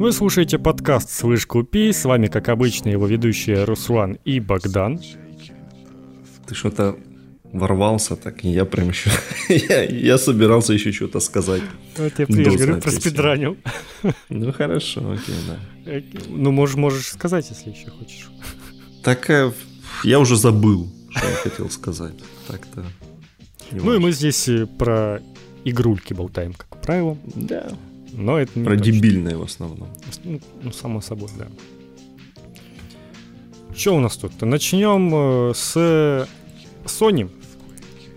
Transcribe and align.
Вы 0.00 0.12
слушаете 0.12 0.58
подкаст 0.58 1.10
«Слышь, 1.10 1.44
купи». 1.44 1.92
С 1.92 2.06
вами, 2.06 2.28
как 2.28 2.48
обычно, 2.48 2.88
его 2.88 3.06
ведущие 3.06 3.64
Руслан 3.64 4.16
и 4.24 4.40
Богдан. 4.40 4.98
Ты 6.46 6.54
что-то 6.54 6.96
ворвался 7.52 8.16
так, 8.16 8.42
и 8.42 8.48
я 8.48 8.64
прям 8.64 8.88
еще... 8.88 9.10
я, 9.50 9.82
я 9.82 10.16
собирался 10.16 10.72
еще 10.72 10.90
что-то 10.90 11.20
сказать. 11.20 11.60
Вот 11.98 12.18
я 12.18 12.26
привет, 12.26 12.56
говорю, 12.56 12.80
проспидранил. 12.80 13.58
ну, 14.30 14.50
хорошо, 14.54 15.02
окей, 15.12 15.34
да. 15.46 16.02
Ну, 16.30 16.50
можешь, 16.50 16.76
можешь 16.76 17.08
сказать, 17.08 17.50
если 17.50 17.68
еще 17.68 17.90
хочешь. 17.90 18.30
Так 19.04 19.28
э, 19.28 19.52
я 20.02 20.18
уже 20.18 20.36
забыл, 20.36 20.90
что 21.10 21.28
я 21.28 21.34
хотел 21.34 21.68
сказать. 21.68 22.14
Так-то... 22.48 22.86
Ну, 23.70 23.92
и 23.92 23.98
мы 23.98 24.12
здесь 24.12 24.48
э, 24.48 24.64
про 24.64 25.20
игрульки 25.66 26.14
болтаем, 26.14 26.54
как 26.54 26.80
правило. 26.80 27.18
Да. 27.34 27.66
Но 28.12 28.38
это 28.38 28.58
не 28.58 28.64
Про 28.64 28.76
точно. 28.76 28.92
дебильные 28.92 29.36
в 29.36 29.42
основном. 29.42 29.88
Ну, 30.24 30.40
ну, 30.62 30.72
само 30.72 31.00
собой, 31.00 31.28
да. 31.38 31.46
Что 33.74 33.96
у 33.96 34.00
нас 34.00 34.16
тут? 34.16 34.40
Начнем 34.42 35.10
э, 35.50 35.52
с 35.54 36.26
Sony. 36.84 37.30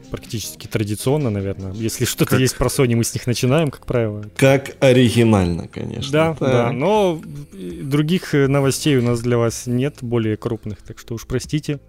Практически 0.10 0.68
традиционно, 0.68 1.30
наверное. 1.30 1.74
Если 1.74 2.06
что-то 2.06 2.32
как... 2.32 2.40
есть 2.40 2.58
про 2.58 2.68
Sony, 2.68 2.96
мы 2.96 3.04
с 3.04 3.14
них 3.14 3.26
начинаем, 3.28 3.72
как 3.72 3.86
правило. 3.86 4.26
Как 4.36 4.76
оригинально, 4.80 5.68
конечно. 5.68 6.12
Да, 6.12 6.34
так. 6.36 6.52
да. 6.52 6.72
Но 6.72 7.22
других 7.54 8.34
э, 8.36 8.48
новостей 8.48 8.98
у 8.98 9.02
нас 9.02 9.22
для 9.22 9.38
вас 9.38 9.68
нет, 9.68 9.98
более 10.02 10.38
крупных, 10.38 10.80
так 10.82 11.00
что 11.00 11.16
уж 11.16 11.26
простите. 11.26 11.80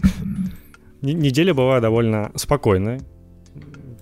Неделя 1.02 1.54
была 1.54 1.80
довольно 1.80 2.32
спокойная 2.34 3.00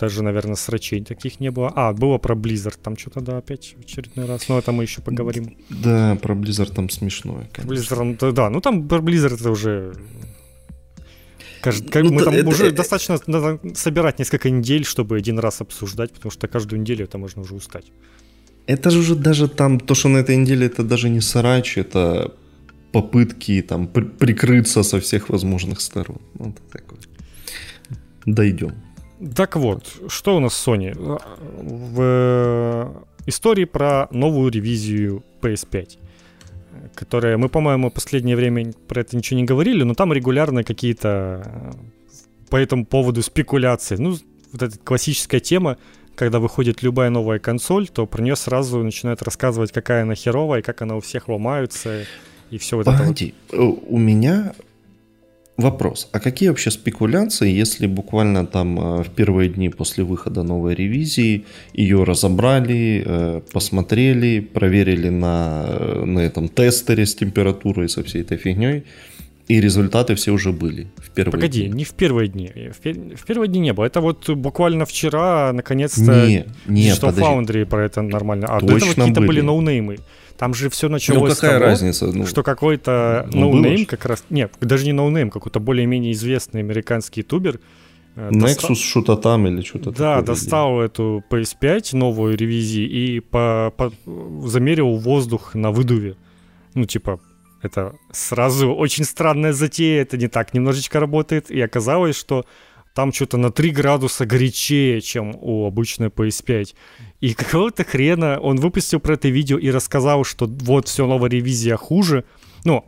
даже, 0.03 0.25
наверное, 0.25 0.57
срачей 0.57 1.01
таких 1.05 1.39
не 1.39 1.53
было. 1.53 1.73
А, 1.77 1.93
было 1.93 2.19
про 2.19 2.35
Blizzard, 2.35 2.77
там 2.83 2.97
что-то, 2.99 3.21
да, 3.21 3.39
опять 3.39 3.77
в 3.79 3.85
очередной 3.85 4.27
раз. 4.27 4.49
Но 4.49 4.59
это 4.59 4.73
мы 4.73 4.83
еще 4.83 5.01
поговорим. 5.01 5.57
Да, 5.71 6.19
про 6.21 6.35
Blizzard 6.35 6.75
там 6.75 6.91
смешное, 6.91 7.49
конечно. 7.53 7.95
Blizzard, 7.95 8.33
да, 8.33 8.51
ну 8.51 8.61
там 8.61 8.89
про 8.89 8.99
Blizzard 8.99 9.35
это 9.35 9.51
уже... 9.51 9.95
Кажд... 11.63 11.95
Ну, 11.95 12.13
мы 12.13 12.25
там 12.25 12.35
это, 12.35 12.49
уже 12.49 12.67
это... 12.67 12.77
достаточно 12.77 13.21
надо 13.29 13.61
собирать 13.75 14.19
несколько 14.19 14.51
недель, 14.51 14.85
чтобы 14.85 15.17
один 15.17 15.39
раз 15.39 15.61
обсуждать, 15.61 16.13
потому 16.13 16.33
что 16.33 16.49
каждую 16.49 16.81
неделю 16.81 17.05
это 17.05 17.19
можно 17.19 17.43
уже 17.43 17.55
устать. 17.55 17.93
Это 18.67 18.91
же 18.91 18.99
уже 18.99 19.15
даже 19.15 19.47
там, 19.49 19.79
то, 19.79 19.95
что 19.95 20.09
на 20.09 20.19
этой 20.19 20.37
неделе, 20.37 20.67
это 20.67 20.83
даже 20.83 21.11
не 21.11 21.21
срач, 21.21 21.79
это 21.79 22.35
попытки 22.91 23.63
там 23.63 23.87
при- 23.87 24.03
прикрыться 24.19 24.83
со 24.83 24.99
всех 24.99 25.29
возможных 25.29 25.81
сторон. 25.81 26.19
Вот 26.35 26.57
такое. 26.73 26.99
Дойдем. 28.27 28.73
Так 29.35 29.57
вот, 29.57 29.87
что 30.09 30.37
у 30.37 30.41
нас 30.41 30.55
с 30.55 30.69
Sony? 30.69 30.95
В 31.61 33.05
истории 33.27 33.65
про 33.65 34.09
новую 34.11 34.51
ревизию 34.51 35.25
PS5 35.41 35.99
которая, 36.95 37.39
мы, 37.39 37.49
по-моему, 37.49 37.91
последнее 37.91 38.37
время 38.37 38.73
про 38.89 39.01
это 39.01 39.17
ничего 39.17 39.39
не 39.39 39.45
говорили, 39.45 39.83
но 39.83 39.95
там 39.95 40.13
регулярно 40.13 40.65
какие-то 40.65 41.75
по 42.51 42.57
этому 42.57 42.85
поводу 42.85 43.23
спекуляции. 43.23 43.97
Ну, 43.97 44.17
вот 44.53 44.63
эта 44.63 44.79
классическая 44.79 45.41
тема, 45.41 45.79
когда 46.15 46.39
выходит 46.39 46.83
любая 46.83 47.11
новая 47.11 47.39
консоль, 47.39 47.89
то 47.89 48.07
про 48.07 48.23
нее 48.23 48.37
сразу 48.37 48.83
начинают 48.83 49.23
рассказывать, 49.23 49.73
какая 49.73 50.03
она 50.03 50.15
херовая, 50.15 50.63
как 50.63 50.83
она 50.83 50.97
у 50.97 51.01
всех 51.01 51.29
ломается, 51.29 52.05
и 52.51 52.59
все 52.59 52.77
вот 52.77 52.87
Погоди, 52.87 53.35
это 53.49 53.63
вот. 53.63 53.85
у 53.89 53.99
меня 53.99 54.53
Вопрос. 55.63 56.09
А 56.13 56.19
какие 56.19 56.49
вообще 56.49 56.71
спекуляции, 56.71 57.61
если 57.61 57.87
буквально 57.87 58.47
там 58.47 58.79
э, 58.79 59.03
в 59.03 59.11
первые 59.11 59.49
дни 59.49 59.69
после 59.69 60.05
выхода 60.05 60.43
новой 60.43 60.75
ревизии 60.75 61.45
ее 61.73 62.05
разобрали, 62.05 63.03
э, 63.07 63.41
посмотрели, 63.53 64.41
проверили 64.41 65.09
на, 65.11 65.65
э, 65.69 66.05
на 66.05 66.21
этом 66.21 66.49
тестере 66.49 67.05
с 67.07 67.15
температурой, 67.15 67.89
со 67.89 68.03
всей 68.03 68.23
этой 68.23 68.39
фигней, 68.39 68.83
и 69.49 69.61
результаты 69.61 70.15
все 70.15 70.33
уже 70.33 70.51
были 70.51 70.87
в 70.97 71.11
первые 71.11 71.33
Погоди, 71.33 71.65
дни. 71.65 71.79
не 71.79 71.85
в 71.85 71.93
первые 71.93 72.29
дни. 72.29 72.49
В, 72.49 72.85
пер- 72.85 73.17
в 73.17 73.25
первые 73.25 73.49
дни 73.49 73.61
не 73.61 73.73
было. 73.73 73.85
Это 73.85 74.01
вот 74.01 74.31
буквально 74.31 74.85
вчера, 74.85 75.53
наконец-то, 75.53 76.27
не, 76.27 76.45
не, 76.67 76.95
что 76.95 77.09
Foundry 77.09 77.67
про 77.67 77.85
это 77.85 78.03
нормально. 78.03 78.47
А 78.49 78.61
Точно 78.61 78.69
до 78.69 78.77
этого 78.77 78.95
какие-то 78.95 79.21
были, 79.21 79.29
были 79.29 79.41
ноунеймы. 79.41 79.99
Там 80.43 80.55
же 80.55 80.71
все 80.71 80.89
началось 80.89 81.21
ну, 81.21 81.35
какая 81.37 81.51
с 81.51 81.55
того, 81.55 81.65
разница? 81.65 82.07
Ну, 82.07 82.27
что 82.27 82.43
какой-то 82.43 83.29
ну, 83.33 83.53
ноунейм 83.53 83.87
как 83.87 84.05
раз... 84.07 84.25
Нет, 84.29 84.53
даже 84.61 84.85
не 84.85 84.93
ноунейм, 84.93 85.31
какой-то 85.31 85.61
более-менее 85.61 86.11
известный 86.15 86.63
американский 86.63 87.21
ютубер 87.21 87.61
э, 88.17 88.31
Nexus 88.31 88.41
достал... 88.41 88.75
что-то 88.75 89.17
там 89.19 89.47
или 89.47 89.63
что-то 89.63 89.93
Да, 89.93 90.17
такое 90.17 90.23
достал 90.27 90.79
или... 90.79 90.87
эту 90.87 91.23
PS5 91.31 91.97
новую 91.97 92.37
ревизии 92.37 92.83
и 92.83 93.21
по, 93.21 93.73
по, 93.77 93.93
замерил 94.45 94.97
воздух 94.97 95.55
на 95.55 95.71
выдуве. 95.71 96.17
Ну, 96.75 96.87
типа, 96.87 97.21
это 97.63 97.95
сразу 98.11 98.75
очень 98.75 99.05
странная 99.05 99.53
затея, 99.53 100.03
это 100.03 100.17
не 100.17 100.27
так 100.27 100.55
немножечко 100.55 100.99
работает. 100.99 101.53
И 101.53 101.61
оказалось, 101.61 102.17
что 102.17 102.47
там 102.95 103.13
что-то 103.13 103.37
на 103.37 103.53
3 103.53 103.71
градуса 103.71 104.27
горячее, 104.27 105.01
чем 105.01 105.37
у 105.41 105.67
обычной 105.67 106.09
PS5. 106.09 106.75
И 107.23 107.35
какого-то 107.35 107.85
хрена 107.85 108.41
он 108.41 108.57
выпустил 108.57 108.99
про 108.99 109.15
это 109.15 109.29
видео 109.29 109.57
и 109.57 109.71
рассказал, 109.71 110.25
что 110.25 110.47
вот 110.47 110.89
все, 110.89 111.07
новая 111.07 111.31
ревизия 111.31 111.77
хуже. 111.77 112.25
Ну, 112.65 112.85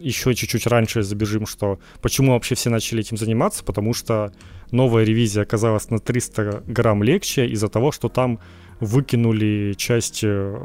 еще 0.00 0.34
чуть-чуть 0.34 0.66
раньше 0.66 1.02
забежим, 1.02 1.46
что 1.46 1.78
почему 2.02 2.32
вообще 2.32 2.54
все 2.54 2.68
начали 2.68 3.00
этим 3.00 3.16
заниматься, 3.16 3.64
потому 3.64 3.94
что 3.94 4.34
новая 4.70 5.04
ревизия 5.04 5.44
оказалась 5.44 5.88
на 5.88 5.98
300 5.98 6.64
грамм 6.66 7.02
легче 7.02 7.46
из-за 7.46 7.68
того, 7.68 7.90
что 7.90 8.10
там 8.10 8.38
выкинули 8.80 9.72
часть 9.78 10.24
э, 10.24 10.56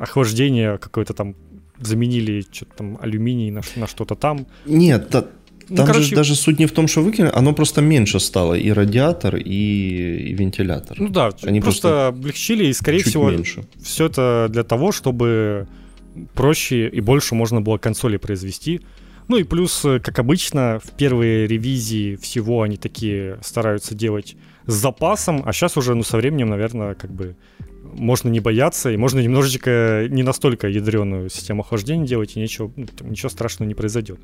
охлаждения 0.00 0.78
какой-то 0.78 1.12
там 1.12 1.36
заменили 1.78 2.46
что-то 2.50 2.76
там 2.76 2.98
алюминий 2.98 3.50
на, 3.50 3.60
на 3.76 3.86
что-то 3.86 4.14
там. 4.14 4.46
Нет, 4.64 5.10
ну, 5.68 5.76
там 5.76 5.86
короче... 5.86 6.04
же 6.08 6.14
даже 6.16 6.34
суть 6.34 6.58
не 6.58 6.66
в 6.66 6.72
том, 6.72 6.88
что 6.88 7.02
выкинули, 7.02 7.32
оно 7.34 7.52
просто 7.52 7.80
меньше 7.80 8.20
стало, 8.20 8.54
и 8.54 8.70
радиатор, 8.70 9.36
и, 9.36 10.30
и 10.30 10.34
вентилятор. 10.34 10.98
Ну 11.00 11.08
да, 11.08 11.30
Они 11.42 11.60
просто, 11.60 11.88
просто 11.88 12.06
облегчили, 12.08 12.66
и, 12.66 12.72
скорее 12.72 13.02
всего, 13.02 13.30
меньше. 13.30 13.64
все 13.82 14.06
это 14.06 14.48
для 14.50 14.64
того, 14.64 14.92
чтобы 14.92 15.66
проще 16.34 16.88
и 16.88 17.00
больше 17.00 17.34
можно 17.34 17.60
было 17.60 17.78
консоли 17.78 18.16
произвести. 18.16 18.80
Ну 19.28 19.38
и 19.38 19.42
плюс, 19.42 19.80
как 20.02 20.18
обычно, 20.18 20.80
в 20.84 20.90
первые 20.90 21.46
ревизии 21.46 22.16
всего 22.16 22.62
они 22.62 22.76
такие 22.76 23.38
стараются 23.42 23.94
делать 23.94 24.36
с 24.66 24.74
запасом, 24.74 25.42
а 25.46 25.52
сейчас 25.52 25.76
уже, 25.76 25.94
ну, 25.94 26.02
со 26.02 26.18
временем, 26.18 26.50
наверное, 26.50 26.94
как 26.94 27.10
бы 27.10 27.36
можно 27.94 28.28
не 28.28 28.40
бояться, 28.40 28.90
и 28.90 28.96
можно 28.96 29.20
немножечко 29.20 30.06
не 30.10 30.22
настолько 30.22 30.68
ядреную 30.68 31.30
систему 31.30 31.62
охлаждения 31.62 32.06
делать, 32.06 32.36
и 32.36 32.40
ничего, 32.40 32.72
ну, 32.76 32.86
ничего 33.02 33.28
страшного 33.28 33.68
не 33.68 33.74
произойдет. 33.74 34.18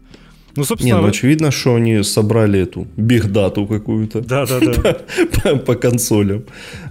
Ну, 0.57 0.65
собственно... 0.65 0.97
Не, 0.97 1.01
ну, 1.01 1.09
очевидно, 1.09 1.51
что 1.51 1.75
они 1.75 2.03
собрали 2.03 2.61
эту 2.61 2.87
бигдату 2.97 3.67
какую-то. 3.67 4.21
Да-да-да. 4.21 4.99
по, 5.43 5.57
по 5.57 5.75
консолям. 5.75 6.45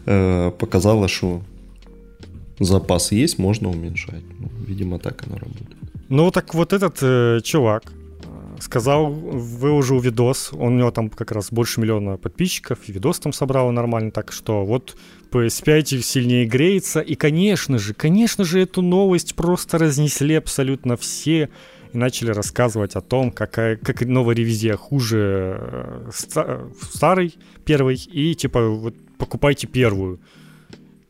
Э, 0.06 0.52
показало, 0.52 1.08
что 1.08 1.42
запас 2.60 3.12
есть, 3.12 3.40
можно 3.40 3.70
уменьшать. 3.70 4.24
Ну, 4.40 4.50
видимо, 4.68 5.00
так 5.00 5.24
оно 5.28 5.38
работает. 5.38 5.78
Ну, 6.10 6.32
так 6.32 6.54
вот 6.54 6.74
этот 6.74 6.98
э, 7.02 7.40
чувак 7.44 7.84
э, 8.24 8.62
сказал, 8.62 9.12
выложил 9.12 10.00
видос, 10.00 10.52
он, 10.54 10.74
у 10.74 10.78
него 10.78 10.92
там 10.92 11.10
как 11.10 11.32
раз 11.32 11.52
больше 11.52 11.82
миллиона 11.82 12.18
подписчиков, 12.18 12.80
и 12.88 12.92
видос 12.92 13.20
там 13.20 13.34
собрал 13.34 13.72
нормально, 13.72 14.12
так 14.12 14.32
что 14.32 14.66
вот 14.66 14.96
PS5 15.32 16.02
сильнее 16.02 16.46
греется, 16.46 17.00
и, 17.00 17.16
конечно 17.16 17.78
же, 17.78 17.94
конечно 17.94 18.44
же, 18.44 18.60
эту 18.60 18.82
новость 18.82 19.36
просто 19.36 19.78
разнесли 19.78 20.36
абсолютно 20.36 20.98
все, 20.98 21.50
и 21.94 21.98
начали 21.98 22.32
рассказывать 22.32 22.96
о 22.96 23.02
том, 23.02 23.32
какая, 23.32 23.76
как 23.78 24.02
новая 24.02 24.36
ревизия 24.36 24.76
хуже 24.76 25.58
э, 25.60 26.10
ста- 26.14 26.62
старой 26.92 27.36
первой, 27.66 27.96
и 27.96 28.36
типа 28.36 28.68
вот 28.70 28.96
покупайте 29.18 29.68
первую. 29.68 30.20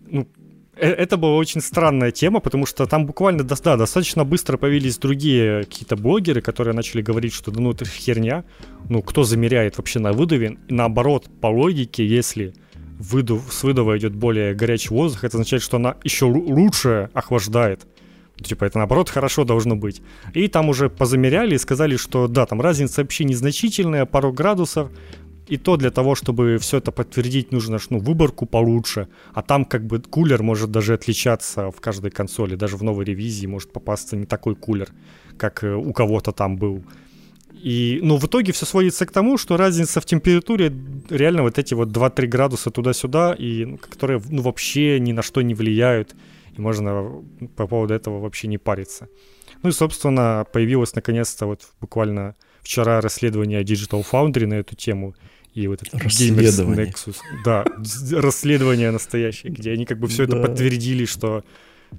Ну, 0.07 0.27
э, 0.75 0.89
это 0.89 1.17
была 1.17 1.35
очень 1.35 1.61
странная 1.61 2.11
тема, 2.11 2.39
потому 2.39 2.65
что 2.65 2.85
там 2.85 3.05
буквально 3.05 3.43
да, 3.43 3.77
достаточно 3.77 4.23
быстро 4.23 4.57
появились 4.57 4.97
другие 4.97 5.63
какие-то 5.63 5.95
блогеры, 5.95 6.41
которые 6.41 6.73
начали 6.73 7.01
говорить, 7.01 7.33
что 7.33 7.51
да 7.51 7.61
ну 7.61 7.71
это 7.71 7.85
херня, 7.85 8.45
ну 8.89 9.01
кто 9.01 9.23
замеряет 9.23 9.77
вообще 9.77 9.99
на 9.99 10.13
выдуве, 10.13 10.57
и 10.67 10.73
наоборот, 10.73 11.27
по 11.41 11.47
логике, 11.47 12.05
если 12.05 12.53
выдув, 12.99 13.51
с 13.51 13.63
выдува 13.63 13.97
идет 13.97 14.13
более 14.13 14.53
горячий 14.53 14.93
воздух, 14.93 15.23
это 15.23 15.37
означает, 15.37 15.63
что 15.63 15.77
она 15.77 15.95
еще 16.03 16.25
лучше 16.25 17.09
охлаждает. 17.13 17.87
Типа 18.43 18.65
это 18.65 18.77
наоборот 18.77 19.09
хорошо 19.09 19.43
должно 19.43 19.75
быть. 19.75 20.01
И 20.33 20.47
там 20.47 20.69
уже 20.69 20.89
позамеряли 20.89 21.55
и 21.55 21.57
сказали, 21.57 21.97
что 21.97 22.27
да, 22.27 22.45
там 22.45 22.61
разница 22.61 23.01
вообще 23.01 23.23
незначительная, 23.23 24.05
пару 24.05 24.31
градусов. 24.31 24.89
И 25.47 25.57
то 25.57 25.77
для 25.77 25.89
того, 25.89 26.13
чтобы 26.13 26.59
все 26.59 26.77
это 26.77 26.91
подтвердить, 26.91 27.51
нужно 27.51 27.79
ну, 27.89 27.97
выборку 27.97 28.45
получше. 28.45 29.07
А 29.33 29.41
там 29.41 29.65
как 29.65 29.83
бы 29.85 29.99
кулер 29.99 30.43
может 30.43 30.69
даже 30.71 30.93
отличаться 30.93 31.71
в 31.71 31.81
каждой 31.81 32.11
консоли. 32.11 32.55
Даже 32.55 32.77
в 32.77 32.83
новой 32.83 33.03
ревизии 33.03 33.47
может 33.47 33.73
попасться 33.73 34.15
не 34.15 34.25
такой 34.25 34.55
кулер, 34.55 34.89
как 35.37 35.63
э, 35.63 35.73
у 35.73 35.91
кого-то 35.91 36.31
там 36.31 36.57
был. 36.57 36.83
И, 37.63 37.99
ну, 38.03 38.17
в 38.17 38.25
итоге 38.25 38.53
все 38.53 38.65
сводится 38.65 39.05
к 39.05 39.11
тому, 39.11 39.37
что 39.37 39.57
разница 39.57 39.99
в 39.99 40.05
температуре 40.05 40.71
реально 41.09 41.41
вот 41.41 41.57
эти 41.57 41.73
вот 41.73 41.89
2-3 41.89 42.27
градуса 42.27 42.69
туда-сюда, 42.69 43.33
и, 43.33 43.65
ну, 43.65 43.77
которые 43.77 44.21
ну, 44.29 44.43
вообще 44.43 44.99
ни 44.99 45.11
на 45.11 45.23
что 45.23 45.41
не 45.41 45.55
влияют 45.55 46.15
можно 46.59 47.23
по 47.55 47.67
поводу 47.67 47.93
этого 47.93 48.19
вообще 48.19 48.47
не 48.47 48.57
париться. 48.57 49.09
Ну 49.63 49.69
и, 49.69 49.73
собственно, 49.73 50.45
появилось 50.51 50.95
наконец-то 50.95 51.45
вот 51.45 51.67
буквально 51.81 52.35
вчера 52.61 53.01
расследование 53.01 53.63
Digital 53.63 54.05
Foundry 54.09 54.45
на 54.45 54.55
эту 54.55 54.75
тему, 54.75 55.15
и 55.53 55.67
вот 55.67 55.81
этот 55.81 56.01
Gamers 56.01 56.65
Nexus. 56.65 57.17
Да, 57.43 57.65
расследование 58.11 58.91
настоящее, 58.91 59.51
где 59.51 59.71
они 59.71 59.85
как 59.85 59.99
бы 59.99 60.07
все 60.07 60.25
да. 60.25 60.37
это 60.37 60.47
подтвердили, 60.47 61.05
что 61.05 61.43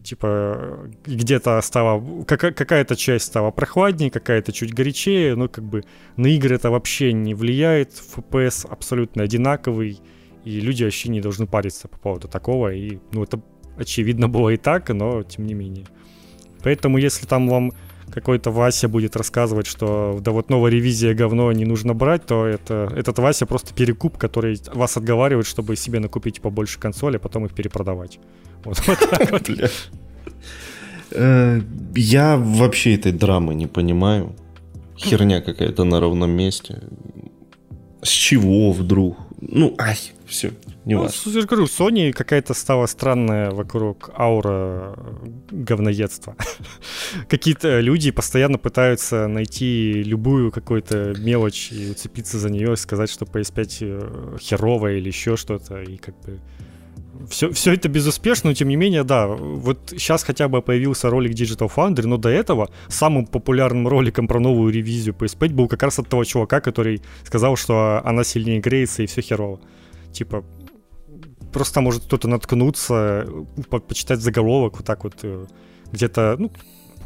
типа 0.04 0.88
где-то 1.04 1.60
стало 1.62 2.24
какая-то 2.24 2.94
часть 2.96 3.26
стала 3.26 3.50
прохладнее, 3.50 4.10
какая-то 4.10 4.52
чуть 4.52 4.72
горячее, 4.72 5.34
но 5.34 5.48
как 5.48 5.64
бы 5.64 5.84
на 6.16 6.28
игры 6.28 6.54
это 6.54 6.70
вообще 6.70 7.12
не 7.12 7.34
влияет, 7.34 7.90
FPS 8.16 8.66
абсолютно 8.70 9.24
одинаковый, 9.24 10.00
и 10.44 10.60
люди 10.60 10.84
вообще 10.84 11.08
не 11.08 11.20
должны 11.20 11.46
париться 11.46 11.88
по 11.88 11.98
поводу 11.98 12.28
такого, 12.28 12.72
и 12.72 12.98
ну 13.12 13.24
это 13.24 13.42
очевидно 13.80 14.28
было 14.28 14.50
и 14.50 14.56
так, 14.56 14.88
но 14.90 15.22
тем 15.22 15.46
не 15.46 15.54
менее. 15.54 15.86
Поэтому 16.62 16.98
если 16.98 17.26
там 17.26 17.48
вам 17.48 17.72
какой-то 18.10 18.50
Вася 18.50 18.88
будет 18.88 19.16
рассказывать, 19.16 19.66
что 19.66 20.18
да 20.20 20.32
вот 20.32 20.50
новая 20.50 20.70
ревизия 20.70 21.14
говно 21.14 21.52
не 21.52 21.64
нужно 21.64 21.94
брать, 21.94 22.26
то 22.26 22.46
это, 22.46 22.92
этот 22.96 23.18
Вася 23.18 23.46
просто 23.46 23.72
перекуп, 23.74 24.18
который 24.18 24.60
вас 24.74 24.96
отговаривает, 24.96 25.46
чтобы 25.46 25.76
себе 25.76 26.00
накупить 26.00 26.40
побольше 26.40 26.78
консоли, 26.78 27.16
а 27.16 27.20
потом 27.20 27.46
их 27.46 27.52
перепродавать. 27.52 28.18
Вот, 28.64 28.78
вот 28.86 28.98
так 29.10 29.30
вот. 29.30 29.50
Э, 31.12 31.60
я 31.96 32.36
вообще 32.36 32.94
этой 32.94 33.10
драмы 33.10 33.56
не 33.56 33.66
понимаю. 33.66 34.36
Херня 34.96 35.40
какая-то 35.40 35.82
на 35.82 35.98
ровном 35.98 36.30
месте. 36.30 36.82
С 38.00 38.10
чего 38.10 38.70
вдруг? 38.70 39.16
Ну, 39.40 39.74
ай, 39.78 39.98
все, 40.26 40.52
не 40.90 40.96
ну, 40.96 41.02
важно. 41.02 41.30
Я 41.30 41.46
говорю, 41.46 41.66
Sony 41.66 42.12
какая-то 42.12 42.52
стала 42.52 42.86
странная 42.86 43.52
вокруг 43.52 44.10
аура 44.18 44.96
говноедства. 45.52 46.34
Какие-то 47.28 47.78
люди 47.78 48.10
постоянно 48.10 48.58
пытаются 48.58 49.28
найти 49.28 50.02
любую 50.02 50.50
какую-то 50.50 51.14
мелочь 51.16 51.70
и 51.70 51.92
уцепиться 51.92 52.40
за 52.40 52.50
нее, 52.50 52.76
сказать, 52.76 53.08
что 53.08 53.24
PS5 53.24 53.78
э, 53.80 54.38
херовая 54.40 54.96
или 54.96 55.06
еще 55.06 55.36
что-то, 55.36 55.80
и 55.80 55.96
как 55.96 56.18
бы 56.22 56.40
все, 57.28 57.52
все 57.52 57.74
это 57.74 57.88
безуспешно, 57.88 58.50
но 58.50 58.54
тем 58.54 58.68
не 58.68 58.76
менее, 58.76 59.04
да, 59.04 59.28
вот 59.28 59.90
сейчас 59.90 60.24
хотя 60.24 60.48
бы 60.48 60.60
появился 60.60 61.08
ролик 61.08 61.32
Digital 61.34 61.70
Foundry, 61.72 62.06
но 62.06 62.16
до 62.16 62.30
этого 62.30 62.68
самым 62.88 63.26
популярным 63.26 63.86
роликом 63.86 64.26
про 64.26 64.40
новую 64.40 64.72
ревизию 64.72 65.14
PS5 65.14 65.52
был 65.52 65.68
как 65.68 65.84
раз 65.84 66.00
от 66.00 66.08
того 66.08 66.24
чувака, 66.24 66.60
который 66.60 67.00
сказал, 67.22 67.54
что 67.54 68.00
она 68.04 68.24
сильнее 68.24 68.58
греется 68.58 69.04
и 69.04 69.06
все 69.06 69.20
херово. 69.20 69.60
Типа, 70.12 70.44
просто 71.52 71.80
может 71.80 72.04
кто-то 72.04 72.28
наткнуться, 72.28 73.26
по 73.68 73.78
почитать 73.78 74.20
заголовок 74.20 74.76
вот 74.76 74.86
так 74.86 75.04
вот 75.04 75.14
э, 75.22 75.46
где-то, 75.92 76.36
ну, 76.38 76.50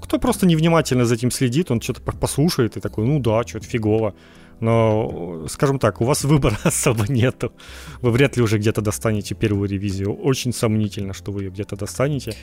кто 0.00 0.18
просто 0.18 0.46
невнимательно 0.46 1.04
за 1.04 1.14
этим 1.14 1.30
следит, 1.30 1.70
он 1.70 1.80
что-то 1.80 2.02
послушает 2.02 2.76
и 2.76 2.80
такой, 2.80 3.06
ну 3.06 3.20
да, 3.20 3.42
что-то 3.46 3.66
фигово. 3.66 4.14
Но, 4.60 5.46
скажем 5.48 5.78
так, 5.78 6.00
у 6.00 6.04
вас 6.04 6.24
выбора 6.24 6.56
особо 6.64 7.04
нету. 7.08 7.52
Вы 8.02 8.10
вряд 8.10 8.36
ли 8.36 8.42
уже 8.42 8.58
где-то 8.58 8.82
достанете 8.82 9.34
первую 9.34 9.68
ревизию. 9.68 10.14
Очень 10.14 10.52
сомнительно, 10.52 11.12
что 11.12 11.32
вы 11.32 11.44
ее 11.44 11.50
где-то 11.50 11.76
достанете. 11.76 12.34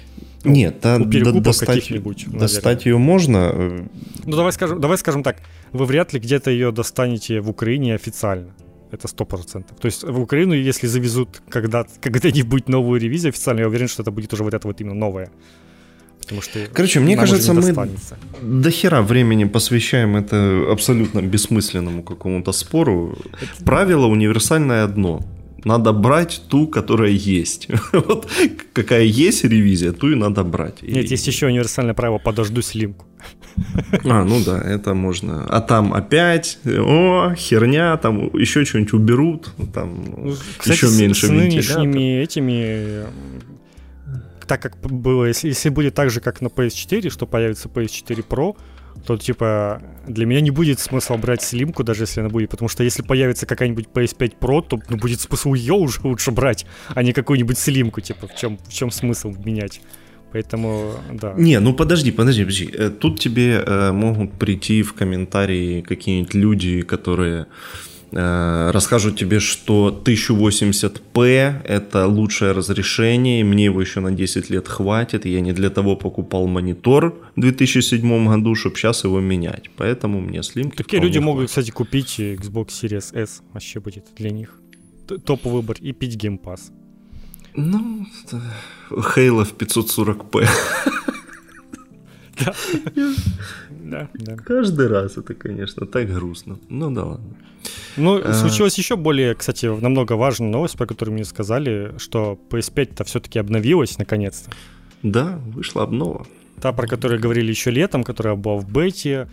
Нет, 0.43 0.79
да, 0.81 0.97
у 0.97 1.05
да, 1.05 1.31
достать, 1.39 1.91
достать 2.27 2.85
ее 2.85 2.97
можно. 2.97 3.51
Э, 3.53 3.87
ну, 4.25 4.35
давай 4.35 4.51
скажем, 4.51 4.81
давай 4.81 4.97
скажем 4.97 5.23
так, 5.23 5.37
вы 5.71 5.85
вряд 5.85 6.13
ли 6.13 6.19
где-то 6.19 6.51
ее 6.51 6.71
достанете 6.71 7.41
в 7.41 7.49
Украине 7.49 7.95
официально. 7.95 8.53
Это 8.91 9.07
сто 9.07 9.25
процентов. 9.25 9.77
То 9.79 9.85
есть 9.87 10.03
в 10.03 10.19
Украину, 10.19 10.53
если 10.53 10.87
завезут 10.87 11.41
когда, 11.49 11.85
когда-нибудь 12.01 12.69
новую 12.69 12.99
ревизию 12.99 13.29
официально, 13.29 13.61
я 13.61 13.67
уверен, 13.67 13.87
что 13.87 14.03
это 14.03 14.11
будет 14.11 14.33
уже 14.33 14.43
вот 14.43 14.53
это 14.53 14.67
вот 14.67 14.81
именно 14.81 14.95
новое. 14.95 15.29
Потому 16.21 16.41
что 16.41 16.59
Короче, 16.73 16.99
мне 16.99 17.15
кажется, 17.15 17.53
мы 17.53 17.89
до 18.41 18.71
хера 18.71 19.01
времени 19.01 19.45
посвящаем 19.45 20.15
это 20.15 20.71
абсолютно 20.71 21.21
бессмысленному 21.21 22.03
какому-то 22.03 22.51
спору. 22.51 23.17
Правило 23.65 24.07
универсальное 24.07 24.83
одно. 24.83 25.19
Надо 25.65 25.93
брать 25.93 26.41
ту, 26.49 26.67
которая 26.67 27.11
есть. 27.11 27.67
вот 27.93 28.27
какая 28.73 29.03
есть 29.03 29.43
ревизия, 29.43 29.91
ту 29.91 30.11
и 30.11 30.15
надо 30.15 30.43
брать. 30.43 30.81
Нет, 30.81 31.11
есть 31.11 31.27
еще 31.27 31.47
универсальное 31.47 31.93
правило 31.93 32.17
«подожду 32.17 32.61
слимку». 32.61 33.05
А, 34.05 34.23
ну 34.23 34.43
да, 34.43 34.59
это 34.59 34.93
можно. 34.93 35.45
А 35.45 35.61
там 35.61 35.93
опять, 35.93 36.59
о, 36.65 37.33
херня, 37.35 37.97
там 37.97 38.29
еще 38.35 38.65
что-нибудь 38.65 38.93
уберут, 38.93 39.53
там 39.73 40.03
ну, 40.17 40.35
Кстати, 40.57 40.77
еще 40.77 40.87
меньше 40.87 41.27
с, 41.27 41.29
с 41.29 41.31
нынешними 41.31 42.21
этими 42.21 43.05
так 44.51 44.61
как 44.61 44.77
было, 44.81 45.27
если, 45.27 45.47
если 45.47 45.69
будет 45.69 45.95
так 45.95 46.09
же, 46.09 46.19
как 46.19 46.41
на 46.41 46.47
PS4, 46.47 47.09
что 47.09 47.25
появится 47.25 47.69
PS4 47.69 48.27
Pro, 48.27 48.57
то, 49.05 49.15
типа, 49.17 49.81
для 50.05 50.25
меня 50.25 50.41
не 50.41 50.51
будет 50.51 50.81
смысла 50.81 51.15
брать 51.15 51.41
слимку, 51.41 51.85
даже 51.85 52.03
если 52.03 52.19
она 52.19 52.29
будет, 52.29 52.49
потому 52.49 52.67
что 52.67 52.83
если 52.83 53.01
появится 53.01 53.45
какая-нибудь 53.45 53.87
PS5 53.93 54.33
Pro, 54.41 54.61
то 54.61 54.77
ну, 54.89 54.97
будет 54.97 55.21
смысл 55.21 55.53
ее 55.53 55.75
уже 55.75 56.01
лучше 56.03 56.31
брать, 56.31 56.65
а 56.89 57.01
не 57.01 57.13
какую-нибудь 57.13 57.57
слимку, 57.57 58.01
типа, 58.01 58.27
в 58.27 58.35
чем, 58.35 58.57
в 58.57 58.73
чем 58.73 58.91
смысл 58.91 59.33
менять? 59.45 59.81
Поэтому, 60.31 60.93
да. 61.11 61.33
Не, 61.37 61.59
ну 61.59 61.73
подожди, 61.73 62.11
подожди, 62.11 62.43
подожди. 62.43 62.69
Э, 62.73 62.89
тут 62.89 63.19
тебе 63.19 63.63
э, 63.65 63.91
могут 63.91 64.33
прийти 64.33 64.83
в 64.83 64.93
комментарии 64.93 65.81
какие-нибудь 65.81 66.33
люди, 66.33 66.81
которые 66.81 67.47
Э, 68.13 68.71
расскажут 68.71 69.17
тебе, 69.17 69.39
что 69.39 70.01
1080p 70.05 71.61
это 71.63 72.07
лучшее 72.07 72.51
разрешение, 72.51 73.43
мне 73.43 73.65
его 73.65 73.81
еще 73.81 74.01
на 74.01 74.11
10 74.11 74.49
лет 74.49 74.67
хватит, 74.67 75.25
я 75.25 75.39
не 75.39 75.53
для 75.53 75.69
того 75.69 75.95
покупал 75.95 76.47
монитор 76.47 77.15
в 77.35 77.41
2007 77.41 78.27
году, 78.27 78.55
чтобы 78.55 78.75
сейчас 78.75 79.05
его 79.05 79.21
менять, 79.21 79.69
поэтому 79.77 80.19
мне 80.19 80.43
слимки 80.43 80.75
Такие 80.75 81.01
люди 81.01 81.19
могут, 81.19 81.47
кстати, 81.47 81.71
купить 81.71 82.19
Xbox 82.19 82.67
Series 82.67 83.15
S, 83.15 83.41
вообще 83.53 83.79
будет 83.79 84.05
для 84.17 84.31
них 84.31 84.59
топ 85.25 85.45
выбор 85.45 85.77
и 85.79 85.93
пить 85.93 86.15
Game 86.15 86.39
Pass. 86.41 86.71
Ну, 87.55 88.05
Halo 88.89 89.45
в 89.45 89.53
540p. 89.55 90.47
Да. 92.39 92.55
да, 93.69 94.09
да. 94.13 94.35
Каждый 94.37 94.87
раз 94.87 95.17
это, 95.17 95.35
конечно, 95.35 95.85
так 95.85 96.11
грустно. 96.11 96.57
Ну 96.69 96.89
да 96.89 97.05
ладно. 97.05 97.35
Ну, 97.97 98.19
а... 98.23 98.33
случилась 98.33 98.77
еще 98.77 98.95
более, 98.95 99.35
кстати, 99.35 99.65
намного 99.65 100.13
важная 100.13 100.49
новость, 100.49 100.77
про 100.77 100.87
которую 100.87 101.15
мне 101.15 101.25
сказали, 101.25 101.93
что 101.97 102.39
PS5-то 102.49 103.03
все-таки 103.03 103.37
обновилась 103.37 103.97
наконец-то. 103.97 104.49
Да, 105.03 105.39
вышла 105.45 105.83
обнова. 105.83 106.25
Та, 106.61 106.73
про 106.73 106.87
которую 106.87 107.19
говорили 107.19 107.49
еще 107.49 107.71
летом, 107.71 108.03
которая 108.03 108.35
была 108.35 108.57
в 108.57 108.69
бете, 108.69 109.27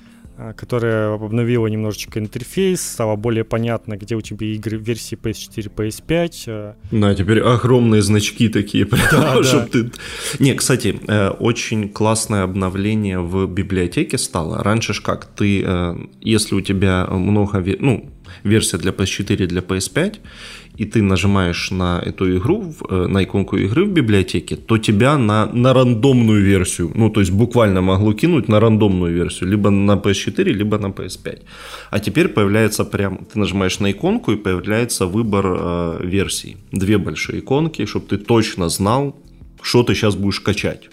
которая 0.57 1.15
обновила 1.15 1.67
немножечко 1.67 2.19
интерфейс, 2.19 2.81
стало 2.81 3.17
более 3.17 3.45
понятно, 3.45 3.97
где 3.97 4.15
у 4.15 4.21
тебя 4.21 4.47
игры 4.47 4.79
версии 4.79 5.19
PS4, 5.19 5.73
PS5. 5.75 6.75
Да, 6.91 7.15
теперь 7.15 7.41
огромные 7.41 8.03
значки 8.03 8.49
такие, 8.49 8.85
да, 9.11 9.41
да. 9.41 9.67
ты... 9.67 9.91
Не, 10.39 10.55
кстати, 10.55 11.01
э, 11.07 11.31
очень 11.31 11.89
классное 11.89 12.43
обновление 12.43 13.21
в 13.21 13.47
библиотеке 13.47 14.19
стало. 14.19 14.63
Раньше 14.63 14.95
ж 14.95 15.01
как, 15.01 15.27
ты, 15.27 15.63
э, 15.65 15.97
если 16.21 16.55
у 16.55 16.61
тебя 16.61 17.07
много, 17.11 17.63
ну, 17.79 18.11
версия 18.45 18.79
для 18.79 18.93
PS4, 18.93 19.47
для 19.47 19.61
PS5, 19.61 20.19
и 20.79 20.85
ты 20.85 21.03
нажимаешь 21.03 21.73
на 21.73 22.01
эту 22.07 22.37
игру, 22.37 22.73
на 22.89 23.25
иконку 23.25 23.57
игры 23.57 23.85
в 23.85 23.93
библиотеке, 23.93 24.57
то 24.57 24.79
тебя 24.79 25.19
на, 25.19 25.47
на 25.47 25.75
рандомную 25.75 26.43
версию, 26.43 26.93
ну, 26.95 27.11
то 27.11 27.21
есть 27.21 27.33
буквально 27.33 27.83
могло 27.83 28.13
кинуть 28.13 28.49
на 28.49 28.61
рандомную 28.61 29.13
версию, 29.13 29.51
либо 29.51 29.71
на 29.71 29.97
PS4, 29.97 30.45
либо 30.45 30.79
на 30.79 30.87
PS5. 30.87 31.43
А 31.91 31.99
теперь 31.99 32.29
появляется 32.29 32.85
прям, 32.85 33.27
ты 33.33 33.39
нажимаешь 33.39 33.81
на 33.81 33.91
иконку, 33.91 34.33
и 34.33 34.37
появляется 34.37 35.07
выбор 35.07 35.47
э, 35.47 36.01
версий. 36.05 36.57
Две 36.73 36.99
большие 36.99 37.41
иконки, 37.41 37.85
чтобы 37.85 38.07
ты 38.07 38.17
точно 38.17 38.69
знал, 38.69 39.17
что 39.63 39.83
ты 39.83 39.95
сейчас 39.95 40.15
будешь 40.15 40.41
качать 40.41 40.91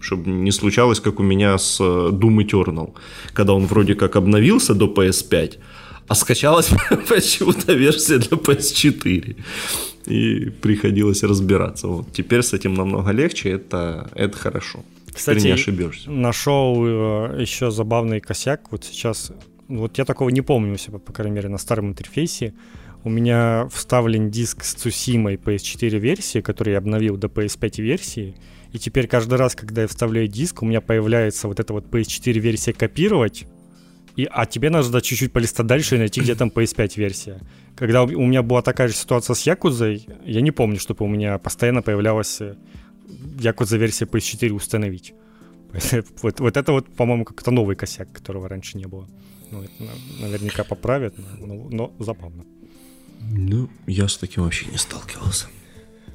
чтобы 0.00 0.30
не 0.30 0.52
случалось, 0.52 1.00
как 1.00 1.20
у 1.20 1.22
меня 1.22 1.58
с 1.58 1.80
э, 1.80 2.10
Doom 2.12 2.38
Eternal, 2.44 2.92
когда 3.32 3.52
он 3.52 3.66
вроде 3.66 3.94
как 3.94 4.16
обновился 4.16 4.74
до 4.74 4.86
PS5, 4.86 5.58
а 6.08 6.14
скачалась 6.14 6.70
почему-то 7.08 7.72
версия 7.74 8.18
для 8.18 8.36
PS4. 8.36 9.36
И 10.06 10.50
приходилось 10.62 11.22
разбираться. 11.22 11.86
Вот. 11.86 12.12
Теперь 12.12 12.42
с 12.42 12.54
этим 12.54 12.74
намного 12.74 13.10
легче, 13.12 13.50
это, 13.50 14.10
это 14.14 14.36
хорошо. 14.36 14.84
Кстати, 15.12 15.38
Теперь 15.38 15.52
не 15.52 15.54
ошибешься. 15.54 16.10
нашел 16.10 16.84
э, 16.86 17.40
еще 17.40 17.70
забавный 17.70 18.20
косяк. 18.20 18.70
Вот 18.70 18.84
сейчас, 18.84 19.32
вот 19.68 19.98
я 19.98 20.04
такого 20.04 20.30
не 20.30 20.40
помню 20.40 20.74
у 20.74 20.78
себя, 20.78 20.98
по 20.98 21.12
крайней 21.12 21.36
мере, 21.36 21.48
на 21.48 21.58
старом 21.58 21.88
интерфейсе. 21.88 22.54
У 23.04 23.10
меня 23.10 23.68
вставлен 23.72 24.30
диск 24.30 24.64
с 24.64 24.74
Цусимой 24.74 25.36
PS4 25.36 25.98
версии, 25.98 26.40
который 26.40 26.72
я 26.72 26.78
обновил 26.78 27.16
до 27.16 27.26
PS5 27.28 27.82
версии. 27.82 28.34
И 28.72 28.78
теперь 28.78 29.08
каждый 29.08 29.34
раз, 29.38 29.54
когда 29.54 29.82
я 29.82 29.88
вставляю 29.88 30.26
диск, 30.28 30.62
у 30.62 30.66
меня 30.66 30.80
появляется 30.80 31.48
вот 31.48 31.60
эта 31.60 31.72
вот 31.72 31.86
PS4 31.86 32.32
версия 32.38 32.72
копировать, 32.72 33.46
и, 34.18 34.28
а 34.28 34.46
тебе 34.46 34.68
надо 34.68 35.00
чуть-чуть 35.00 35.32
полистать 35.32 35.66
дальше 35.66 35.94
и 35.94 35.98
найти, 35.98 36.20
где 36.20 36.34
там 36.34 36.48
PS5 36.48 36.96
версия. 36.96 37.40
Когда 37.76 38.02
у 38.02 38.26
меня 38.26 38.42
была 38.42 38.62
такая 38.62 38.88
же 38.88 38.94
ситуация 38.94 39.34
с 39.34 39.46
Якузой, 39.46 40.08
я 40.26 40.40
не 40.40 40.50
помню, 40.50 40.80
чтобы 40.80 41.04
у 41.04 41.08
меня 41.08 41.38
постоянно 41.38 41.82
появлялась 41.82 42.40
э, 42.40 42.56
як 43.38 43.60
вот 43.60 43.68
за 43.68 43.76
версией 43.76 44.10
PS4 44.10 44.52
установить. 44.52 45.14
Вот, 46.22 46.40
вот 46.40 46.56
это 46.56 46.72
вот, 46.72 46.86
по-моему, 46.96 47.24
как-то 47.24 47.52
новый 47.52 47.76
косяк, 47.76 48.10
которого 48.10 48.48
раньше 48.48 48.76
не 48.76 48.86
было. 48.86 49.06
Ну, 49.52 49.62
это 49.62 49.84
наверняка 50.20 50.64
поправят, 50.64 51.14
но, 51.38 51.68
но 51.70 51.92
забавно. 52.00 52.44
Ну, 53.20 53.68
я 53.86 54.08
с 54.08 54.16
таким 54.16 54.42
вообще 54.42 54.66
не 54.66 54.78
сталкивался. 54.78 55.46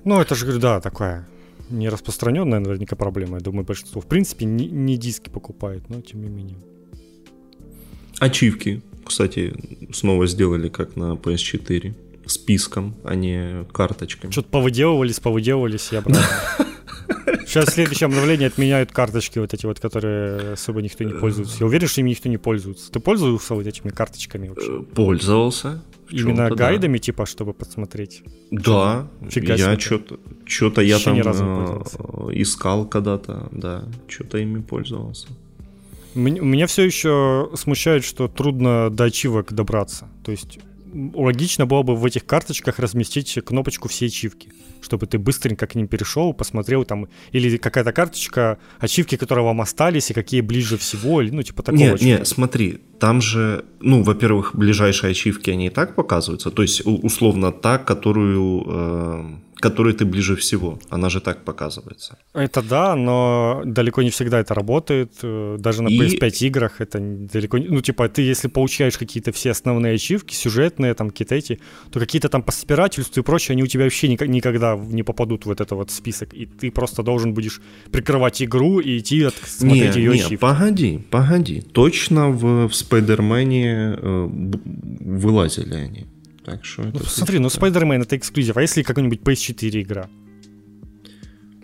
Ну, 0.03 0.19
это 0.19 0.35
же, 0.35 0.59
да, 0.59 0.81
такая 0.81 1.25
не 1.69 1.89
распространенная 1.89 2.59
наверняка 2.59 2.97
проблема. 2.97 3.37
Я 3.37 3.43
думаю, 3.43 3.65
большинство, 3.65 4.01
в 4.01 4.07
принципе, 4.07 4.45
не, 4.45 4.67
не 4.67 4.97
диски 4.97 5.29
покупает, 5.29 5.89
но 5.89 6.01
тем 6.01 6.21
не 6.21 6.29
менее. 6.29 6.57
Ачивки, 8.23 8.81
кстати, 9.05 9.53
снова 9.91 10.27
сделали 10.27 10.69
как 10.69 10.95
на 10.95 11.13
PS4. 11.13 11.93
Списком, 12.25 12.95
а 13.03 13.15
не 13.15 13.65
карточками. 13.73 14.31
Что-то 14.31 14.47
повыделывались, 14.47 15.19
повыделывались 15.19 15.91
и 15.91 15.97
обратно. 15.97 16.25
Сейчас 17.45 17.73
следующее 17.73 18.05
обновление 18.05 18.47
отменяют 18.47 18.93
карточки 18.93 19.39
вот 19.39 19.53
эти 19.53 19.65
вот, 19.65 19.81
которые 19.81 20.53
особо 20.53 20.81
никто 20.81 21.03
не 21.03 21.11
пользуется. 21.11 21.57
Я 21.59 21.65
уверен, 21.65 21.89
что 21.89 21.99
ими 21.99 22.11
никто 22.11 22.29
не 22.29 22.37
пользуется. 22.37 22.89
Ты 22.93 23.01
пользовался 23.01 23.55
вот 23.55 23.67
этими 23.67 23.89
карточками 23.89 24.47
вообще? 24.47 24.79
Э, 24.79 24.95
пользовался. 24.95 25.83
Именно 26.09 26.49
гайдами, 26.49 26.97
да. 26.97 27.03
типа, 27.03 27.25
чтобы 27.25 27.53
посмотреть? 27.53 28.23
Да, 28.51 29.09
Фига 29.29 29.55
я 29.55 29.77
что-то, 29.77 30.17
что-то 30.45 30.81
я 30.81 30.97
там 30.97 31.19
э, 31.19 31.83
искал 32.35 32.87
когда-то, 32.87 33.49
да, 33.51 33.83
что-то 34.07 34.37
ими 34.37 34.61
пользовался. 34.61 35.27
Меня 36.15 36.67
все 36.67 36.83
еще 36.83 37.49
смущает, 37.55 38.03
что 38.03 38.27
трудно 38.27 38.89
до 38.89 39.05
ачивок 39.05 39.53
добраться. 39.53 40.09
То 40.23 40.31
есть 40.31 40.59
логично 40.93 41.65
было 41.65 41.83
бы 41.83 41.95
в 41.95 42.05
этих 42.05 42.25
карточках 42.25 42.79
разместить 42.79 43.39
кнопочку 43.43 43.89
«Все 43.89 44.05
ачивки», 44.05 44.51
чтобы 44.81 45.07
ты 45.07 45.17
быстренько 45.17 45.65
к 45.65 45.75
ним 45.75 45.87
перешел, 45.87 46.33
посмотрел 46.33 46.85
там, 46.85 47.07
или 47.31 47.57
какая-то 47.57 47.91
карточка, 47.91 48.57
ачивки, 48.79 49.17
которые 49.17 49.45
вам 49.45 49.61
остались, 49.61 50.11
и 50.11 50.13
какие 50.13 50.41
ближе 50.41 50.77
всего, 50.77 51.21
или, 51.21 51.31
ну, 51.31 51.41
типа 51.41 51.63
такого. 51.63 51.79
Нет, 51.79 52.01
нет, 52.01 52.27
смотри, 52.27 52.81
там 53.03 53.19
же, 53.19 53.65
ну, 53.81 54.01
во-первых, 54.01 54.55
ближайшие 54.55 55.11
ачивки, 55.11 55.51
они 55.51 55.65
и 55.65 55.69
так 55.69 55.93
показываются, 55.95 56.51
то 56.51 56.61
есть, 56.61 56.81
условно, 56.85 57.51
та, 57.51 57.77
которую... 57.77 58.63
Э 58.67 59.43
которой 59.63 59.93
ты 59.93 60.03
ближе 60.05 60.35
всего. 60.35 60.77
Она 60.89 61.09
же 61.09 61.21
так 61.21 61.45
показывается. 61.45 62.17
Это 62.33 62.61
да, 62.61 62.95
но 62.95 63.61
далеко 63.65 64.01
не 64.03 64.09
всегда 64.09 64.39
это 64.39 64.53
работает. 64.53 65.13
Э, 65.23 65.55
даже 65.57 65.81
на 65.83 65.87
и... 65.87 65.97
PS5 65.97 66.47
играх 66.47 66.81
это 66.81 66.99
далеко 66.99 67.57
не... 67.59 67.69
Ну, 67.69 67.79
типа, 67.79 68.09
ты 68.09 68.23
если 68.23 68.49
получаешь 68.49 68.97
какие-то 68.97 69.31
все 69.31 69.51
основные 69.51 69.95
ачивки, 69.95 70.33
сюжетные, 70.33 70.93
там, 70.93 71.09
какие-то 71.09 71.35
эти, 71.35 71.59
то 71.91 71.99
какие-то 71.99 72.27
там 72.27 72.43
по 72.43 72.51
собирательству 72.51 73.21
и 73.21 73.23
прочее, 73.23 73.53
они 73.53 73.63
у 73.63 73.67
тебя 73.67 73.85
вообще 73.85 74.09
никогда 74.09 74.75
не 74.75 75.03
попадут 75.03 75.43
в 75.43 75.45
вот 75.45 75.61
этот 75.61 75.71
вот 75.71 75.91
список. 75.91 76.33
И 76.33 76.45
ты 76.45 76.69
просто 76.69 77.01
должен 77.01 77.33
будешь 77.33 77.61
прикрывать 77.89 78.43
игру 78.43 78.81
и 78.81 78.97
идти 78.97 79.23
от, 79.23 79.35
смотреть 79.35 79.95
не, 79.95 80.01
ее 80.01 80.11
не, 80.11 80.19
ачивки. 80.19 80.35
погоди, 80.35 80.97
погоди. 81.09 81.61
Точно 81.61 82.31
в, 82.31 82.67
в 82.67 82.75
Спайдермене 82.93 83.95
э, 83.97 84.29
вылазили 84.99 85.75
они. 85.75 86.05
Так 86.45 86.65
что 86.65 86.83
ну, 86.83 86.99
смотри, 86.99 87.39
ну 87.39 87.47
Spider-Man 87.47 88.03
это 88.03 88.17
эксклюзив, 88.17 88.57
а 88.57 88.61
если 88.61 88.83
какая-нибудь 88.83 89.21
PS4 89.21 89.81
игра? 89.81 90.09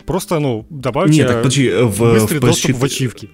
Просто, 0.06 0.40
ну, 0.40 0.66
добавьте 0.70 1.18
Нет, 1.18 1.28
так, 1.28 1.36
подожди, 1.38 1.66
э, 1.66 1.84
в, 1.84 1.98
быстрый 1.98 2.38
в 2.38 2.42
PS4... 2.42 2.46
доступ 2.46 2.76
в 2.76 2.84
ачивки. 2.84 3.30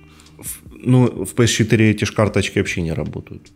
Ну, 0.82 1.24
в 1.24 1.34
PS4 1.34 1.90
эти 1.90 2.04
же 2.04 2.12
карточки 2.12 2.58
вообще 2.58 2.82
не 2.82 2.92
работают. 2.92 3.50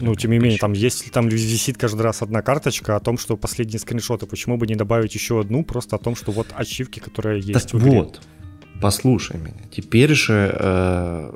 Ну, 0.00 0.14
тем 0.14 0.30
не 0.30 0.38
менее, 0.38 0.58
там 0.58 0.72
есть, 0.72 1.10
там 1.12 1.28
висит 1.28 1.78
каждый 1.78 2.02
раз 2.02 2.22
одна 2.22 2.42
карточка 2.42 2.96
о 2.96 3.00
том, 3.00 3.18
что 3.18 3.36
последние 3.36 3.78
скриншоты. 3.78 4.26
Почему 4.26 4.56
бы 4.56 4.66
не 4.66 4.74
добавить 4.74 5.14
еще 5.14 5.40
одну, 5.40 5.64
просто 5.64 5.96
о 5.96 5.98
том, 5.98 6.14
что 6.16 6.32
вот 6.32 6.46
ачивки, 6.54 6.98
которые 6.98 7.40
есть 7.40 7.70
так 7.70 7.72
в 7.72 7.78
игре. 7.78 8.02
Вот, 8.02 8.20
послушай 8.80 9.38
меня. 9.38 9.62
Теперь 9.70 10.14
же 10.14 10.54
э, 10.58 11.32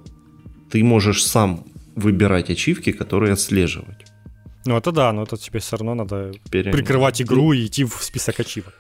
ты 0.71 0.85
можешь 0.85 1.25
сам 1.25 1.65
выбирать 1.97 2.51
ачивки, 2.51 2.93
которые 2.93 3.33
отслеживать. 3.33 4.07
Ну 4.67 4.77
это 4.77 4.93
да, 4.93 5.13
но 5.13 5.23
это 5.23 5.37
тебе 5.37 5.61
все 5.61 5.77
равно 5.77 5.95
надо 5.95 6.33
Пере... 6.51 6.73
прикрывать 6.73 7.23
игру 7.23 7.53
и 7.53 7.67
идти 7.67 7.85
в 7.85 7.95
список 8.01 8.41
ачивок. 8.41 8.75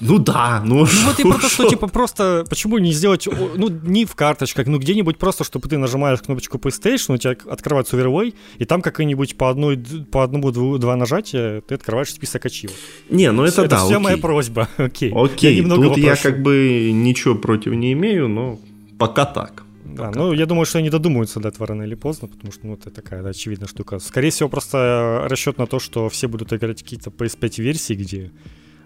Ну 0.00 0.18
да, 0.18 0.62
ну, 0.64 0.80
ну 0.80 0.86
вот 1.06 1.18
и 1.18 1.22
просто, 1.22 1.48
что, 1.48 1.68
типа, 1.68 1.88
просто, 1.88 2.44
почему 2.48 2.78
не 2.78 2.92
сделать, 2.92 3.26
ну, 3.26 3.68
не 3.68 4.04
в 4.04 4.14
карточках, 4.14 4.66
ну, 4.66 4.78
где-нибудь 4.78 5.18
просто, 5.18 5.42
чтобы 5.42 5.68
ты 5.68 5.78
нажимаешь 5.78 6.20
кнопочку 6.20 6.58
PlayStation, 6.58 7.14
у 7.14 7.16
тебя 7.16 7.34
открывается 7.50 7.96
Overway, 7.96 8.34
и 8.58 8.64
там 8.66 8.82
как-нибудь 8.82 9.36
по, 9.36 9.50
одной, 9.50 9.78
по 10.12 10.22
одному, 10.22 10.50
два 10.78 10.96
нажатия 10.96 11.62
ты 11.62 11.74
открываешь 11.74 12.10
список 12.10 12.44
ачивок. 12.46 12.76
Не, 13.08 13.32
ну 13.32 13.44
это, 13.44 13.62
это 13.62 13.70
да, 13.70 13.76
Это 13.76 13.86
вся 13.86 13.98
моя 13.98 14.18
просьба, 14.18 14.68
окей. 14.76 15.12
Окей, 15.16 15.56
я 15.56 15.62
тут 15.62 15.76
попрошу. 15.76 16.00
я 16.00 16.16
как 16.16 16.42
бы 16.42 16.90
ничего 16.92 17.34
против 17.34 17.72
не 17.72 17.92
имею, 17.94 18.28
но 18.28 18.58
пока 18.98 19.24
так. 19.24 19.65
Да, 19.94 20.10
ну 20.14 20.32
я 20.32 20.46
думаю, 20.46 20.66
что 20.66 20.78
они 20.78 20.90
додумаются 20.90 21.40
до 21.40 21.48
этого 21.48 21.66
рано 21.66 21.82
или 21.82 21.94
поздно, 21.94 22.28
потому 22.28 22.52
что 22.52 22.66
ну, 22.66 22.74
это 22.74 22.90
такая 22.90 23.22
да, 23.22 23.30
очевидная 23.30 23.68
штука. 23.68 23.98
Скорее 23.98 24.30
всего, 24.30 24.48
просто 24.48 25.26
расчет 25.30 25.58
на 25.58 25.66
то, 25.66 25.78
что 25.78 26.08
все 26.08 26.28
будут 26.28 26.52
играть 26.52 26.82
какие-то 26.82 27.10
PS5 27.10 27.62
версии, 27.62 27.94
где 27.94 28.32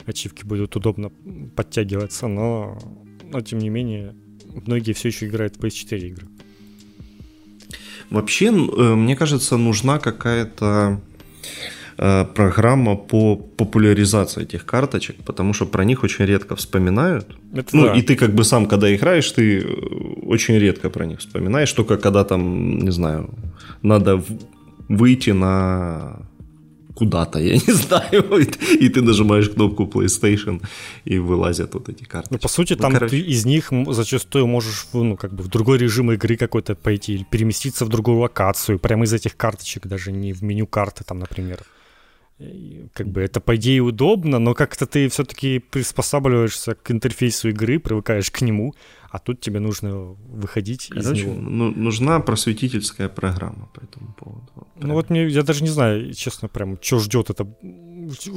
ачивки 0.06 0.44
будут 0.44 0.76
удобно 0.76 1.10
подтягиваться, 1.56 2.26
но, 2.26 2.78
но 3.24 3.40
тем 3.40 3.58
не 3.60 3.70
менее, 3.70 4.14
многие 4.66 4.92
все 4.92 5.08
еще 5.08 5.26
играют 5.26 5.56
в 5.56 5.60
PS4 5.60 5.98
игры. 5.98 6.26
Вообще, 8.10 8.46
э, 8.46 8.50
мне 8.50 9.16
кажется, 9.16 9.56
нужна 9.56 9.98
какая-то 9.98 11.00
Э, 11.42 11.79
программа 12.00 12.96
по 12.96 13.36
популяризации 13.36 14.42
этих 14.42 14.64
карточек, 14.64 15.16
потому 15.26 15.52
что 15.52 15.66
про 15.66 15.84
них 15.84 16.02
очень 16.02 16.24
редко 16.24 16.56
вспоминают. 16.56 17.26
Это 17.54 17.76
ну, 17.76 17.84
да. 17.84 17.94
и 17.94 18.00
ты 18.00 18.16
как 18.16 18.34
бы 18.34 18.44
сам, 18.44 18.66
когда 18.66 18.94
играешь, 18.94 19.30
ты 19.30 19.60
э, 19.60 19.64
очень 20.26 20.58
редко 20.58 20.88
про 20.88 21.04
них 21.04 21.18
вспоминаешь, 21.18 21.72
только 21.72 21.98
когда 21.98 22.24
там, 22.24 22.78
не 22.78 22.90
знаю, 22.90 23.28
надо 23.82 24.24
выйти 24.88 25.30
на 25.30 26.22
куда-то, 26.94 27.38
я 27.38 27.52
не 27.52 27.72
знаю, 27.74 28.24
и 28.80 28.88
ты 28.88 29.02
нажимаешь 29.02 29.50
кнопку 29.50 29.84
PlayStation, 29.84 30.62
и 31.04 31.18
вылазят 31.18 31.74
вот 31.74 31.90
эти 31.90 32.04
карты. 32.04 32.28
Ну, 32.30 32.38
по 32.38 32.48
сути, 32.48 32.72
ну, 32.72 32.78
там 32.78 32.92
короче... 32.92 33.10
ты 33.10 33.20
из 33.20 33.44
них 33.44 33.72
зачастую 33.88 34.46
можешь, 34.46 34.86
ну, 34.94 35.16
как 35.16 35.34
бы 35.34 35.42
в 35.42 35.48
другой 35.48 35.76
режим 35.76 36.10
игры 36.12 36.36
какой-то 36.36 36.74
пойти, 36.74 37.14
или 37.14 37.26
переместиться 37.30 37.84
в 37.84 37.88
другую 37.88 38.18
локацию, 38.20 38.78
прямо 38.78 39.04
из 39.04 39.12
этих 39.12 39.36
карточек, 39.36 39.86
даже 39.86 40.12
не 40.12 40.32
в 40.32 40.42
меню 40.42 40.66
карты 40.66 41.04
там, 41.04 41.18
например 41.18 41.58
как 42.94 43.08
бы 43.08 43.20
это 43.20 43.40
по 43.40 43.56
идее 43.56 43.80
удобно, 43.82 44.38
но 44.38 44.54
как-то 44.54 44.86
ты 44.86 45.08
все-таки 45.08 45.58
приспосабливаешься 45.58 46.74
к 46.74 46.90
интерфейсу 46.90 47.50
игры, 47.50 47.78
привыкаешь 47.78 48.30
к 48.30 48.40
нему, 48.40 48.74
а 49.10 49.18
тут 49.18 49.40
тебе 49.40 49.60
нужно 49.60 49.94
выходить 49.94 50.88
Короче, 50.88 51.10
из 51.10 51.18
него. 51.24 51.34
Ну, 51.34 51.70
нужна 51.70 52.20
просветительская 52.20 53.08
программа 53.08 53.68
по 53.74 53.80
этому 53.80 54.14
поводу. 54.14 54.48
Прям. 54.76 54.88
Ну 54.88 54.94
вот 54.94 55.10
мне, 55.10 55.26
я 55.26 55.42
даже 55.42 55.62
не 55.62 55.68
знаю, 55.68 56.14
честно, 56.14 56.48
прям, 56.48 56.78
что 56.80 57.00
ждет 57.00 57.28
это, 57.28 57.46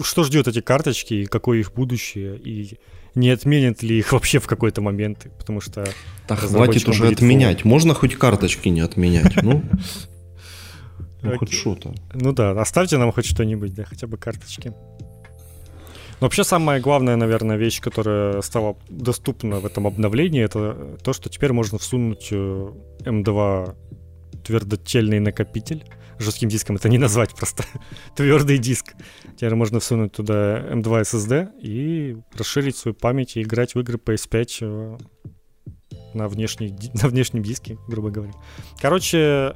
что 0.03 0.23
ждет 0.23 0.47
эти 0.47 0.61
карточки, 0.61 1.13
и 1.13 1.25
какое 1.25 1.59
их 1.59 1.73
будущее, 1.73 2.37
и 2.37 2.79
не 3.15 3.29
отменят 3.29 3.83
ли 3.83 3.99
их 3.99 4.11
вообще 4.11 4.39
в 4.39 4.47
какой-то 4.47 4.81
момент, 4.81 5.27
потому 5.37 5.61
что... 5.61 5.87
Так 6.27 6.39
хватит 6.39 6.87
уже 6.87 7.07
отменять, 7.07 7.61
фон. 7.61 7.71
можно 7.71 7.93
хоть 7.93 8.15
карточки 8.15 8.67
не 8.69 8.81
отменять, 8.81 9.41
ну... 9.41 9.63
Ну, 11.23 11.29
Окей. 11.29 11.39
хоть 11.39 11.53
что-то. 11.53 11.93
Ну 12.13 12.33
да, 12.33 12.51
оставьте 12.51 12.97
нам 12.97 13.11
хоть 13.11 13.25
что-нибудь, 13.25 13.73
да, 13.73 13.85
хотя 13.85 14.07
бы 14.07 14.17
карточки. 14.17 14.73
Но 16.19 16.27
вообще 16.27 16.43
самая 16.43 16.79
главная, 16.79 17.15
наверное, 17.15 17.57
вещь, 17.57 17.81
которая 17.81 18.41
стала 18.41 18.77
доступна 18.89 19.59
в 19.59 19.65
этом 19.65 19.87
обновлении, 19.87 20.41
это 20.41 20.97
то, 21.03 21.13
что 21.13 21.29
теперь 21.29 21.53
можно 21.53 21.77
всунуть 21.77 22.31
M2 22.31 22.75
э, 23.05 24.37
твердотельный 24.43 25.19
накопитель. 25.19 25.83
Жестким 26.19 26.49
диском 26.49 26.75
это 26.75 26.89
не 26.89 26.97
назвать 26.97 27.33
просто. 27.35 27.65
Твердый 28.15 28.57
диск. 28.57 28.93
Теперь 29.35 29.55
можно 29.55 29.79
всунуть 29.79 30.13
туда 30.13 30.59
M2 30.59 31.01
SSD 31.01 31.59
и 31.61 32.17
расширить 32.37 32.77
свою 32.77 32.95
память 32.95 33.35
и 33.35 33.41
играть 33.41 33.75
в 33.75 33.79
игры 33.79 33.97
PS5 33.97 34.47
э, 34.61 34.97
на, 36.13 36.27
внешней, 36.27 36.73
на 37.01 37.07
внешнем 37.09 37.43
диске, 37.43 37.77
грубо 37.87 38.11
говоря. 38.11 38.33
Короче, 38.79 39.55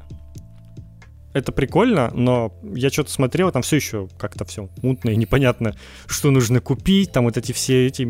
это 1.34 1.52
прикольно, 1.52 2.12
но 2.14 2.54
я 2.64 2.90
что-то 2.90 3.12
смотрел, 3.12 3.52
там 3.52 3.62
все 3.62 3.76
еще 3.76 4.08
как-то 4.18 4.46
все 4.46 4.70
мутно 4.82 5.10
и 5.10 5.16
непонятно, 5.16 5.76
что 6.08 6.32
нужно 6.32 6.62
купить, 6.62 7.12
там 7.12 7.26
вот 7.26 7.38
эти 7.38 7.52
все 7.52 7.88
эти, 7.88 8.10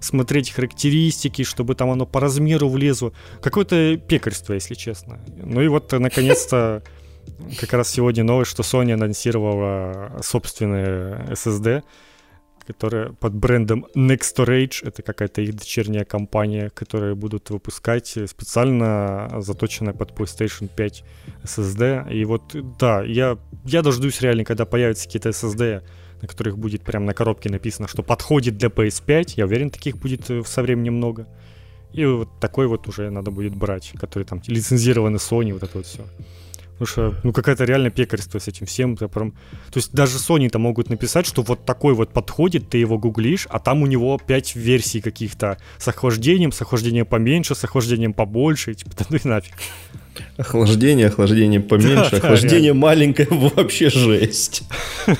смотреть 0.00 0.50
характеристики, 0.50 1.42
чтобы 1.42 1.74
там 1.74 1.90
оно 1.90 2.06
по 2.06 2.20
размеру 2.20 2.68
влезло. 2.68 3.12
Какое-то 3.42 3.96
пекарство, 3.96 4.54
если 4.54 4.74
честно. 4.74 5.20
Ну 5.36 5.60
и 5.62 5.68
вот, 5.68 5.90
наконец-то, 5.92 6.82
как 7.58 7.72
раз 7.72 7.88
сегодня 7.88 8.24
новость, 8.24 8.50
что 8.50 8.62
Sony 8.62 8.92
анонсировала 8.92 10.20
собственные 10.22 11.26
SSD, 11.30 11.82
которая 12.66 13.12
под 13.12 13.34
брендом 13.34 13.86
Next 13.94 14.34
Storage, 14.36 14.86
это 14.86 15.02
какая-то 15.02 15.42
их 15.42 15.54
дочерняя 15.54 16.04
компания, 16.04 16.70
которая 16.70 17.14
будут 17.14 17.50
выпускать 17.50 18.06
специально 18.06 19.30
заточенная 19.38 19.92
под 19.92 20.12
PlayStation 20.12 20.68
5 20.74 21.04
SSD. 21.44 22.12
И 22.12 22.24
вот, 22.24 22.56
да, 22.78 23.02
я, 23.02 23.38
я 23.64 23.82
дождусь 23.82 24.20
реально, 24.20 24.44
когда 24.44 24.64
появятся 24.64 25.06
какие-то 25.06 25.30
SSD 25.30 25.82
на 26.22 26.28
которых 26.28 26.56
будет 26.56 26.82
прямо 26.82 27.04
на 27.04 27.12
коробке 27.12 27.50
написано, 27.50 27.86
что 27.86 28.02
подходит 28.02 28.56
для 28.56 28.68
PS5. 28.68 29.34
Я 29.36 29.44
уверен, 29.44 29.68
таких 29.68 29.98
будет 29.98 30.30
э, 30.30 30.42
со 30.44 30.62
временем 30.62 30.94
много. 30.94 31.26
И 31.92 32.04
вот 32.06 32.28
такой 32.40 32.66
вот 32.66 32.88
уже 32.88 33.10
надо 33.10 33.30
будет 33.30 33.54
брать, 33.54 33.92
который 34.00 34.24
там 34.24 34.40
лицензированный 34.46 35.18
Sony, 35.18 35.52
вот 35.52 35.62
это 35.62 35.76
вот 35.76 35.86
все. 35.86 36.02
Потому 36.78 36.86
что, 36.86 37.14
ну, 37.22 37.32
какая-то 37.32 37.64
реально 37.64 37.90
пекарство 37.90 38.38
с 38.38 38.48
этим 38.48 38.66
всем. 38.66 38.96
Прям... 38.96 39.30
То 39.70 39.76
есть 39.76 39.92
даже 39.92 40.18
Sony-то 40.18 40.58
могут 40.58 40.90
написать, 40.90 41.24
что 41.24 41.42
вот 41.42 41.64
такой 41.64 41.94
вот 41.94 42.12
подходит, 42.12 42.68
ты 42.68 42.78
его 42.78 42.98
гуглишь, 42.98 43.46
а 43.48 43.60
там 43.60 43.82
у 43.82 43.86
него 43.86 44.18
5 44.18 44.56
версий 44.56 45.00
каких-то 45.00 45.58
с 45.78 45.86
охлаждением, 45.86 46.50
с 46.50 46.60
охлаждением 46.60 47.06
поменьше, 47.06 47.54
с 47.54 47.62
охлаждением 47.62 48.12
побольше, 48.12 48.72
и, 48.72 48.74
типа, 48.74 48.90
да 48.98 49.04
ну 49.08 49.16
и 49.16 49.28
нафиг. 49.28 49.54
Охлаждение, 50.36 51.06
охлаждение 51.06 51.60
поменьше, 51.60 52.10
да, 52.10 52.16
охлаждение 52.16 52.72
да, 52.72 52.78
маленькое, 52.78 53.28
вообще 53.30 53.90
жесть. 53.90 54.64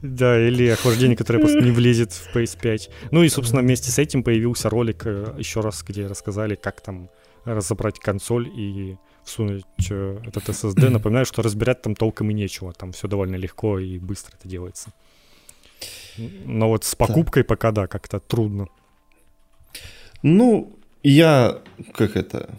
Да, 0.00 0.38
или 0.40 0.68
охлаждение, 0.68 1.16
которое 1.16 1.40
просто 1.40 1.60
не 1.60 1.72
влезет 1.72 2.12
в 2.12 2.34
PS5. 2.34 2.88
Ну 3.10 3.24
и, 3.24 3.28
собственно, 3.28 3.62
вместе 3.62 3.90
с 3.90 3.98
этим 3.98 4.22
появился 4.22 4.70
ролик 4.70 5.02
э, 5.06 5.34
еще 5.38 5.60
раз, 5.60 5.82
где 5.82 6.06
рассказали, 6.06 6.54
как 6.54 6.80
там 6.80 7.10
разобрать 7.44 7.98
консоль 7.98 8.48
и 8.48 8.96
всунуть 9.28 9.64
э, 9.90 10.20
этот 10.26 10.48
SSD. 10.48 10.88
Напоминаю, 10.90 11.26
что 11.26 11.42
разбирать 11.42 11.82
там 11.82 11.94
толком 11.94 12.30
и 12.30 12.34
нечего. 12.34 12.72
Там 12.72 12.92
все 12.92 13.08
довольно 13.08 13.36
легко 13.36 13.78
и 13.78 13.98
быстро 13.98 14.34
это 14.38 14.48
делается. 14.48 14.90
Но 16.44 16.68
вот 16.68 16.84
с 16.84 16.94
покупкой 16.94 17.42
да. 17.42 17.46
пока, 17.46 17.70
да, 17.72 17.86
как-то 17.86 18.18
трудно. 18.18 18.66
Ну, 20.22 20.76
я, 21.02 21.58
как 21.94 22.16
это, 22.16 22.58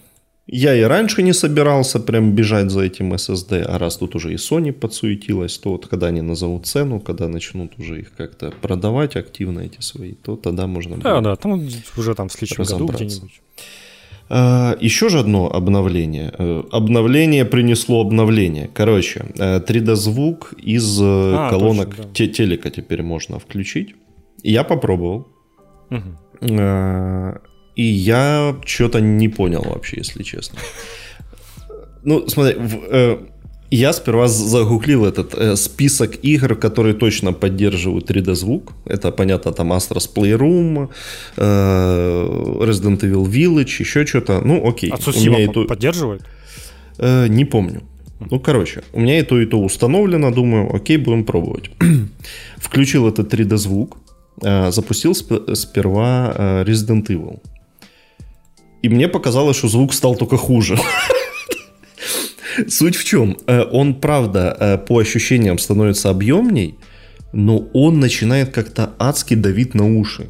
я 0.52 0.76
и 0.76 0.82
раньше 0.82 1.22
не 1.22 1.34
собирался 1.34 2.00
прям 2.00 2.32
бежать 2.32 2.72
за 2.72 2.82
этим 2.82 3.14
SSD, 3.14 3.62
а 3.62 3.78
раз 3.78 3.98
тут 3.98 4.16
уже 4.16 4.34
и 4.34 4.36
Sony 4.36 4.72
подсуетилась, 4.72 5.58
то 5.60 5.72
вот 5.72 5.88
когда 5.88 6.08
они 6.08 6.22
назовут 6.22 6.66
цену, 6.66 7.00
когда 7.00 7.28
начнут 7.28 7.78
уже 7.78 8.00
их 8.00 8.14
как-то 8.16 8.52
продавать 8.62 9.16
активно 9.16 9.60
эти 9.60 9.82
свои, 9.82 10.14
то 10.14 10.36
тогда 10.36 10.66
можно 10.66 10.98
Да, 10.98 11.22
да, 11.22 11.36
там 11.36 11.62
уже 11.98 12.16
там 12.16 12.30
в 12.30 12.32
следующем 12.32 12.64
году 12.64 12.88
где-нибудь. 12.88 13.42
А, 14.32 14.78
еще 14.80 15.10
же 15.10 15.20
одно 15.20 15.52
обновление. 15.52 16.32
Э, 16.38 16.64
обновление 16.72 17.46
принесло 17.46 18.02
обновление. 18.02 18.70
Короче, 18.74 19.26
3D-звук 19.36 20.54
э, 20.56 20.62
из 20.62 21.02
э, 21.02 21.04
а, 21.04 21.50
колонок 21.50 21.96
точно, 21.96 22.04
да. 22.14 22.28
телека 22.28 22.70
теперь 22.70 23.02
можно 23.02 23.40
включить. 23.40 23.96
Я 24.44 24.64
попробовал. 24.64 25.28
Угу. 25.90 26.52
И 27.76 27.84
я 27.84 28.56
что-то 28.66 29.02
не 29.02 29.30
понял 29.30 29.64
вообще, 29.64 29.98
если 29.98 30.24
честно. 30.24 30.60
Ну, 32.04 32.28
смотри, 32.28 32.56
в, 32.58 33.20
я 33.72 33.94
сперва 33.94 34.28
загуглил 34.28 35.06
этот 35.06 35.34
э, 35.36 35.56
список 35.56 36.24
игр, 36.24 36.56
которые 36.56 36.94
точно 36.96 37.34
поддерживают 37.34 38.10
3D-звук. 38.10 38.74
Это, 38.86 39.12
понятно, 39.12 39.52
там 39.52 39.74
Astros 39.74 40.10
Playroom, 40.16 40.90
э, 41.38 42.26
Resident 42.66 43.00
Evil 43.02 43.26
Village, 43.26 43.80
еще 43.80 44.06
что-то. 44.06 44.42
Ну, 44.42 44.68
окей. 44.68 44.92
А 44.92 44.96
это... 44.96 45.64
поддерживает? 45.66 46.24
Э, 46.98 47.28
не 47.28 47.46
помню. 47.46 47.82
Ну, 48.32 48.40
короче, 48.40 48.82
у 48.94 49.00
меня 49.00 49.20
и 49.20 49.24
то, 49.24 49.40
и 49.40 49.46
то 49.46 49.60
установлено. 49.60 50.32
Думаю, 50.32 50.76
окей, 50.76 50.98
будем 50.98 51.24
пробовать. 51.24 51.70
Включил 52.58 53.08
этот 53.08 53.34
3D-звук. 53.34 53.98
Э, 54.42 54.72
запустил 54.72 55.12
сп- 55.12 55.56
сперва 55.56 56.34
э, 56.36 56.64
Resident 56.64 57.08
Evil. 57.08 57.40
И 58.82 58.90
мне 58.90 59.08
показалось, 59.08 59.58
что 59.58 59.68
звук 59.68 59.94
стал 59.94 60.16
только 60.16 60.38
хуже. 60.38 60.78
Суть 62.68 62.96
в 62.96 63.04
чем? 63.04 63.38
Э, 63.48 63.64
он, 63.72 63.96
правда, 63.96 64.56
э, 64.60 64.78
по 64.78 65.00
ощущениям 65.00 65.58
становится 65.58 66.10
объемней, 66.10 66.76
но 67.34 67.60
он 67.74 68.00
начинает 68.00 68.50
как-то 68.50 68.94
адски 69.00 69.36
давить 69.36 69.76
на 69.76 70.00
уши. 70.00 70.28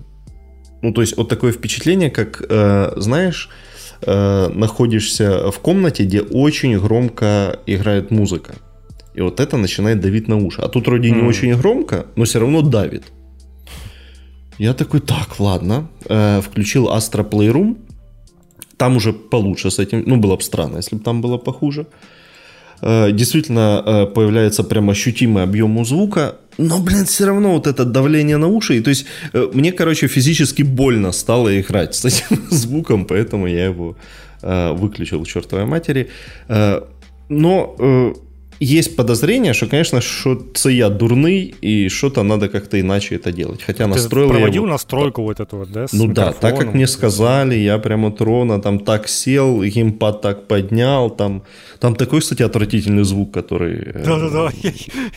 Ну, 0.82 0.94
то 0.94 1.02
есть, 1.02 1.18
вот 1.18 1.30
такое 1.30 1.52
впечатление, 1.52 2.10
как, 2.10 2.46
э, 2.50 2.94
знаешь, 2.98 3.50
находишься 4.02 5.52
в 5.52 5.60
комнате, 5.60 6.06
где 6.06 6.22
очень 6.22 6.80
громко 6.80 7.60
играет 7.66 8.12
музыка. 8.12 8.54
И 9.14 9.20
вот 9.20 9.42
это 9.42 9.58
начинает 9.58 10.00
давить 10.00 10.30
на 10.30 10.38
уши. 10.38 10.62
А 10.62 10.70
тут 10.70 10.88
вроде 10.88 11.10
mm. 11.10 11.16
не 11.16 11.28
очень 11.28 11.54
громко, 11.56 12.06
но 12.16 12.24
все 12.24 12.40
равно 12.40 12.62
давит. 12.62 13.04
Я 14.58 14.74
такой, 14.74 15.02
так, 15.02 15.38
ладно. 15.38 15.90
Включил 16.42 16.88
Astra 16.88 17.30
Playroom. 17.30 17.76
Там 18.80 18.96
уже 18.96 19.12
получше 19.12 19.70
с 19.70 19.80
этим. 19.80 20.04
Ну, 20.06 20.18
было 20.18 20.36
бы 20.36 20.42
странно, 20.42 20.78
если 20.78 20.98
бы 20.98 21.04
там 21.04 21.22
было 21.22 21.38
похуже. 21.38 21.86
Э, 22.82 23.12
действительно 23.12 23.84
э, 23.86 24.06
появляется 24.06 24.64
прям 24.64 24.90
ощутимый 24.90 25.44
объем 25.44 25.86
звука, 25.86 26.36
но, 26.58 26.80
блин, 26.80 27.06
все 27.06 27.26
равно 27.26 27.52
вот 27.52 27.68
это 27.68 27.86
давление 27.86 28.38
на 28.38 28.48
уши. 28.48 28.82
То 28.82 28.90
есть 28.90 29.06
э, 29.34 29.48
мне, 29.54 29.72
короче, 29.72 30.08
физически 30.08 30.64
больно 30.64 31.12
стало 31.12 31.60
играть 31.60 31.96
с 31.96 32.06
этим 32.06 32.42
звуком, 32.52 33.06
поэтому 33.06 33.48
я 33.48 33.66
его 33.66 33.96
выключил 34.42 35.26
чертовой 35.26 35.66
матери. 35.66 36.08
Но 37.30 37.76
есть 38.60 38.96
подозрение, 38.96 39.54
что, 39.54 39.68
конечно, 39.68 40.02
что 40.02 40.42
це 40.54 40.74
я 40.74 40.90
дурный, 40.90 41.56
и 41.62 41.90
что-то 41.90 42.24
надо 42.24 42.50
как-то 42.50 42.80
иначе 42.80 43.16
это 43.16 43.32
делать. 43.32 43.64
Хотя 43.64 43.84
Ты 43.84 43.90
настроил 43.90 44.30
проводил 44.30 44.66
я... 44.66 44.72
настройку 44.72 45.22
вот 45.22 45.40
этого, 45.40 45.66
да? 45.66 45.86
ну 45.94 46.08
да, 46.08 46.34
так 46.34 46.58
как 46.58 46.74
мне 46.74 46.88
сказали, 46.88 47.56
я 47.56 47.80
прямо 47.80 48.12
трона 48.12 48.60
там 48.60 48.80
так 48.80 49.08
сел, 49.08 49.64
геймпад 49.64 50.22
так 50.22 50.48
поднял, 50.48 51.10
там, 51.10 51.44
там 51.80 51.96
такой, 51.96 52.20
кстати, 52.20 52.44
отвратительный 52.44 53.04
звук, 53.04 53.34
который... 53.34 53.76
Э, 53.76 54.04
Да-да-да, 54.06 54.52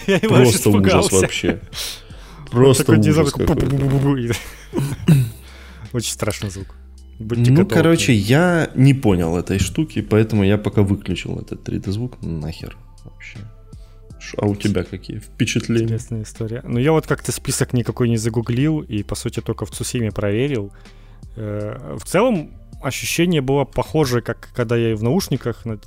я, 0.07 0.15
я 0.15 0.21
Просто 0.21 0.71
ужас 0.71 1.13
вообще. 1.13 1.61
Просто 2.51 2.93
ужас 2.93 3.35
Очень 5.93 6.13
страшный 6.13 6.51
звук. 6.51 6.67
Будьте 7.19 7.51
ну, 7.51 7.57
готовы. 7.57 7.83
короче, 7.83 8.13
я 8.13 8.71
не 8.75 8.95
понял 8.95 9.37
этой 9.37 9.59
штуки, 9.59 10.03
поэтому 10.03 10.45
я 10.45 10.59
пока 10.59 10.83
выключил 10.83 11.39
этот 11.39 11.69
3D-звук 11.69 12.23
нахер 12.23 12.77
вообще. 13.23 13.39
А 14.39 14.47
у 14.47 14.55
тебя 14.55 14.85
какие 14.85 15.19
впечатления? 15.19 15.85
Интересная 15.85 16.23
история. 16.23 16.63
Ну, 16.65 16.79
я 16.79 16.93
вот 16.93 17.07
как-то 17.07 17.33
список 17.33 17.73
никакой 17.73 18.09
не 18.09 18.17
загуглил 18.17 18.81
и, 18.81 19.03
по 19.03 19.15
сути, 19.15 19.41
только 19.41 19.67
в 19.67 19.71
Цусиме 19.71 20.11
проверил. 20.11 20.73
Э, 21.37 21.97
в 21.99 22.05
целом, 22.05 22.51
ощущение 22.83 23.41
было 23.41 23.65
похоже, 23.65 24.21
как 24.21 24.51
когда 24.55 24.77
я 24.77 24.97
в 24.97 25.03
наушниках 25.03 25.63
э, 25.65 25.79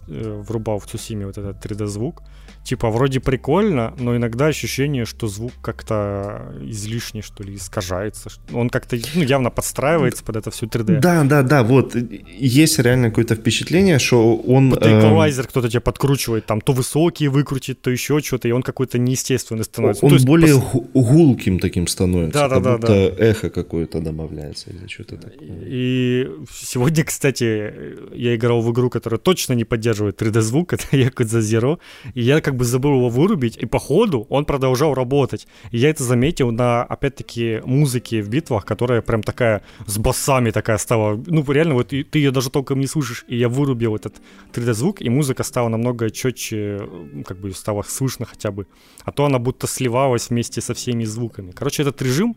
врубал 0.48 0.80
в 0.80 0.86
Цусиме 0.86 1.26
вот 1.26 1.38
этот 1.38 1.66
3D-звук 1.66 2.24
типа, 2.66 2.90
вроде 2.90 3.20
прикольно, 3.20 3.94
но 4.00 4.18
иногда 4.18 4.48
ощущение, 4.48 5.06
что 5.06 5.28
звук 5.28 5.54
как-то 5.62 6.54
излишне, 6.62 7.22
что 7.22 7.44
ли, 7.44 7.56
искажается. 7.56 8.30
Он 8.52 8.70
как-то, 8.70 8.98
ну, 9.14 9.24
явно 9.24 9.52
подстраивается 9.52 10.24
под 10.24 10.38
это 10.38 10.50
всю 10.50 10.66
3D. 10.66 11.00
Да, 11.00 11.24
да, 11.24 11.44
да, 11.44 11.64
вот. 11.64 11.96
Есть 11.96 12.80
реально 12.80 13.10
какое-то 13.10 13.36
впечатление, 13.36 14.00
что 14.00 14.36
он... 14.36 14.72
Вот 14.72 14.86
эквалайзер 14.86 15.46
э... 15.46 15.48
кто-то 15.48 15.70
тебя 15.70 15.82
подкручивает, 15.82 16.48
там, 16.48 16.60
то 16.60 16.74
высокие 16.74 17.30
выкрутит, 17.30 17.82
то 17.82 17.92
еще 17.92 18.20
что-то, 18.20 18.48
и 18.48 18.52
он 18.52 18.64
какой-то 18.64 18.98
неестественный 18.98 19.64
становится. 19.64 20.04
Он 20.06 20.12
ну, 20.12 20.20
более 20.26 20.60
пос... 20.60 20.82
гулким 20.94 21.60
таким 21.60 21.88
становится, 21.88 22.40
да, 22.40 22.50
да, 22.50 22.60
да, 22.60 22.78
будто 22.78 22.88
да. 22.88 23.26
эхо 23.26 23.52
какое-то 23.52 24.02
добавляется 24.02 24.72
или 24.72 24.88
что-то 24.88 25.18
такое. 25.18 25.60
И 25.66 26.28
сегодня, 26.52 27.04
кстати, 27.04 27.74
я 28.16 28.36
играл 28.36 28.62
в 28.62 28.72
игру, 28.72 28.90
которая 28.90 29.20
точно 29.20 29.54
не 29.54 29.66
поддерживает 29.66 30.20
3D-звук, 30.20 30.74
это 30.74 30.86
Yakuza 30.98 31.40
Zero, 31.40 31.78
и 32.16 32.24
я 32.24 32.42
как 32.42 32.55
бы 32.56 32.66
забыл 32.66 32.96
его 32.96 33.10
вырубить, 33.10 33.58
и 33.58 33.66
по 33.66 33.80
ходу 33.80 34.26
он 34.30 34.46
продолжал 34.46 34.94
работать. 34.94 35.48
И 35.72 35.78
я 35.78 35.90
это 35.90 36.04
заметил 36.04 36.52
на, 36.52 36.84
опять-таки, 36.84 37.62
музыке 37.66 38.22
в 38.22 38.30
битвах, 38.30 38.66
которая 38.66 39.02
прям 39.02 39.24
такая 39.24 39.62
с 39.86 39.98
басами 39.98 40.52
такая 40.52 40.78
стала. 40.78 41.22
Ну, 41.26 41.44
реально, 41.52 41.76
вот 41.76 41.90
ты 41.90 42.06
ее 42.14 42.32
даже 42.32 42.50
толком 42.50 42.80
не 42.80 42.88
слышишь, 42.88 43.26
и 43.28 43.38
я 43.38 43.50
вырубил 43.50 43.96
этот 43.96 44.16
3D-звук, 44.54 45.02
и 45.02 45.10
музыка 45.10 45.44
стала 45.44 45.70
намного 45.70 46.10
четче, 46.10 46.88
как 47.26 47.38
бы 47.38 47.52
стала 47.54 47.84
слышно 47.84 48.26
хотя 48.26 48.52
бы. 48.52 48.68
А 49.04 49.12
то 49.12 49.26
она 49.26 49.40
будто 49.40 49.68
сливалась 49.68 50.30
вместе 50.30 50.62
со 50.62 50.74
всеми 50.74 51.04
звуками. 51.04 51.52
Короче, 51.52 51.84
этот 51.84 52.02
режим, 52.02 52.36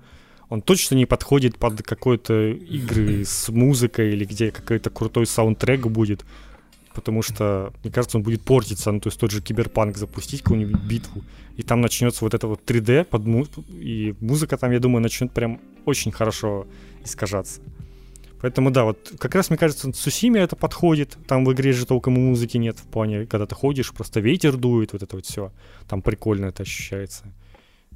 он 0.49 0.63
точно 0.63 0.95
не 0.95 1.07
подходит 1.07 1.59
под 1.59 1.83
какой-то 1.83 2.51
игры 2.51 3.25
с 3.25 3.49
музыкой 3.49 4.13
или 4.13 4.25
где 4.25 4.51
какой-то 4.51 4.91
крутой 4.91 5.27
саундтрек 5.27 5.87
будет 5.87 6.25
потому 6.99 7.23
что, 7.23 7.73
мне 7.83 7.93
кажется, 7.93 8.19
он 8.19 8.25
будет 8.25 8.43
портиться. 8.43 8.91
Ну, 8.93 9.01
то 9.01 9.09
есть 9.09 9.21
тот 9.21 9.31
же 9.31 9.41
киберпанк 9.41 9.97
запустить, 9.97 10.43
какую-нибудь 10.43 10.81
битву, 10.83 11.23
и 11.57 11.63
там 11.63 11.81
начнется 11.81 12.25
вот 12.25 12.35
это 12.35 12.47
вот 12.47 12.61
3D, 12.65 13.05
под 13.05 13.27
му- 13.27 13.47
и 13.71 14.15
музыка 14.21 14.57
там, 14.57 14.73
я 14.73 14.81
думаю, 14.81 15.03
начнет 15.03 15.33
прям 15.33 15.61
очень 15.87 16.13
хорошо 16.13 16.67
искажаться. 17.05 17.61
Поэтому 18.41 18.71
да, 18.71 18.85
вот 18.85 19.13
как 19.19 19.35
раз, 19.35 19.51
мне 19.51 19.59
кажется, 19.59 19.93
Сусиме 19.93 20.41
это 20.41 20.57
подходит. 20.57 21.17
Там 21.27 21.45
в 21.45 21.53
игре 21.53 21.73
же 21.73 21.87
толком 21.87 22.15
музыки 22.15 22.57
нет 22.57 22.79
в 22.79 22.85
плане, 22.85 23.27
когда 23.27 23.47
ты 23.47 23.55
ходишь, 23.55 23.93
просто 23.93 24.21
ветер 24.21 24.57
дует, 24.57 24.93
вот 24.93 25.03
это 25.03 25.17
вот 25.17 25.27
все. 25.27 25.53
Там 25.89 26.03
прикольно 26.03 26.47
это 26.47 26.63
ощущается. 26.63 27.25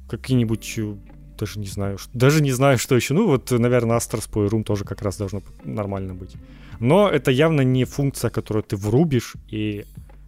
Какие-нибудь 0.09 0.73
э, 0.77 0.95
даже 1.39 1.59
не 1.59 1.67
знаю, 1.67 1.97
даже 2.13 2.41
не 2.41 2.51
знаю, 2.51 2.77
что 2.77 2.95
еще. 2.95 3.13
Ну, 3.13 3.27
вот, 3.27 3.51
наверное, 3.51 3.97
Astro's 3.97 4.29
Playroom 4.29 4.63
тоже 4.63 4.83
как 4.83 5.01
раз 5.01 5.17
должно 5.17 5.41
нормально 5.63 6.13
быть. 6.13 6.35
Но 6.79 7.09
это 7.09 7.31
явно 7.31 7.61
не 7.61 7.85
функция, 7.85 8.29
которую 8.29 8.63
ты 8.63 8.75
врубишь 8.75 9.33
и 9.49 9.85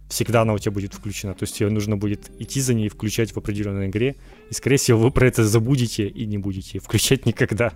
всегда 0.08 0.42
она 0.42 0.52
у 0.52 0.58
тебя 0.58 0.72
будет 0.72 0.94
включена. 0.94 1.34
То 1.34 1.44
есть 1.44 1.56
тебе 1.56 1.68
нужно 1.70 1.96
будет 1.96 2.30
идти 2.40 2.60
за 2.60 2.74
ней 2.74 2.86
и 2.86 2.88
включать 2.88 3.32
в 3.32 3.36
определенной 3.36 3.88
игре. 3.88 4.16
И, 4.50 4.54
скорее 4.54 4.76
всего, 4.76 4.98
вы 4.98 5.10
про 5.10 5.26
это 5.26 5.44
забудете 5.44 6.06
и 6.08 6.26
не 6.26 6.38
будете 6.38 6.78
включать 6.78 7.26
никогда. 7.26 7.72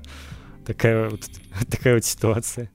Такая 0.64 1.10
вот, 1.10 1.20
такая 1.70 1.94
вот 1.94 2.04
ситуация. 2.04 2.70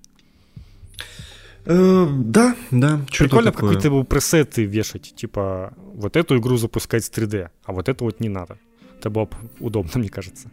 Э, 1.66 2.08
да, 2.12 2.56
да. 2.72 3.02
Прикольно 3.18 3.52
какие-то 3.52 4.04
пресеты 4.04 4.66
вешать. 4.66 5.14
Типа, 5.16 5.74
вот 5.78 6.16
эту 6.16 6.38
игру 6.38 6.58
запускать 6.58 7.06
с 7.06 7.10
3D, 7.10 7.50
а 7.64 7.74
вот 7.74 7.90
эту 7.90 8.06
вот 8.06 8.20
не 8.20 8.30
надо. 8.30 8.60
Это 9.00 9.10
было 9.10 9.26
бы 9.26 9.38
удобно, 9.60 10.00
мне 10.00 10.10
кажется. 10.10 10.52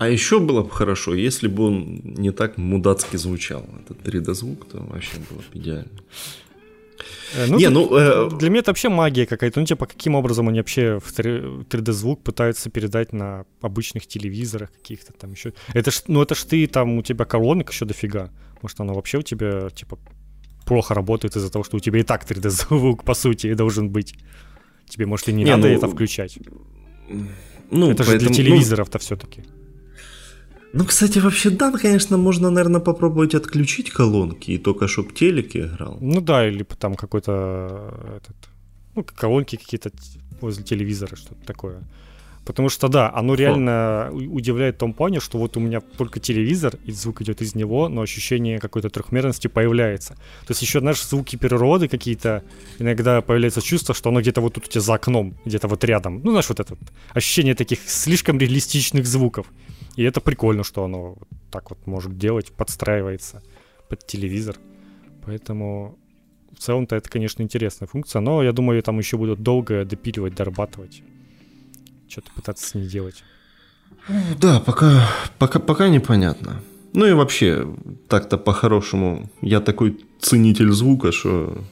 А 0.00 0.08
еще 0.08 0.40
было 0.40 0.62
бы 0.62 0.70
хорошо, 0.70 1.14
если 1.14 1.46
бы 1.46 1.64
он 1.66 2.00
не 2.02 2.30
так 2.30 2.56
мудацки 2.56 3.18
звучал. 3.18 3.66
Этот 3.84 3.98
3D-звук, 4.02 4.66
то 4.66 4.78
вообще 4.78 5.18
было 5.28 5.40
бы 5.40 5.44
идеально. 5.52 5.90
Э, 7.34 7.46
ну, 7.46 7.58
не, 7.58 7.68
ну, 7.68 7.94
э... 7.94 8.30
Для 8.38 8.48
меня 8.48 8.60
это 8.60 8.70
вообще 8.70 8.88
магия 8.88 9.26
какая-то. 9.26 9.60
Ну, 9.60 9.66
типа, 9.66 9.84
каким 9.84 10.14
образом 10.14 10.48
они 10.48 10.60
вообще 10.60 10.98
в 11.00 11.12
3D-звук 11.18 12.22
пытаются 12.22 12.70
передать 12.70 13.12
на 13.12 13.44
обычных 13.60 14.06
телевизорах 14.06 14.72
каких-то 14.72 15.12
там 15.12 15.32
еще. 15.32 15.52
Это 15.74 15.90
ж, 15.90 16.02
ну, 16.06 16.22
это 16.22 16.34
ж 16.34 16.44
ты, 16.44 16.66
там, 16.66 16.96
у 16.96 17.02
тебя 17.02 17.26
колонок 17.26 17.70
еще 17.70 17.84
дофига. 17.84 18.30
Может, 18.62 18.80
оно 18.80 18.94
вообще 18.94 19.18
у 19.18 19.22
тебя, 19.22 19.68
типа, 19.68 19.98
плохо 20.64 20.94
работает 20.94 21.36
из-за 21.36 21.50
того, 21.50 21.62
что 21.62 21.76
у 21.76 21.80
тебя 21.80 22.00
и 22.00 22.04
так 22.04 22.24
3D-звук, 22.24 23.04
по 23.04 23.12
сути, 23.12 23.52
должен 23.52 23.90
быть. 23.90 24.14
Тебе, 24.88 25.04
может, 25.04 25.28
и 25.28 25.32
не, 25.34 25.44
не 25.44 25.50
надо 25.50 25.68
ну, 25.68 25.74
это 25.74 25.88
включать. 25.88 26.38
Ну, 27.70 27.90
это 27.90 28.02
поэтому, 28.02 28.04
же 28.04 28.18
для 28.18 28.28
ну, 28.28 28.34
телевизоров-то 28.34 28.96
ну... 28.96 29.00
все-таки. 29.00 29.42
Ну, 30.72 30.84
кстати, 30.84 31.18
вообще, 31.18 31.50
да, 31.50 31.72
конечно, 31.72 32.16
можно, 32.16 32.50
наверное, 32.50 32.80
попробовать 32.80 33.34
отключить 33.34 33.90
колонки 33.90 34.52
и 34.52 34.58
только 34.58 34.86
чтобы 34.86 35.12
телек 35.12 35.56
играл. 35.56 35.98
Ну 36.00 36.20
да, 36.20 36.48
или 36.48 36.62
там 36.62 36.94
какой-то 36.94 37.92
этот, 38.16 38.36
ну, 38.94 39.04
колонки 39.04 39.56
какие-то 39.56 39.90
возле 40.40 40.62
телевизора, 40.62 41.16
что-то 41.16 41.44
такое. 41.44 41.82
Потому 42.50 42.68
что, 42.68 42.88
да, 42.88 43.12
оно 43.14 43.36
реально 43.36 44.10
удивляет 44.12 44.74
в 44.74 44.78
том 44.78 44.92
плане, 44.92 45.20
что 45.20 45.38
вот 45.38 45.56
у 45.56 45.60
меня 45.60 45.80
только 45.80 46.18
телевизор, 46.18 46.74
и 46.84 46.90
звук 46.90 47.22
идет 47.22 47.42
из 47.42 47.54
него, 47.54 47.88
но 47.88 48.00
ощущение 48.00 48.58
какой-то 48.58 48.90
трехмерности 48.90 49.46
появляется. 49.46 50.14
То 50.14 50.50
есть 50.50 50.60
еще, 50.60 50.80
знаешь, 50.80 51.00
звуки 51.00 51.36
природы 51.36 51.86
какие-то, 51.86 52.42
иногда 52.80 53.20
появляется 53.20 53.62
чувство, 53.62 53.94
что 53.94 54.08
оно 54.08 54.20
где-то 54.20 54.40
вот 54.40 54.54
тут 54.54 54.64
у 54.64 54.68
тебя 54.68 54.80
за 54.80 54.94
окном, 54.94 55.34
где-то 55.44 55.68
вот 55.68 55.84
рядом. 55.84 56.22
Ну, 56.24 56.32
знаешь, 56.32 56.48
вот 56.48 56.58
это 56.58 56.76
ощущение 57.14 57.54
таких 57.54 57.88
слишком 57.88 58.36
реалистичных 58.36 59.06
звуков. 59.06 59.46
И 59.94 60.02
это 60.02 60.20
прикольно, 60.20 60.64
что 60.64 60.82
оно 60.82 61.18
так 61.52 61.70
вот 61.70 61.86
может 61.86 62.18
делать, 62.18 62.50
подстраивается 62.50 63.44
под 63.88 64.04
телевизор. 64.08 64.56
Поэтому 65.24 65.96
в 66.58 66.58
целом-то 66.58 66.96
это, 66.96 67.08
конечно, 67.08 67.44
интересная 67.44 67.86
функция, 67.86 68.18
но 68.18 68.42
я 68.42 68.50
думаю, 68.50 68.82
там 68.82 68.98
еще 68.98 69.18
будут 69.18 69.40
долго 69.40 69.84
допиливать, 69.84 70.34
дорабатывать. 70.34 71.04
Что-то 72.10 72.32
пытаться 72.34 72.66
с 72.66 72.74
ней 72.74 72.88
делать. 72.88 73.22
Да, 74.40 74.58
пока, 74.60 75.08
пока, 75.38 75.60
пока 75.60 75.88
непонятно. 75.88 76.60
Ну 76.92 77.06
и 77.06 77.12
вообще, 77.12 77.68
так-то 78.08 78.36
по-хорошему, 78.36 79.30
я 79.42 79.60
такой 79.60 79.96
ценитель 80.18 80.72
звука, 80.72 81.12
что... 81.12 81.64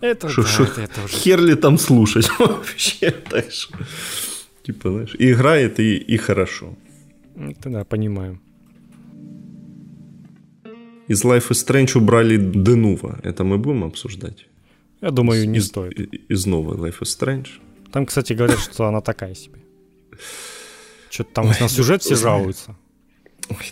Это, 0.00 0.30
шо, 0.30 0.42
да, 0.42 0.48
шо, 0.48 0.64
это, 0.64 0.80
это 0.80 1.04
уже... 1.04 1.14
Хер 1.14 1.40
ли 1.42 1.54
там 1.54 1.78
слушать 1.78 2.30
вообще, 2.38 3.10
так 3.10 3.50
что... 3.50 3.78
Типа, 4.62 4.90
знаешь, 4.90 5.14
играет 5.18 5.78
и, 5.78 5.96
и 5.96 6.16
хорошо. 6.16 6.74
Это 7.36 7.68
да, 7.68 7.84
понимаю. 7.84 8.40
Из 11.08 11.22
Life 11.24 11.50
is 11.50 11.66
Strange 11.66 11.98
убрали 11.98 12.38
Денува. 12.38 13.20
Это 13.22 13.44
мы 13.44 13.58
будем 13.58 13.84
обсуждать? 13.84 14.46
Я 15.02 15.10
думаю, 15.10 15.46
не 15.48 15.58
из, 15.58 15.66
стоит. 15.66 15.98
Из 16.30 16.46
новой 16.46 16.78
Life 16.78 17.00
is 17.02 17.18
Strange. 17.20 17.48
Там, 17.92 18.06
кстати, 18.06 18.32
говорят, 18.32 18.58
что 18.58 18.86
она 18.86 19.00
такая 19.00 19.34
себе. 19.34 19.61
Что-то 21.10 21.34
там 21.34 21.46
Ой, 21.48 21.56
на 21.60 21.68
сюжет 21.68 22.02
все 22.02 22.16
жалуются. 22.16 22.76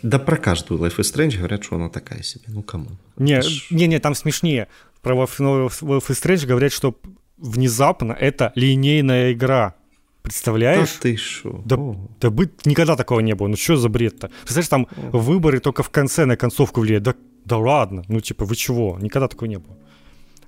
Да 0.02 0.18
про 0.18 0.36
каждую 0.36 0.80
Life 0.80 0.96
is 0.96 1.14
Strange 1.14 1.38
говорят, 1.38 1.64
что 1.64 1.76
она 1.76 1.88
такая 1.88 2.22
себе. 2.22 2.44
Ну, 2.48 2.62
кому? 2.62 2.90
Не, 3.16 3.40
не, 3.70 3.86
не, 3.86 3.98
там 3.98 4.14
смешнее. 4.14 4.68
Про 5.02 5.14
Life 5.14 5.38
is 5.38 6.00
Strange 6.08 6.46
говорят, 6.46 6.72
что 6.72 6.98
внезапно 7.38 8.12
это 8.12 8.52
линейная 8.54 9.32
игра. 9.32 9.74
Представляешь? 10.22 10.92
Да 10.94 11.00
ты 11.00 11.16
шо? 11.16 11.62
Да, 11.64 11.78
да 12.20 12.30
быть 12.30 12.66
никогда 12.66 12.94
такого 12.96 13.20
не 13.20 13.34
было. 13.34 13.48
Ну 13.48 13.56
что 13.56 13.76
за 13.76 13.88
бред-то? 13.88 14.30
Представляешь, 14.42 14.68
там 14.68 14.86
О. 15.12 15.16
выборы 15.16 15.60
только 15.60 15.82
в 15.82 15.90
конце 15.90 16.26
на 16.26 16.36
концовку 16.36 16.80
влияют. 16.80 17.04
Да, 17.04 17.14
да 17.46 17.56
ладно, 17.56 18.04
ну 18.08 18.20
типа 18.20 18.44
вы 18.44 18.54
чего? 18.54 18.98
Никогда 19.00 19.28
такого 19.28 19.48
не 19.48 19.58
было. 19.58 19.78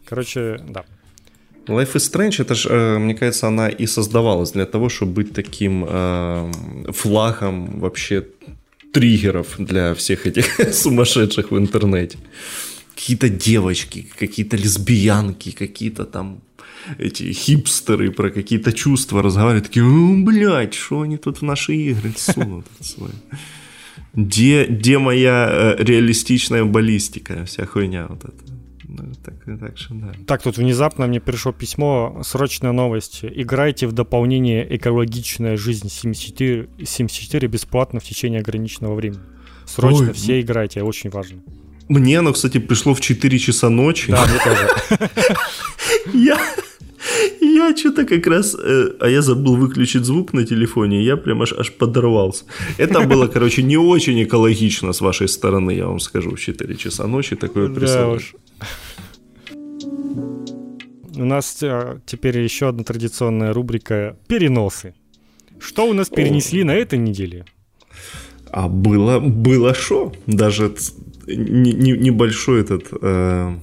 Короче, 0.05 0.59
да. 0.69 0.85
Life 1.67 1.95
is 1.95 2.11
Strange, 2.11 2.43
это 2.43 2.55
же, 2.55 2.69
э, 2.69 2.99
мне 2.99 3.15
кажется, 3.15 3.47
она 3.47 3.69
и 3.69 3.87
создавалась 3.87 4.53
для 4.53 4.67
того, 4.67 4.89
чтобы 4.89 5.13
быть 5.13 5.33
таким 5.33 5.85
э, 5.89 6.53
флагом 6.93 7.81
вообще 7.81 8.27
триггеров 8.93 9.55
для 9.59 9.95
всех 9.95 10.27
этих 10.27 10.61
сумасшедших 10.73 11.51
в 11.51 11.57
интернете. 11.57 12.19
Какие-то 12.95 13.29
девочки, 13.29 14.07
какие-то 14.19 14.57
лесбиянки, 14.57 15.51
какие-то 15.51 16.05
там 16.05 16.41
эти 16.99 17.33
хипстеры 17.33 18.11
про 18.11 18.31
какие-то 18.31 18.73
чувства 18.73 19.23
разговаривают, 19.23 19.67
такие, 19.67 19.85
ну, 19.85 20.25
блядь, 20.25 20.75
что 20.75 21.01
они 21.03 21.17
тут 21.17 21.39
в 21.39 21.43
наши 21.43 21.75
игры 21.75 22.13
сунут? 22.17 22.67
Где, 24.15 24.67
где 24.67 24.99
моя 24.99 25.49
э, 25.51 25.85
реалистичная 25.85 26.65
баллистика, 26.65 27.45
вся 27.47 27.65
хуйня 27.67 28.07
вот 28.09 28.25
эта. 28.25 28.52
Ну, 28.95 29.13
так, 29.25 29.35
так, 29.59 29.79
что, 29.79 29.95
да. 29.95 30.13
так, 30.27 30.43
тут 30.43 30.59
внезапно 30.59 31.07
мне 31.07 31.21
пришло 31.21 31.53
письмо, 31.53 32.21
срочная 32.23 32.73
новость. 32.73 33.21
Играйте 33.23 33.87
в 33.87 33.93
дополнение 33.93 34.67
«Экологичная 34.77 35.57
жизнь 35.57 35.89
74, 35.89 36.69
74 36.85 37.49
бесплатно 37.49 38.01
в 38.01 38.05
течение 38.05 38.41
ограниченного 38.41 38.95
времени». 38.95 39.21
Срочно 39.67 40.09
Ой. 40.09 40.13
все 40.13 40.41
играйте, 40.41 40.83
очень 40.83 41.11
важно. 41.11 41.41
Мне 41.89 42.19
оно, 42.19 42.33
кстати, 42.33 42.59
пришло 42.59 42.93
в 42.95 43.01
4 43.01 43.39
часа 43.39 43.71
ночи. 43.71 44.11
Да, 44.13 44.27
мне 44.27 44.39
тоже. 44.45 45.11
Я... 46.13 46.39
Я 47.41 47.77
что-то 47.77 48.05
как 48.05 48.27
раз, 48.27 48.55
э, 48.55 48.91
а 49.01 49.09
я 49.09 49.23
забыл 49.23 49.57
выключить 49.57 50.05
звук 50.05 50.33
на 50.33 50.45
телефоне, 50.45 51.03
я 51.03 51.17
прям 51.17 51.43
аж, 51.43 51.53
аж 51.53 51.73
подорвался. 51.73 52.45
Это 52.79 53.01
было, 53.01 53.27
короче, 53.27 53.63
не 53.63 53.77
очень 53.77 54.23
экологично 54.23 54.93
с 54.93 55.01
вашей 55.01 55.29
стороны, 55.29 55.73
я 55.73 55.87
вам 55.87 56.01
скажу, 56.01 56.31
в 56.31 56.41
4 56.41 56.77
часа 56.77 57.07
ночи 57.07 57.37
такое 57.37 57.69
да 57.69 58.09
уж. 58.09 58.35
У 61.15 61.25
нас 61.25 61.59
а, 61.63 62.01
теперь 62.07 62.39
еще 62.39 62.69
одна 62.69 62.85
традиционная 62.85 63.53
рубрика 63.53 64.17
«Переносы». 64.29 64.95
Что 65.59 65.89
у 65.89 65.93
нас 65.93 66.09
перенесли 66.09 66.63
О. 66.63 66.65
на 66.65 66.75
этой 66.75 66.99
неделе? 66.99 67.45
А 68.51 68.69
было, 68.69 69.21
было 69.21 69.75
шо. 69.75 70.13
Даже 70.27 70.75
не, 71.27 71.73
не, 71.73 71.93
небольшой 71.93 72.61
этот... 72.63 72.89
Э, 73.01 73.55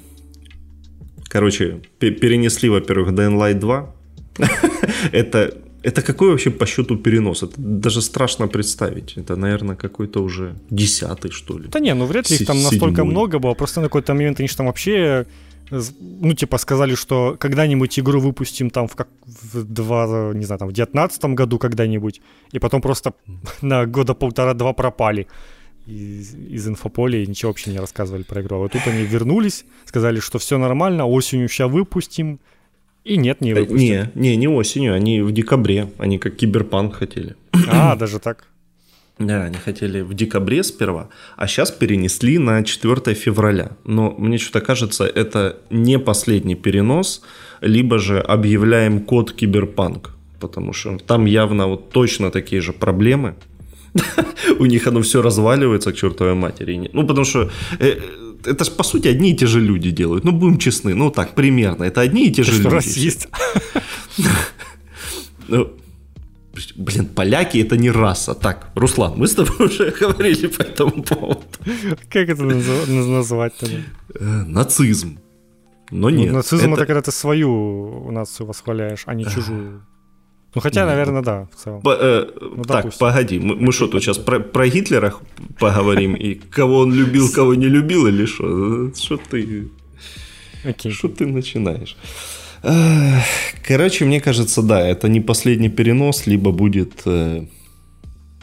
короче, 1.28 1.82
перенесли, 2.00 2.70
во-первых, 2.70 3.14
Dying 3.14 3.38
Light 3.38 3.60
2. 3.60 3.96
это, 5.12 5.58
это 5.84 6.02
какой 6.02 6.30
вообще 6.30 6.50
по 6.52 6.66
счету 6.66 6.98
перенос? 6.98 7.44
Это 7.44 7.54
даже 7.58 8.02
страшно 8.02 8.48
представить. 8.48 9.18
Это, 9.18 9.36
наверное, 9.36 9.76
какой-то 9.76 10.24
уже 10.24 10.56
десятый, 10.70 11.32
что 11.32 11.60
ли. 11.60 11.68
Да 11.68 11.80
не, 11.80 11.94
ну 11.94 12.06
вряд 12.06 12.30
ли 12.30 12.38
их 12.38 12.48
там 12.48 12.64
настолько 12.64 13.04
много 13.04 13.40
было. 13.40 13.54
Просто 13.54 13.82
на 13.82 13.88
какой-то 13.88 14.14
момент 14.14 14.40
они 14.40 14.48
же 14.48 14.56
там 14.56 14.68
вообще 14.68 15.26
ну, 15.72 16.34
типа, 16.34 16.58
сказали, 16.58 16.96
что 16.96 17.36
когда-нибудь 17.40 18.00
игру 18.00 18.20
выпустим 18.20 18.70
там 18.70 18.88
в, 18.88 18.96
как, 18.96 19.08
в 19.26 19.64
два, 19.64 20.34
не 20.34 20.46
знаю, 20.46 20.60
там 20.60 20.70
в 20.70 20.74
девятнадцатом 20.74 21.36
году 21.36 21.60
когда-нибудь, 21.60 22.22
и 22.52 22.60
потом 22.60 22.82
просто 22.82 23.14
на 23.62 23.86
года 23.86 24.14
полтора-два 24.14 24.74
пропали 24.74 25.28
из, 25.86 26.34
из 26.34 26.68
инфополя 26.68 27.22
и 27.22 27.28
ничего 27.28 27.52
вообще 27.52 27.72
не 27.72 27.80
рассказывали 27.80 28.24
про 28.24 28.42
игру. 28.42 28.58
А 28.58 28.60
вот 28.60 28.72
тут 28.72 28.82
они 28.88 29.04
вернулись, 29.04 29.66
сказали, 29.86 30.20
что 30.20 30.40
все 30.40 30.58
нормально, 30.58 31.06
осенью 31.06 31.48
сейчас 31.50 31.70
выпустим, 31.72 32.40
и 33.04 33.18
нет, 33.18 33.42
не 33.42 33.54
выпустят. 33.54 34.16
Не, 34.16 34.30
не, 34.30 34.36
не 34.36 34.48
осенью, 34.48 34.94
они 34.94 35.22
в 35.22 35.32
декабре, 35.32 35.92
они 35.98 36.20
как 36.20 36.36
киберпанк 36.36 36.96
хотели. 36.96 37.36
А, 37.68 37.96
даже 37.96 38.20
так? 38.20 38.48
Да, 39.20 39.44
они 39.44 39.58
хотели 39.58 40.00
в 40.02 40.14
декабре 40.14 40.64
сперва, 40.64 41.10
а 41.36 41.48
сейчас 41.48 41.72
перенесли 41.72 42.38
на 42.38 42.64
4 42.64 43.14
февраля. 43.16 43.72
Но 43.84 44.16
мне 44.18 44.38
что-то 44.38 44.62
кажется, 44.62 45.04
это 45.04 45.58
не 45.70 46.00
последний 46.00 46.56
перенос, 46.56 47.22
либо 47.60 48.00
же 48.00 48.20
объявляем 48.22 49.02
код 49.02 49.34
киберпанк, 49.34 50.12
потому 50.40 50.72
что 50.72 50.98
там 50.98 51.26
явно 51.26 51.68
вот 51.68 51.92
точно 51.92 52.32
такие 52.32 52.62
же 52.62 52.72
проблемы. 52.72 53.36
У 54.60 54.66
них 54.66 54.88
оно 54.88 55.02
все 55.02 55.22
разваливается 55.22 55.92
к 55.92 55.98
чертовой 55.98 56.36
матери. 56.36 56.90
Ну, 56.94 57.06
потому 57.06 57.26
что 57.26 57.52
э, 57.80 58.00
это 58.46 58.64
же, 58.64 58.72
по 58.72 58.84
сути, 58.84 59.10
одни 59.10 59.32
и 59.32 59.36
те 59.36 59.48
же 59.48 59.60
люди 59.60 59.92
делают. 59.92 60.24
Ну, 60.24 60.32
будем 60.32 60.58
честны, 60.58 60.96
ну 60.96 61.12
так, 61.12 61.36
примерно. 61.36 61.84
Это 61.84 62.02
одни 62.02 62.28
и 62.28 62.32
те 62.32 62.44
же 62.44 62.54
люди. 62.54 62.68
расист. 62.68 63.28
Ну, 66.76 66.84
Блин, 66.84 67.06
поляки 67.06 67.58
это 67.58 67.78
не 67.78 67.92
раса. 67.92 68.34
Так, 68.34 68.72
Руслан, 68.76 69.14
мы 69.18 69.28
с 69.28 69.36
тобой 69.36 69.68
уже 69.68 69.92
говорили 69.92 70.48
по 70.48 70.62
этому 70.62 71.04
поводу. 71.04 71.42
Как 72.10 72.30
это 72.30 72.44
назвать? 72.44 73.54
Э, 74.16 74.44
нацизм. 74.48 75.20
Но 75.92 76.10
нет. 76.10 76.32
Ну, 76.32 76.38
нацизм 76.38 76.74
это... 76.74 76.82
это 76.82 76.86
когда 76.86 77.02
ты 77.02 77.12
свою 77.12 78.12
нацию 78.12 78.48
восхваляешь, 78.48 79.04
а 79.06 79.14
не 79.14 79.26
чужую. 79.26 79.82
Ну, 80.56 80.62
хотя, 80.62 80.86
наверное, 80.86 81.22
да, 81.22 81.48
в 81.54 81.56
целом. 81.64 81.82
По, 81.82 81.96
э, 82.00 82.26
ну, 82.42 82.64
так, 82.64 82.84
допустим. 82.84 83.00
погоди, 83.00 83.40
мы, 83.40 83.72
что 83.72 83.88
тут 83.88 84.02
сейчас 84.02 84.18
про, 84.18 84.40
про 84.40 84.68
Гитлера 84.68 85.14
поговорим, 85.60 86.16
и 86.16 86.34
кого 86.34 86.80
он 86.80 86.94
любил, 86.94 87.32
кого 87.32 87.54
не 87.54 87.68
любил, 87.68 88.08
или 88.08 88.26
что? 88.26 88.92
Что 88.96 89.18
ты... 89.18 89.70
Что 90.90 91.08
ты 91.08 91.28
начинаешь? 91.28 91.96
Короче, 92.62 94.06
мне 94.06 94.22
кажется, 94.22 94.62
да, 94.62 94.82
это 94.86 95.08
не 95.08 95.22
последний 95.22 95.70
перенос, 95.70 96.28
либо 96.28 96.52
будет 96.52 97.02
э, 97.06 97.46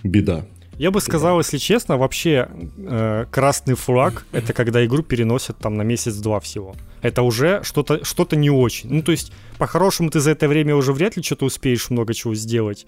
беда. 0.02 0.46
Я 0.79 0.90
бы 0.90 1.00
сказал, 1.00 1.38
если 1.38 1.57
честно, 1.57 1.96
вообще 1.96 2.48
э, 2.76 3.24
красный 3.31 3.74
флаг 3.74 4.26
это 4.33 4.52
когда 4.52 4.85
игру 4.85 5.02
переносят 5.02 5.57
там 5.59 5.74
на 5.74 5.83
месяц-два 5.83 6.38
всего. 6.40 6.74
Это 7.00 7.22
уже 7.22 7.62
что-то 7.62 8.05
что 8.05 8.26
не 8.33 8.50
очень. 8.50 8.90
Ну, 8.92 9.02
то 9.02 9.12
есть, 9.12 9.33
по-хорошему, 9.59 10.11
ты 10.11 10.20
за 10.20 10.33
это 10.33 10.48
время 10.48 10.76
уже 10.76 10.92
вряд 10.92 11.16
ли 11.16 11.22
что-то 11.22 11.46
успеешь 11.46 11.88
много 11.88 12.12
чего 12.12 12.35
сделать. 12.35 12.87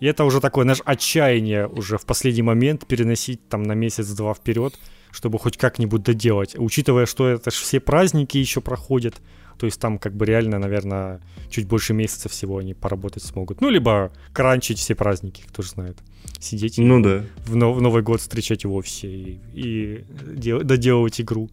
И 0.00 0.06
это 0.06 0.24
уже 0.24 0.40
такое, 0.40 0.64
знаешь, 0.64 0.82
отчаяние 0.84 1.66
уже 1.66 1.96
в 1.96 2.04
последний 2.04 2.42
момент 2.42 2.86
переносить 2.86 3.48
там 3.48 3.62
на 3.62 3.72
месяц-два 3.72 4.34
вперед, 4.34 4.78
чтобы 5.10 5.38
хоть 5.38 5.56
как-нибудь 5.56 6.02
доделать. 6.02 6.54
Учитывая, 6.58 7.06
что 7.06 7.28
это 7.28 7.50
же 7.50 7.56
все 7.56 7.80
праздники 7.80 8.36
еще 8.36 8.60
проходят, 8.60 9.16
то 9.60 9.66
есть 9.66 9.78
там 9.78 9.98
как 9.98 10.14
бы 10.14 10.24
реально, 10.24 10.58
наверное, 10.58 11.20
чуть 11.50 11.66
больше 11.66 11.92
месяца 11.92 12.30
всего 12.30 12.56
они 12.56 12.72
поработать 12.72 13.22
смогут. 13.22 13.60
Ну, 13.60 13.68
либо 13.68 14.10
кранчить 14.32 14.78
все 14.78 14.94
праздники, 14.94 15.42
кто 15.46 15.62
же 15.62 15.68
знает. 15.68 15.98
Сидеть 16.38 16.78
ну, 16.78 17.02
да. 17.02 17.26
в, 17.44 17.56
нов- 17.56 17.76
в 17.76 17.82
Новый 17.82 18.02
год 18.02 18.22
встречать 18.22 18.64
в 18.64 18.72
офисе 18.72 19.08
и, 19.08 19.40
и 19.52 20.04
дел- 20.34 20.62
доделывать 20.62 21.20
игру. 21.20 21.50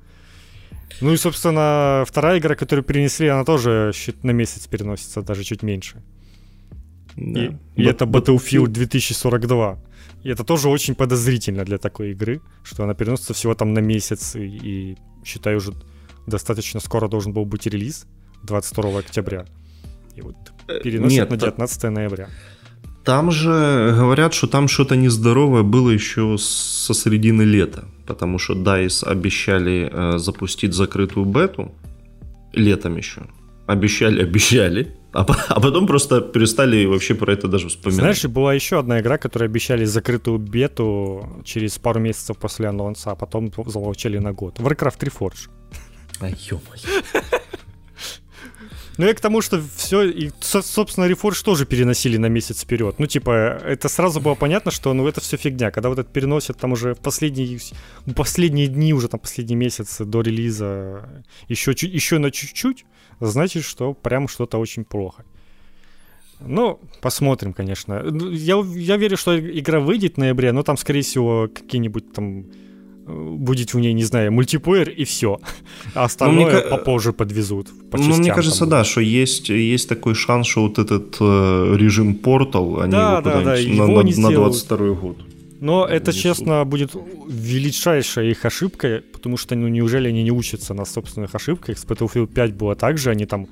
Ну 1.02 1.12
и, 1.12 1.18
собственно, 1.18 2.06
вторая 2.08 2.40
игра, 2.40 2.56
которую 2.56 2.86
перенесли, 2.86 3.28
она 3.28 3.44
тоже 3.44 3.92
на 4.24 4.32
месяц 4.32 4.68
переносится, 4.68 5.22
даже 5.22 5.44
чуть 5.44 5.62
меньше. 5.62 6.02
Да. 7.18 7.44
И, 7.44 7.52
и 7.76 7.84
это 7.84 8.06
Battlefield 8.06 8.68
2042. 8.68 9.80
И 10.24 10.30
это 10.30 10.46
тоже 10.46 10.70
очень 10.70 10.96
подозрительно 10.96 11.66
для 11.66 11.78
такой 11.78 12.12
игры, 12.12 12.40
что 12.64 12.86
она 12.86 12.94
переносится 12.94 13.34
всего 13.34 13.54
там 13.54 13.74
на 13.74 13.80
месяц, 13.80 14.38
и, 14.38 14.46
и 14.46 14.98
считаю, 15.26 15.58
уже 15.58 15.74
достаточно 16.28 16.80
скоро 16.80 17.08
должен 17.08 17.34
был 17.34 17.46
быть 17.46 17.66
релиз 17.66 18.06
22 18.44 19.00
октября. 19.00 19.46
И 20.16 20.22
вот 20.22 20.36
э, 20.68 20.80
переносят 20.84 21.12
Нет, 21.12 21.30
на 21.30 21.38
19 21.38 21.82
та... 21.82 21.90
ноября. 21.90 22.30
Там 23.04 23.32
же 23.32 23.94
говорят, 23.96 24.34
что 24.34 24.48
там 24.48 24.68
что-то 24.68 24.98
нездоровое 24.98 25.64
было 25.64 25.90
еще 25.90 26.38
со 26.38 26.94
середины 26.94 27.44
лета, 27.44 27.86
потому 28.06 28.38
что 28.38 28.54
DICE 28.54 29.06
обещали 29.06 29.90
э, 29.92 30.18
запустить 30.18 30.74
закрытую 30.74 31.26
бету 31.26 31.72
летом 32.52 32.98
еще. 32.98 33.22
Обещали, 33.66 34.22
обещали, 34.28 34.98
а, 35.14 35.26
а 35.48 35.60
потом 35.60 35.88
просто 35.88 36.22
перестали 36.22 36.86
вообще 36.86 37.16
про 37.16 37.34
это 37.34 37.48
даже 37.48 37.70
вспоминать. 37.70 38.02
Знаешь, 38.02 38.26
была 38.26 38.54
еще 38.54 38.78
одна 38.80 39.00
игра, 39.00 39.18
которая 39.18 39.50
обещали 39.50 39.86
закрытую 39.86 40.38
бету 40.38 41.42
через 41.46 41.78
пару 41.78 42.00
месяцев 42.00 42.38
после 42.38 42.68
анонса, 42.68 43.12
а 43.12 43.16
потом 43.16 43.52
залочили 43.66 44.18
на 44.18 44.34
год. 44.34 44.60
Warcraft 44.60 44.98
3 45.00 45.12
Forge. 45.20 45.50
А 46.20 46.30
ну, 48.98 49.06
я 49.06 49.14
к 49.14 49.22
тому, 49.22 49.42
что 49.42 49.62
все, 49.76 50.04
и, 50.10 50.32
собственно, 50.42 51.06
Reforge 51.06 51.44
тоже 51.44 51.66
переносили 51.66 52.18
на 52.18 52.30
месяц 52.30 52.64
вперед. 52.64 52.96
Ну, 52.98 53.06
типа, 53.06 53.62
это 53.64 53.90
сразу 53.90 54.20
было 54.20 54.34
понятно, 54.34 54.72
что, 54.72 54.94
ну, 54.94 55.08
это 55.08 55.22
все 55.22 55.38
фигня. 55.38 55.70
Когда 55.70 55.90
вот 55.90 56.00
это 56.00 56.12
переносят 56.12 56.58
там 56.58 56.72
уже 56.72 56.96
последние, 56.96 57.60
последние 58.16 58.68
дни, 58.68 58.94
уже 58.94 59.08
там 59.08 59.20
последний 59.20 59.56
месяц 59.56 60.00
до 60.00 60.22
релиза, 60.22 61.24
еще, 61.48 61.72
еще 61.72 62.18
на 62.18 62.32
чуть-чуть, 62.32 62.86
значит, 63.20 63.64
что 63.64 63.94
прям 63.94 64.28
что-то 64.28 64.58
очень 64.58 64.84
плохо. 64.84 65.24
Ну, 66.40 66.80
посмотрим, 67.02 67.54
конечно. 67.54 68.02
Ну, 68.02 68.32
я, 68.32 68.56
я 68.76 68.98
верю, 68.98 69.18
что 69.18 69.40
игра 69.40 69.80
выйдет 69.80 70.16
в 70.16 70.18
ноябре, 70.18 70.52
но 70.52 70.64
там, 70.64 70.76
скорее 70.78 71.02
всего, 71.02 71.50
какие-нибудь 71.54 72.14
там 72.14 72.46
будет 73.08 73.74
в 73.74 73.80
ней, 73.80 73.94
не 73.94 74.04
знаю, 74.04 74.32
мультиплеер 74.32 74.90
и 74.90 75.04
все. 75.04 75.40
А 75.94 76.06
остальное 76.06 76.46
ну, 76.46 76.52
мне, 76.52 76.62
попозже 76.62 77.14
подвезут. 77.14 77.68
По 77.92 77.98
ну, 77.98 78.16
мне 78.18 78.34
кажется, 78.34 78.66
да, 78.66 78.84
что 78.84 79.02
есть, 79.02 79.50
есть 79.50 79.90
такой 79.90 80.14
шанс, 80.14 80.48
что 80.48 80.64
вот 80.64 80.80
этот 80.80 81.18
э, 81.20 81.76
режим 81.78 82.16
портал, 82.16 82.82
они 82.82 82.92
да, 82.92 83.14
его 83.14 83.22
да, 83.22 83.42
да, 83.42 83.56
его 83.56 83.88
на, 83.88 84.04
на, 84.04 84.30
на 84.30 84.36
22 84.36 84.94
год. 84.94 85.18
Но 85.60 85.86
это, 85.86 86.14
честно, 86.14 86.66
будет 86.66 86.92
величайшая 87.28 88.30
их 88.30 88.46
ошибка, 88.46 89.02
потому 89.12 89.38
что, 89.38 89.56
ну, 89.56 89.68
неужели 89.68 90.10
они 90.10 90.24
не 90.24 90.32
учатся 90.32 90.74
на 90.74 90.86
собственных 90.86 91.34
ошибках? 91.34 91.78
С 91.78 91.86
Battlefield 91.86 92.28
5 92.28 92.54
было 92.54 92.76
так 92.76 92.98
же, 92.98 93.10
они 93.10 93.26
там 93.26 93.48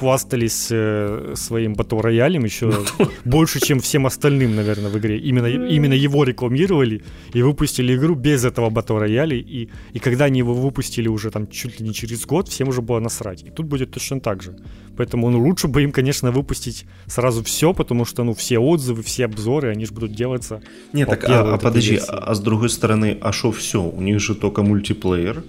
хвастались 0.00 0.68
э, 0.70 1.34
своим 1.36 1.74
батл 1.74 2.00
роялем 2.00 2.44
еще 2.44 2.72
больше, 3.24 3.60
чем 3.60 3.80
всем 3.80 4.06
остальным, 4.06 4.56
наверное, 4.56 4.90
в 4.90 4.96
игре. 4.96 5.18
Именно, 5.18 5.46
именно 5.46 5.94
его 5.94 6.24
рекламировали 6.24 7.02
и 7.34 7.42
выпустили 7.42 7.94
игру 7.94 8.14
без 8.14 8.44
этого 8.44 8.70
батл 8.70 8.98
рояля. 8.98 9.36
И, 9.36 9.68
и 9.92 9.98
когда 9.98 10.24
они 10.24 10.38
его 10.38 10.54
выпустили 10.54 11.08
уже 11.08 11.30
там 11.30 11.46
чуть 11.48 11.80
ли 11.80 11.88
не 11.88 11.92
через 11.92 12.26
год, 12.26 12.48
всем 12.48 12.68
уже 12.68 12.80
было 12.80 13.00
насрать. 13.00 13.42
И 13.42 13.50
тут 13.50 13.66
будет 13.66 13.90
точно 13.90 14.20
так 14.20 14.42
же. 14.42 14.56
Поэтому 14.96 15.30
ну, 15.30 15.38
лучше 15.42 15.68
бы 15.68 15.82
им, 15.82 15.92
конечно, 15.92 16.32
выпустить 16.32 16.86
сразу 17.06 17.42
все, 17.42 17.74
потому 17.74 18.06
что 18.06 18.24
ну 18.24 18.32
все 18.32 18.58
отзывы, 18.58 19.02
все 19.02 19.26
обзоры, 19.26 19.70
они 19.72 19.84
же 19.84 19.92
будут 19.92 20.12
делаться. 20.12 20.60
Нет, 20.94 21.08
так 21.08 21.28
а, 21.28 21.54
а 21.54 21.58
подожди, 21.58 21.96
а, 22.08 22.30
а 22.30 22.34
с 22.34 22.40
другой 22.40 22.70
стороны, 22.70 23.18
а 23.20 23.32
что 23.32 23.50
все? 23.50 23.82
У 23.82 24.00
них 24.00 24.18
же 24.20 24.34
только 24.34 24.62
мультиплеер 24.62 25.44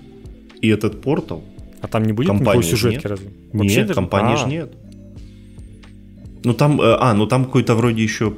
и 0.62 0.68
этот 0.68 1.02
портал. 1.02 1.42
А 1.82 1.88
там 1.88 2.04
не 2.04 2.13
будет 2.13 2.28
компании 2.28 2.60
никакой 2.60 2.63
сюжетки 2.63 2.96
нет. 2.96 3.06
разве? 3.06 3.30
Вообще 3.54 3.76
нет, 3.78 3.88
даже? 3.88 3.96
компании 3.96 4.36
же 4.36 4.48
нет. 4.48 4.74
Ну 6.44 6.54
там, 6.54 6.82
э, 6.82 6.96
а, 7.00 7.13
ну 7.13 7.28
там 7.28 7.46
какой-то 7.46 7.76
вроде 7.76 8.04
еще 8.04 8.32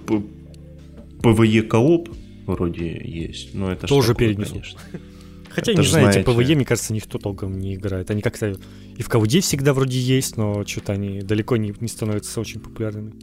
PvE 1.21 1.63
кооп 1.63 2.09
вроде 2.45 3.01
есть, 3.03 3.53
но 3.53 3.71
это 3.71 3.87
тоже 3.87 4.15
перенесут. 4.15 4.51
Конечно. 4.51 4.79
Хотя, 5.49 5.71
это 5.71 5.81
не 5.81 5.87
знаю, 5.87 6.11
знаете... 6.11 6.31
PvE, 6.31 6.55
мне 6.55 6.65
кажется, 6.65 6.93
никто 6.93 7.19
толком 7.19 7.59
не 7.59 7.75
играет. 7.75 8.09
Они 8.09 8.21
как-то 8.21 8.55
и 8.97 9.03
в 9.03 9.09
КоД 9.09 9.43
всегда 9.43 9.73
вроде 9.73 9.99
есть, 9.99 10.37
но 10.37 10.65
что-то 10.65 10.93
они 10.93 11.21
далеко 11.21 11.57
не, 11.57 11.73
не 11.79 11.87
становятся 11.87 12.41
очень 12.41 12.59
популярными. 12.59 13.13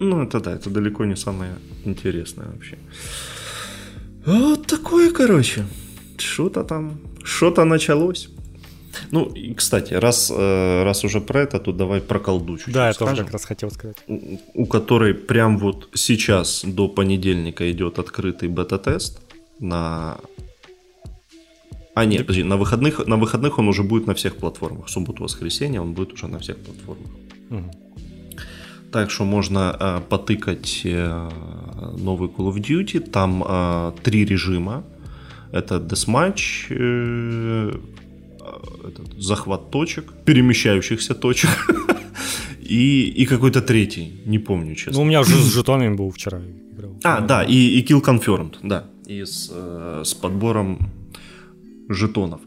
Ну, 0.00 0.22
это 0.22 0.40
да, 0.40 0.54
это 0.54 0.70
далеко 0.70 1.04
не 1.04 1.16
самое 1.16 1.52
интересное 1.84 2.46
вообще. 2.46 2.78
Вот 4.26 4.66
такое, 4.66 5.10
короче. 5.10 5.64
Что-то 6.18 6.64
там, 6.64 7.00
что-то 7.24 7.64
началось. 7.64 8.28
Ну, 9.10 9.24
и, 9.24 9.54
кстати, 9.54 9.94
раз, 9.94 10.32
э, 10.34 10.82
раз 10.84 11.04
уже 11.04 11.20
про 11.20 11.40
это, 11.42 11.58
то 11.58 11.72
давай 11.72 12.00
про 12.00 12.18
колду 12.18 12.56
чуть-чуть 12.56 12.74
Да, 12.74 12.88
я 12.88 12.94
тоже 12.94 13.24
как 13.24 13.32
раз 13.32 13.44
хотел 13.44 13.70
сказать. 13.70 13.96
У, 14.06 14.38
у 14.54 14.66
которой 14.66 15.14
прям 15.14 15.58
вот 15.58 15.88
сейчас 15.94 16.64
до 16.64 16.88
понедельника 16.88 17.70
идет 17.70 17.98
открытый 17.98 18.48
бета-тест 18.48 19.20
на... 19.60 20.18
А, 21.94 22.04
нет, 22.04 22.20
подожди, 22.20 22.44
на 22.44 22.56
выходных, 22.56 23.06
на 23.06 23.16
выходных 23.16 23.58
он 23.58 23.68
уже 23.68 23.82
будет 23.82 24.06
на 24.06 24.14
всех 24.14 24.36
платформах. 24.36 24.88
Субботу-воскресенье 24.88 25.80
он 25.80 25.94
будет 25.94 26.12
уже 26.12 26.28
на 26.28 26.38
всех 26.38 26.56
платформах. 26.58 27.10
Угу. 27.50 27.70
Так 28.92 29.10
что 29.10 29.24
можно 29.24 29.76
э, 29.78 30.00
потыкать 30.08 30.82
э, 30.84 31.30
новый 31.98 32.28
Call 32.28 32.52
of 32.52 32.56
Duty. 32.56 33.00
Там 33.00 33.44
э, 33.46 33.92
три 34.02 34.24
режима. 34.24 34.84
Это 35.52 35.76
Deathmatch, 35.76 36.66
э, 36.70 37.72
этот 38.86 39.22
захват 39.22 39.70
точек, 39.70 40.12
перемещающихся 40.24 41.14
точек. 41.14 41.50
и, 42.60 43.22
и 43.22 43.26
какой-то 43.26 43.60
третий, 43.60 44.20
не 44.26 44.38
помню, 44.38 44.74
честно. 44.74 44.94
Ну, 44.94 45.02
у 45.02 45.04
меня 45.04 45.20
уже 45.20 45.36
с 45.36 45.54
жетонами 45.54 45.94
был 45.94 46.10
вчера. 46.10 46.40
Играл. 46.72 46.96
А, 47.04 47.20
да, 47.20 47.44
и, 47.44 47.54
и 47.54 47.84
Kill 47.84 48.02
Confirmed, 48.02 48.56
да. 48.62 48.84
И 49.06 49.24
с, 49.24 49.50
э, 49.52 50.02
с 50.04 50.14
подбором 50.14 50.90
жетонов. 51.88 52.40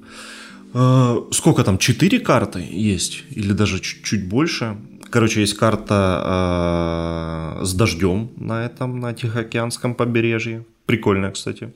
Э, 0.73 1.17
сколько 1.31 1.63
там, 1.63 1.77
четыре 1.77 2.19
карты 2.19 2.65
есть? 2.71 3.23
Или 3.31 3.53
даже 3.53 3.79
чуть-чуть 3.79 4.29
больше? 4.29 4.77
Короче, 5.09 5.41
есть 5.41 5.57
карта 5.57 7.57
э, 7.59 7.65
с 7.65 7.73
дождем 7.73 8.29
на 8.37 8.65
этом, 8.65 8.99
на 8.99 9.13
Тихоокеанском 9.13 9.95
побережье. 9.95 10.65
Прикольная, 10.85 11.31
кстати. 11.31 11.73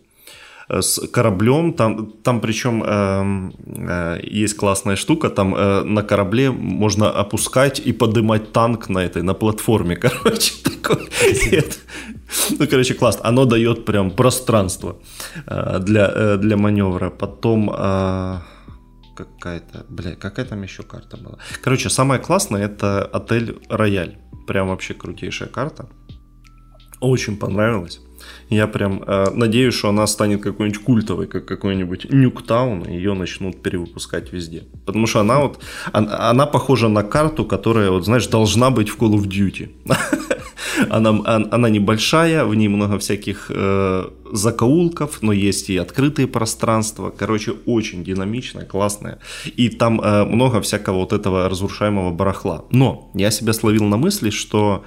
Э, 0.69 0.82
с 0.82 1.08
кораблем. 1.08 1.73
Там, 1.73 2.12
там 2.23 2.41
причем 2.41 2.84
э, 2.84 3.51
э, 3.65 4.19
есть 4.23 4.58
классная 4.58 4.95
штука. 4.95 5.30
Там 5.30 5.56
э, 5.56 5.84
на 5.84 6.04
корабле 6.04 6.51
можно 6.51 7.10
опускать 7.10 7.80
и 7.80 7.93
поднимать 7.93 8.51
танк 8.51 8.89
на 8.89 8.99
этой, 8.99 9.21
на 9.21 9.34
платформе. 9.34 9.95
Короче, 10.01 10.54
такой. 10.63 11.10
Ну, 12.60 12.67
короче, 12.67 12.93
классно. 12.93 13.30
Оно 13.30 13.45
дает 13.45 13.86
прям 13.86 14.12
пространство 14.12 14.97
э, 15.47 15.80
для, 15.80 16.12
э, 16.15 16.38
для 16.38 16.58
маневра. 16.58 17.10
Потом... 17.10 17.69
Какая-то, 19.15 19.86
бля, 19.89 20.15
какая 20.15 20.45
там 20.45 20.63
еще 20.63 20.84
карта 20.84 21.15
была? 21.15 21.38
Короче, 21.63 21.89
самое 21.89 22.19
классное 22.19 22.65
это 22.65 23.06
отель 23.13 23.58
Рояль. 23.69 24.17
Прям 24.45 24.67
вообще 24.67 24.93
крутейшая 24.93 25.47
карта. 25.47 25.86
Очень 26.99 27.38
понравилось. 27.38 28.01
Я 28.50 28.68
прям 28.68 29.04
э, 29.06 29.32
надеюсь, 29.34 29.74
что 29.74 29.90
она 29.90 30.08
станет 30.08 30.42
какой-нибудь 30.42 30.84
культовой, 30.84 31.28
как 31.28 31.46
какой-нибудь 31.46 32.08
Нюктаун, 32.12 32.84
и 32.84 32.94
ее 32.94 33.14
начнут 33.14 33.62
перевыпускать 33.62 34.34
везде. 34.34 34.64
Потому 34.86 35.08
что 35.08 35.20
она 35.20 35.40
вот, 35.40 35.60
она, 35.94 36.30
она 36.30 36.46
похожа 36.46 36.88
на 36.88 37.04
карту, 37.04 37.46
которая, 37.46 37.90
вот 37.90 38.06
знаешь, 38.06 38.28
должна 38.28 38.70
быть 38.70 38.90
в 38.90 38.98
Call 38.98 39.16
of 39.16 39.28
Duty. 39.28 39.70
она, 40.90 41.10
она 41.52 41.70
небольшая, 41.70 42.46
в 42.46 42.56
ней 42.56 42.68
много 42.68 43.00
всяких 43.00 43.48
э, 43.50 44.10
закоулков, 44.32 45.22
но 45.22 45.34
есть 45.34 45.70
и 45.70 45.78
открытые 45.78 46.28
пространства. 46.28 47.10
Короче, 47.10 47.54
очень 47.66 48.04
динамичная, 48.04 48.66
классная. 48.66 49.20
И 49.58 49.70
там 49.70 50.02
э, 50.02 50.26
много 50.26 50.62
всякого 50.62 51.00
вот 51.00 51.14
этого 51.14 51.50
разрушаемого 51.50 52.12
барахла. 52.12 52.66
Но 52.72 53.10
я 53.14 53.32
себя 53.32 53.54
словил 53.54 53.86
на 53.86 53.98
мысли, 53.98 54.30
что... 54.30 54.84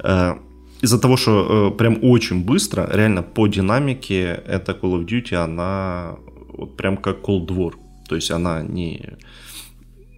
Э, 0.00 0.36
из-за 0.82 0.98
того, 0.98 1.16
что 1.16 1.70
э, 1.72 1.76
прям 1.76 1.98
очень 2.02 2.44
быстро, 2.44 2.88
реально 2.92 3.22
по 3.22 3.48
динамике, 3.48 4.42
эта 4.46 4.72
Call 4.72 4.98
of 4.98 5.06
Duty, 5.06 5.34
она 5.34 6.16
вот 6.56 6.76
прям 6.76 6.96
как 6.96 7.16
Cold 7.20 7.46
War. 7.46 7.74
То 8.08 8.16
есть 8.16 8.30
она 8.30 8.62
не, 8.62 9.00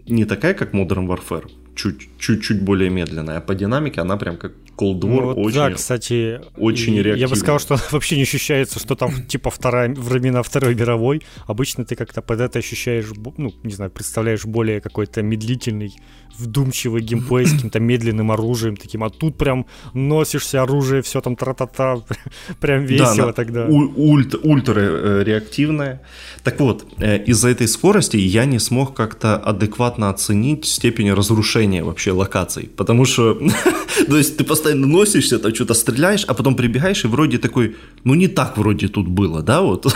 не 0.07 0.25
такая, 0.25 0.55
как 0.55 0.75
Modern 0.75 1.07
Warfare, 1.07 1.51
чуть-чуть 1.75 2.62
более 2.62 2.90
медленная, 2.90 3.38
а 3.38 3.40
по 3.40 3.55
динамике 3.55 4.01
она 4.01 4.16
прям 4.16 4.37
как 4.37 4.53
Cold 4.81 5.01
War 5.01 5.09
ну, 5.09 5.23
вот, 5.23 5.38
очень, 5.38 5.55
да, 5.57 5.71
кстати, 5.73 6.40
очень 6.57 6.95
реактивная. 6.95 7.19
Я 7.19 7.29
бы 7.29 7.37
сказал, 7.37 7.59
что 7.59 7.77
вообще 7.90 8.16
не 8.16 8.23
ощущается, 8.23 8.79
что 8.79 8.95
там 8.95 9.27
типа 9.27 9.51
вторая, 9.51 9.95
времена 9.95 10.43
Второй 10.43 10.75
мировой. 10.75 11.23
Обычно 11.47 11.85
ты 11.85 11.97
как-то 11.97 12.23
под 12.23 12.40
это 12.40 12.59
ощущаешь, 12.59 13.07
ну, 13.37 13.53
не 13.62 13.73
знаю, 13.73 13.90
представляешь 13.90 14.45
более 14.45 14.81
какой-то 14.81 15.23
медлительный 15.23 15.95
вдумчивый 16.38 17.03
геймплей 17.03 17.47
с 17.47 17.53
каким-то 17.55 17.81
медленным 17.81 18.31
оружием 18.31 18.77
таким, 18.77 19.05
а 19.05 19.11
тут 19.11 19.37
прям 19.37 19.66
носишься 19.95 20.62
оружие, 20.62 21.03
все 21.03 21.21
там 21.21 21.37
тра-та-та, 21.37 22.03
прям 22.61 22.85
весело 22.85 23.27
да, 23.29 23.33
тогда. 23.33 23.66
Ульт, 23.66 24.35
ультра 24.43 24.81
э, 24.81 25.23
реактивная. 25.25 26.03
Так 26.43 26.61
вот, 26.61 26.87
э, 26.99 27.23
из-за 27.25 27.49
этой 27.49 27.69
скорости 27.69 28.16
я 28.16 28.45
не 28.45 28.59
смог 28.59 28.95
как-то 28.95 29.37
адекватно 29.37 30.11
оценить 30.11 30.66
степень 30.66 31.12
разрушения 31.12 31.83
вообще 31.83 32.12
локаций, 32.12 32.71
потому 32.77 33.05
что, 33.05 33.35
то 34.09 34.16
есть 34.16 34.37
ты 34.37 34.45
постоянно 34.71 34.87
носишься, 34.87 35.39
там 35.39 35.55
что-то 35.55 35.75
стреляешь, 35.75 36.25
а 36.29 36.35
потом 36.35 36.55
прибегаешь 36.55 37.05
и 37.05 37.09
вроде 37.09 37.39
такой, 37.39 37.77
ну 38.05 38.15
не 38.15 38.29
так 38.29 38.59
вроде 38.59 38.89
тут 38.89 39.09
было, 39.09 39.43
да, 39.43 39.61
вот. 39.61 39.87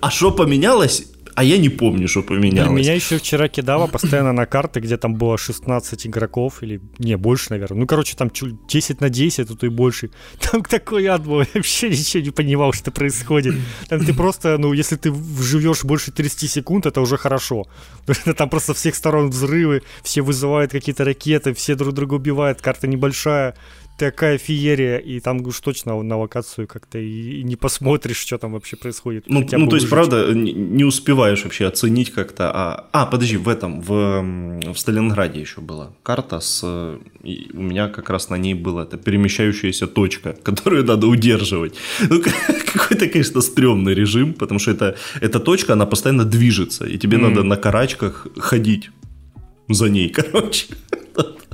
А 0.00 0.10
что 0.10 0.30
поменялось? 0.30 1.06
А 1.36 1.44
я 1.44 1.58
не 1.58 1.68
помню, 1.68 2.08
что 2.08 2.22
поменялось. 2.22 2.80
Меня 2.80 2.94
еще 2.94 3.18
вчера 3.18 3.48
кидало 3.48 3.86
постоянно 3.86 4.32
на 4.32 4.46
карты, 4.46 4.80
где 4.80 4.96
там 4.96 5.16
было 5.16 5.36
16 5.36 6.06
игроков, 6.06 6.62
или 6.62 6.80
не, 6.98 7.16
больше, 7.18 7.48
наверное. 7.50 7.80
Ну, 7.80 7.86
короче, 7.86 8.16
там 8.16 8.30
10 8.30 9.00
на 9.02 9.10
10, 9.10 9.50
а 9.50 9.54
то 9.54 9.66
и 9.66 9.68
больше. 9.68 10.10
Там 10.40 10.62
такой 10.62 11.06
ад 11.06 11.26
был, 11.26 11.40
я 11.40 11.46
вообще 11.54 11.90
ничего 11.90 12.22
не 12.22 12.30
понимал, 12.30 12.72
что 12.72 12.90
происходит. 12.90 13.54
Там 13.88 14.02
ты 14.02 14.14
просто, 14.14 14.56
ну, 14.56 14.72
если 14.72 14.96
ты 14.96 15.12
живешь 15.42 15.84
больше 15.84 16.10
30 16.10 16.50
секунд, 16.50 16.86
это 16.86 17.02
уже 17.02 17.18
хорошо. 17.18 17.66
Там 18.36 18.48
просто 18.48 18.72
всех 18.72 18.94
сторон 18.94 19.28
взрывы, 19.28 19.82
все 20.02 20.22
вызывают 20.22 20.72
какие-то 20.72 21.04
ракеты, 21.04 21.52
все 21.52 21.74
друг 21.74 21.92
друга 21.92 22.14
убивают, 22.14 22.62
карта 22.62 22.86
небольшая, 22.86 23.54
такая 23.98 24.38
феерия, 24.38 24.98
и 24.98 25.20
там 25.20 25.46
уж 25.46 25.60
точно 25.60 26.02
на 26.02 26.16
локацию 26.16 26.66
как-то 26.66 26.98
и, 26.98 27.42
не 27.42 27.56
посмотришь, 27.56 28.18
что 28.18 28.38
там 28.38 28.52
вообще 28.52 28.76
происходит. 28.76 29.24
Ну, 29.26 29.46
ну 29.52 29.68
то 29.68 29.76
есть, 29.76 29.88
правда, 29.88 30.32
не 30.34 30.84
успеваешь 30.84 31.44
вообще 31.44 31.66
оценить 31.66 32.12
как-то. 32.12 32.50
А, 32.54 32.88
а 32.92 33.06
подожди, 33.06 33.36
в 33.36 33.48
этом, 33.48 33.80
в, 33.80 34.22
в 34.72 34.78
Сталинграде 34.78 35.40
еще 35.40 35.60
была 35.60 35.92
карта 36.02 36.40
с... 36.40 36.62
у 36.62 37.62
меня 37.62 37.88
как 37.88 38.10
раз 38.10 38.30
на 38.30 38.36
ней 38.36 38.54
была 38.54 38.82
эта 38.82 38.96
перемещающаяся 38.96 39.86
точка, 39.86 40.32
которую 40.42 40.84
надо 40.84 41.06
удерживать. 41.06 41.74
Ну, 42.10 42.22
какой-то, 42.72 43.08
конечно, 43.08 43.40
стрёмный 43.40 43.94
режим, 43.94 44.34
потому 44.34 44.60
что 44.60 44.70
это, 44.70 44.96
эта 45.20 45.40
точка, 45.40 45.72
она 45.72 45.86
постоянно 45.86 46.24
движется, 46.24 46.86
и 46.86 46.98
тебе 46.98 47.18
mm. 47.18 47.28
надо 47.28 47.42
на 47.42 47.56
карачках 47.56 48.26
ходить 48.36 48.90
за 49.68 49.88
ней, 49.88 50.08
короче. 50.14 50.66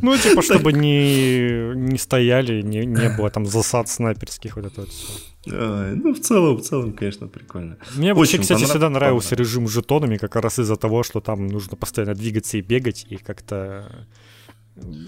Ну, 0.01 0.17
типа, 0.19 0.43
чтобы 0.43 0.73
не, 0.73 1.75
не 1.77 1.97
стояли, 1.99 2.61
не, 2.63 2.85
не 2.85 3.09
было 3.17 3.31
там 3.31 3.47
засад 3.47 3.89
снайперских, 3.89 4.57
вот 4.57 4.67
это 4.67 4.81
вот 4.81 4.91
все. 4.91 5.13
А, 5.51 5.95
ну, 5.95 6.13
в 6.13 6.21
целом, 6.21 6.57
в 6.57 6.63
целом, 6.63 6.93
конечно, 6.93 7.29
прикольно. 7.29 7.77
Мне 7.95 8.13
вообще, 8.13 8.39
кстати, 8.39 8.59
понрав... 8.59 8.71
всегда 8.71 8.91
нравился 8.91 9.37
режим 9.37 9.69
с 9.69 9.71
жетонами, 9.71 10.17
как 10.17 10.37
раз 10.37 10.59
из-за 10.59 10.77
того, 10.77 11.03
что 11.03 11.21
там 11.21 11.47
нужно 11.47 11.77
постоянно 11.77 12.15
двигаться 12.15 12.59
и 12.59 12.63
бегать, 12.63 13.07
и 13.09 13.17
как-то 13.17 14.07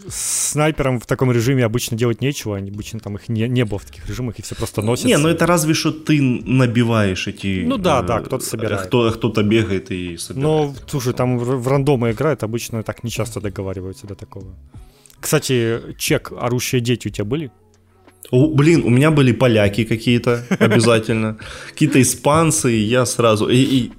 снайперам 0.09 1.01
в 1.01 1.07
таком 1.07 1.33
режиме 1.33 1.65
обычно 1.65 1.97
делать 1.97 2.21
нечего, 2.21 2.59
обычно 2.59 3.01
там 3.01 3.17
их 3.17 3.29
не, 3.29 3.49
не 3.49 3.65
было 3.65 3.79
в 3.79 3.85
таких 3.85 4.07
режимах, 4.09 4.39
и 4.39 4.43
все 4.43 4.55
просто 4.55 4.83
носят. 4.83 5.07
Не, 5.07 5.17
ну 5.17 5.29
это 5.29 5.47
разве 5.47 5.75
что 5.75 5.91
ты 5.91 6.21
набиваешь 6.21 7.27
эти... 7.27 7.65
Ну 7.65 7.79
да, 7.79 8.01
э, 8.01 8.07
да, 8.07 8.21
кто-то 8.21 8.45
собирает. 8.45 8.87
Кто, 8.87 9.11
кто-то 9.11 9.43
бегает 9.43 9.91
и 9.91 10.17
собирает. 10.19 10.43
Но, 10.43 10.75
слушай, 10.87 11.15
там 11.15 11.39
в, 11.39 11.45
в 11.45 11.69
рандомы 11.69 12.11
играют, 12.11 12.43
обычно 12.43 12.83
так 12.83 13.05
не 13.05 13.11
часто 13.11 13.41
договариваются 13.41 14.07
до 14.07 14.15
такого. 14.15 14.55
Кстати, 15.19 15.81
чек 15.97 16.33
«Орущие 16.39 16.83
дети» 16.83 17.09
у 17.09 17.11
тебя 17.11 17.25
были? 17.25 17.51
О, 18.31 18.49
блин, 18.49 18.83
у 18.85 18.91
меня 18.91 19.11
были 19.11 19.33
поляки 19.33 19.85
какие-то 19.85 20.45
обязательно, 20.59 21.39
какие-то 21.71 22.01
испанцы, 22.01 22.75
и 22.75 22.81
я 22.81 23.07
сразу... 23.07 23.49
И, 23.49 23.57
и, 23.57 23.93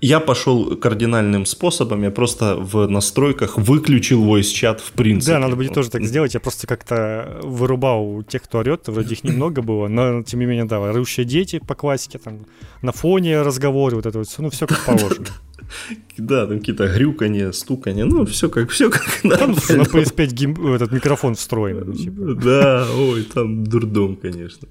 я 0.00 0.20
пошел 0.20 0.76
кардинальным 0.76 1.46
способом, 1.46 2.02
я 2.02 2.10
просто 2.10 2.56
в 2.56 2.88
настройках 2.88 3.58
выключил 3.58 4.24
voice 4.24 4.52
чат 4.52 4.80
в 4.80 4.92
принципе. 4.92 5.34
Да, 5.34 5.38
надо 5.38 5.56
будет 5.56 5.74
тоже 5.74 5.90
так 5.90 6.04
сделать, 6.04 6.34
я 6.34 6.40
просто 6.40 6.66
как-то 6.66 7.40
вырубал 7.42 8.22
тех, 8.24 8.42
кто 8.42 8.58
орет, 8.58 8.88
вроде 8.88 9.14
их 9.14 9.24
немного 9.24 9.62
было, 9.62 9.88
но 9.88 10.22
тем 10.22 10.40
не 10.40 10.46
менее, 10.46 10.64
да, 10.64 10.76
орущие 10.78 11.24
дети 11.24 11.60
по 11.64 11.74
классике, 11.74 12.18
там, 12.18 12.46
на 12.82 12.92
фоне 12.92 13.42
разговоры, 13.42 13.96
вот 13.96 14.06
это 14.06 14.18
вот 14.18 14.28
все, 14.28 14.42
ну 14.42 14.50
все 14.50 14.66
как 14.66 14.84
положено. 14.84 15.26
Да, 16.18 16.46
там 16.46 16.58
какие-то 16.58 16.88
грюканье, 16.88 17.52
стуканье, 17.52 18.04
ну, 18.04 18.24
все 18.26 18.48
как, 18.48 18.70
все 18.70 18.90
как 18.90 19.24
надо. 19.24 19.38
Там 19.38 19.50
на 19.78 19.82
PS5 19.82 20.26
гейм, 20.26 20.74
этот 20.74 20.92
микрофон 20.92 21.34
встроен. 21.34 21.84
Ну, 21.86 21.92
типа. 21.92 22.34
Да, 22.34 22.86
ой, 22.96 23.22
там 23.22 23.64
дурдом, 23.64 24.16
конечно. 24.16 24.68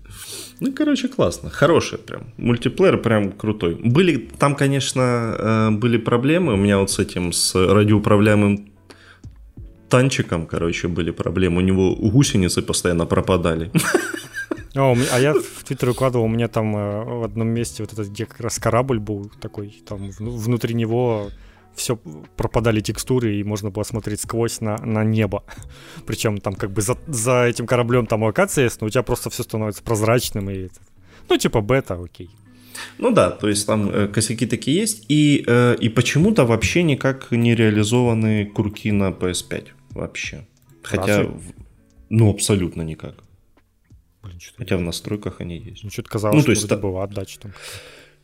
Ну, 0.59 0.73
короче, 0.73 1.07
классно, 1.07 1.49
хороший 1.49 1.97
прям. 1.99 2.33
Мультиплеер 2.37 2.97
прям 2.97 3.31
крутой. 3.31 3.75
Были, 3.75 4.29
там, 4.39 4.55
конечно, 4.55 5.35
э, 5.37 5.69
были 5.71 5.97
проблемы 5.97 6.53
у 6.53 6.57
меня 6.57 6.79
вот 6.79 6.91
с 6.91 6.99
этим, 6.99 7.31
с 7.31 7.55
радиоуправляемым 7.55 8.69
танчиком, 9.89 10.45
короче, 10.45 10.87
были 10.87 11.11
проблемы. 11.11 11.57
У 11.57 11.61
него 11.61 11.95
гусеницы 11.95 12.61
постоянно 12.61 13.05
пропадали. 13.05 13.71
О, 14.75 14.95
а 15.11 15.19
я 15.19 15.33
в 15.33 15.63
Твиттер 15.63 15.89
укладывал, 15.89 16.25
у 16.25 16.29
меня 16.29 16.47
там 16.47 16.75
э, 16.75 17.03
в 17.03 17.23
одном 17.23 17.47
месте 17.49 17.83
вот 17.83 17.93
этот, 17.93 18.09
где 18.09 18.25
как 18.25 18.39
раз 18.41 18.59
корабль 18.59 18.99
был 18.99 19.31
такой, 19.41 19.81
там 19.87 20.09
внутри 20.19 20.73
него 20.73 21.29
все 21.77 21.95
пропадали 22.35 22.81
текстуры, 22.81 23.35
и 23.35 23.43
можно 23.43 23.69
было 23.69 23.83
смотреть 23.83 24.21
сквозь 24.21 24.61
на, 24.61 24.77
на 24.77 25.03
небо. 25.03 25.43
Причем 26.05 26.39
там 26.39 26.55
как 26.55 26.71
бы 26.71 26.81
за, 26.81 26.97
за 27.07 27.45
этим 27.45 27.67
кораблем 27.67 28.07
там 28.07 28.23
локация 28.23 28.65
есть, 28.65 28.81
но 28.81 28.87
у 28.87 28.89
тебя 28.89 29.03
просто 29.03 29.29
все 29.29 29.43
становится 29.43 29.83
прозрачным. 29.83 30.49
И, 30.49 30.69
ну, 31.29 31.37
типа 31.37 31.61
бета, 31.61 31.99
окей. 32.03 32.29
Ну 32.97 33.11
да, 33.11 33.31
то 33.31 33.47
есть 33.47 33.65
там 33.65 33.89
э, 33.89 34.07
косяки 34.07 34.45
такие 34.45 34.77
есть, 34.77 35.05
и, 35.07 35.43
э, 35.47 35.75
и 35.79 35.89
почему-то 35.89 36.45
вообще 36.45 36.83
никак 36.83 37.31
не 37.31 37.55
реализованы 37.55 38.45
курки 38.45 38.91
на 38.91 39.09
PS5 39.09 39.67
вообще. 39.91 40.45
Хотя, 40.83 41.23
Разве? 41.23 41.31
ну 42.09 42.29
абсолютно 42.29 42.81
никак. 42.83 43.15
Блин, 44.23 44.39
Хотя 44.57 44.77
в 44.77 44.81
настройках 44.81 45.41
они 45.41 45.57
есть. 45.57 45.83
Ну, 45.83 45.89
что-то 45.89 46.09
казалось, 46.09 46.37
ну, 46.37 46.43
то 46.43 46.51
есть, 46.51 46.61
что 46.61 46.69
та... 46.69 46.77
была 46.77 47.03
отдача 47.03 47.39
там. 47.39 47.53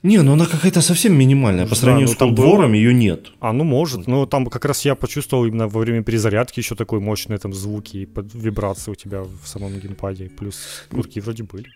Не, 0.03 0.21
ну 0.21 0.33
она 0.33 0.45
какая-то 0.45 0.81
совсем 0.81 1.17
минимальная. 1.17 1.65
По 1.65 1.75
сравнению 1.75 2.13
да, 2.19 2.25
ну, 2.25 2.35
с 2.35 2.39
Cold 2.39 2.75
ее 2.75 2.93
нет. 2.93 3.31
А, 3.39 3.53
ну 3.53 3.63
может. 3.63 4.05
Ну 4.05 4.25
там 4.25 4.47
как 4.47 4.65
раз 4.65 4.83
я 4.83 4.95
почувствовал 4.95 5.45
именно 5.45 5.69
во 5.69 5.79
время 5.79 6.03
перезарядки 6.03 6.59
еще 6.59 6.75
такой 6.75 6.99
мощный 6.99 7.37
там 7.37 7.53
звуки 7.53 7.97
и 7.97 8.09
вибрации 8.33 8.91
у 8.91 8.95
тебя 8.95 9.23
в 9.23 9.47
самом 9.47 9.79
геймпаде. 9.79 10.29
Плюс 10.29 10.85
курки 10.91 11.21
вроде 11.21 11.43
были. 11.43 11.69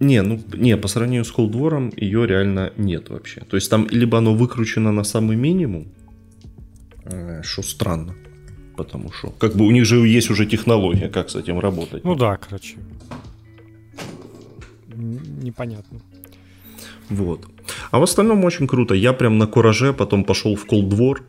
Не, 0.00 0.22
ну 0.22 0.40
не, 0.52 0.76
по 0.76 0.88
сравнению 0.88 1.24
с 1.24 1.32
War 1.32 1.94
ее 1.96 2.26
реально 2.26 2.72
нет 2.76 3.08
вообще. 3.10 3.42
То 3.42 3.56
есть 3.56 3.70
там 3.70 3.86
либо 3.88 4.18
оно 4.18 4.34
выкручено 4.34 4.90
на 4.90 5.04
самый 5.04 5.36
минимум, 5.36 5.86
э, 7.04 7.42
что 7.44 7.62
странно. 7.62 8.14
Потому 8.76 9.12
что 9.12 9.30
как 9.30 9.54
бы 9.54 9.64
у 9.64 9.70
них 9.70 9.84
же 9.84 9.96
есть 10.08 10.30
уже 10.30 10.46
технология, 10.46 11.08
как 11.08 11.30
с 11.30 11.36
этим 11.36 11.60
работать. 11.60 12.02
Ну 12.02 12.16
да, 12.16 12.36
короче. 12.36 12.78
Непонятно. 15.00 16.00
Вот. 17.08 17.46
А 17.90 17.98
в 17.98 18.02
остальном 18.02 18.44
очень 18.44 18.66
круто. 18.66 18.94
Я 18.94 19.12
прям 19.12 19.38
на 19.38 19.46
кураже 19.46 19.92
потом 19.92 20.24
пошел 20.24 20.54
в 20.56 20.66
Колдвор. 20.66 21.22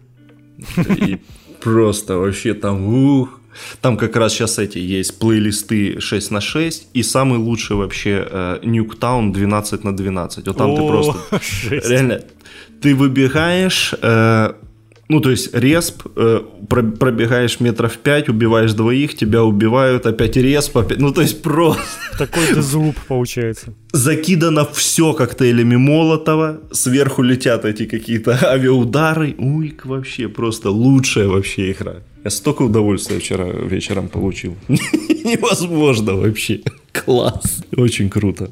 И 0.87 1.19
просто 1.61 2.17
вообще 2.17 2.53
там 2.53 2.87
ух. 2.87 3.39
Там 3.81 3.97
как 3.97 4.15
раз 4.15 4.33
сейчас 4.33 4.59
эти 4.59 4.77
есть 4.77 5.19
плейлисты 5.19 5.99
6 5.99 6.31
на 6.31 6.39
6 6.39 6.87
и 6.93 7.03
самый 7.03 7.37
лучший 7.37 7.75
вообще 7.75 8.25
э, 8.29 8.59
Нюктаун 8.63 9.33
12 9.33 9.83
на 9.83 9.95
12. 9.95 10.47
Вот 10.47 10.57
там 10.57 10.75
ты 10.75 10.87
просто 10.87 11.15
реально 11.69 12.21
ты 12.81 12.95
выбегаешь, 12.95 13.93
э, 14.01 14.53
Ну, 15.11 15.19
то 15.19 15.29
есть 15.29 15.53
респ, 15.53 16.03
э, 16.15 16.41
пробегаешь 16.69 17.59
метров 17.59 17.97
пять, 17.97 18.29
убиваешь 18.29 18.71
двоих, 18.71 19.13
тебя 19.13 19.43
убивают, 19.43 20.05
опять 20.05 20.37
респ, 20.37 20.77
опять... 20.77 20.99
Ну, 20.99 21.11
то 21.11 21.21
есть 21.21 21.41
просто... 21.41 21.81
Такой 22.17 22.47
дезлуп 22.55 22.95
получается. 23.09 23.73
Закидано 23.91 24.63
все 24.63 25.11
коктейлями 25.11 25.75
Молотова, 25.75 26.61
сверху 26.71 27.23
летят 27.23 27.65
эти 27.65 27.87
какие-то 27.87 28.39
авиаудары. 28.53 29.35
Уй, 29.37 29.75
вообще 29.83 30.29
просто 30.29 30.69
лучшая 30.69 31.27
вообще 31.27 31.73
игра. 31.73 31.95
Я 32.23 32.29
столько 32.29 32.61
удовольствия 32.61 33.19
вчера 33.19 33.47
вечером 33.47 34.07
получил. 34.07 34.55
Невозможно 34.69 36.13
вообще. 36.13 36.61
Класс. 36.93 37.65
Очень 37.75 38.09
круто. 38.09 38.49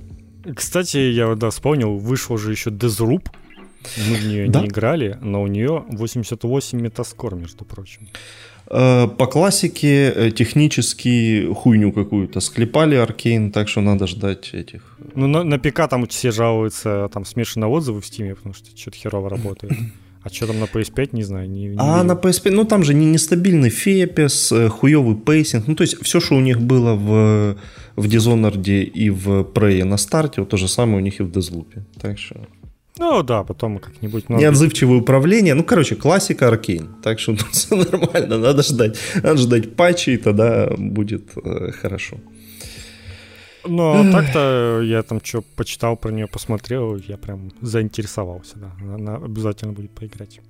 Кстати, 0.54 0.98
я 0.98 1.34
да, 1.36 1.52
вспомнил, 1.52 1.96
вышел 1.96 2.38
же 2.38 2.52
еще 2.52 2.70
Deathloop. 2.70 3.28
Мы 3.98 4.16
в 4.16 4.26
нее 4.26 4.50
да? 4.50 4.62
не 4.62 4.68
играли, 4.68 5.18
но 5.22 5.42
у 5.42 5.48
нее 5.48 5.86
88 5.90 6.82
метаскор, 6.82 7.36
между 7.36 7.66
прочим. 7.66 8.08
Э, 8.70 9.08
по 9.08 9.26
классике 9.26 10.12
э, 10.16 10.32
технически 10.32 11.48
хуйню 11.54 11.92
какую-то 11.92 12.40
склепали 12.40 12.96
Arkane, 12.96 13.52
так 13.52 13.68
что 13.68 13.82
надо 13.82 14.06
ждать 14.06 14.54
этих. 14.54 14.82
Ну, 15.16 15.28
на, 15.28 15.44
на 15.44 15.58
ПК 15.58 15.88
там 15.90 16.06
все 16.08 16.32
жалуются, 16.32 17.10
там 17.12 17.26
смешанные 17.26 17.68
отзывы 17.68 18.02
в 18.02 18.06
Стиме, 18.06 18.36
потому 18.36 18.54
что 18.54 18.78
что-то 18.78 18.98
херово 18.98 19.30
работает. 19.38 19.74
А 20.22 20.30
что 20.30 20.48
там 20.48 20.60
на 20.60 20.66
PS5, 20.66 21.10
не 21.14 21.24
знаю. 21.24 21.50
Не, 21.50 21.62
не 21.62 21.76
а 21.78 22.02
видел. 22.02 22.04
на 22.04 22.12
PS5, 22.12 22.52
ну 22.52 22.66
там 22.66 22.84
же 22.84 22.94
не 22.94 23.06
нестабильный 23.06 23.70
FPS, 23.70 24.52
э, 24.52 24.70
хуевый 24.70 25.16
пейсинг. 25.16 25.68
Ну 25.68 25.76
то 25.76 25.84
есть 25.84 26.04
все, 26.04 26.20
что 26.20 26.36
у 26.36 26.42
них 26.42 26.62
было 26.62 26.94
в, 26.94 27.58
в 27.96 28.06
Dishonored 28.06 28.84
и 28.84 29.10
в 29.10 29.44
Prey 29.44 29.84
на 29.84 29.98
старте, 29.98 30.42
вот 30.42 30.50
то 30.50 30.58
же 30.58 30.68
самое 30.68 30.98
у 30.98 31.02
них 31.02 31.20
и 31.20 31.24
в 31.24 31.30
Deathloop. 31.30 31.82
Так 32.00 32.20
что... 32.20 32.36
Ну 33.00 33.24
да, 33.24 33.44
потом 33.44 33.80
как-нибудь. 33.80 34.30
Ну, 34.30 34.38
Неотзывчивое 34.38 34.98
управление. 34.98 35.54
Ну, 35.54 35.64
короче, 35.64 35.96
классика 35.96 36.48
Аркейн. 36.48 36.90
Так 37.02 37.20
что 37.20 37.36
тут 37.36 37.48
все 37.52 37.76
нормально. 37.76 38.38
Надо 38.38 38.62
ждать. 38.62 39.00
Надо 39.16 39.38
ждать 39.38 39.76
патчи, 39.76 40.12
и 40.12 40.18
тогда 40.18 40.70
будет 40.78 41.32
э, 41.38 41.72
хорошо. 41.72 42.18
Ну, 43.66 43.92
а 43.92 44.12
так-то 44.12 44.82
я 44.84 45.02
там 45.04 45.22
что 45.24 45.42
почитал 45.56 45.98
про 45.98 46.12
нее, 46.12 46.28
посмотрел, 46.28 46.98
я 47.08 47.18
прям 47.18 47.52
заинтересовался, 47.62 48.58
да. 48.60 48.72
Она 48.82 49.16
обязательно 49.16 49.74
будет 49.74 49.92
поиграть. 49.92 50.42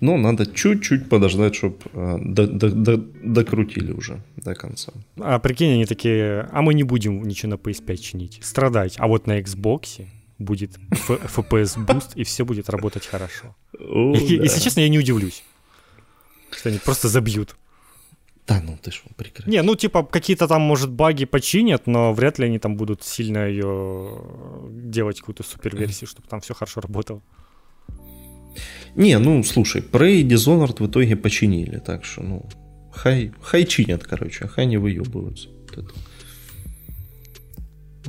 Ну, 0.00 0.16
надо 0.16 0.46
чуть-чуть 0.46 1.08
подождать, 1.08 1.56
чтобы 1.56 1.76
э, 1.92 2.18
до, 2.20 2.46
до, 2.46 2.70
до, 2.70 2.96
докрутили 3.24 3.92
уже 3.92 4.22
до 4.36 4.54
конца. 4.54 4.92
А 5.16 5.40
прикинь, 5.40 5.72
они 5.72 5.84
такие, 5.84 6.48
а 6.52 6.62
мы 6.62 6.74
не 6.74 6.84
будем 6.84 7.22
ничего 7.24 7.50
на 7.50 7.54
PS5 7.54 7.96
чинить, 7.96 8.38
страдать. 8.42 8.94
А 8.98 9.08
вот 9.08 9.26
на 9.26 9.40
Xbox 9.40 10.06
будет 10.38 10.78
FPS 11.08 11.84
Boost, 11.84 12.16
и 12.16 12.24
все 12.24 12.44
будет 12.44 12.68
работать 12.70 13.06
хорошо. 13.06 13.54
О, 13.78 14.14
и, 14.14 14.38
да. 14.38 14.44
Если 14.44 14.60
честно, 14.60 14.80
я 14.80 14.88
не 14.88 14.98
удивлюсь, 14.98 15.42
что 16.50 16.68
они 16.68 16.78
просто 16.78 17.08
забьют. 17.08 17.56
Да, 18.46 18.62
ну 18.62 18.78
ты 18.80 18.90
что, 18.90 19.10
прекрасно. 19.14 19.50
Не, 19.50 19.62
ну 19.62 19.76
типа 19.76 20.04
какие-то 20.04 20.48
там, 20.48 20.62
может, 20.62 20.90
баги 20.90 21.26
починят, 21.26 21.86
но 21.86 22.14
вряд 22.14 22.38
ли 22.38 22.46
они 22.46 22.58
там 22.58 22.76
будут 22.76 23.04
сильно 23.04 23.46
ее 23.46 24.22
делать 24.70 25.20
какую-то 25.20 25.42
суперверсию, 25.42 26.08
чтобы 26.08 26.28
там 26.28 26.40
все 26.40 26.54
хорошо 26.54 26.80
работало. 26.80 27.20
Не, 28.94 29.18
ну 29.18 29.44
слушай, 29.44 29.82
Prey 29.82 30.20
и 30.20 30.28
Dishonored 30.28 30.82
в 30.82 30.86
итоге 30.86 31.14
починили, 31.16 31.78
так 31.78 32.04
что, 32.04 32.22
ну, 32.22 32.48
хай, 32.90 33.32
хай 33.42 33.64
чинят, 33.64 34.04
короче, 34.04 34.48
хай 34.48 34.66
не 34.66 34.78
выебываются. 34.78 35.48
Вот 35.50 35.72
это. 35.72 35.94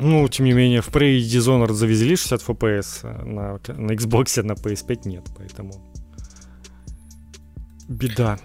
Ну, 0.01 0.27
тем 0.29 0.45
не 0.45 0.53
менее, 0.53 0.81
в 0.81 0.89
Prey 0.89 1.17
и 1.17 1.21
Dishonored 1.21 1.73
завезли 1.73 2.15
60 2.15 2.41
FPS, 2.41 2.99
а 3.03 3.25
на, 3.25 3.51
на 3.73 3.91
Xbox, 3.91 4.41
на 4.43 4.53
PS5 4.53 5.01
нет, 5.05 5.27
поэтому 5.37 5.73
беда. 7.89 8.39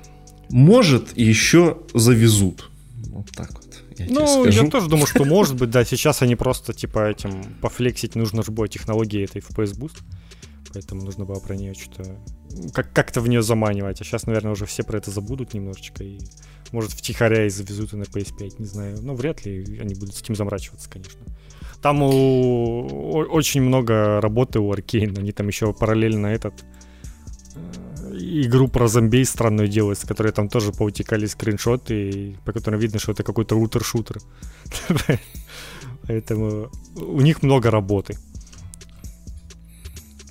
Может, 0.50 1.16
еще 1.16 1.78
завезут. 1.94 2.70
Вот 3.07 3.30
так 3.30 3.52
вот. 3.52 3.82
Я 3.98 4.07
ну, 4.09 4.44
я 4.46 4.68
тоже 4.68 4.88
думаю, 4.88 5.07
что 5.07 5.24
может 5.24 5.55
быть, 5.55 5.70
да, 5.70 5.84
сейчас 5.84 6.22
они 6.22 6.34
просто, 6.34 6.72
типа, 6.72 7.11
этим 7.11 7.44
пофлексить 7.61 8.16
нужно 8.16 8.42
же 8.42 8.50
было 8.50 8.66
технологии 8.66 9.22
этой 9.22 9.40
FPS 9.40 9.78
Boost, 9.78 9.98
поэтому 10.72 11.05
нужно 11.05 11.24
было 11.24 11.38
про 11.38 11.55
нее 11.55 11.74
что-то, 11.74 12.18
как- 12.72 12.92
как-то 12.92 13.20
в 13.20 13.28
нее 13.28 13.42
заманивать, 13.42 14.00
а 14.00 14.05
сейчас, 14.05 14.26
наверное, 14.26 14.52
уже 14.52 14.66
все 14.66 14.82
про 14.82 14.98
это 14.98 15.12
забудут 15.12 15.55
немножечко, 15.55 16.02
и, 16.02 16.18
может, 16.72 16.90
втихаря 16.90 17.46
и 17.46 17.50
завезут 17.50 17.92
и 17.92 17.96
на 17.96 18.02
PS5, 18.02 18.55
не 18.59 18.66
знаю, 18.66 18.98
но 19.00 19.14
вряд 19.14 19.46
ли 19.46 19.78
они 19.80 19.94
будут 19.94 20.16
с 20.16 20.22
этим 20.22 20.34
заморачиваться, 20.34 20.90
конечно. 20.90 21.20
Там 21.85 22.03
у, 22.03 23.26
очень 23.30 23.61
много 23.61 24.18
работы 24.22 24.59
у 24.59 24.72
Аркейн. 24.72 25.18
Они 25.18 25.32
там 25.32 25.49
еще 25.49 25.74
параллельно 25.74 26.28
этот 26.28 26.55
э, 27.55 28.16
игру 28.47 28.68
про 28.68 28.89
зомбей 28.89 29.26
странную 29.26 29.68
делают, 29.68 29.99
с 29.99 30.05
которой 30.05 30.32
там 30.32 30.49
тоже 30.49 30.72
поутекали 30.72 31.26
скриншоты, 31.26 32.39
по 32.47 32.53
которым 32.53 32.80
видно, 32.80 32.99
что 32.99 33.12
это 33.12 33.22
какой-то 33.22 33.55
рутер-шутер. 33.57 34.18
Поэтому 36.09 36.70
у 36.97 37.20
них 37.20 37.43
много 37.43 37.70
работы. 37.70 38.16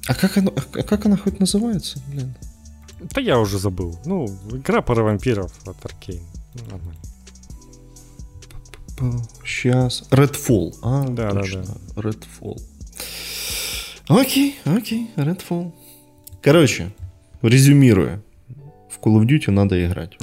А 0.08 0.16
как, 0.16 0.38
оно, 0.38 0.52
а 0.56 0.82
как 0.82 1.06
она 1.06 1.18
хоть 1.18 1.40
называется? 1.40 2.02
Блин. 2.08 2.34
Да 3.00 3.22
я 3.22 3.38
уже 3.38 3.60
забыл. 3.60 4.00
Ну, 4.06 4.26
игра 4.52 4.82
про 4.82 5.04
вампиров 5.04 5.52
от 5.68 5.86
Аркейн. 5.86 6.24
Нормально. 6.72 7.13
Сейчас. 9.46 10.04
Redfall. 10.12 10.76
А, 10.82 11.08
да, 11.08 11.32
точно. 11.32 11.64
да, 11.64 11.74
да. 11.96 12.10
Redfall. 12.10 12.62
Окей, 14.08 14.56
окей, 14.66 15.10
Redfall. 15.16 15.72
Короче, 16.42 16.92
резюмируя. 17.42 18.22
В 18.90 19.06
Call 19.06 19.22
of 19.22 19.26
Duty 19.26 19.52
надо 19.52 19.86
играть. 19.86 20.18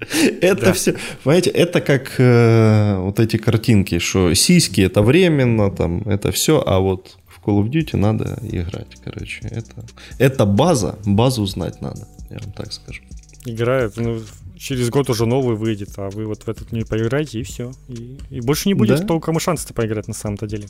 Это 0.40 0.72
все, 0.72 0.94
понимаете, 1.24 1.50
это 1.50 1.80
как 1.80 2.14
э, 2.18 2.98
вот 2.98 3.18
эти 3.18 3.36
картинки, 3.36 3.98
что 3.98 4.32
сиськи 4.32 4.80
это 4.82 5.02
временно, 5.02 5.70
там, 5.72 6.02
это 6.02 6.30
все, 6.30 6.62
а 6.64 6.78
вот 6.78 7.18
в 7.26 7.44
Call 7.44 7.64
of 7.64 7.68
Duty 7.68 7.96
надо 7.96 8.38
играть, 8.42 8.96
короче. 9.04 9.40
Это, 9.50 9.84
это 10.18 10.46
база, 10.46 10.98
базу 11.04 11.46
знать 11.46 11.80
надо, 11.80 12.06
я 12.30 12.38
вам 12.38 12.52
так 12.52 12.72
скажу. 12.72 13.02
Играет, 13.44 13.96
ну, 13.96 14.20
через 14.58 14.90
год 14.90 15.08
уже 15.10 15.26
новый 15.26 15.56
выйдет, 15.56 15.90
а 15.96 16.10
вы 16.10 16.26
вот 16.26 16.42
в 16.42 16.48
этот 16.48 16.72
не 16.72 16.84
поиграете, 16.84 17.40
и 17.40 17.42
все. 17.42 17.72
И, 17.88 18.18
и 18.30 18.40
больше 18.40 18.68
не 18.68 18.74
будет 18.74 19.00
да? 19.00 19.06
толком 19.06 19.36
и 19.36 19.40
шанса 19.40 19.72
поиграть 19.72 20.08
на 20.08 20.14
самом-то 20.14 20.46
деле. 20.46 20.68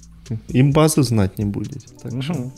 И 0.48 0.62
базы 0.62 1.02
знать 1.02 1.38
не 1.38 1.44
будете. 1.44 1.86
Угу. 2.04 2.52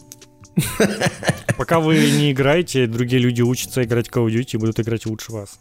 Пока 1.57 1.81
вы 1.81 1.97
не 1.97 2.33
играете, 2.33 2.87
другие 2.87 3.22
люди 3.22 3.43
учатся 3.43 3.83
играть 3.83 4.09
в 4.09 4.11
Call 4.11 4.26
of 4.26 4.35
Duty 4.35 4.51
и 4.55 4.57
будут 4.57 4.81
играть 4.81 5.07
лучше 5.07 5.33
вас. 5.33 5.59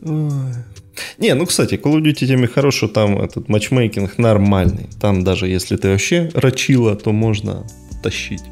Не, 0.00 1.34
ну, 1.34 1.46
кстати, 1.46 1.74
Call 1.74 1.96
of 1.96 2.02
Duty 2.02 2.26
теми 2.26 2.46
хорошо, 2.46 2.88
там 2.88 3.20
этот 3.20 3.48
матчмейкинг 3.48 4.18
нормальный. 4.18 4.88
Там 5.00 5.24
даже 5.24 5.48
если 5.48 5.76
ты 5.76 5.90
вообще 5.90 6.30
рачила, 6.34 6.94
то 6.96 7.12
можно 7.12 7.66
тащить. 8.02 8.42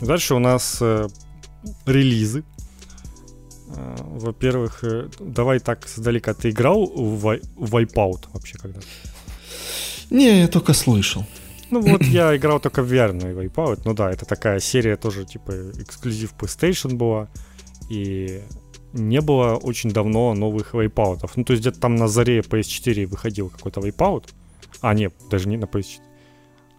Дальше 0.00 0.34
у 0.34 0.38
нас 0.38 0.78
э, 0.80 1.08
релизы. 1.86 2.42
Э, 3.76 3.96
во-первых, 4.00 4.84
э, 4.84 5.08
давай 5.20 5.60
так 5.60 5.88
сдалека. 5.88 6.34
Ты 6.34 6.50
играл 6.50 6.86
в 6.86 7.38
Wipeout 7.56 8.28
вообще 8.32 8.58
когда-то? 8.58 8.86
Не, 10.10 10.40
я 10.40 10.48
только 10.48 10.72
слышал. 10.72 11.24
Ну 11.70 11.80
вот 11.80 12.02
я 12.02 12.36
играл 12.36 12.60
только 12.60 12.82
в 12.82 12.92
VR 12.92 13.12
Wipeout. 13.12 13.82
Ну 13.84 13.94
да, 13.94 14.10
это 14.10 14.26
такая 14.26 14.60
серия 14.60 14.96
тоже 14.96 15.24
типа 15.24 15.52
эксклюзив 15.78 16.34
PlayStation 16.38 16.94
была. 16.94 17.28
И 17.90 18.42
не 18.92 19.20
было 19.20 19.56
очень 19.56 19.90
давно 19.90 20.34
новых 20.34 20.74
Wipeout. 20.74 21.30
Ну 21.36 21.44
то 21.44 21.52
есть 21.52 21.62
где-то 21.62 21.80
там 21.80 21.96
на 21.96 22.08
заре 22.08 22.40
PS4 22.40 23.06
выходил 23.06 23.50
какой-то 23.50 23.80
Wipeout. 23.80 24.24
А, 24.80 24.94
нет, 24.94 25.12
даже 25.30 25.48
не 25.48 25.56
на 25.56 25.64
PS4. 25.64 26.09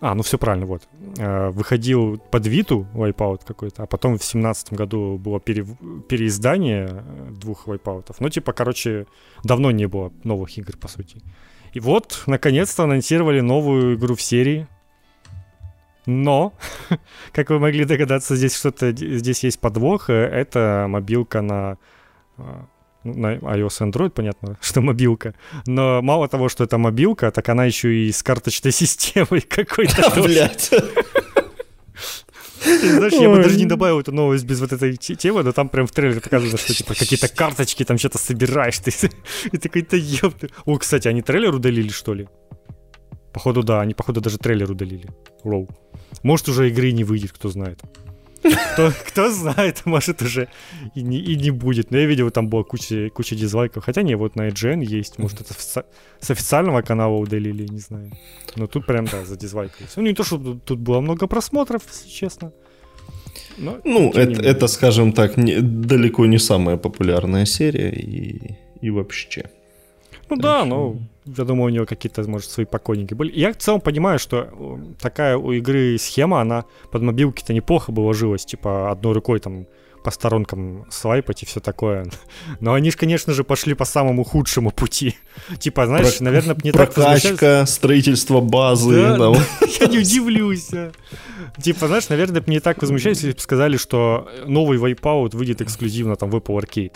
А, 0.01 0.15
ну 0.15 0.23
все 0.23 0.39
правильно, 0.39 0.65
вот. 0.65 0.89
Э, 1.19 1.51
выходил 1.51 2.17
под 2.17 2.47
Виту 2.47 2.87
Wipeout 2.95 3.41
какой-то, 3.45 3.83
а 3.83 3.85
потом 3.85 4.17
в 4.17 4.23
семнадцатом 4.23 4.75
году 4.75 5.19
было 5.19 5.39
пере... 5.39 5.63
переиздание 6.09 6.87
э, 6.89 7.29
двух 7.29 7.67
вайпаутов. 7.67 8.19
Ну, 8.19 8.27
типа, 8.29 8.51
короче, 8.51 9.05
давно 9.43 9.69
не 9.69 9.87
было 9.87 10.11
новых 10.23 10.57
игр, 10.57 10.75
по 10.75 10.87
сути. 10.87 11.21
И 11.73 11.79
вот, 11.79 12.23
наконец-то 12.25 12.83
анонсировали 12.83 13.41
новую 13.41 13.95
игру 13.95 14.15
в 14.15 14.21
серии. 14.23 14.67
Но, 16.07 16.53
как 17.31 17.51
вы 17.51 17.59
могли 17.59 17.85
догадаться, 17.85 18.35
здесь 18.35 18.57
что-то, 18.57 18.91
здесь 18.91 19.43
есть 19.43 19.59
подвох. 19.59 20.09
Э, 20.09 20.13
это 20.13 20.87
мобилка 20.89 21.41
на 21.41 21.77
на 23.03 23.35
iOS 23.35 23.91
Android, 23.91 24.09
понятно, 24.11 24.57
что 24.61 24.81
мобилка. 24.81 25.33
Но 25.65 26.01
мало 26.01 26.27
того, 26.27 26.49
что 26.49 26.63
это 26.63 26.77
мобилка, 26.77 27.31
так 27.31 27.49
она 27.49 27.65
еще 27.65 27.93
и 27.93 28.11
с 28.11 28.23
карточной 28.23 28.71
системой 28.81 29.41
какой-то. 29.41 30.21
Блядь. 30.21 30.71
Знаешь, 32.63 33.13
я 33.13 33.29
бы 33.29 33.41
даже 33.41 33.57
не 33.57 33.65
добавил 33.65 33.99
эту 33.99 34.11
новость 34.11 34.45
без 34.45 34.59
вот 34.61 34.71
этой 34.71 34.95
темы, 34.95 35.43
но 35.43 35.51
там 35.51 35.67
прям 35.67 35.87
в 35.87 35.91
трейлере 35.91 36.21
показано, 36.21 36.57
что 36.57 36.73
типа 36.73 36.93
какие-то 36.93 37.27
карточки, 37.27 37.83
там 37.83 37.97
что-то 37.97 38.19
собираешь, 38.19 38.77
ты 38.79 38.91
и 39.51 39.57
такой-то 39.57 39.97
ёпты. 39.97 40.49
О, 40.65 40.77
кстати, 40.77 41.07
они 41.07 41.21
трейлер 41.23 41.55
удалили, 41.55 41.89
что 41.89 42.13
ли? 42.13 42.27
Походу, 43.33 43.63
да, 43.63 43.81
они, 43.81 43.93
походу, 43.93 44.21
даже 44.21 44.37
трейлер 44.37 44.69
удалили. 44.69 45.07
Роу. 45.43 45.67
Может, 46.21 46.49
уже 46.49 46.69
игры 46.69 46.91
не 46.91 47.03
выйдет, 47.03 47.31
кто 47.31 47.49
знает. 47.49 47.79
Кто, 48.41 48.91
кто 49.07 49.31
знает, 49.31 49.81
может 49.85 50.21
уже 50.21 50.47
и 50.95 51.01
не, 51.01 51.17
и 51.17 51.35
не 51.35 51.51
будет. 51.51 51.91
Но 51.91 51.97
я 51.97 52.05
видел, 52.05 52.31
там 52.31 52.47
была 52.47 52.63
куча, 52.63 53.09
куча 53.09 53.35
дизлайков. 53.35 53.85
Хотя 53.85 54.01
не, 54.01 54.15
вот 54.15 54.35
на 54.35 54.47
IGN 54.49 54.83
есть. 54.83 55.19
Может, 55.19 55.41
это 55.41 55.53
с 55.53 56.31
официального 56.31 56.81
канала 56.81 57.15
удалили, 57.17 57.67
не 57.67 57.79
знаю. 57.79 58.11
Но 58.55 58.67
тут 58.67 58.85
прям, 58.85 59.05
да, 59.05 59.25
за 59.25 59.37
дизлайков. 59.37 59.95
Ну, 59.95 60.03
не 60.03 60.13
то, 60.13 60.23
что 60.23 60.37
тут 60.65 60.79
было 60.79 61.01
много 61.01 61.27
просмотров, 61.27 61.83
если 61.87 62.09
честно. 62.09 62.51
Но, 63.57 63.79
ну, 63.83 64.11
это, 64.11 64.41
это, 64.41 64.67
скажем 64.67 65.13
так, 65.13 65.37
не, 65.37 65.61
далеко 65.61 66.25
не 66.25 66.39
самая 66.39 66.77
популярная 66.77 67.45
серия 67.45 67.91
и, 67.91 68.57
и 68.81 68.89
вообще. 68.89 69.45
Ну 70.29 70.35
так 70.35 70.43
да, 70.43 70.59
что... 70.59 70.65
но 70.65 70.97
я 71.25 71.43
думаю, 71.43 71.71
у 71.71 71.75
него 71.75 71.85
какие-то, 71.85 72.23
может, 72.23 72.49
свои 72.49 72.65
покойники 72.65 73.13
были. 73.13 73.31
Я 73.37 73.53
в 73.53 73.57
целом 73.57 73.81
понимаю, 73.81 74.19
что 74.19 74.49
э, 74.51 74.77
такая 74.99 75.37
у 75.37 75.51
игры 75.51 75.97
схема, 75.99 76.41
она 76.41 76.65
под 76.91 77.03
мобилки-то 77.03 77.53
неплохо 77.53 77.91
бы 77.91 78.01
ложилась, 78.01 78.45
типа 78.45 78.91
одной 78.91 79.13
рукой 79.13 79.39
там 79.39 79.67
по 80.03 80.09
сторонкам 80.09 80.85
свайпать 80.89 81.43
и 81.43 81.45
все 81.45 81.59
такое. 81.59 82.07
Но 82.59 82.73
они 82.73 82.89
же, 82.91 82.97
конечно 82.97 83.33
же, 83.33 83.43
пошли 83.43 83.73
по 83.75 83.85
самому 83.85 84.23
худшему 84.23 84.71
пути. 84.71 85.15
Типа, 85.59 85.85
знаешь, 85.85 86.17
Про... 86.17 86.25
наверное, 86.25 86.57
не 86.63 86.71
Прокачка, 86.71 87.37
так 87.37 87.69
строительство 87.69 88.41
базы. 88.41 88.95
Да, 88.95 89.17
да. 89.31 89.39
Я 89.79 89.87
не 89.87 89.99
удивлюсь. 89.99 90.73
А. 90.73 90.91
Типа, 91.61 91.87
знаешь, 91.87 92.09
наверное, 92.09 92.43
не 92.47 92.59
так 92.59 92.81
возмущались, 92.81 93.17
если 93.17 93.33
бы 93.33 93.39
сказали, 93.39 93.77
что 93.77 94.27
новый 94.47 94.79
Wipeout 94.79 95.35
выйдет 95.35 95.61
эксклюзивно 95.61 96.15
там 96.15 96.31
в 96.31 96.35
Apple 96.35 96.59
Arcade 96.59 96.93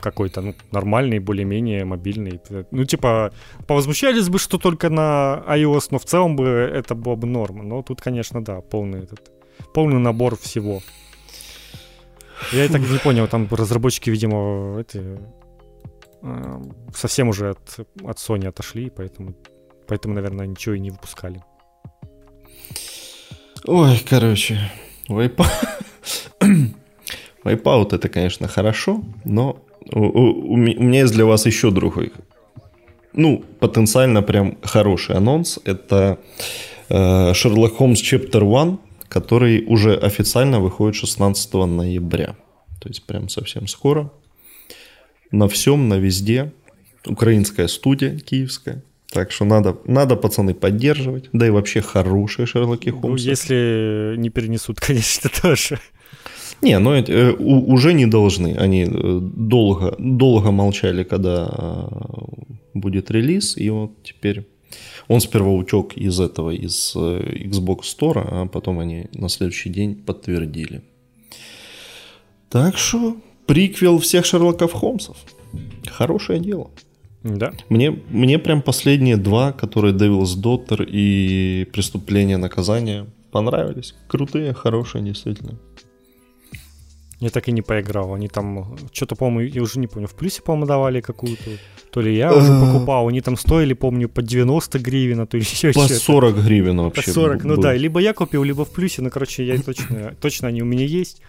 какой-то, 0.00 0.40
ну, 0.40 0.54
нормальный, 0.72 1.18
более-менее 1.18 1.84
мобильный. 1.84 2.40
Ну, 2.70 2.84
типа, 2.84 3.32
повозмущались 3.66 4.28
бы, 4.28 4.38
что 4.38 4.58
только 4.58 4.90
на 4.90 5.44
iOS, 5.48 5.88
но 5.90 5.98
в 5.98 6.04
целом 6.04 6.36
бы 6.36 6.46
это 6.46 6.94
было 6.94 7.16
бы 7.16 7.26
норма. 7.26 7.62
Но 7.62 7.82
тут, 7.82 8.00
конечно, 8.00 8.42
да, 8.42 8.60
полный 8.60 9.04
этот, 9.04 9.30
полный 9.74 9.98
набор 9.98 10.36
всего. 10.36 10.80
Я 12.52 12.64
и 12.64 12.68
так 12.68 12.80
не 12.80 12.98
понял, 12.98 13.28
там 13.28 13.46
разработчики, 13.50 14.10
видимо, 14.10 14.80
эти 14.80 15.20
э, 16.22 16.62
совсем 16.94 17.28
уже 17.28 17.50
от, 17.50 17.80
от 18.02 18.16
Sony 18.16 18.48
отошли, 18.48 18.90
поэтому, 18.90 19.34
поэтому, 19.86 20.14
наверное, 20.14 20.46
ничего 20.46 20.74
и 20.74 20.80
не 20.80 20.90
выпускали. 20.90 21.42
Ой, 23.66 24.02
короче, 24.08 24.58
Wipeout... 25.08 25.46
Wipeout 27.44 27.94
это, 27.94 28.08
конечно, 28.08 28.48
хорошо, 28.48 29.02
но 29.24 29.62
у, 29.92 30.00
у, 30.00 30.52
у 30.52 30.56
меня 30.56 31.00
есть 31.00 31.12
для 31.12 31.24
вас 31.24 31.46
еще 31.46 31.70
другой, 31.70 32.12
ну, 33.12 33.44
потенциально 33.58 34.22
прям 34.22 34.56
хороший 34.62 35.16
анонс. 35.16 35.58
Это 35.64 36.18
э, 36.88 37.32
Sherlock 37.32 37.76
Holmes 37.78 37.94
Chapter 37.94 38.42
1, 38.62 38.78
который 39.08 39.64
уже 39.66 39.94
официально 39.96 40.60
выходит 40.60 40.94
16 40.94 41.54
ноября. 41.54 42.36
То 42.80 42.88
есть 42.88 43.04
прям 43.04 43.28
совсем 43.28 43.66
скоро. 43.66 44.12
На 45.30 45.48
всем, 45.48 45.88
на 45.88 45.98
везде. 45.98 46.52
Украинская 47.06 47.66
студия 47.66 48.18
киевская. 48.18 48.82
Так 49.10 49.32
что 49.32 49.44
надо, 49.44 49.76
надо, 49.86 50.14
пацаны, 50.14 50.54
поддерживать. 50.54 51.28
Да 51.32 51.46
и 51.46 51.50
вообще 51.50 51.80
хорошие 51.80 52.46
Шерлоки 52.46 52.90
Холмсы. 52.90 53.08
Ну, 53.08 53.16
если 53.16 54.14
не 54.16 54.30
перенесут, 54.30 54.78
конечно, 54.86 55.30
тоже. 55.42 55.80
Не, 56.62 56.78
ну 56.78 56.94
э, 56.94 57.32
уже 57.38 57.92
не 57.94 58.06
должны. 58.06 58.56
Они 58.56 58.82
э, 58.84 59.20
долго, 59.22 59.94
долго 59.98 60.50
молчали, 60.50 61.04
когда 61.04 61.48
э, 61.48 61.86
будет 62.74 63.10
релиз, 63.10 63.56
и 63.56 63.70
вот 63.70 63.90
теперь 64.02 64.46
он 65.08 65.20
сперва 65.20 65.52
утек 65.52 65.96
из 65.96 66.20
этого, 66.20 66.50
из 66.50 66.92
э, 66.94 67.46
Xbox 67.46 67.80
Store, 67.82 68.28
а 68.30 68.46
потом 68.46 68.78
они 68.78 69.06
на 69.12 69.28
следующий 69.28 69.70
день 69.70 69.94
подтвердили. 69.94 70.82
Так 72.48 72.76
что 72.76 73.16
приквел 73.46 73.98
всех 73.98 74.24
Шерлоков 74.24 74.72
Холмсов. 74.72 75.16
Хорошее 75.86 76.40
дело. 76.40 76.70
Да. 77.22 77.52
Мне, 77.68 77.90
мне 77.90 78.38
прям 78.38 78.62
последние 78.62 79.16
два, 79.16 79.52
которые 79.52 79.94
Devil's 79.94 80.40
Daughter 80.40 80.84
и 80.88 81.66
Преступление 81.72 82.38
наказания 82.38 83.06
понравились. 83.30 83.94
Крутые, 84.08 84.54
хорошие, 84.54 85.04
действительно. 85.04 85.58
Я 87.20 87.28
так 87.28 87.48
и 87.48 87.52
не 87.52 87.60
поиграл. 87.60 88.14
Они 88.14 88.28
там, 88.28 88.78
что-то, 88.92 89.14
по-моему, 89.14 89.52
я 89.54 89.62
уже 89.62 89.78
не 89.78 89.86
помню, 89.86 90.08
в 90.08 90.14
плюсе, 90.14 90.40
по-моему, 90.40 90.66
давали 90.66 91.00
какую-то. 91.02 91.50
То 91.90 92.00
ли 92.00 92.16
я 92.16 92.34
уже 92.34 92.48
покупал. 92.58 93.08
Они 93.08 93.20
там 93.20 93.36
стоили, 93.36 93.74
помню, 93.74 94.08
по 94.08 94.22
90 94.22 94.78
гривен, 94.78 95.20
а 95.20 95.26
то 95.26 95.36
еще 95.38 95.72
По 95.72 95.86
40 95.86 96.36
гривен 96.36 96.80
вообще. 96.80 97.02
По 97.02 97.10
40, 97.10 97.44
ну 97.44 97.56
да. 97.56 97.74
Либо 97.74 98.00
я 98.00 98.14
купил, 98.14 98.42
либо 98.42 98.64
в 98.64 98.70
плюсе. 98.70 99.02
Ну, 99.02 99.10
короче, 99.10 99.44
я 99.44 99.60
точно, 99.60 100.14
точно 100.20 100.48
они 100.48 100.62
у 100.62 100.64
меня 100.64 100.86
есть. 100.86 101.20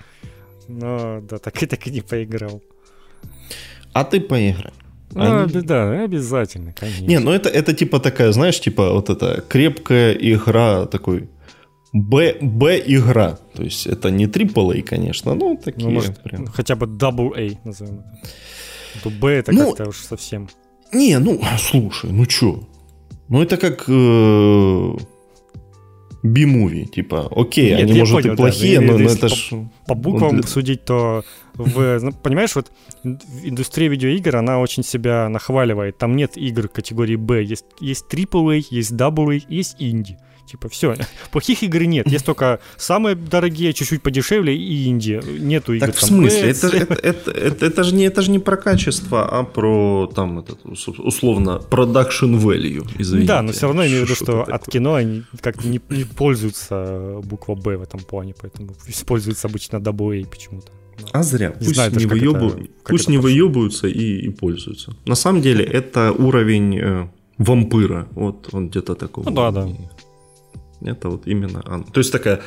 Но, 0.69 1.21
да, 1.29 1.39
так 1.39 1.61
и 1.61 1.65
так 1.65 1.85
и 1.87 1.91
не 1.91 2.01
поиграл. 2.01 2.61
А 3.91 4.05
ты 4.05 4.21
поиграй. 4.21 4.71
Ну, 5.13 5.43
Они... 5.43 5.61
да, 5.61 6.03
обязательно, 6.03 6.73
конечно. 6.73 7.05
Не, 7.05 7.19
ну 7.19 7.31
это, 7.31 7.49
это 7.49 7.73
типа 7.73 7.99
такая, 7.99 8.31
знаешь, 8.31 8.61
типа 8.61 8.93
вот 8.93 9.09
эта 9.09 9.43
крепкая 9.47 10.13
игра 10.13 10.85
такой 10.85 11.27
Б, 11.93 12.37
Б 12.41 12.81
игра. 12.85 13.37
То 13.53 13.63
есть 13.63 13.85
это 13.87 14.11
не 14.11 14.25
AAA, 14.25 14.81
конечно, 14.81 15.33
но 15.35 15.55
такие 15.55 15.87
ну, 15.87 15.95
может, 15.95 16.21
прям. 16.23 16.47
Хотя 16.47 16.75
бы 16.75 16.85
Double 16.85 17.33
A 17.35 17.59
назовем 17.67 17.99
это. 17.99 19.03
То 19.03 19.09
Б 19.09 19.29
это 19.31 19.51
ну, 19.51 19.67
как-то 19.67 19.89
уж 19.89 19.97
совсем. 19.97 20.49
Не, 20.93 21.19
ну, 21.19 21.41
слушай, 21.57 22.11
ну 22.11 22.25
чё? 22.25 22.67
Ну 23.29 23.41
это 23.41 23.57
как 23.57 23.85
э, 23.87 24.93
B-movie, 26.23 26.85
типа, 26.85 27.29
окей, 27.33 27.71
Нет, 27.75 27.89
они, 27.89 27.99
может, 27.99 28.15
понял, 28.21 28.33
и 28.33 28.37
плохие, 28.37 28.79
да, 28.79 28.85
но, 28.85 28.97
но 28.97 29.09
это 29.09 29.27
ж... 29.29 29.49
По, 29.49 29.69
по 29.87 29.95
буквам 29.95 30.41
для... 30.41 30.47
судить, 30.47 30.85
то 30.85 31.23
в, 31.55 31.99
ну, 31.99 32.11
понимаешь, 32.11 32.55
вот 32.55 32.71
индустрия 33.43 33.89
видеоигр, 33.89 34.35
она 34.35 34.59
очень 34.59 34.83
себя 34.83 35.29
нахваливает. 35.29 35.97
Там 35.97 36.15
нет 36.15 36.37
игр 36.37 36.67
категории 36.67 37.15
B, 37.15 37.43
есть, 37.43 37.65
есть 37.79 38.05
AAA, 38.11 38.65
есть 38.69 38.91
AA, 38.91 39.43
есть 39.47 39.75
инди. 39.79 40.17
Типа, 40.51 40.67
все. 40.67 40.97
Плохих 41.31 41.63
игр 41.63 41.83
нет. 41.83 42.11
Есть 42.11 42.25
только 42.25 42.59
самые 42.75 43.15
дорогие, 43.15 43.71
чуть-чуть 43.71 44.01
подешевле 44.01 44.53
и 44.53 44.87
инди. 44.89 45.21
Нету 45.39 45.73
игр 45.73 45.85
так 45.85 45.95
в 45.95 46.01
смысле? 46.01 46.49
это, 46.51 46.67
это, 46.67 46.93
это, 46.93 47.31
это, 47.31 47.65
это, 47.65 47.83
же 47.83 47.95
не, 47.95 48.03
это 48.03 48.21
же 48.21 48.31
не 48.31 48.39
про 48.39 48.57
качество, 48.57 49.25
а 49.25 49.43
про 49.43 50.11
там 50.13 50.39
этот, 50.39 50.59
условно 50.65 51.61
production 51.69 52.37
value. 52.37 52.85
Извините. 52.99 53.27
Да, 53.29 53.41
но 53.41 53.53
все 53.53 53.67
равно 53.67 53.85
имею 53.85 54.01
в 54.01 54.09
виду, 54.09 54.15
что 54.15 54.43
от 54.43 54.67
кино 54.67 54.95
они 54.95 55.23
как 55.39 55.63
не, 55.63 55.79
не 55.89 56.03
пользуются 56.03 57.21
буква 57.23 57.55
Б 57.55 57.77
в 57.77 57.83
этом 57.83 58.01
плане, 58.01 58.35
поэтому 58.37 58.75
используется 58.87 59.47
обычно 59.47 59.77
double 59.77 60.21
A 60.21 60.25
почему-то. 60.27 60.67
А 61.13 61.23
зря. 61.23 61.47
Не 61.47 61.65
пусть 61.65 61.75
знаю, 61.75 61.91
не, 61.95 62.05
выебу... 62.05 62.47
это, 62.47 62.67
пусть 62.83 63.07
не 63.07 63.17
выебываются 63.17 63.87
и, 63.87 64.27
и 64.27 64.29
пользуются. 64.29 64.93
На 65.05 65.15
самом 65.15 65.41
деле 65.41 65.63
это 65.63 66.11
уровень 66.11 66.77
э, 66.77 67.07
вампира. 67.37 68.07
Вот 68.11 68.49
он 68.53 68.69
где-то 68.69 68.95
такой. 68.95 69.23
Ну 69.23 69.31
да, 69.31 69.51
да. 69.51 69.67
Это 70.83 71.09
вот 71.09 71.27
именно 71.27 71.61
она. 71.65 71.83
То 71.83 71.99
есть 71.99 72.11
такая 72.11 72.41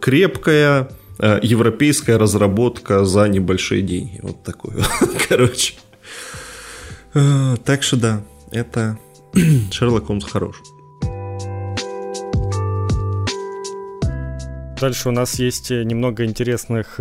крепкая 0.00 0.88
э, 1.18 1.40
европейская 1.42 2.16
разработка 2.16 3.04
за 3.04 3.28
небольшие 3.28 3.82
деньги. 3.82 4.18
Вот 4.22 4.42
такой. 4.42 4.74
Короче. 5.28 5.74
Э, 7.14 7.56
так 7.64 7.82
что 7.82 7.96
да, 7.96 8.24
это 8.50 8.98
Шерлок 9.70 10.06
Холмс 10.06 10.24
хорош. 10.24 10.62
Дальше 14.80 15.10
у 15.10 15.12
нас 15.12 15.38
есть 15.38 15.70
э, 15.70 15.84
немного 15.84 16.24
интересных 16.24 16.98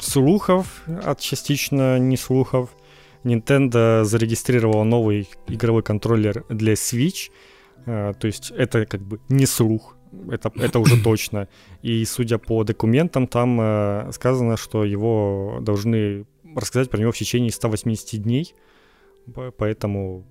слухов, 0.00 0.82
от 0.86 1.20
частично 1.20 1.98
не 1.98 2.16
слухов. 2.16 2.70
Nintendo 3.24 4.04
зарегистрировала 4.04 4.84
новый 4.84 5.28
игровой 5.48 5.82
контроллер 5.82 6.44
для 6.48 6.74
Switch– 6.74 7.30
то 7.84 8.26
есть 8.26 8.50
это 8.50 8.86
как 8.86 9.00
бы 9.00 9.20
не 9.28 9.46
слух, 9.46 9.96
это, 10.30 10.52
это 10.56 10.78
уже 10.78 10.96
точно. 11.04 11.48
И 11.82 12.04
судя 12.04 12.38
по 12.38 12.64
документам, 12.64 13.26
там 13.26 13.60
э, 13.60 14.12
сказано, 14.12 14.56
что 14.56 14.84
его 14.84 15.58
должны 15.60 16.26
рассказать 16.54 16.90
про 16.90 16.98
него 16.98 17.12
в 17.12 17.16
течение 17.16 17.50
180 17.50 18.22
дней. 18.22 18.54
Поэтому 19.56 20.26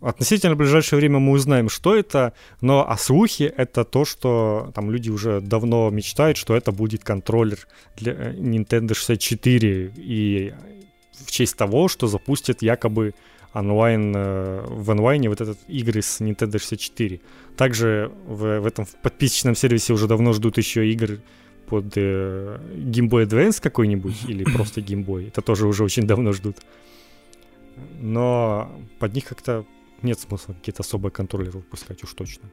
относительно 0.00 0.56
ближайшее 0.56 0.98
время 0.98 1.18
мы 1.18 1.32
узнаем, 1.32 1.68
что 1.68 1.94
это, 1.94 2.34
но 2.60 2.88
а 2.88 2.96
слухи 2.96 3.42
это 3.44 3.84
то, 3.84 4.04
что 4.04 4.70
там 4.74 4.90
люди 4.90 5.10
уже 5.10 5.40
давно 5.40 5.90
мечтают, 5.90 6.36
что 6.36 6.56
это 6.56 6.72
будет 6.72 7.04
контроллер 7.04 7.58
для 7.96 8.12
э, 8.12 8.34
Nintendo 8.34 8.94
64 8.94 9.92
и 9.96 10.54
в 11.12 11.30
честь 11.30 11.56
того, 11.56 11.88
что 11.88 12.06
запустят 12.06 12.62
якобы 12.62 13.14
онлайн, 13.52 14.14
э, 14.16 14.64
в 14.68 14.90
онлайне 14.90 15.28
вот 15.28 15.40
этот 15.40 15.58
игры 15.68 16.02
с 16.02 16.20
Nintendo 16.20 16.58
64. 16.58 17.20
Также 17.56 18.12
в, 18.26 18.60
в 18.60 18.66
этом 18.66 18.86
подписочном 19.02 19.54
сервисе 19.54 19.92
уже 19.92 20.06
давно 20.06 20.32
ждут 20.32 20.58
еще 20.58 20.88
игр 20.90 21.18
под 21.66 21.92
э, 21.96 22.58
Game 22.74 23.08
Boy 23.08 23.26
Advance 23.26 23.60
какой-нибудь 23.60 24.24
или 24.28 24.44
просто 24.44 24.80
Game 24.80 25.04
Boy. 25.04 25.28
Это 25.28 25.42
тоже 25.42 25.66
уже 25.66 25.84
очень 25.84 26.06
давно 26.06 26.32
ждут. 26.32 26.56
Но 28.00 28.70
под 28.98 29.14
них 29.14 29.24
как-то 29.24 29.64
нет 30.02 30.18
смысла 30.18 30.54
какие-то 30.54 30.82
особые 30.82 31.10
контроллеры 31.10 31.58
выпускать 31.58 32.02
уж 32.04 32.12
точно. 32.14 32.48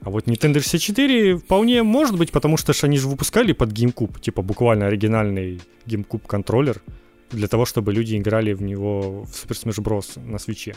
А 0.00 0.10
вот 0.10 0.26
Nintendo 0.26 0.54
64 0.54 1.36
вполне 1.36 1.82
может 1.82 2.18
быть, 2.18 2.32
потому 2.32 2.56
что 2.56 2.72
ж 2.72 2.84
они 2.84 2.98
же 2.98 3.08
выпускали 3.08 3.52
под 3.52 3.72
GameCube, 3.72 4.20
типа 4.20 4.42
буквально 4.42 4.86
оригинальный 4.86 5.60
GameCube 5.86 6.26
контроллер, 6.26 6.82
для 7.32 7.48
того, 7.48 7.64
чтобы 7.64 7.92
люди 7.92 8.16
играли 8.16 8.52
в 8.52 8.62
него 8.62 9.24
в 9.24 9.30
Super 9.30 9.52
Smash 9.52 9.82
Bros. 9.82 10.20
на 10.24 10.38
свече. 10.38 10.76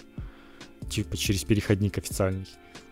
Типа 0.90 1.18
через 1.18 1.44
переходник 1.44 1.98
официальный. 1.98 2.48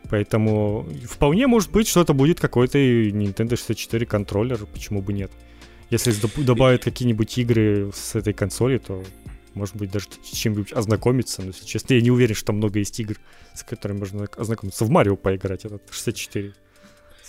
Поэтому 0.10 0.88
вполне 1.06 1.48
может 1.48 1.72
быть, 1.72 1.88
что 1.88 2.02
это 2.02 2.14
будет 2.14 2.40
какой-то 2.40 2.78
Nintendo 2.78 3.56
64 3.56 4.06
контроллер, 4.06 4.66
почему 4.66 5.02
бы 5.02 5.14
нет. 5.14 5.32
Если 5.90 6.14
добавят 6.44 6.84
какие-нибудь 6.84 7.38
игры 7.38 7.92
с 7.94 8.16
этой 8.16 8.34
консоли, 8.34 8.80
то 8.80 9.04
может 9.54 9.76
быть, 9.76 9.92
даже 9.92 10.08
с 10.24 10.36
чем-нибудь 10.36 10.74
ознакомиться. 10.74 11.42
Но, 11.42 11.50
если 11.50 11.66
честно, 11.66 11.94
я 11.94 12.02
не 12.02 12.12
уверен, 12.12 12.36
что 12.36 12.48
там 12.48 12.58
много 12.58 12.80
есть 12.80 13.00
игр, 13.00 13.18
с 13.54 13.64
которыми 13.64 14.00
можно 14.00 14.26
ознакомиться. 14.36 14.86
В 14.86 14.90
Марио 14.90 15.16
поиграть, 15.16 15.66
этот 15.66 15.84
64. 15.92 16.54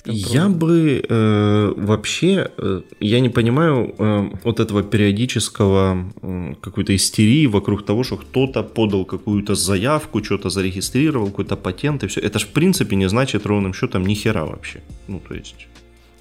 Я 0.04 0.48
бы 0.48 1.02
э, 1.08 1.72
вообще, 1.76 2.50
э, 2.58 2.82
я 3.00 3.20
не 3.20 3.30
понимаю 3.30 3.94
э, 3.98 4.30
вот 4.44 4.60
этого 4.60 4.82
периодического 4.82 6.12
э, 6.22 6.54
какой-то 6.60 6.94
истерии 6.94 7.46
вокруг 7.46 7.86
того, 7.86 8.04
что 8.04 8.16
кто-то 8.16 8.62
подал 8.62 9.04
какую-то 9.04 9.54
заявку, 9.54 10.22
что-то 10.22 10.50
зарегистрировал, 10.50 11.26
какой-то 11.26 11.56
патент 11.56 12.04
и 12.04 12.06
все. 12.06 12.20
Это 12.20 12.38
же 12.38 12.46
в 12.46 12.52
принципе 12.52 12.96
не 12.96 13.08
значит 13.08 13.46
ровным 13.46 13.72
счетом 13.72 14.04
ни 14.06 14.14
хера 14.14 14.44
вообще. 14.44 14.82
Ну, 15.08 15.20
то 15.20 15.34
есть... 15.34 15.68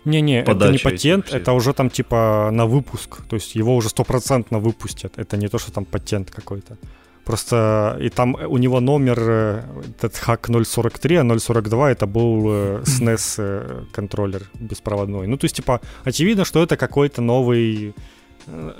Не-не, 0.06 0.42
это 0.42 0.72
не 0.72 0.78
патент, 0.78 1.34
это 1.34 1.54
уже 1.54 1.74
там 1.74 1.90
типа 1.90 2.50
на 2.52 2.66
выпуск. 2.66 3.22
То 3.30 3.36
есть 3.36 3.56
его 3.56 3.76
уже 3.76 3.90
стопроцентно 3.90 4.60
выпустят. 4.60 5.14
Это 5.18 5.38
не 5.38 5.48
то, 5.48 5.58
что 5.58 5.72
там 5.72 5.86
патент 5.86 6.30
какой-то. 6.30 6.78
Просто 7.26 7.98
и 8.02 8.10
там 8.10 8.36
у 8.36 8.58
него 8.58 8.80
номер, 8.82 9.18
э, 9.20 9.62
этот 9.98 10.18
хак 10.18 10.50
043, 10.50 11.16
а 11.16 11.40
042 11.40 11.92
это 11.92 12.06
был 12.06 12.48
SNES 12.82 13.36
э, 13.38 13.44
э, 13.44 13.84
контроллер 13.94 14.44
беспроводной. 14.60 15.28
Ну, 15.28 15.38
то 15.38 15.46
есть, 15.46 15.56
типа, 15.56 15.80
очевидно, 16.04 16.44
что 16.44 16.62
это 16.62 16.76
какой-то 16.76 17.22
новый 17.22 17.94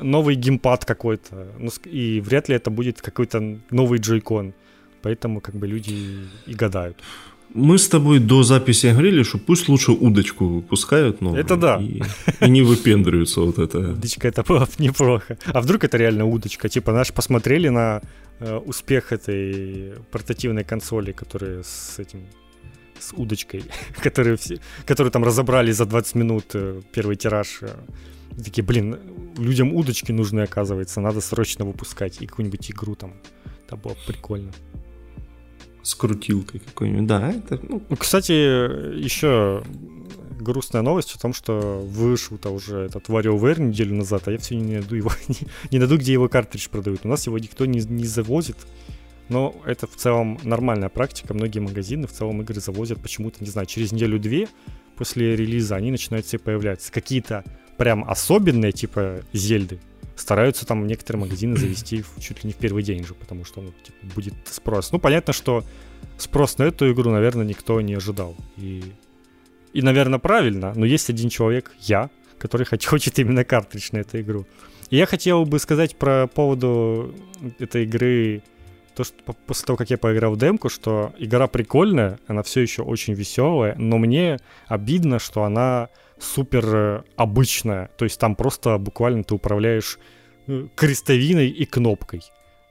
новый 0.02 0.36
геймпад 0.36 0.84
какой-то. 0.84 1.48
Ну, 1.58 1.70
и 1.86 2.20
вряд 2.20 2.50
ли 2.50 2.56
это 2.56 2.70
будет 2.70 3.02
какой-то 3.02 3.60
новый 3.72 4.00
джойкон. 4.00 4.54
Поэтому 5.02 5.40
как 5.40 5.56
бы 5.56 5.68
люди 5.68 6.28
и 6.46 6.54
гадают. 6.54 6.98
Мы 7.54 7.78
с 7.78 7.88
тобой 7.88 8.20
до 8.20 8.44
записи 8.44 8.88
говорили, 8.88 9.24
что 9.24 9.38
пусть 9.38 9.70
лучше 9.70 9.92
удочку 9.92 10.46
выпускают, 10.46 11.22
но 11.22 11.38
это 11.38 11.56
да. 11.56 11.80
И, 11.80 12.02
и 12.42 12.50
не 12.50 12.64
выпендриваются 12.64 13.42
вот 13.42 13.60
это. 13.60 13.78
Удочка 13.78 14.28
это 14.28 14.44
было 14.48 14.68
неплохо. 14.80 15.38
А 15.46 15.62
вдруг 15.62 15.84
это 15.84 15.98
реально 15.98 16.26
удочка? 16.26 16.68
Типа, 16.68 16.92
наш 16.94 17.14
посмотрели 17.14 17.70
на 17.70 18.02
э, 18.02 18.23
успех 18.40 19.12
этой 19.12 19.94
портативной 20.12 20.64
консоли, 20.64 21.12
которая 21.12 21.64
с 21.64 22.00
этим 22.00 22.28
с 23.00 23.14
удочкой, 23.14 23.64
которую, 24.04 24.38
все, 24.38 24.60
которую 24.86 25.12
там 25.12 25.24
разобрали 25.24 25.72
за 25.72 25.86
20 25.86 26.16
минут 26.16 26.46
э, 26.54 26.82
первый 26.92 27.16
тираж. 27.16 27.60
Э, 27.62 27.76
такие, 28.38 28.64
блин, 28.64 28.98
людям 29.38 29.74
удочки 29.74 30.12
нужны, 30.12 30.42
оказывается, 30.42 31.02
надо 31.02 31.22
срочно 31.22 31.66
выпускать 31.66 32.22
и 32.22 32.28
какую-нибудь 32.28 32.72
игру 32.72 32.96
там. 32.96 33.14
Это 33.66 33.76
было 33.76 33.96
прикольно 34.08 34.52
с 35.82 35.96
крутилкой 35.96 36.62
какой-нибудь. 36.62 37.08
Да, 37.08 37.32
это... 37.32 37.60
Ну, 37.62 37.82
кстати, 37.98 38.32
еще 38.32 39.64
грустная 40.44 40.82
новость 40.82 41.16
о 41.16 41.20
том, 41.20 41.34
что 41.34 41.82
вышел-то 41.84 42.50
уже 42.50 42.82
этот 42.82 43.08
WarioWare 43.08 43.62
неделю 43.62 43.96
назад, 43.96 44.28
а 44.28 44.32
я 44.32 44.38
все 44.38 44.56
не 44.56 44.74
найду 44.74 44.96
его, 44.96 45.12
не, 45.28 45.36
не 45.72 45.80
найду, 45.80 45.98
где 45.98 46.14
его 46.14 46.30
картридж 46.30 46.70
продают. 46.70 47.02
У 47.04 47.08
нас 47.08 47.26
его 47.26 47.40
никто 47.40 47.66
не, 47.66 47.80
не 47.80 48.06
завозит. 48.06 48.58
Но 49.30 49.56
это 49.66 49.88
в 49.88 49.96
целом 49.96 50.38
нормальная 50.44 50.90
практика. 50.90 51.34
Многие 51.34 51.60
магазины 51.60 52.08
в 52.08 52.12
целом 52.12 52.42
игры 52.42 52.60
завозят 52.60 53.02
почему-то, 53.02 53.44
не 53.44 53.50
знаю, 53.50 53.66
через 53.68 53.92
неделю-две 53.92 54.50
после 54.96 55.36
релиза 55.36 55.76
они 55.76 55.92
начинают 55.92 56.26
все 56.26 56.38
появляться. 56.38 56.92
Какие-то 56.92 57.44
прям 57.78 58.04
особенные, 58.10 58.72
типа 58.72 59.22
Зельды, 59.34 59.80
стараются 60.16 60.66
там 60.66 60.86
некоторые 60.88 61.24
магазины 61.24 61.58
завести 61.58 62.04
чуть 62.20 62.44
ли 62.44 62.48
не 62.48 62.54
в 62.54 62.58
первый 62.58 62.84
день 62.84 63.06
же, 63.06 63.14
потому 63.14 63.46
что 63.46 63.62
ну, 63.62 63.74
типа, 63.84 64.14
будет 64.16 64.34
спрос. 64.46 64.92
Ну, 64.92 65.00
понятно, 65.00 65.34
что 65.34 65.64
спрос 66.18 66.58
на 66.58 66.64
эту 66.64 66.92
игру, 66.92 67.12
наверное, 67.12 67.46
никто 67.46 67.80
не 67.82 67.94
ожидал. 67.94 68.36
И, 68.58 68.84
и 69.74 69.82
наверное, 69.82 70.20
правильно, 70.20 70.74
но 70.76 70.86
есть 70.86 71.10
один 71.10 71.30
человек, 71.30 71.72
я, 71.80 72.10
который 72.38 72.66
хочет 72.86 73.20
именно 73.20 73.44
картридж 73.44 73.90
на 73.92 73.98
эту 74.00 74.22
игру. 74.22 74.46
И 74.90 74.98
я 74.98 75.06
хотел 75.06 75.46
бы 75.46 75.60
сказать 75.60 75.96
про 75.96 76.28
поводу 76.28 77.16
этой 77.60 77.84
игры, 77.84 78.44
то, 78.96 79.04
что 79.04 79.16
после 79.48 79.66
того, 79.66 79.78
как 79.78 79.90
я 79.90 79.98
поиграл 79.98 80.34
в 80.34 80.38
демку, 80.38 80.70
что 80.70 81.14
игра 81.18 81.48
прикольная, 81.48 82.20
она 82.28 82.44
все 82.44 82.62
еще 82.62 82.84
очень 82.84 83.14
веселая, 83.14 83.76
но 83.78 83.98
мне 83.98 84.38
обидно, 84.68 85.18
что 85.18 85.44
она 85.44 85.90
супер 86.20 86.66
э, 86.66 87.02
обычная. 87.16 87.90
То 87.98 88.06
есть 88.06 88.20
там 88.20 88.36
просто 88.36 88.78
буквально 88.78 89.24
ты 89.24 89.34
управляешь 89.34 90.00
э, 90.48 90.68
крестовиной 90.76 91.50
и 91.50 91.66
кнопкой. 91.66 92.22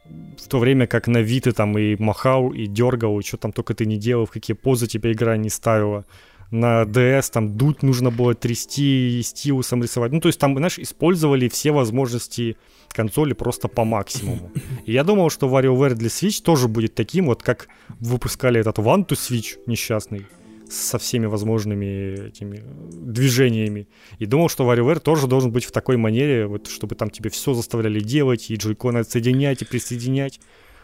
В 0.04 0.48
то 0.48 0.58
время 0.58 0.86
как 0.86 1.06
на 1.06 1.18
Вид 1.18 1.44
ты 1.44 1.52
там 1.52 1.78
и 1.78 1.96
махал, 1.96 2.52
и 2.52 2.66
дергал, 2.66 3.18
и 3.18 3.22
что 3.22 3.36
там 3.36 3.52
только 3.52 3.74
ты 3.74 3.86
не 3.86 3.98
делал, 3.98 4.26
в 4.26 4.30
какие 4.30 4.56
позы 4.56 4.86
тебя 4.86 5.12
игра 5.12 5.36
не 5.36 5.48
ставила. 5.48 6.04
На 6.52 6.82
DS 6.82 7.32
там 7.32 7.56
дуть 7.56 7.82
нужно 7.82 8.10
было 8.10 8.34
трясти 8.34 9.18
и 9.18 9.22
стилусом 9.22 9.82
рисовать. 9.82 10.12
Ну, 10.12 10.20
то 10.20 10.28
есть 10.28 10.38
там, 10.38 10.54
знаешь, 10.54 10.78
использовали 10.78 11.48
все 11.48 11.72
возможности 11.72 12.58
консоли 12.90 13.32
просто 13.32 13.68
по 13.68 13.84
максимуму. 13.84 14.52
И 14.84 14.92
я 14.92 15.02
думал, 15.02 15.30
что 15.30 15.48
WarioWare 15.48 15.94
для 15.94 16.08
Switch 16.08 16.42
тоже 16.42 16.68
будет 16.68 16.94
таким, 16.94 17.26
вот 17.26 17.42
как 17.42 17.68
выпускали 18.00 18.60
этот 18.60 18.78
One 18.78 19.06
to 19.06 19.16
Switch 19.16 19.58
несчастный 19.66 20.26
со 20.70 20.98
всеми 20.98 21.24
возможными 21.24 22.28
этими 22.28 22.62
движениями. 22.92 23.88
И 24.18 24.26
думал, 24.26 24.50
что 24.50 24.70
WarioWare 24.70 25.00
тоже 25.00 25.26
должен 25.28 25.52
быть 25.52 25.64
в 25.64 25.72
такой 25.72 25.96
манере, 25.96 26.46
вот, 26.46 26.66
чтобы 26.66 26.96
там 26.96 27.08
тебе 27.08 27.30
все 27.30 27.54
заставляли 27.54 28.00
делать, 28.00 28.50
и 28.50 28.56
джойконы 28.56 28.98
отсоединять 28.98 29.62
и 29.62 29.64
присоединять. 29.64 30.38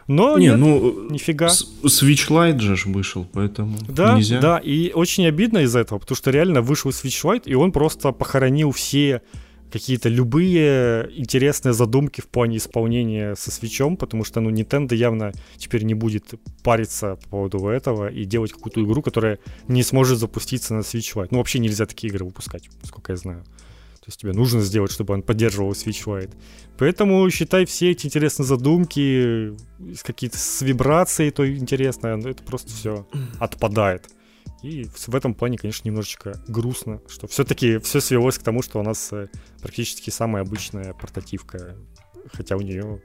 Но 0.09 0.39
не, 0.39 0.47
нет, 0.47 0.57
ну, 0.57 1.07
нифига. 1.11 1.47
Switch 1.47 2.29
Lite 2.29 2.59
же 2.59 2.75
вышел, 2.89 3.27
поэтому 3.31 3.77
да, 3.87 4.15
нельзя. 4.15 4.39
Да, 4.39 4.57
и 4.57 4.91
очень 4.91 5.27
обидно 5.27 5.59
из-за 5.59 5.79
этого, 5.81 5.99
потому 5.99 6.15
что 6.15 6.31
реально 6.31 6.63
вышел 6.63 6.89
Switch 6.89 7.23
Lite, 7.23 7.43
и 7.45 7.53
он 7.53 7.71
просто 7.71 8.11
похоронил 8.11 8.71
все 8.71 9.21
какие-то 9.71 10.09
любые 10.09 11.11
интересные 11.15 11.73
задумки 11.73 12.21
в 12.21 12.27
плане 12.27 12.57
исполнения 12.57 13.35
со 13.35 13.51
свечом, 13.51 13.97
потому 13.97 14.23
что, 14.23 14.41
ну, 14.41 14.49
Nintendo 14.49 14.95
явно 14.95 15.31
теперь 15.57 15.83
не 15.83 15.93
будет 15.93 16.33
париться 16.63 17.19
по 17.25 17.29
поводу 17.29 17.67
этого 17.67 18.07
и 18.07 18.25
делать 18.25 18.51
какую-то 18.51 18.83
игру, 18.83 19.03
которая 19.03 19.37
не 19.67 19.83
сможет 19.83 20.17
запуститься 20.17 20.73
на 20.73 20.79
Switch 20.79 21.13
Lite. 21.13 21.27
Ну, 21.29 21.37
вообще 21.37 21.59
нельзя 21.59 21.85
такие 21.85 22.09
игры 22.11 22.25
выпускать, 22.25 22.67
сколько 22.81 23.11
я 23.11 23.15
знаю. 23.15 23.43
Есть 24.09 24.21
тебе 24.21 24.33
нужно 24.33 24.61
сделать, 24.61 24.91
чтобы 24.91 25.13
он 25.13 25.21
поддерживал 25.21 25.69
Switch 25.73 26.03
Lite. 26.07 26.35
Поэтому 26.79 27.29
считай 27.29 27.65
все 27.65 27.91
эти 27.91 28.07
интересные 28.07 28.43
задумки, 28.43 29.55
какие-то 30.01 30.35
с 30.35 30.63
вибрацией, 30.63 31.29
то 31.29 31.47
интересное, 31.47 32.17
это 32.17 32.41
просто 32.41 32.71
все 32.71 33.07
отпадает. 33.37 34.09
И 34.63 34.85
в 34.85 35.13
этом 35.13 35.35
плане, 35.35 35.59
конечно, 35.59 35.87
немножечко 35.87 36.41
грустно, 36.47 37.03
что 37.07 37.27
все-таки 37.27 37.77
все 37.77 38.01
свелось 38.01 38.39
к 38.39 38.41
тому, 38.41 38.63
что 38.63 38.79
у 38.79 38.83
нас 38.83 39.13
э, 39.13 39.27
практически 39.61 40.09
самая 40.09 40.41
обычная 40.41 40.93
портативка, 40.93 41.77
хотя 42.33 42.57
у 42.57 42.61
нее 42.61 43.03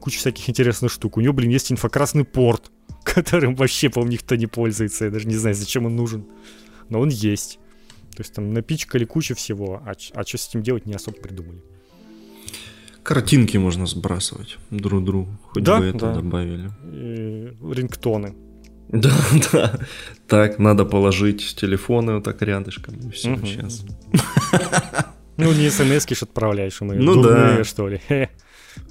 куча 0.00 0.18
всяких 0.18 0.50
интересных 0.50 0.92
штук. 0.92 1.16
У 1.16 1.22
нее, 1.22 1.32
блин, 1.32 1.48
есть 1.48 1.72
инфокрасный 1.72 2.26
порт, 2.26 2.70
которым 3.04 3.54
вообще, 3.54 3.88
по-моему, 3.88 4.12
никто 4.12 4.36
не 4.36 4.46
пользуется. 4.46 5.06
Я 5.06 5.10
даже 5.10 5.26
не 5.26 5.36
знаю, 5.36 5.56
зачем 5.56 5.86
он 5.86 5.96
нужен. 5.96 6.26
Но 6.90 7.00
он 7.00 7.08
есть. 7.08 7.58
То 8.14 8.22
есть 8.22 8.34
там 8.34 8.52
напичкали 8.52 9.04
кучу 9.04 9.34
всего, 9.34 9.82
а, 9.84 9.94
а 10.14 10.24
что 10.24 10.38
с 10.38 10.48
этим 10.48 10.62
делать 10.62 10.86
не 10.86 10.94
особо 10.94 11.16
придумали. 11.18 11.62
Картинки 13.02 13.56
можно 13.56 13.86
сбрасывать 13.86 14.58
друг 14.70 15.04
другу, 15.04 15.36
хоть 15.48 15.64
да, 15.64 15.78
бы 15.78 15.86
это 15.86 15.98
да. 15.98 16.14
добавили. 16.14 16.70
И 16.84 17.52
рингтоны. 17.72 18.34
Да, 18.88 19.12
да. 19.52 19.78
Так, 20.28 20.58
надо 20.58 20.84
положить 20.84 21.56
телефоны 21.56 22.14
вот 22.14 22.24
так 22.24 22.42
рядышком. 22.42 22.94
И 23.08 23.10
все, 23.10 23.32
угу. 23.32 23.46
сейчас. 23.46 23.84
Ну, 25.38 25.50
не 25.52 25.70
смс 25.70 26.06
ж 26.06 26.22
отправляешь, 26.22 26.80
мы 26.82 26.94
ну, 26.94 27.14
дурные, 27.14 27.56
да. 27.56 27.64
что 27.64 27.88
ли. 27.88 28.00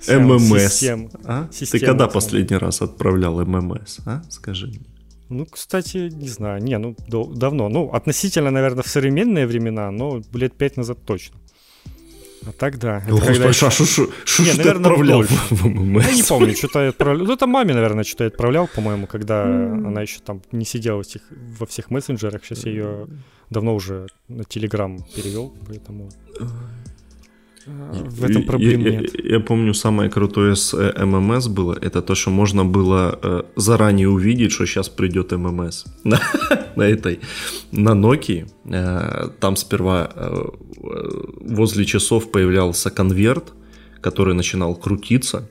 ММС. 0.08 0.74
Систем, 0.74 1.10
а? 1.24 1.48
Ты 1.48 1.80
когда 1.80 2.08
последний 2.08 2.58
раз 2.58 2.82
отправлял 2.82 3.46
ММС, 3.46 4.00
а? 4.06 4.24
Скажи 4.30 4.68
мне. 4.68 4.91
Ну, 5.32 5.46
кстати, 5.46 6.10
не 6.12 6.28
знаю. 6.28 6.62
Не, 6.62 6.78
ну, 6.78 6.96
давно. 7.36 7.70
Ну, 7.70 7.90
относительно, 7.94 8.52
наверное, 8.52 8.84
в 8.84 8.88
современные 8.88 9.48
времена, 9.48 9.92
но 9.92 10.22
лет 10.34 10.54
пять 10.54 10.78
назад 10.78 10.98
точно. 11.06 11.38
А 12.48 12.52
так 12.52 12.80
да. 12.80 13.02
Когда... 13.02 13.50
еще... 13.50 13.68
а 13.68 13.72
что 13.72 14.08
не, 14.40 14.54
наверное, 14.58 14.92
отправлял 14.92 15.24
в 15.24 15.66
ММС? 15.66 16.06
Я 16.08 16.16
не 16.16 16.24
помню, 16.24 16.56
что-то 16.56 16.80
я 16.82 16.90
отправлял. 16.90 17.28
Ну, 17.28 17.34
это 17.34 17.48
маме, 17.48 17.74
наверное, 17.74 18.04
что-то 18.04 18.24
я 18.24 18.28
отправлял, 18.30 18.68
по-моему, 18.68 19.08
когда 19.08 19.46
mm. 19.46 19.88
она 19.88 20.02
еще 20.02 20.20
там 20.20 20.42
не 20.52 20.66
сидела 20.66 20.98
во 20.98 21.04
всех, 21.04 21.22
во 21.60 21.66
всех 21.66 21.92
мессенджерах. 21.92 22.44
Сейчас 22.44 22.66
я 22.66 22.72
ее 22.72 23.08
давно 23.52 23.76
уже 23.76 24.08
на 24.28 24.44
Телеграм 24.44 24.98
перевел, 25.16 25.54
поэтому 25.68 26.10
в 27.92 28.24
этом 28.24 28.44
проблем 28.44 28.86
я, 28.86 28.92
нет. 28.92 29.12
Я, 29.24 29.36
я 29.36 29.40
помню, 29.40 29.74
самое 29.74 30.10
крутое 30.10 30.56
с 30.56 30.74
э, 30.74 31.06
ММС 31.06 31.48
было, 31.48 31.78
это 31.82 32.02
то, 32.02 32.16
что 32.16 32.30
можно 32.30 32.66
было 32.66 33.20
э, 33.22 33.44
заранее 33.56 34.10
увидеть, 34.10 34.52
что 34.52 34.66
сейчас 34.66 34.90
придет 34.90 35.32
ММС. 35.32 35.86
на 36.76 36.84
этой, 36.84 37.20
на 37.72 37.92
Nokia, 37.92 38.48
э, 38.66 39.30
там 39.40 39.56
сперва 39.56 40.12
возле 41.42 41.86
часов 41.86 42.32
появлялся 42.32 42.90
конверт, 42.90 43.54
который 44.02 44.34
начинал 44.34 44.76
крутиться, 44.76 45.50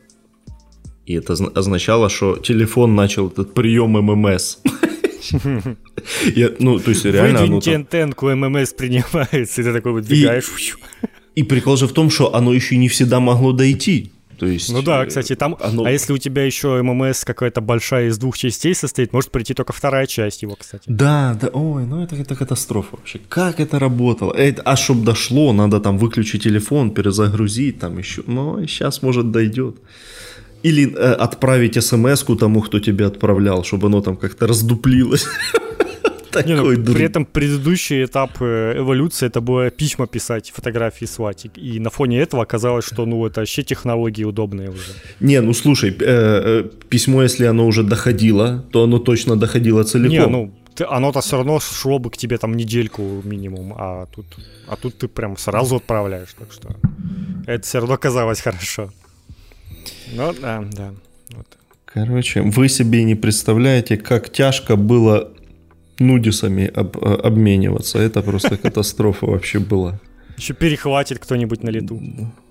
и 1.07 1.15
это 1.15 1.35
означало, 1.55 2.09
что 2.09 2.37
телефон 2.37 2.95
начал 2.95 3.29
этот 3.29 3.55
прием 3.55 3.93
ММС. 3.93 4.59
Я, 6.35 6.51
ну, 6.59 6.79
то 6.79 6.91
есть 6.91 7.05
реально... 7.05 7.41
Выдвиньте 7.41 7.73
там... 7.73 7.81
антенку, 7.81 8.31
ММС 8.35 8.73
принимается, 8.73 9.61
и 9.61 9.65
ты 9.65 9.73
такой 9.73 9.93
выдвигаешь. 9.93 10.77
И, 11.35 11.43
прикол 11.43 11.77
же 11.77 11.87
в 11.87 11.93
том, 11.93 12.11
что 12.11 12.35
оно 12.35 12.53
еще 12.53 12.77
не 12.77 12.89
всегда 12.89 13.21
могло 13.21 13.53
дойти. 13.53 14.13
То 14.41 14.47
есть, 14.47 14.73
ну 14.73 14.81
да, 14.81 15.05
кстати, 15.05 15.37
там. 15.37 15.55
Оно... 15.61 15.85
А 15.85 15.91
если 15.91 16.15
у 16.15 16.19
тебя 16.19 16.47
еще 16.47 16.81
ММС 16.83 17.27
какая-то 17.27 17.61
большая 17.61 18.09
из 18.09 18.17
двух 18.17 18.39
частей 18.39 18.75
состоит, 18.75 19.13
может 19.13 19.31
прийти 19.31 19.53
только 19.53 19.75
вторая 19.75 20.07
часть 20.07 20.41
его, 20.41 20.57
кстати. 20.59 20.85
Да, 20.87 21.39
да, 21.39 21.49
ой, 21.49 21.85
ну 21.85 22.03
это, 22.03 22.17
это 22.17 22.35
катастрофа 22.35 22.97
вообще. 22.97 23.21
Как 23.29 23.61
это 23.61 23.79
работало? 23.79 24.33
Это, 24.33 24.63
а 24.63 24.77
чтобы 24.77 25.05
дошло, 25.05 25.53
надо 25.53 25.79
там 25.79 25.99
выключить 25.99 26.45
телефон, 26.45 26.91
перезагрузить 26.91 27.81
там 27.81 27.99
еще. 27.99 28.23
Ну, 28.27 28.67
сейчас 28.67 29.03
может 29.03 29.31
дойдет. 29.31 29.77
Или 30.63 30.91
э, 30.91 31.13
отправить 31.13 31.83
смс 31.85 32.25
тому, 32.39 32.63
кто 32.63 32.81
тебе 32.81 33.05
отправлял, 33.05 33.63
чтобы 33.63 33.89
оно 33.89 34.01
там 34.01 34.17
как-то 34.17 34.47
раздуплилось. 34.47 35.27
Не, 36.47 36.57
ну, 36.57 36.95
при 36.95 37.05
этом 37.05 37.25
предыдущий 37.25 38.05
этап 38.05 38.31
э, 38.41 38.75
эволюции 38.79 39.27
это 39.27 39.41
было 39.41 39.71
письма 39.71 40.07
писать, 40.07 40.51
фотографии 40.51 41.07
сватик. 41.07 41.53
И 41.57 41.81
на 41.81 41.91
фоне 41.91 42.21
этого 42.21 42.43
оказалось, 42.43 42.87
что 42.87 43.07
ну 43.07 43.27
это 43.27 43.41
вообще 43.41 43.63
технологии 43.63 44.25
удобные 44.25 44.71
уже. 44.71 44.93
Не, 45.21 45.41
ну 45.41 45.53
слушай, 45.55 45.91
э, 45.91 45.95
э, 46.01 46.65
письмо, 46.89 47.23
если 47.23 47.47
оно 47.47 47.67
уже 47.67 47.83
доходило, 47.83 48.65
то 48.73 48.85
оно 48.85 48.99
точно 48.99 49.37
доходило 49.37 49.83
целиком. 49.85 50.11
Не, 50.11 50.27
ну 50.27 50.53
оно-то 50.89 51.21
все 51.21 51.37
равно 51.37 51.61
шло 51.61 51.99
бы 51.99 52.11
к 52.11 52.17
тебе 52.17 52.39
там 52.39 52.57
недельку 52.57 53.03
минимум, 53.25 53.75
а 53.77 54.07
тут, 54.07 54.27
а 54.69 54.77
тут 54.77 54.99
ты 54.99 55.09
прям 55.09 55.37
сразу 55.37 55.77
отправляешь, 55.77 56.35
так 56.39 56.53
что 56.53 56.69
это 57.47 57.67
все 57.67 57.81
равно 57.81 57.99
казалось 57.99 58.41
хорошо. 58.41 58.91
Ну 60.13 60.35
да, 60.41 60.65
да. 60.73 60.95
Вот. 61.31 61.47
Короче, 61.85 62.43
вы 62.43 62.69
себе 62.69 63.05
не 63.05 63.15
представляете, 63.15 63.97
как 63.97 64.31
тяжко 64.31 64.77
было 64.77 65.33
нудисами 66.01 66.67
об, 66.67 66.97
э, 66.97 67.15
обмениваться. 67.27 67.99
Это 67.99 68.23
просто 68.23 68.57
катастрофа 68.57 69.27
вообще 69.27 69.59
была. 69.59 70.01
Еще 70.37 70.55
перехватит 70.55 71.19
кто-нибудь 71.19 71.63
на 71.63 71.71
лету. 71.71 72.01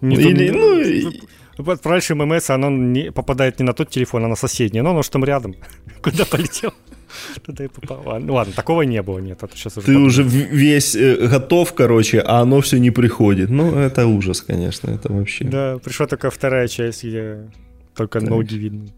Не 0.02 0.16
Или, 0.16 0.52
ну, 0.52 0.80
и... 0.80 1.72
Отправишь 1.72 2.10
ММС, 2.10 2.50
оно 2.52 2.70
не, 2.70 3.12
попадает 3.12 3.60
не 3.60 3.66
на 3.66 3.74
тот 3.74 3.90
телефон, 3.90 4.24
а 4.24 4.28
на 4.28 4.36
соседний. 4.36 4.82
Но 4.82 4.92
оно 4.92 5.02
же 5.02 5.10
там 5.10 5.26
рядом. 5.26 5.56
Куда 6.02 6.26
полетел? 6.26 6.74
Туда 7.46 7.66
и 7.66 7.68
попал. 7.68 8.20
Ну 8.20 8.34
ладно, 8.34 8.54
такого 8.54 8.84
не 8.84 9.02
было, 9.02 9.20
нет. 9.20 9.44
Это 9.44 9.56
сейчас 9.56 9.78
уже 9.78 9.88
Ты 9.88 9.98
уже 9.98 10.24
весь 10.24 10.96
э, 10.96 11.28
готов, 11.28 11.74
короче, 11.74 12.20
а 12.20 12.42
оно 12.42 12.62
все 12.62 12.78
не 12.78 12.92
приходит. 12.92 13.50
Ну, 13.50 13.76
это 13.76 14.06
ужас, 14.06 14.42
конечно, 14.42 14.92
это 14.92 15.12
вообще. 15.12 15.46
Да, 15.46 15.78
пришла 15.84 16.08
только 16.08 16.30
вторая 16.30 16.68
часть, 16.68 17.04
где 17.04 17.50
только 17.96 18.20
так. 18.20 18.30
ноги 18.30 18.56
видны. 18.56 18.94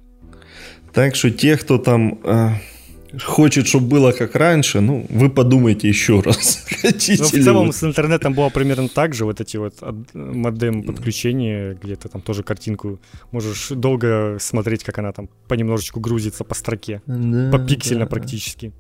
Так 0.94 1.16
что 1.16 1.32
те, 1.32 1.58
кто 1.58 1.78
там 1.78 2.20
э, 2.24 2.50
хочет, 3.20 3.68
чтобы 3.68 3.88
было 3.88 4.12
как 4.12 4.36
раньше, 4.36 4.80
ну, 4.80 5.06
вы 5.10 5.30
подумайте 5.30 5.88
еще 5.88 6.22
раз. 6.22 6.66
Хотите 6.82 7.22
ну, 7.22 7.28
в 7.28 7.44
целом 7.44 7.68
вы... 7.68 7.74
с 7.74 7.84
интернетом 7.84 8.34
было 8.34 8.50
примерно 8.50 8.88
так 8.88 9.14
же, 9.14 9.26
вот 9.26 9.42
эти 9.42 9.58
вот 9.58 9.76
модем 10.14 10.84
подключения, 10.84 11.78
где 11.82 11.96
то 11.96 12.10
там 12.10 12.22
тоже 12.22 12.44
картинку 12.44 13.00
можешь 13.32 13.70
долго 13.70 14.38
смотреть, 14.40 14.84
как 14.84 15.00
она 15.00 15.12
там 15.12 15.30
понемножечку 15.48 16.00
грузится 16.00 16.44
по 16.44 16.56
строке, 16.56 17.02
да, 17.06 17.52
по 17.52 17.60
пиксельно 17.60 18.06
да, 18.06 18.10
практически. 18.10 18.72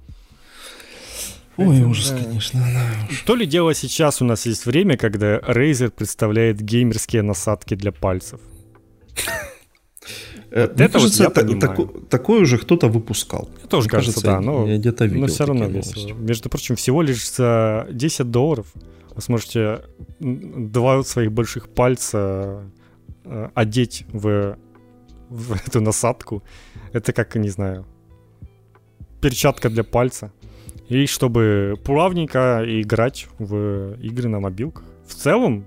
Ой, 1.57 1.77
Это, 1.77 1.87
ужас, 1.87 2.11
да. 2.11 2.23
конечно. 2.23 2.59
Да. 2.61 3.15
То 3.25 3.35
ли 3.35 3.45
дело 3.45 3.73
сейчас 3.73 4.21
у 4.21 4.25
нас 4.25 4.45
есть 4.45 4.65
время, 4.65 4.97
когда 4.97 5.37
Razer 5.39 5.89
представляет 5.89 6.61
геймерские 6.61 7.21
насадки 7.21 7.75
для 7.75 7.91
пальцев. 7.91 8.39
Э, 10.51 10.67
вот 10.67 10.75
Мне 10.75 10.85
это 10.85 10.93
кажется, 10.93 11.23
вот 11.23 11.37
я 11.37 11.43
это, 11.43 11.59
тако, 11.59 11.85
такое 12.09 12.41
уже 12.41 12.57
кто-то 12.57 12.87
выпускал. 12.89 13.49
Мне 13.57 13.67
тоже 13.67 13.85
Мне 13.85 13.91
кажется, 13.91 14.21
кажется, 14.21 14.45
да. 14.45 14.51
Но, 14.51 14.67
я 14.67 14.77
где-то 14.77 15.05
видел 15.05 15.21
но 15.21 15.27
все 15.27 15.45
равно 15.45 15.65
весело. 15.65 16.13
Между 16.13 16.49
прочим, 16.49 16.75
всего 16.75 17.01
лишь 17.01 17.31
за 17.31 17.87
10 17.91 18.29
долларов 18.29 18.67
вы 19.15 19.21
сможете 19.21 19.81
два 20.19 21.03
своих 21.03 21.31
больших 21.31 21.69
пальца 21.69 22.63
э, 23.23 23.49
одеть 23.53 24.05
в, 24.11 24.57
в 25.29 25.53
эту 25.53 25.79
насадку. 25.79 26.43
Это 26.91 27.13
как, 27.13 27.35
не 27.35 27.49
знаю, 27.49 27.85
перчатка 29.21 29.69
для 29.69 29.85
пальца. 29.85 30.33
И 30.89 31.05
чтобы 31.05 31.79
плавненько 31.85 32.63
играть 32.65 33.27
в 33.39 33.93
игры 34.01 34.27
на 34.27 34.41
мобилках. 34.41 34.83
В 35.07 35.15
целом, 35.15 35.65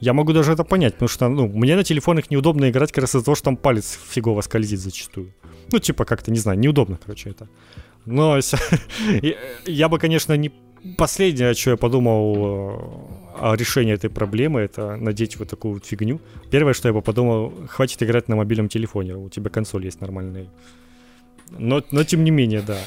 я 0.00 0.12
могу 0.12 0.32
даже 0.32 0.52
это 0.52 0.64
понять, 0.64 0.94
потому 0.94 1.08
что, 1.08 1.28
ну, 1.28 1.48
мне 1.48 1.76
на 1.76 1.84
телефонах 1.84 2.30
неудобно 2.30 2.68
играть 2.68 2.92
как 2.92 3.02
раз 3.02 3.14
из-за 3.14 3.24
того, 3.24 3.34
что 3.34 3.44
там 3.44 3.56
палец 3.56 3.98
фигово 4.08 4.42
скользит 4.42 4.80
зачастую. 4.80 5.32
Ну, 5.72 5.78
типа, 5.78 6.04
как-то, 6.04 6.30
не 6.30 6.38
знаю, 6.38 6.58
неудобно, 6.58 6.98
короче, 7.02 7.30
это. 7.30 7.48
Но 8.04 8.38
я 9.66 9.88
бы, 9.88 9.98
конечно, 9.98 10.36
не... 10.36 10.52
Последнее, 10.96 11.50
о 11.50 11.54
чем 11.54 11.72
я 11.72 11.76
подумал 11.76 12.36
э, 12.36 13.40
о 13.40 13.56
решении 13.56 13.94
этой 13.94 14.08
проблемы, 14.08 14.60
это 14.60 14.96
надеть 14.96 15.36
вот 15.36 15.48
такую 15.48 15.74
вот 15.74 15.84
фигню. 15.84 16.20
Первое, 16.50 16.74
что 16.74 16.88
я 16.88 16.94
бы 16.94 17.02
подумал, 17.02 17.52
хватит 17.68 18.02
играть 18.02 18.28
на 18.28 18.36
мобильном 18.36 18.68
телефоне, 18.68 19.16
у 19.16 19.28
тебя 19.28 19.50
консоль 19.50 19.84
есть 19.86 20.00
нормальная. 20.00 20.46
Но, 21.50 21.82
но 21.90 22.04
тем 22.04 22.22
не 22.22 22.30
менее, 22.30 22.62
да. 22.62 22.78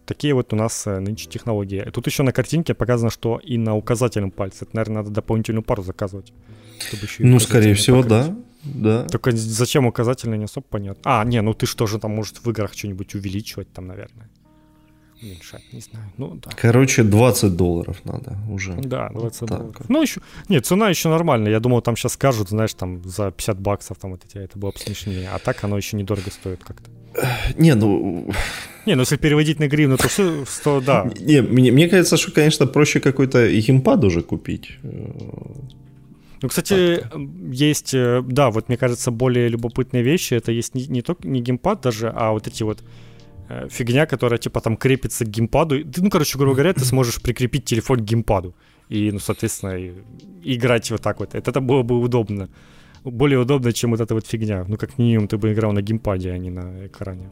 Такие 0.00 0.34
вот 0.34 0.52
у 0.52 0.56
нас 0.56 0.86
э, 0.86 0.98
нынче 0.98 1.28
технологии. 1.28 1.80
Тут 1.92 2.06
еще 2.06 2.22
на 2.24 2.32
картинке 2.32 2.74
показано, 2.74 3.10
что 3.10 3.38
и 3.38 3.56
на 3.58 3.76
указательном 3.76 4.30
пальце. 4.30 4.64
Это, 4.64 4.74
наверное, 4.74 4.96
надо 5.02 5.10
дополнительную 5.10 5.62
пару 5.62 5.82
заказывать. 5.82 6.32
Чтобы 6.80 7.04
еще 7.04 7.24
ну, 7.24 7.38
скорее 7.38 7.74
всего, 7.74 8.02
да. 8.02 8.36
да. 8.64 9.04
Только 9.04 9.30
зачем 9.32 9.86
указательный, 9.86 10.36
не 10.38 10.44
особо 10.44 10.66
понятно. 10.68 11.02
А, 11.04 11.24
не, 11.24 11.40
ну 11.40 11.54
ты 11.54 11.66
что 11.66 11.86
же 11.86 11.98
там, 12.00 12.10
может, 12.10 12.44
в 12.44 12.50
играх 12.50 12.72
что-нибудь 12.74 13.14
увеличивать 13.14 13.72
там, 13.72 13.86
наверное. 13.86 14.28
Уменьшать, 15.22 15.62
не 15.72 15.80
знаю. 15.80 16.12
Ну, 16.18 16.34
да. 16.34 16.50
Короче, 16.56 17.04
20 17.04 17.56
долларов 17.56 18.04
надо 18.04 18.36
уже. 18.50 18.74
Да, 18.74 19.10
20 19.10 19.40
вот 19.42 19.50
долларов. 19.50 19.88
Ну, 19.88 20.02
еще... 20.02 20.20
Нет, 20.48 20.66
цена 20.66 20.90
еще 20.90 21.08
нормальная. 21.08 21.52
Я 21.52 21.60
думал, 21.60 21.82
там 21.82 21.96
сейчас 21.96 22.14
скажут, 22.14 22.48
знаешь, 22.48 22.74
там 22.74 23.02
за 23.04 23.30
50 23.30 23.60
баксов 23.60 23.96
там 23.98 24.10
вот 24.10 24.24
эти, 24.24 24.38
это 24.38 24.58
было 24.58 24.72
бы 24.72 24.78
смешнее. 24.78 25.30
А 25.30 25.38
так 25.38 25.62
оно 25.62 25.76
еще 25.76 25.96
недорого 25.96 26.30
стоит 26.30 26.64
как-то. 26.64 26.90
Не, 27.56 27.74
ну... 27.74 28.28
Не, 28.86 28.94
ну 28.94 29.02
если 29.02 29.16
переводить 29.16 29.60
на 29.60 29.68
гривну, 29.68 29.96
то 29.96 30.08
все, 30.08 30.44
то 30.62 30.80
да. 30.80 31.10
Не, 31.20 31.42
мне, 31.42 31.72
мне 31.72 31.88
кажется, 31.88 32.16
что, 32.16 32.32
конечно, 32.32 32.66
проще 32.66 33.00
какой-то 33.00 33.48
геймпад 33.48 34.04
уже 34.04 34.22
купить. 34.22 34.78
Ну, 36.42 36.48
кстати, 36.48 37.02
есть, 37.50 37.94
э, 37.94 38.22
да, 38.26 38.50
вот 38.50 38.68
мне 38.68 38.76
кажется, 38.76 39.10
более 39.10 39.48
любопытные 39.48 40.02
вещи. 40.02 40.34
Это 40.34 40.52
есть 40.52 40.74
не, 40.74 40.86
не 40.86 41.00
только 41.00 41.26
не 41.26 41.40
геймпад 41.40 41.80
даже, 41.80 42.12
а 42.14 42.32
вот 42.32 42.46
эти 42.46 42.62
вот 42.62 42.82
э, 43.48 43.68
фигня, 43.70 44.04
которая 44.04 44.38
типа 44.38 44.60
там 44.60 44.76
крепится 44.76 45.24
к 45.24 45.28
геймпаду. 45.30 45.84
Ты, 45.84 46.02
ну, 46.02 46.10
короче, 46.10 46.36
грубо 46.36 46.54
говоря, 46.54 46.74
ты 46.74 46.84
сможешь 46.84 47.22
прикрепить 47.22 47.64
телефон 47.64 48.00
к 48.00 48.02
геймпаду. 48.02 48.54
И, 48.90 49.10
ну, 49.10 49.20
соответственно, 49.20 49.78
и, 49.78 49.92
играть 50.42 50.90
вот 50.90 51.00
так 51.00 51.20
вот. 51.20 51.34
Это, 51.34 51.50
это 51.50 51.60
было 51.60 51.82
бы 51.82 51.98
удобно 51.98 52.50
более 53.04 53.38
удобно, 53.38 53.72
чем 53.72 53.90
вот 53.90 54.00
эта 54.00 54.14
вот 54.14 54.26
фигня. 54.26 54.64
Ну, 54.68 54.76
как 54.76 54.98
минимум, 54.98 55.28
ты 55.28 55.36
бы 55.36 55.52
играл 55.52 55.72
на 55.72 55.82
геймпаде, 55.82 56.32
а 56.32 56.38
не 56.38 56.50
на 56.50 56.86
экране. 56.86 57.30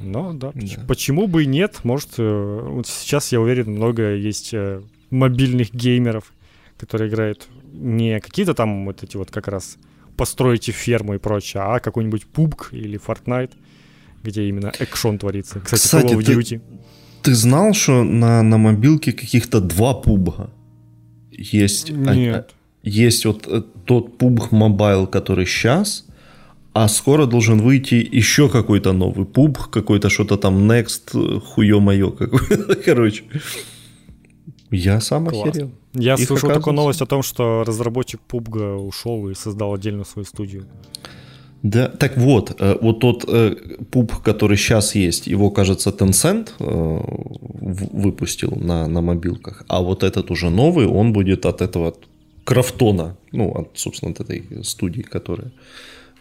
Но 0.00 0.32
да, 0.32 0.52
да. 0.54 0.84
почему 0.86 1.26
бы 1.26 1.44
и 1.44 1.46
нет? 1.46 1.80
Может, 1.84 2.10
э, 2.18 2.60
вот 2.62 2.86
сейчас, 2.86 3.32
я 3.32 3.40
уверен, 3.40 3.72
много 3.72 4.14
есть 4.14 4.50
э, 4.52 4.82
мобильных 5.10 5.74
геймеров, 5.74 6.32
которые 6.78 7.10
играют 7.10 7.48
не 7.72 8.20
какие-то 8.20 8.54
там 8.54 8.86
вот 8.86 9.02
эти 9.02 9.16
вот 9.16 9.30
как 9.30 9.48
раз 9.48 9.76
постройте 10.16 10.72
ферму 10.72 11.14
и 11.14 11.18
прочее, 11.18 11.62
а 11.64 11.80
какой-нибудь 11.80 12.26
PUBG 12.34 12.70
или 12.72 12.98
Fortnite, 12.98 13.52
где 14.22 14.48
именно 14.48 14.72
экшон 14.78 15.18
творится. 15.18 15.60
Кстати, 15.60 15.82
Кстати 15.82 16.14
Call 16.14 16.18
of 16.18 16.38
Duty. 16.38 16.58
Ты, 16.58 16.60
ты 17.22 17.34
знал, 17.34 17.74
что 17.74 18.02
на, 18.02 18.42
на 18.42 18.58
мобилке 18.58 19.12
каких-то 19.12 19.60
два 19.60 19.94
пубга 19.94 20.50
есть? 21.30 21.90
Нет 21.90 22.54
есть 22.82 23.24
вот 23.24 23.46
э, 23.46 23.62
тот 23.84 24.20
PUBG 24.20 24.50
Mobile, 24.50 25.06
который 25.06 25.46
сейчас, 25.46 26.06
а 26.80 26.88
скоро 26.88 27.26
должен 27.26 27.60
выйти 27.60 28.08
еще 28.16 28.48
какой-то 28.48 28.92
новый 28.92 29.26
PUBG, 29.26 29.70
какой-то 29.70 30.08
что-то 30.10 30.36
там 30.36 30.70
Next, 30.70 31.10
э, 31.12 31.40
хуё-моё 31.40 32.12
какое-то, 32.12 32.76
короче. 32.84 33.24
Я 34.70 35.00
сам 35.00 35.26
Класс. 35.26 35.48
охерел. 35.48 35.70
Я 35.94 36.14
Их 36.14 36.26
слышал 36.28 36.50
такую 36.50 36.74
новость 36.74 37.02
о 37.02 37.06
том, 37.06 37.22
что 37.24 37.64
разработчик 37.66 38.20
PUBG 38.28 38.76
ушел 38.76 39.28
и 39.28 39.34
создал 39.34 39.74
отдельную 39.74 40.04
свою 40.04 40.24
студию. 40.26 40.66
Да, 41.64 41.88
так 41.88 42.16
вот, 42.16 42.54
э, 42.60 42.76
вот 42.80 43.00
тот 43.00 43.24
PUBG, 43.24 44.22
который 44.22 44.56
сейчас 44.56 44.94
есть, 44.94 45.26
его, 45.26 45.50
кажется, 45.50 45.90
Tencent 45.90 46.50
выпустил 47.92 48.52
на, 48.54 48.86
на 48.86 49.00
мобилках, 49.00 49.64
а 49.68 49.80
вот 49.80 50.04
этот 50.04 50.30
уже 50.30 50.48
новый, 50.50 50.86
он 50.86 51.12
будет 51.12 51.44
от 51.44 51.60
этого 51.60 51.94
Крафтона, 52.44 53.16
ну, 53.32 53.50
от, 53.50 53.68
собственно, 53.74 54.12
от 54.12 54.20
этой 54.20 54.64
студии, 54.64 55.02
которая 55.02 55.50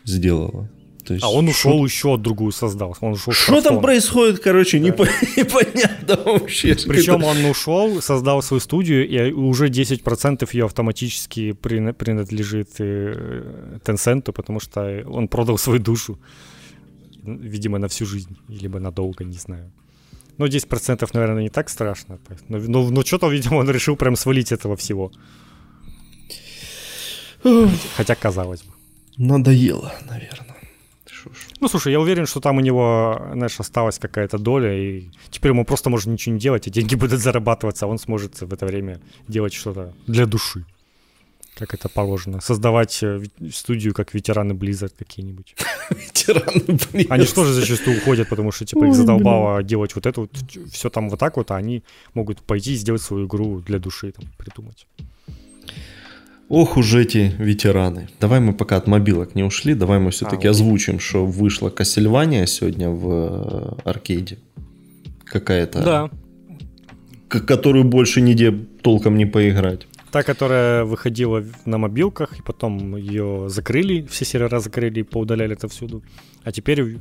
сделала. 0.07 0.69
То 1.05 1.13
есть, 1.13 1.23
а 1.23 1.29
он 1.29 1.47
ушел, 1.47 1.71
шо... 1.71 1.85
еще 1.85 2.17
другую 2.17 2.51
создал. 2.51 2.97
Он 2.99 3.13
ушел 3.13 3.31
Что 3.31 3.61
там 3.61 3.81
происходит, 3.81 4.39
короче, 4.39 4.77
да. 4.77 4.87
непонятно 4.87 6.19
вообще. 6.25 6.75
Причем 6.85 7.23
он 7.23 7.45
ушел, 7.45 8.01
создал 8.01 8.41
свою 8.41 8.59
студию, 8.59 9.07
и 9.07 9.31
уже 9.31 9.69
10% 9.69 10.49
ее 10.51 10.65
автоматически 10.65 11.53
принадлежит 11.53 12.69
э, 12.79 13.79
Tencent, 13.85 14.33
потому 14.33 14.59
что 14.59 15.05
он 15.07 15.29
продал 15.29 15.57
свою 15.57 15.79
душу. 15.79 16.19
Видимо, 17.23 17.77
на 17.77 17.87
всю 17.87 18.05
жизнь, 18.05 18.37
либо 18.49 18.79
надолго, 18.79 19.23
не 19.23 19.37
знаю. 19.37 19.71
Ну, 20.37 20.45
10%, 20.45 21.09
наверное, 21.13 21.43
не 21.43 21.49
так 21.49 21.69
страшно. 21.69 22.19
Но, 22.49 22.57
но, 22.57 22.89
но 22.89 23.01
что-то, 23.03 23.29
видимо, 23.29 23.55
он 23.59 23.69
решил 23.69 23.95
прям 23.95 24.17
свалить 24.17 24.51
этого 24.51 24.75
всего. 24.75 25.11
Хотя, 27.95 28.15
казалось 28.15 28.61
бы. 28.61 28.76
Надоело, 29.17 29.93
наверное. 30.09 30.57
Ну, 31.59 31.67
слушай, 31.67 31.91
я 31.91 31.99
уверен, 31.99 32.25
что 32.25 32.39
там 32.39 32.57
у 32.57 32.61
него, 32.61 33.19
знаешь, 33.33 33.59
осталась 33.59 33.99
какая-то 33.99 34.37
доля, 34.37 34.73
и 34.73 35.09
теперь 35.29 35.51
ему 35.51 35.65
просто 35.65 35.89
может 35.89 36.07
ничего 36.07 36.35
не 36.35 36.39
делать, 36.39 36.67
и 36.67 36.71
деньги 36.71 36.95
будут 36.99 37.19
зарабатываться, 37.19 37.85
а 37.85 37.89
он 37.89 37.97
сможет 37.97 38.41
в 38.41 38.53
это 38.53 38.65
время 38.65 38.99
делать 39.27 39.53
что-то 39.53 39.93
для 40.07 40.25
души. 40.25 40.65
Как 41.55 41.73
это 41.73 41.89
положено. 41.89 42.39
Создавать 42.39 43.01
э, 43.01 43.23
студию, 43.51 43.95
как 43.95 44.13
ветераны 44.13 44.53
Blizzard 44.53 44.93
какие-нибудь. 44.95 45.55
Ветераны 45.89 46.59
Blizzard. 46.59 47.07
Они 47.09 47.25
же 47.25 47.33
тоже 47.33 47.53
зачастую 47.53 47.97
уходят, 47.97 48.29
потому 48.29 48.51
что, 48.51 48.65
типа, 48.65 48.85
их 48.85 48.93
задолбало 48.93 49.63
делать 49.63 49.95
вот 49.95 50.05
это 50.05 50.21
вот, 50.21 50.31
все 50.71 50.89
там 50.91 51.09
вот 51.09 51.19
так 51.19 51.35
вот, 51.35 51.49
а 51.49 51.55
они 51.55 51.83
могут 52.13 52.43
пойти 52.43 52.73
и 52.73 52.75
сделать 52.75 53.01
свою 53.01 53.25
игру 53.25 53.59
для 53.61 53.79
души, 53.79 54.11
там, 54.11 54.25
придумать. 54.37 54.85
Ох 56.49 56.77
уж 56.77 56.93
эти 56.93 57.33
ветераны. 57.39 58.07
Давай 58.21 58.39
мы 58.39 58.53
пока 58.53 58.77
от 58.77 58.87
мобилок 58.87 59.35
не 59.35 59.43
ушли, 59.43 59.73
давай 59.73 59.99
мы 59.99 60.11
все-таки 60.11 60.47
а, 60.47 60.51
озвучим, 60.51 60.99
что 60.99 61.25
вышла 61.25 61.69
Кассельвания 61.69 62.45
сегодня 62.45 62.89
в 62.89 63.09
э, 63.09 63.89
аркейде. 63.89 64.37
Какая-то. 65.25 65.83
Да. 65.83 66.09
Которую 67.27 67.83
больше 67.83 68.21
нигде 68.21 68.51
толком 68.51 69.17
не 69.17 69.25
поиграть. 69.25 69.87
Та, 70.09 70.23
которая 70.23 70.85
выходила 70.85 71.43
на 71.65 71.77
мобилках, 71.77 72.39
и 72.39 72.41
потом 72.41 72.95
ее 72.95 73.49
закрыли, 73.49 74.07
все 74.09 74.23
сервера 74.23 74.61
закрыли 74.61 75.01
и 75.01 75.03
поудаляли 75.03 75.53
это 75.53 75.67
всюду. 75.67 76.01
А 76.43 76.53
теперь 76.53 76.97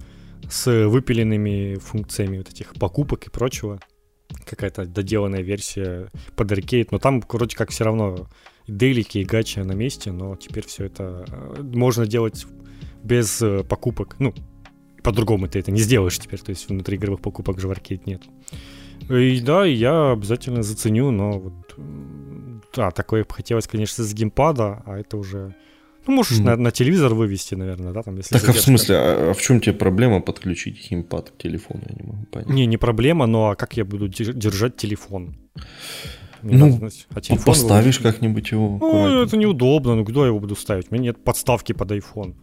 с 0.50 0.88
выпиленными 0.88 1.76
функциями 1.76 2.38
вот 2.38 2.48
этих 2.48 2.74
покупок 2.74 3.28
и 3.28 3.30
прочего. 3.30 3.78
Какая-то 4.44 4.86
доделанная 4.86 5.42
версия 5.42 6.08
под 6.34 6.50
аркейд. 6.50 6.90
Но 6.90 6.98
там, 6.98 7.22
короче, 7.22 7.56
как 7.56 7.70
все 7.70 7.84
равно 7.84 8.26
делики 8.66 9.18
и 9.18 9.24
гачи 9.24 9.60
на 9.60 9.72
месте, 9.72 10.12
но 10.12 10.36
теперь 10.36 10.66
все 10.66 10.86
это 10.86 11.24
э, 11.28 11.62
можно 11.62 12.06
делать 12.06 12.46
без 13.02 13.40
э, 13.42 13.62
покупок. 13.64 14.16
Ну, 14.18 14.34
по-другому 15.02 15.48
ты 15.48 15.60
это 15.60 15.70
не 15.70 15.80
сделаешь 15.80 16.18
теперь, 16.18 16.40
то 16.40 16.50
есть 16.50 16.68
внутри 16.68 16.96
игровых 16.96 17.20
покупок 17.20 17.60
же 17.60 17.68
в 17.68 17.70
аркейд 17.70 18.06
нет. 18.06 18.22
И 19.08 19.40
да, 19.40 19.64
я 19.64 20.12
обязательно 20.12 20.62
заценю, 20.62 21.10
но 21.10 21.38
вот 21.38 21.54
да, 22.74 22.90
такое 22.90 23.24
хотелось, 23.28 23.68
конечно, 23.68 24.04
с 24.04 24.12
геймпада, 24.12 24.82
а 24.84 24.98
это 24.98 25.16
уже 25.16 25.54
ну, 26.06 26.14
можешь 26.14 26.38
mm. 26.38 26.44
на, 26.44 26.56
на 26.56 26.70
телевизор 26.70 27.14
вывести, 27.14 27.56
наверное, 27.56 27.92
да, 27.92 28.02
там, 28.02 28.16
если 28.16 28.38
Так, 28.38 28.48
а 28.48 28.52
в 28.52 28.60
смысле, 28.60 28.96
а, 28.96 29.30
а 29.30 29.34
в 29.34 29.42
чем 29.42 29.60
тебе 29.60 29.72
проблема 29.72 30.20
подключить 30.20 30.88
геймпад 30.88 31.30
к 31.30 31.36
телефону, 31.36 31.82
я 31.88 31.94
не 31.94 32.06
могу 32.06 32.26
понять. 32.26 32.48
Не, 32.48 32.66
не 32.66 32.76
проблема, 32.76 33.26
но 33.26 33.50
а 33.50 33.56
как 33.56 33.76
я 33.76 33.84
буду 33.84 34.08
держать 34.08 34.76
телефон? 34.76 35.36
Ну, 36.42 36.90
а 37.14 37.20
телефон 37.20 37.44
поставишь 37.44 37.98
его... 37.98 38.10
как-нибудь 38.10 38.50
его. 38.50 38.78
Ну, 38.80 39.22
это 39.22 39.36
неудобно. 39.36 39.94
Ну, 39.94 40.04
куда 40.04 40.20
я 40.20 40.26
его 40.28 40.40
буду 40.40 40.56
ставить? 40.56 40.86
У 40.90 40.94
меня 40.94 41.04
нет 41.04 41.24
подставки 41.24 41.72
под 41.72 41.90
iPhone. 41.92 42.34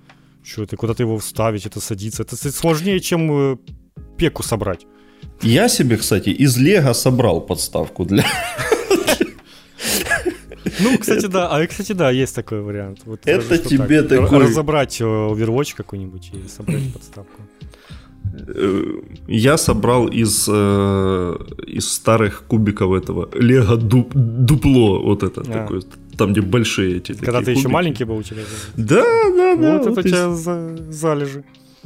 Что 0.43 0.63
это? 0.63 0.75
Куда-то 0.75 1.03
его 1.03 1.17
вставить, 1.17 1.65
это 1.65 1.79
садится. 1.79 2.23
Это 2.23 2.35
сложнее, 2.35 2.99
чем 2.99 3.31
э, 3.31 3.57
пеку 4.17 4.43
собрать. 4.43 4.85
Я 5.41 5.69
себе, 5.69 5.97
кстати, 5.97 6.29
из 6.29 6.57
Лего 6.57 6.93
собрал 6.93 7.41
подставку 7.41 8.05
для... 8.05 8.25
Ну, 10.79 10.97
кстати, 10.97 11.27
да. 11.27 11.49
А, 11.49 11.65
кстати, 11.67 11.93
да, 11.93 12.09
есть 12.09 12.35
такой 12.35 12.61
вариант. 12.61 13.01
Вот 13.05 13.21
это 13.25 13.57
тебе 13.57 14.01
так. 14.01 14.21
такой... 14.21 14.39
Разобрать 14.39 14.99
э, 14.99 15.03
Overwatch 15.03 15.75
какой-нибудь 15.75 16.31
и 16.33 16.47
собрать 16.47 16.91
подставку. 16.93 17.41
Э, 18.33 18.83
я 19.27 19.57
собрал 19.57 20.07
из, 20.07 20.47
э, 20.49 21.37
из 21.67 21.91
старых 21.91 22.43
кубиков 22.47 22.93
этого 22.93 23.29
Лего 23.33 23.77
дуп, 23.77 24.11
дупло, 24.13 25.01
вот 25.03 25.23
это 25.23 25.41
а. 25.41 25.43
такое, 25.43 25.83
там, 26.17 26.31
где 26.31 26.41
большие 26.41 26.97
эти. 26.97 27.13
Когда 27.13 27.39
ты 27.39 27.45
кубики. 27.45 27.59
еще 27.59 27.67
маленький 27.67 28.03
был 28.05 28.17
у 28.17 28.23
тебя? 28.23 28.41
Да, 28.75 29.03
да, 29.03 29.55
да. 29.55 29.77
Вот, 29.77 29.85
вот 29.85 29.91
это 29.91 29.99
у 29.99 30.03
тебя 30.03 30.33
за, 30.33 30.77
залежи. 30.89 31.43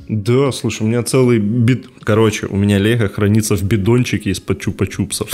Да, 0.07 0.51
слушай, 0.51 0.83
у 0.83 0.85
меня 0.85 1.03
целый 1.03 1.39
бит... 1.39 1.87
Короче, 2.03 2.47
у 2.47 2.55
меня 2.55 2.77
Лего 2.77 3.09
хранится 3.09 3.55
в 3.55 3.63
бидончике 3.63 4.29
из-под 4.29 4.65
чупа-чупсов. 4.65 5.29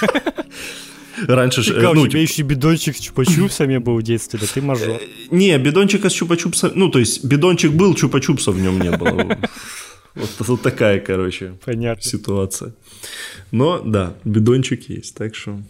Раньше 1.28 1.62
же... 1.62 1.74
Ну, 1.74 2.02
у 2.02 2.08
тебя 2.08 2.20
типа 2.20 2.32
еще 2.32 2.42
бидончик 2.42 2.96
с 2.96 3.00
чупа-чупсами 3.00 3.78
был 3.78 3.96
в 3.96 4.02
детстве, 4.02 4.38
да 4.40 4.46
ты 4.52 4.60
мажор. 4.60 4.96
Э, 4.96 5.00
не, 5.30 5.56
бидончика 5.58 6.10
с 6.10 6.20
чупа-чупсами... 6.20 6.72
Ну, 6.74 6.88
то 6.88 6.98
есть, 6.98 7.24
бидончик 7.24 7.72
был, 7.72 7.94
чупа-чупса 7.94 8.50
в 8.50 8.60
нем 8.60 8.80
не 8.80 8.90
было. 8.90 9.38
Вот, 10.16 10.30
вот 10.38 10.62
такая, 10.62 10.98
короче, 11.00 11.54
Понятно. 11.64 12.02
ситуация. 12.02 12.72
Но 13.52 13.80
да, 13.80 14.14
бидончик 14.24 14.88
есть, 14.88 15.14
так 15.14 15.34
что... 15.34 15.60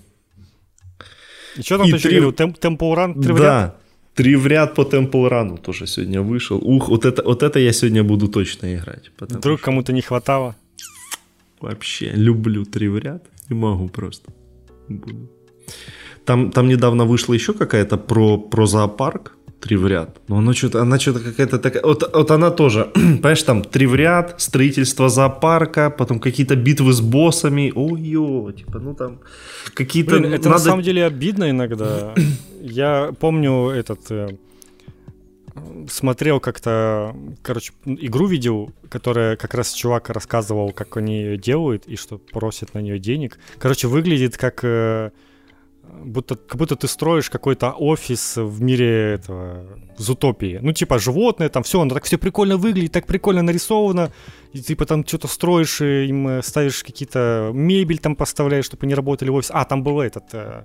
И 1.57 1.62
что 1.62 1.78
там 1.78 1.88
и 1.88 1.92
ты 1.92 1.99
три... 1.99 2.11
говорил? 2.11 2.32
Темп, 2.32 2.59
Temple 2.59 2.94
Run? 2.94 3.22
Три 3.22 3.34
да, 3.34 3.74
три 4.14 4.36
в 4.36 4.47
ряд 4.47 4.74
по 4.74 4.82
Temple 4.82 5.30
Run 5.30 5.61
тоже 5.61 5.86
сегодня 5.86 6.22
вышел. 6.22 6.59
Ух, 6.59 6.88
вот 6.88 7.05
это, 7.05 7.22
вот 7.24 7.42
это 7.42 7.59
я 7.59 7.72
сегодня 7.72 8.05
буду 8.05 8.28
точно 8.28 8.74
играть. 8.74 9.11
Вдруг 9.18 9.59
что... 9.59 9.64
кому-то 9.64 9.92
не 9.92 10.03
хватало? 10.03 10.55
Вообще, 11.61 12.12
люблю 12.14 12.64
три 12.64 12.88
в 12.88 12.99
ряд. 12.99 13.24
Не 13.51 13.57
могу 13.57 13.88
просто. 13.88 14.32
Буду. 14.88 15.28
Там, 16.24 16.51
там 16.51 16.68
недавно 16.68 17.05
вышла 17.05 17.34
еще 17.34 17.53
какая-то 17.53 17.97
про, 17.97 18.38
про 18.38 18.66
зоопарк 18.66 19.36
три 19.61 19.77
в 19.77 19.87
ряд. 19.87 20.21
Но 20.29 20.39
она 20.39 20.53
что-то, 20.53 20.83
она 20.83 20.99
что-то 20.99 21.21
какая-то 21.21 21.59
такая... 21.59 21.83
Вот, 21.83 22.11
вот 22.15 22.31
она 22.31 22.51
тоже, 22.51 22.85
понимаешь, 22.95 23.43
там 23.43 23.63
три 23.63 23.87
в 23.87 23.95
ряд, 23.95 24.41
строительство 24.41 25.09
зоопарка, 25.09 25.91
потом 25.91 26.21
какие-то 26.21 26.57
битвы 26.57 26.93
с 26.93 27.01
боссами. 27.01 27.73
Ой-ё, 27.75 28.53
типа, 28.53 28.79
ну 28.79 28.95
там 28.95 29.21
какие-то... 29.75 30.19
Блин, 30.19 30.33
это 30.33 30.49
надо... 30.49 30.51
на 30.51 30.59
самом 30.59 30.83
деле 30.83 31.05
обидно 31.05 31.51
иногда. 31.51 32.15
Я 32.61 33.13
помню 33.19 33.71
этот... 33.71 34.01
Э, 34.11 34.29
смотрел 35.89 36.41
как-то, 36.41 37.15
короче, 37.43 37.73
игру 37.85 38.27
видел, 38.27 38.71
которая 38.89 39.37
как 39.37 39.55
раз 39.55 39.73
чувак 39.73 40.11
рассказывал, 40.11 40.73
как 40.73 40.97
они 40.97 41.21
ее 41.23 41.37
делают 41.39 41.87
и 41.87 41.97
что 41.97 42.19
просят 42.19 42.75
на 42.75 42.81
нее 42.81 42.99
денег. 42.99 43.39
Короче, 43.59 43.89
выглядит 43.89 44.37
как 44.37 44.61
э, 44.63 45.11
будто, 46.05 46.36
как 46.36 46.57
будто 46.57 46.76
ты 46.76 46.88
строишь 46.88 47.30
какой-то 47.30 47.72
офис 47.72 48.36
в 48.36 48.62
мире 48.62 49.14
этого, 49.14 49.66
в 49.99 50.11
утопии. 50.11 50.59
Ну, 50.62 50.72
типа, 50.72 50.99
животные, 50.99 51.49
там 51.49 51.62
все, 51.62 51.80
оно 51.80 51.94
так 51.94 52.05
все 52.05 52.18
прикольно 52.18 52.57
выглядит, 52.57 52.92
так 52.92 53.07
прикольно 53.07 53.42
нарисовано, 53.42 54.12
и 54.53 54.61
типа 54.61 54.86
там 54.86 55.07
что-то 55.07 55.28
строишь, 55.28 55.80
им 55.80 56.28
э, 56.28 56.42
ставишь 56.42 56.82
какие-то 56.84 57.51
мебель 57.53 57.99
там 57.99 58.16
поставляешь, 58.16 58.66
чтобы 58.66 58.84
они 58.84 58.94
работали 58.94 59.30
в 59.30 59.34
офисе. 59.34 59.53
А, 59.55 59.64
там 59.64 59.82
был 59.82 60.01
этот, 60.01 60.24
э, 60.32 60.64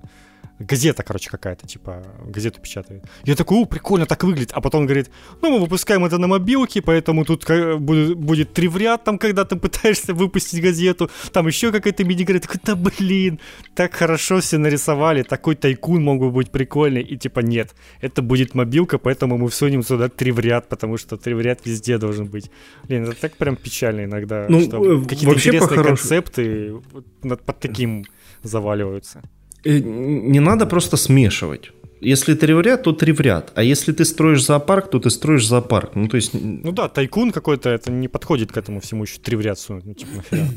газета, 0.58 1.02
короче, 1.02 1.30
какая-то, 1.30 1.66
типа, 1.66 2.02
газету 2.26 2.60
печатает. 2.60 3.04
Я 3.24 3.34
такой, 3.36 3.58
о, 3.58 3.66
прикольно, 3.66 4.06
так 4.06 4.24
выглядит. 4.24 4.52
А 4.52 4.60
потом 4.60 4.86
говорит, 4.86 5.10
ну, 5.40 5.50
мы 5.50 5.60
выпускаем 5.60 6.04
это 6.04 6.18
на 6.18 6.26
мобилке, 6.26 6.82
поэтому 6.82 7.24
тут 7.24 7.44
будет, 7.78 8.16
будет 8.16 8.52
три 8.52 8.68
в 8.68 8.76
ряд, 8.76 9.04
там, 9.04 9.18
когда 9.18 9.44
ты 9.44 9.56
пытаешься 9.62 10.14
выпустить 10.14 10.62
газету, 10.62 11.10
там 11.32 11.46
еще 11.46 11.72
какая-то 11.72 12.04
мини-игра. 12.04 12.38
Такой, 12.38 12.60
да 12.64 12.76
блин, 12.76 13.40
так 13.74 13.94
хорошо 13.94 14.40
все 14.40 14.58
нарисовали, 14.58 15.22
такой 15.22 15.56
тайкун 15.56 16.02
мог 16.02 16.20
бы 16.20 16.30
быть 16.30 16.50
прикольный. 16.50 17.02
И 17.02 17.16
типа, 17.16 17.40
нет, 17.40 17.74
это 18.00 18.22
будет 18.22 18.54
мобилка, 18.54 18.98
поэтому 18.98 19.38
мы 19.38 19.48
всунем 19.48 19.82
сюда 19.82 20.08
три 20.08 20.32
в 20.32 20.40
ряд, 20.40 20.68
потому 20.68 20.96
что 20.96 21.16
три 21.16 21.34
в 21.34 21.40
ряд 21.40 21.60
везде 21.64 21.98
должен 21.98 22.26
быть. 22.26 22.50
Блин, 22.84 23.04
это 23.04 23.20
так 23.20 23.36
прям 23.36 23.56
печально 23.56 24.04
иногда, 24.04 24.46
ну, 24.48 24.60
что 24.60 24.84
э, 24.84 25.04
какие-то 25.04 25.34
интересные 25.34 25.84
концепты 25.84 26.74
под 27.22 27.60
таким 27.60 28.04
заваливаются. 28.42 29.22
Э, 29.64 29.78
не 29.78 30.40
надо 30.40 30.66
просто 30.66 30.96
смешивать. 30.96 31.70
Если 32.00 32.34
три 32.34 32.54
в 32.54 32.60
ряд, 32.60 32.82
то 32.82 32.92
три 32.92 33.12
в 33.12 33.20
ряд. 33.20 33.52
А 33.54 33.62
если 33.62 33.92
ты 33.92 34.04
строишь 34.04 34.44
зоопарк, 34.44 34.90
то 34.90 34.98
ты 34.98 35.08
строишь 35.10 35.46
зоопарк. 35.46 35.94
Ну, 35.94 36.08
то 36.08 36.16
есть... 36.16 36.34
Ну 36.34 36.72
да, 36.72 36.88
тайкун 36.88 37.30
какой-то, 37.30 37.70
это 37.70 37.92
не 37.92 38.08
подходит 38.08 38.50
к 38.50 38.56
этому 38.56 38.80
всему 38.80 39.04
еще 39.04 39.18
три. 39.20 39.36
Ну, 39.36 39.94
типа, 39.94 40.16
нахера. 40.16 40.48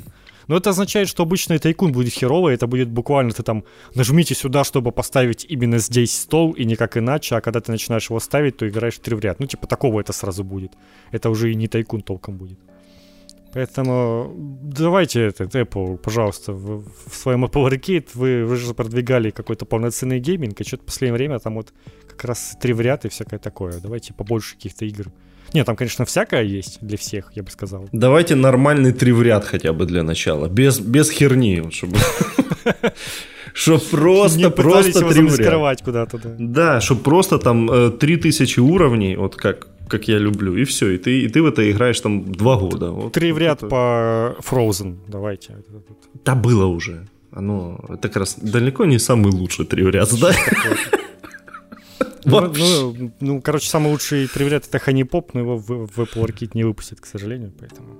Но 0.47 0.57
это 0.57 0.69
означает, 0.69 1.07
что 1.07 1.23
обычный 1.23 1.59
тайкун 1.59 1.91
будет 1.91 2.13
херовый, 2.13 2.53
это 2.53 2.67
будет 2.67 2.89
буквально 2.89 3.31
ты 3.31 3.43
там 3.43 3.63
нажмите 3.95 4.35
сюда, 4.35 4.63
чтобы 4.63 4.91
поставить 4.91 5.45
именно 5.49 5.79
здесь 5.79 6.17
стол, 6.17 6.53
и 6.53 6.65
никак 6.65 6.97
иначе, 6.97 7.35
а 7.35 7.41
когда 7.41 7.59
ты 7.61 7.71
начинаешь 7.71 8.09
его 8.09 8.19
ставить, 8.19 8.57
то 8.57 8.67
играешь 8.67 8.97
три 8.99 9.15
в 9.15 9.19
ряд. 9.19 9.39
Ну, 9.39 9.47
типа 9.47 9.67
такого 9.67 10.01
это 10.01 10.13
сразу 10.13 10.43
будет. 10.43 10.73
Это 11.11 11.29
уже 11.29 11.51
и 11.51 11.55
не 11.55 11.67
тайкун 11.67 12.01
толком 12.01 12.37
будет. 12.37 12.59
Поэтому 13.55 14.33
давайте 14.63 15.21
этот 15.21 15.55
Apple, 15.55 15.95
пожалуйста, 15.97 16.51
в, 16.51 16.83
в 17.09 17.15
своем 17.15 17.45
Apple 17.45 17.71
Arcade 17.71 18.07
вы, 18.13 18.43
вы 18.43 18.57
же 18.57 18.73
продвигали 18.73 19.29
какой-то 19.29 19.63
полноценный 19.63 20.19
гейминг, 20.19 20.59
и 20.59 20.65
что-то 20.65 20.83
в 20.83 20.85
последнее 20.87 21.13
время 21.13 21.39
там 21.39 21.55
вот 21.55 21.71
как 22.05 22.25
раз 22.25 22.57
три 22.61 22.73
в 22.73 22.81
ряд 22.81 23.05
и 23.05 23.07
всякое 23.07 23.39
такое. 23.39 23.79
Давайте 23.79 24.13
побольше 24.13 24.55
каких-то 24.55 24.83
игр 24.83 25.05
Нет, 25.53 25.65
там, 25.65 25.77
конечно, 25.77 26.03
всякое 26.03 26.43
есть 26.43 26.79
для 26.81 26.97
всех, 26.97 27.31
я 27.33 27.43
бы 27.43 27.49
сказал. 27.49 27.87
Давайте 27.93 28.35
нормальный 28.35 28.91
три 28.91 29.13
в 29.13 29.21
ряд 29.21 29.45
хотя 29.45 29.71
бы 29.71 29.85
для 29.85 30.03
начала. 30.03 30.49
Без, 30.49 30.81
без 30.81 31.09
херни, 31.09 31.63
чтобы... 31.71 31.95
Чтоб 33.53 33.81
просто, 33.81 34.37
Не 34.37 34.49
просто 34.49 34.99
три 35.13 35.21
в 35.21 35.39
ряд. 35.39 35.81
куда-то, 35.81 36.17
да. 36.17 36.35
Да, 36.37 36.81
чтобы 36.81 37.03
просто 37.03 37.39
там 37.39 37.71
э, 37.71 37.89
3000 37.91 38.59
уровней, 38.59 39.15
вот 39.15 39.37
как, 39.37 39.69
как 39.87 40.07
я 40.07 40.17
люблю, 40.19 40.55
и 40.55 40.63
все. 40.63 40.91
И 40.91 40.97
ты, 40.97 41.21
и 41.21 41.27
ты 41.27 41.41
в 41.41 41.45
это 41.45 41.69
играешь 41.71 41.99
там 41.99 42.31
два 42.31 42.57
года. 42.57 42.91
Вот, 42.91 43.13
Три 43.13 43.31
в 43.31 43.35
вот 43.35 43.41
ряд 43.41 43.57
это. 43.59 43.67
по 43.67 44.35
Frozen, 44.41 44.97
давайте. 45.07 45.55
Да 46.25 46.35
было 46.35 46.65
уже. 46.65 47.07
Оно 47.31 47.79
это 47.89 48.07
как 48.07 48.17
раз 48.17 48.35
далеко 48.41 48.85
не 48.85 48.99
самый 48.99 49.31
лучший 49.31 49.65
три 49.65 49.83
в 49.83 49.89
ряд, 49.89 50.09
да? 50.19 50.31
Ну, 52.27 52.51
ну, 52.57 53.11
ну, 53.19 53.41
короче, 53.41 53.69
самый 53.69 53.91
лучший 53.91 54.27
три 54.27 54.45
в 54.45 54.47
ряд 54.47 54.65
это 54.67 54.79
Honey 54.79 55.07
Pop, 55.07 55.29
но 55.33 55.41
его 55.41 55.57
в, 55.57 55.67
в 55.67 55.99
Apple 55.99 56.25
Arcade 56.25 56.51
не 56.55 56.63
выпустят, 56.63 56.99
к 56.99 57.05
сожалению, 57.05 57.53
поэтому... 57.59 57.99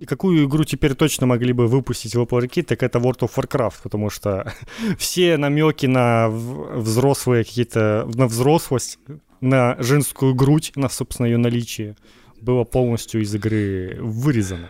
И 0.00 0.06
какую 0.06 0.44
игру 0.46 0.64
теперь 0.64 0.94
точно 0.94 1.26
могли 1.26 1.52
бы 1.52 1.66
выпустить 1.66 2.14
в 2.14 2.20
Apple 2.20 2.40
Arcade, 2.42 2.64
так 2.64 2.82
это 2.84 2.98
World 3.00 3.20
of 3.20 3.30
Warcraft, 3.34 3.74
потому 3.82 4.10
что 4.10 4.52
все 4.98 5.36
намеки 5.38 5.86
на 5.86 6.28
в- 6.28 6.78
взрослые 6.82 7.42
какие-то, 7.42 8.08
на 8.14 8.26
взрослость, 8.26 8.98
на 9.40 9.76
женскую 9.80 10.34
грудь, 10.34 10.72
на, 10.76 10.88
собственно, 10.88 11.26
ее 11.26 11.38
наличие, 11.38 11.96
было 12.40 12.64
полностью 12.64 13.22
из 13.22 13.34
игры 13.34 13.96
вырезано. 14.00 14.68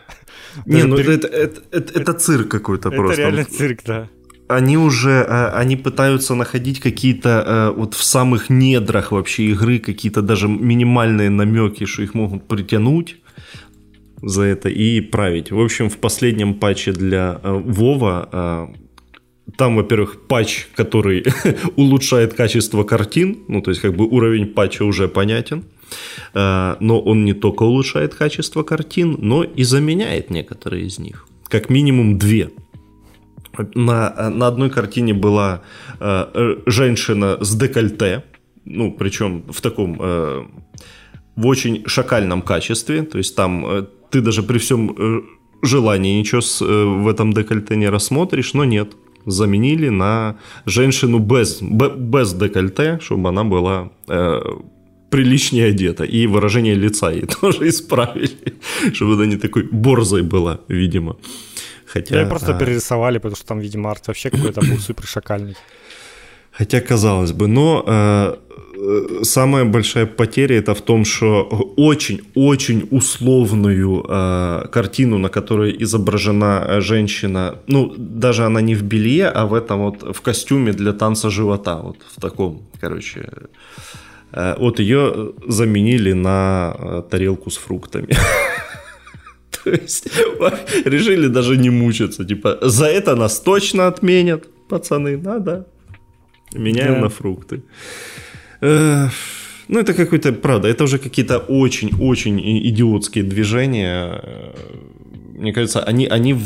Не, 0.66 0.74
Даже 0.82 0.88
ну 0.88 0.96
при- 0.96 1.14
это, 1.14 1.26
это, 1.28 1.62
это, 1.72 2.00
это 2.00 2.12
цирк 2.12 2.48
какой-то 2.48 2.88
Это 2.88 2.96
просто. 2.96 3.20
реально 3.20 3.44
цирк, 3.44 3.80
да. 3.86 4.08
Они 4.46 4.76
уже, 4.76 5.24
э, 5.26 5.48
они 5.60 5.76
пытаются 5.76 6.34
находить 6.34 6.78
какие-то 6.78 7.28
э, 7.74 7.78
вот 7.78 7.94
в 7.94 8.02
самых 8.04 8.50
недрах 8.50 9.10
вообще 9.12 9.44
игры 9.44 9.78
какие-то 9.78 10.22
даже 10.22 10.48
минимальные 10.48 11.30
намеки, 11.30 11.86
что 11.86 12.02
их 12.02 12.14
могут 12.14 12.46
притянуть 12.46 13.16
за 14.22 14.42
это 14.42 14.68
и 14.68 15.00
править. 15.00 15.50
В 15.50 15.58
общем, 15.60 15.88
в 15.88 15.96
последнем 15.96 16.54
патче 16.54 16.92
для 16.92 17.40
э, 17.42 17.52
Вова 17.52 18.28
э, 18.32 18.83
там, 19.56 19.76
во-первых, 19.76 20.22
патч, 20.26 20.66
который 20.74 21.24
улучшает 21.76 22.34
качество 22.34 22.84
картин, 22.84 23.38
ну, 23.48 23.62
то 23.62 23.70
есть, 23.70 23.80
как 23.80 23.94
бы 23.94 24.06
уровень 24.06 24.46
патча 24.46 24.84
уже 24.84 25.08
понятен, 25.08 25.64
Э, 26.34 26.76
но 26.80 27.00
он 27.00 27.24
не 27.24 27.34
только 27.34 27.62
улучшает 27.64 28.14
качество 28.14 28.62
картин, 28.62 29.16
но 29.18 29.44
и 29.44 29.64
заменяет 29.64 30.30
некоторые 30.30 30.86
из 30.86 30.98
них. 30.98 31.26
Как 31.48 31.70
минимум 31.70 32.18
две. 32.18 32.50
На, 33.74 34.30
на 34.30 34.46
одной 34.48 34.70
картине 34.70 35.14
была 35.14 35.62
э, 36.00 36.56
женщина 36.66 37.38
с 37.40 37.54
декольте, 37.54 38.24
ну, 38.64 38.92
причем 38.92 39.44
в 39.48 39.60
таком, 39.60 39.96
э, 40.00 40.44
в 41.36 41.46
очень 41.46 41.86
шакальном 41.86 42.42
качестве, 42.42 43.02
то 43.02 43.18
есть 43.18 43.36
там 43.36 43.64
э, 43.66 43.86
ты 44.10 44.20
даже 44.20 44.42
при 44.42 44.58
всем 44.58 44.96
э, 44.98 45.22
желании 45.62 46.18
ничего 46.18 46.40
с, 46.40 46.60
э, 46.62 46.64
в 46.64 47.06
этом 47.06 47.32
декольте 47.32 47.76
не 47.76 47.88
рассмотришь, 47.88 48.54
но 48.54 48.64
нет, 48.64 48.96
заменили 49.26 49.90
на 49.90 50.36
женщину 50.66 51.18
без, 51.18 51.62
бе- 51.62 51.94
без 51.96 52.32
декольте, 52.34 52.98
чтобы 53.02 53.28
она 53.28 53.44
была 53.44 53.90
э, 54.08 54.40
приличнее 55.10 55.66
одета, 55.66 56.04
и 56.04 56.26
выражение 56.26 56.74
лица 56.74 57.10
ей 57.10 57.26
тоже 57.40 57.68
исправили, 57.68 58.54
чтобы 58.92 59.14
она 59.14 59.26
не 59.26 59.36
такой 59.36 59.62
борзой 59.62 60.22
была, 60.22 60.58
видимо. 60.68 61.16
Хотя, 61.86 62.20
Я 62.20 62.26
просто 62.26 62.56
а, 62.56 62.58
перерисовали, 62.58 63.18
потому 63.18 63.36
что 63.36 63.46
там, 63.46 63.60
видимо, 63.60 63.90
арт 63.90 64.08
вообще 64.08 64.30
какой-то 64.30 64.60
был 64.60 64.78
супер 64.78 65.06
шакальный. 65.06 65.54
Хотя, 66.50 66.80
казалось 66.80 67.32
бы, 67.32 67.46
но 67.46 67.84
э, 67.86 68.34
э, 68.73 68.73
самая 69.22 69.64
большая 69.64 70.06
потеря 70.06 70.58
это 70.58 70.74
в 70.74 70.80
том, 70.80 71.04
что 71.04 71.48
очень-очень 71.76 72.88
условную 72.90 74.04
э, 74.08 74.68
картину, 74.72 75.18
на 75.18 75.28
которой 75.28 75.76
изображена 75.82 76.64
э, 76.66 76.80
женщина, 76.80 77.54
ну, 77.66 77.94
даже 77.96 78.44
она 78.44 78.60
не 78.60 78.74
в 78.74 78.82
белье, 78.82 79.28
а 79.28 79.46
в 79.46 79.54
этом 79.54 79.78
вот, 79.80 80.16
в 80.16 80.20
костюме 80.20 80.72
для 80.72 80.92
танца 80.92 81.30
живота, 81.30 81.76
вот 81.76 81.96
в 82.16 82.20
таком, 82.20 82.62
короче, 82.80 83.28
э, 84.32 84.56
вот 84.58 84.80
ее 84.80 85.32
заменили 85.48 86.14
на 86.14 86.74
э, 86.78 87.02
тарелку 87.10 87.50
с 87.50 87.56
фруктами. 87.56 88.08
То 89.64 89.70
есть 89.70 90.08
решили 90.84 91.28
даже 91.28 91.56
не 91.56 91.70
мучиться. 91.70 92.24
Типа, 92.24 92.58
за 92.62 92.86
это 92.86 93.16
нас 93.16 93.40
точно 93.40 93.86
отменят, 93.86 94.44
пацаны, 94.68 95.16
надо. 95.16 95.66
Меняем 96.54 97.00
на 97.00 97.08
фрукты. 97.08 97.62
Ну, 99.68 99.78
это 99.80 99.94
какой-то, 99.94 100.32
правда, 100.32 100.68
это 100.68 100.84
уже 100.84 100.98
какие-то 100.98 101.38
очень-очень 101.38 102.38
идиотские 102.68 103.24
движения. 103.24 104.20
Э, 104.22 104.54
Мне 105.38 105.52
кажется, 105.52 105.82
они, 105.82 106.06
они 106.06 106.36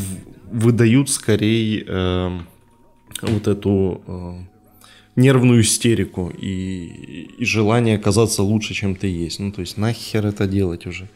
выдают 0.52 1.10
скорее 1.10 1.84
э, 1.86 2.38
вот 3.22 3.48
эту 3.48 4.00
э, 4.06 4.32
нервную 5.16 5.60
истерику 5.60 6.32
и, 6.38 7.34
и 7.38 7.44
желание 7.44 7.98
казаться 7.98 8.42
лучше, 8.42 8.74
чем 8.74 8.94
ты 8.94 9.08
есть. 9.08 9.40
Ну, 9.40 9.50
то 9.52 9.62
есть, 9.62 9.78
нахер 9.78 10.26
это 10.26 10.46
делать 10.46 10.86
уже? 10.86 11.08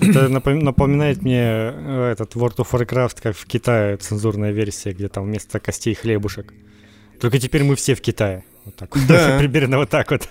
Это 0.00 0.28
напом- 0.28 0.62
напоминает 0.62 1.22
мне 1.22 1.42
э, 1.42 2.12
этот 2.12 2.36
World 2.36 2.56
of 2.56 2.70
Warcraft, 2.70 3.16
как 3.22 3.36
в 3.36 3.46
Китае 3.46 3.96
цензурная 3.96 4.52
версия, 4.52 4.92
где 4.92 5.08
там 5.08 5.24
вместо 5.24 5.58
костей 5.58 5.94
хлебушек. 5.94 6.54
Только 7.20 7.38
теперь 7.38 7.64
мы 7.64 7.74
все 7.74 7.94
в 7.94 8.00
Китае. 8.00 8.44
Вот 8.66 8.76
так. 8.76 8.94
вот. 8.94 9.06
Да. 9.06 9.38
Примерно 9.40 9.78
вот 9.78 9.90
так 9.90 10.10
вот. 10.10 10.28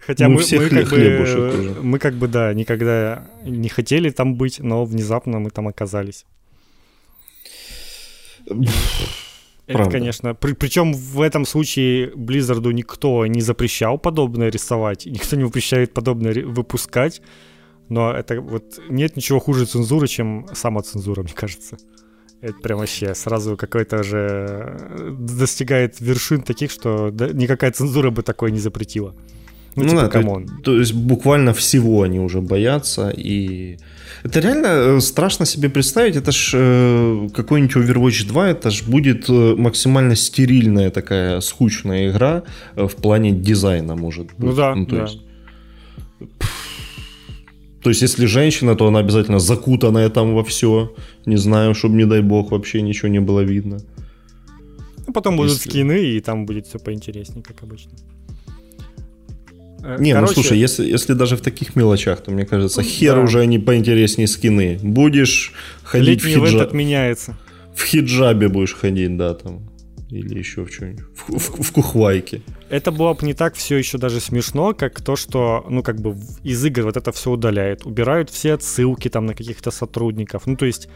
Хотя 0.00 0.28
Мы 0.28 0.34
мы, 0.34 0.40
все 0.42 0.60
мы 0.60 0.68
как 0.68 0.88
бы, 0.90 1.76
мы 1.82 1.98
как 1.98 2.14
бы, 2.14 2.28
да, 2.28 2.52
никогда 2.52 3.26
не 3.44 3.68
хотели 3.68 4.10
там 4.10 4.34
быть, 4.34 4.60
но 4.60 4.84
внезапно 4.84 5.38
мы 5.38 5.50
там 5.50 5.68
оказались. 5.68 6.26
Это, 9.66 9.78
Правда. 9.78 9.90
конечно, 9.92 10.34
причем 10.34 10.92
в 10.92 11.22
этом 11.22 11.46
случае 11.46 12.10
Blizzard 12.10 12.70
никто 12.72 13.24
не 13.26 13.40
запрещал 13.40 13.96
подобное 13.96 14.50
рисовать, 14.50 15.06
никто 15.10 15.36
не 15.36 15.44
запрещает 15.44 15.94
подобное 15.94 16.44
выпускать, 16.44 17.22
но 17.88 18.12
это 18.12 18.42
вот 18.42 18.78
нет 18.90 19.16
ничего 19.16 19.40
хуже 19.40 19.64
цензуры, 19.64 20.06
чем 20.06 20.46
самоцензура, 20.52 21.22
мне 21.22 21.32
кажется. 21.32 21.78
Это 22.44 22.60
прям 22.62 22.78
вообще 22.78 23.14
сразу 23.14 23.56
какой-то 23.56 24.02
же 24.02 24.18
э, 24.18 25.16
достигает 25.18 26.00
вершин 26.00 26.42
таких, 26.42 26.70
что 26.70 27.10
никакая 27.10 27.70
цензура 27.72 28.10
бы 28.10 28.22
такое 28.22 28.50
не 28.50 28.60
запретила. 28.60 29.14
Ну, 29.76 29.82
Ну 29.82 29.88
типа, 29.88 30.02
да, 30.02 30.06
то, 30.08 30.12
come 30.12 30.33
on. 30.33 30.48
то 30.62 30.78
есть 30.78 30.92
буквально 30.92 31.52
всего 31.52 32.02
они 32.02 32.20
уже 32.20 32.40
боятся. 32.40 33.10
И 33.16 33.78
это 34.24 34.40
реально 34.40 34.66
э, 34.66 35.00
страшно 35.00 35.46
себе 35.46 35.68
представить. 35.68 36.16
Это 36.16 36.32
ж 36.32 36.50
э, 36.54 37.28
какой-нибудь 37.34 37.76
Overwatch 37.76 38.26
2, 38.28 38.48
это 38.50 38.70
ж 38.70 38.82
будет 38.82 39.30
э, 39.30 39.54
максимально 39.56 40.14
стерильная 40.14 40.90
такая 40.90 41.40
скучная 41.40 42.10
игра 42.10 42.42
в 42.76 42.94
плане 42.94 43.32
дизайна, 43.32 43.96
может 43.96 44.26
быть. 44.26 44.38
Ну 44.38 44.52
да, 44.52 44.74
то, 44.74 44.96
да. 44.96 45.02
Есть, 45.02 45.20
то 47.84 47.90
есть, 47.90 48.00
если 48.02 48.24
женщина, 48.24 48.74
то 48.76 48.86
она 48.86 49.00
обязательно 49.00 49.38
закутанная 49.38 50.08
там 50.08 50.34
во 50.34 50.42
все. 50.42 50.94
Не 51.26 51.36
знаю, 51.36 51.74
чтобы, 51.74 51.96
не 51.96 52.06
дай 52.06 52.22
бог, 52.22 52.50
вообще 52.50 52.80
ничего 52.80 53.08
не 53.08 53.20
было 53.20 53.40
видно. 53.40 53.78
Ну, 55.06 55.12
потом 55.12 55.36
будут 55.36 55.52
Если- 55.52 55.68
скины, 55.68 56.02
и 56.02 56.20
там 56.20 56.46
будет 56.46 56.66
все 56.66 56.78
поинтереснее, 56.78 57.42
как 57.42 57.62
обычно. 57.62 57.90
Э, 59.82 59.96
Не, 60.00 60.14
ну 60.14 60.20
короче, 60.20 60.34
слушай, 60.34 60.58
если, 60.58 60.86
если 60.86 61.12
даже 61.12 61.36
в 61.36 61.42
таких 61.42 61.76
мелочах, 61.76 62.22
то 62.22 62.30
мне 62.30 62.46
кажется, 62.46 62.82
хер 62.82 63.16
да. 63.16 63.20
уже 63.20 63.40
они 63.40 63.58
поинтереснее 63.58 64.28
скины. 64.28 64.78
Будешь 64.82 65.52
ходить 65.82 66.22
в, 66.22 66.26
летний 66.26 66.42
ивент 66.42 66.52
хиджа... 66.52 66.64
отменяется. 66.64 67.36
в 67.74 67.84
хиджабе 67.84 68.48
будешь 68.48 68.74
ходить, 68.74 69.16
да, 69.18 69.34
там. 69.34 69.60
Или 70.10 70.38
еще 70.38 70.64
в 70.64 70.70
чем-нибудь. 70.70 71.04
В, 71.14 71.38
в- 71.38 71.62
в 71.62 71.72
кухвайке. 71.72 72.42
Это 72.68 72.92
было 72.92 73.14
бы 73.14 73.26
не 73.26 73.34
так 73.34 73.54
все 73.54 73.76
еще 73.76 73.98
даже 73.98 74.20
смешно, 74.20 74.74
как 74.74 75.00
то, 75.00 75.16
что, 75.16 75.64
ну, 75.68 75.82
как 75.82 76.00
бы 76.00 76.16
из 76.42 76.64
игр 76.64 76.82
вот 76.82 76.96
это 76.96 77.10
все 77.12 77.30
удаляют, 77.30 77.86
убирают 77.86 78.30
все 78.30 78.54
отсылки 78.54 79.08
там 79.08 79.26
на 79.26 79.34
каких-то 79.34 79.70
сотрудников. 79.70 80.46
Ну, 80.46 80.56
то 80.56 80.66
есть, 80.66 80.88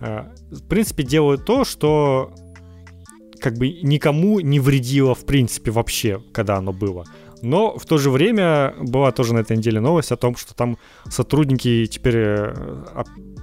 э, 0.00 0.24
в 0.50 0.62
принципе, 0.68 1.02
делают 1.02 1.44
то, 1.44 1.64
что 1.64 2.32
как 3.40 3.58
бы 3.58 3.68
никому 3.82 4.40
не 4.40 4.60
вредило, 4.60 5.14
в 5.14 5.26
принципе, 5.26 5.70
вообще, 5.72 6.22
когда 6.32 6.56
оно 6.56 6.72
было. 6.72 7.04
Но 7.42 7.76
в 7.76 7.84
то 7.86 7.98
же 7.98 8.08
время 8.10 8.72
была 8.80 9.10
тоже 9.10 9.34
на 9.34 9.40
этой 9.40 9.56
неделе 9.56 9.80
новость 9.80 10.12
о 10.12 10.16
том, 10.16 10.36
что 10.36 10.54
там 10.54 10.78
сотрудники 11.10 11.86
теперь 11.86 12.14
э, 12.16 12.54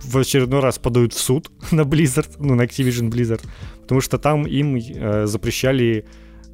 в 0.06 0.18
очередной 0.18 0.62
раз 0.62 0.80
подают 0.80 1.14
в 1.14 1.20
суд 1.20 1.52
на 1.72 1.82
Blizzard, 1.82 2.30
ну, 2.40 2.56
на 2.56 2.62
Activision 2.62 3.10
Blizzard, 3.12 3.42
потому 3.90 4.02
что 4.02 4.20
там 4.20 4.46
им 4.46 4.76
э, 4.76 5.26
запрещали 5.26 6.06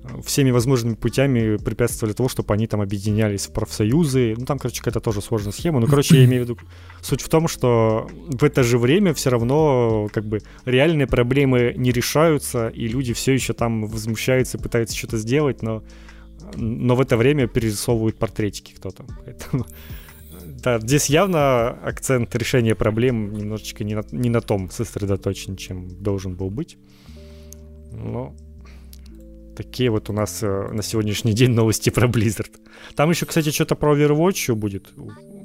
э, 0.03 0.21
всеми 0.23 0.51
возможными 0.51 0.95
путями 0.95 1.57
препятствовали 1.57 2.13
того, 2.13 2.29
чтобы 2.29 2.53
они 2.53 2.65
там 2.65 2.79
объединялись 2.79 3.47
в 3.47 3.51
профсоюзы. 3.51 4.35
Ну, 4.37 4.45
там, 4.45 4.57
короче, 4.57 4.79
какая-то 4.79 5.01
тоже 5.01 5.21
сложная 5.21 5.51
схема. 5.51 5.81
Ну, 5.81 5.87
короче, 5.87 6.15
я 6.15 6.23
имею 6.23 6.45
в 6.45 6.49
виду 6.49 6.57
суть 7.01 7.19
в 7.19 7.27
том, 7.27 7.49
что 7.49 8.09
в 8.29 8.41
это 8.41 8.63
же 8.63 8.77
время 8.77 9.13
все 9.13 9.31
равно 9.31 10.07
как 10.13 10.23
бы 10.23 10.43
реальные 10.63 11.07
проблемы 11.07 11.73
не 11.75 11.91
решаются, 11.91 12.69
и 12.69 12.87
люди 12.87 13.11
все 13.11 13.33
еще 13.33 13.51
там 13.51 13.87
возмущаются, 13.87 14.57
пытаются 14.57 14.95
что-то 14.95 15.17
сделать, 15.17 15.61
но 15.61 15.83
но 16.55 16.95
в 16.95 17.01
это 17.01 17.17
время 17.17 17.47
перерисовывают 17.47 18.17
портретики 18.17 18.73
кто-то. 18.75 19.03
Поэтому 19.25 19.65
да, 20.45 20.79
здесь 20.79 21.09
явно 21.09 21.69
акцент 21.69 22.35
решения 22.35 22.75
проблем 22.75 23.33
немножечко 23.33 23.83
не 23.83 23.95
на, 23.95 24.03
не 24.11 24.29
на 24.29 24.41
том 24.41 24.69
сосредоточен, 24.69 25.55
чем 25.57 25.89
должен 26.01 26.35
был 26.35 26.49
быть. 26.49 26.77
Но 27.95 28.35
такие 29.55 29.89
вот 29.89 30.09
у 30.09 30.13
нас 30.13 30.43
э, 30.43 30.69
на 30.71 30.83
сегодняшний 30.83 31.33
день 31.33 31.51
новости 31.51 31.89
про 31.89 32.07
Blizzard. 32.07 32.51
Там 32.95 33.09
еще, 33.09 33.25
кстати, 33.25 33.51
что-то 33.51 33.75
про 33.75 33.95
Overwatch 33.95 34.53
будет. 34.53 34.89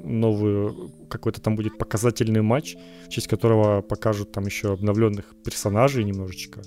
Новый 0.05 0.72
какой-то 1.09 1.40
там 1.40 1.57
будет 1.57 1.78
показательный 1.78 2.42
матч, 2.42 2.76
в 3.07 3.09
честь 3.11 3.28
которого 3.28 3.82
покажут 3.82 4.32
там 4.32 4.46
еще 4.46 4.72
обновленных 4.72 5.34
персонажей 5.44 6.05
немножечко. 6.05 6.62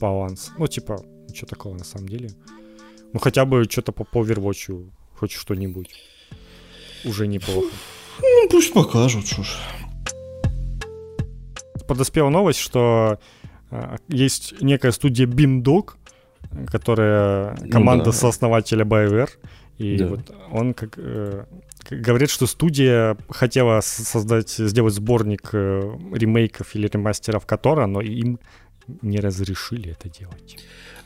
Баланс. 0.00 0.52
Ну, 0.58 0.66
типа, 0.66 1.04
что 1.34 1.46
такого 1.46 1.74
на 1.74 1.84
самом 1.84 2.08
деле. 2.08 2.30
Ну, 3.12 3.20
хотя 3.20 3.44
бы 3.44 3.64
что-то 3.64 3.92
по, 3.92 4.04
по 4.04 4.24
Overwatch, 4.24 4.90
хоть 5.18 5.32
что-нибудь. 5.32 5.90
Уже 7.04 7.26
неплохо. 7.26 7.68
Ну, 8.20 8.48
пусть 8.50 8.72
покажут, 8.72 9.26
что 9.26 9.42
ж. 9.42 9.56
Подоспела 11.86 12.30
новость, 12.30 12.60
что 12.60 13.18
есть 14.08 14.54
некая 14.60 14.92
студия 14.92 15.26
Beamdog, 15.26 15.92
которая 16.66 17.56
ну 17.60 17.70
команда 17.70 18.06
ну, 18.06 18.12
да. 18.12 18.16
сооснователя 18.18 18.84
BioWare. 18.84 19.30
И 19.78 19.96
да. 19.96 20.06
вот 20.06 20.20
он 20.52 20.74
как, 20.74 20.94
э, 20.96 21.44
говорит, 21.90 22.30
что 22.30 22.46
студия 22.46 23.16
хотела 23.28 23.80
создать, 23.82 24.50
сделать 24.50 24.94
сборник 24.94 25.50
э, 25.52 25.80
ремейков 26.12 26.74
или 26.76 26.86
ремастеров 26.86 27.44
Котора, 27.46 27.86
но 27.86 28.00
им 28.00 28.38
не 29.02 29.18
разрешили 29.18 29.90
это 29.90 30.08
делать. 30.08 30.58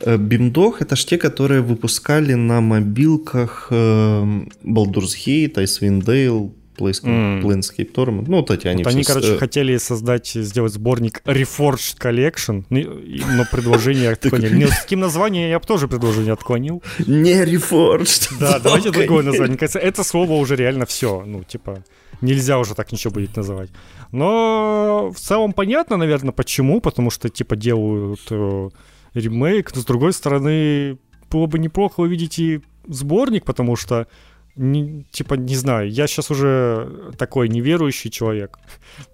Бимдог 0.04 0.80
это 0.80 0.96
ж 0.96 1.04
те, 1.04 1.18
которые 1.18 1.60
выпускали 1.60 2.34
на 2.34 2.60
мобилках 2.60 3.68
э, 3.70 4.22
Baldur's 4.62 5.14
Gate, 5.26 5.54
Icewind 5.54 6.04
Dale, 6.04 6.52
Planescape, 6.78 7.42
mm. 7.42 7.92
Torment. 7.92 8.24
Ну, 8.28 8.38
вот 8.38 8.50
эти 8.50 8.68
они 8.68 8.84
вот 8.84 8.92
Они, 8.92 9.04
короче. 9.04 9.34
Э, 9.34 9.38
хотели 9.38 9.76
создать, 9.76 10.28
сделать 10.28 10.72
сборник 10.72 11.20
Reforged 11.24 11.98
Collection, 12.00 12.64
но 12.70 13.44
предложение 13.50 14.10
отклонили. 14.12 14.56
Не, 14.56 14.66
с 14.66 14.80
таким 14.82 15.00
названием 15.00 15.48
я 15.48 15.58
бы 15.58 15.66
тоже 15.66 15.88
предложение 15.88 16.32
отклонил. 16.32 16.82
Не 17.06 17.44
Reforged. 17.44 18.28
Да, 18.40 18.58
давайте 18.58 18.90
другое 18.90 19.24
название. 19.24 19.56
Кажется, 19.56 19.78
это 19.78 20.04
слово 20.04 20.32
уже 20.32 20.56
реально 20.56 20.86
все. 20.86 21.24
Ну, 21.26 21.44
типа, 21.44 21.82
нельзя 22.20 22.58
уже 22.58 22.74
так 22.74 22.92
ничего 22.92 23.12
будет 23.12 23.36
называть. 23.36 23.70
Но 24.12 25.12
в 25.14 25.18
целом 25.18 25.52
понятно, 25.52 25.96
наверное, 25.96 26.32
почему. 26.32 26.80
Потому 26.80 27.10
что, 27.10 27.28
типа, 27.28 27.56
делают 27.56 28.20
э, 28.30 28.68
ремейк. 29.14 29.74
Но, 29.74 29.82
с 29.82 29.84
другой 29.84 30.12
стороны, 30.12 30.98
было 31.30 31.46
бы 31.46 31.58
неплохо 31.58 32.00
увидеть 32.00 32.38
и 32.38 32.60
сборник, 32.86 33.44
потому 33.44 33.76
что 33.76 34.06
не, 34.58 35.04
типа, 35.10 35.34
не 35.34 35.56
знаю, 35.56 35.90
я 35.90 36.06
сейчас 36.06 36.30
уже 36.30 37.12
такой 37.16 37.48
неверующий 37.48 38.10
человек. 38.10 38.58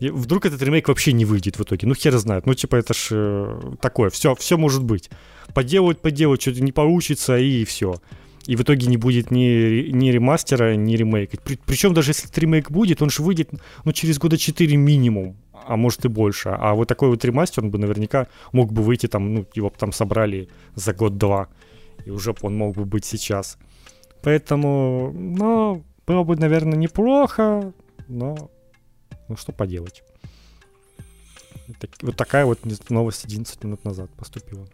Вдруг 0.01 0.47
этот 0.47 0.62
ремейк 0.62 0.88
вообще 0.88 1.12
не 1.12 1.24
выйдет 1.24 1.59
в 1.59 1.62
итоге. 1.62 1.86
Ну, 1.86 1.95
хер 1.95 2.16
знает. 2.18 2.47
Ну, 2.47 2.55
типа, 2.55 2.76
это 2.76 2.95
ж 2.95 3.09
э, 3.11 3.61
такое. 3.80 4.11
Все, 4.11 4.34
все 4.34 4.57
может 4.57 4.82
быть. 4.82 5.11
Поделают, 5.55 6.01
поделают, 6.01 6.40
что-то 6.40 6.62
не 6.62 6.72
получится, 6.72 7.36
и 7.38 7.64
все. 7.64 7.97
И 8.47 8.57
в 8.57 8.62
итоге 8.62 8.86
не 8.86 8.97
будет 8.97 9.30
ни, 9.30 9.90
ни 9.90 10.11
ремастера, 10.11 10.74
ни 10.76 10.97
ремейка. 10.97 11.38
При, 11.38 11.59
причем 11.64 11.95
даже 11.95 12.11
если 12.11 12.28
ремейк 12.40 12.70
будет, 12.70 13.03
он 13.03 13.11
же 13.11 13.22
выйдет 13.22 13.51
ну, 13.84 13.92
через 13.92 14.18
года 14.18 14.36
4 14.36 14.76
минимум, 14.76 15.36
а 15.66 15.76
может 15.76 16.05
и 16.05 16.09
больше. 16.09 16.51
А 16.51 16.74
вот 16.74 16.88
такой 16.88 17.09
вот 17.09 17.24
ремастер, 17.24 17.64
он 17.64 17.70
бы 17.70 17.78
наверняка 17.78 18.26
мог 18.53 18.72
бы 18.72 18.82
выйти 18.82 19.07
там, 19.09 19.34
ну, 19.34 19.47
его 19.55 19.68
бы 19.68 19.76
там 19.78 19.92
собрали 19.92 20.49
за 20.74 20.92
год-два. 20.95 21.49
И 22.05 22.11
уже 22.11 22.34
он 22.42 22.57
мог 22.57 22.76
бы 22.76 22.84
быть 22.84 23.05
сейчас. 23.05 23.59
Поэтому, 24.25 25.12
ну, 25.12 25.85
было 26.07 26.25
бы, 26.25 26.35
наверное, 26.37 26.79
неплохо, 26.79 27.75
но 28.09 28.51
ну 29.29 29.37
что 29.37 29.53
поделать. 29.53 30.03
Так, 31.79 31.91
вот 32.01 32.16
такая 32.16 32.47
вот 32.47 32.61
новость 32.89 33.27
11 33.27 33.64
минут 33.64 33.85
назад 33.85 34.11
поступила. 34.14 34.66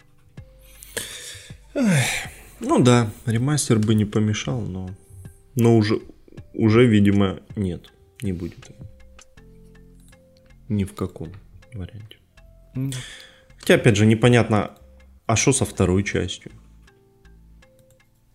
Ну 1.74 2.82
да, 2.82 3.10
ремастер 3.26 3.78
бы 3.78 3.94
не 3.94 4.04
помешал, 4.04 4.60
но, 4.60 4.90
но 5.56 5.76
уже, 5.76 6.00
уже, 6.52 6.86
видимо, 6.86 7.40
нет, 7.56 7.92
не 8.22 8.32
будет. 8.32 8.70
Ни 10.68 10.84
в 10.84 10.94
каком 10.94 11.32
варианте. 11.72 12.18
Mm. 12.76 12.94
Хотя, 13.58 13.74
опять 13.74 13.96
же, 13.96 14.06
непонятно, 14.06 14.76
а 15.26 15.36
что 15.36 15.52
со 15.52 15.64
второй 15.64 16.04
частью? 16.04 16.52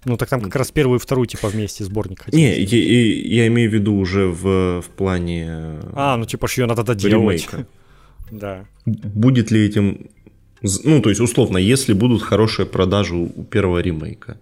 Ну, 0.05 0.17
так 0.17 0.29
там 0.29 0.41
как 0.41 0.55
раз 0.55 0.71
первую 0.71 0.99
и 0.99 1.01
вторую, 1.01 1.27
типа, 1.27 1.49
вместе 1.49 1.83
сборник 1.83 2.21
хотели. 2.23 2.41
Не, 2.41 2.59
я, 2.59 3.43
я 3.43 3.47
имею 3.47 3.69
в 3.69 3.73
виду 3.73 3.95
уже 3.95 4.27
в, 4.27 4.81
в 4.81 4.89
плане... 4.95 5.79
А, 5.93 6.15
ну, 6.15 6.25
типа, 6.25 6.47
ее 6.55 6.67
надо 6.67 6.83
доделать. 6.83 7.47
Да. 8.31 8.65
Будет 8.85 9.51
ли 9.51 9.65
этим... 9.65 10.09
Ну, 10.61 11.01
то 11.01 11.09
есть, 11.09 11.21
условно, 11.21 11.57
если 11.57 11.93
будут 11.93 12.21
хорошие 12.21 12.65
продажи 12.65 13.15
у 13.15 13.43
первого 13.43 13.79
ремейка, 13.79 14.39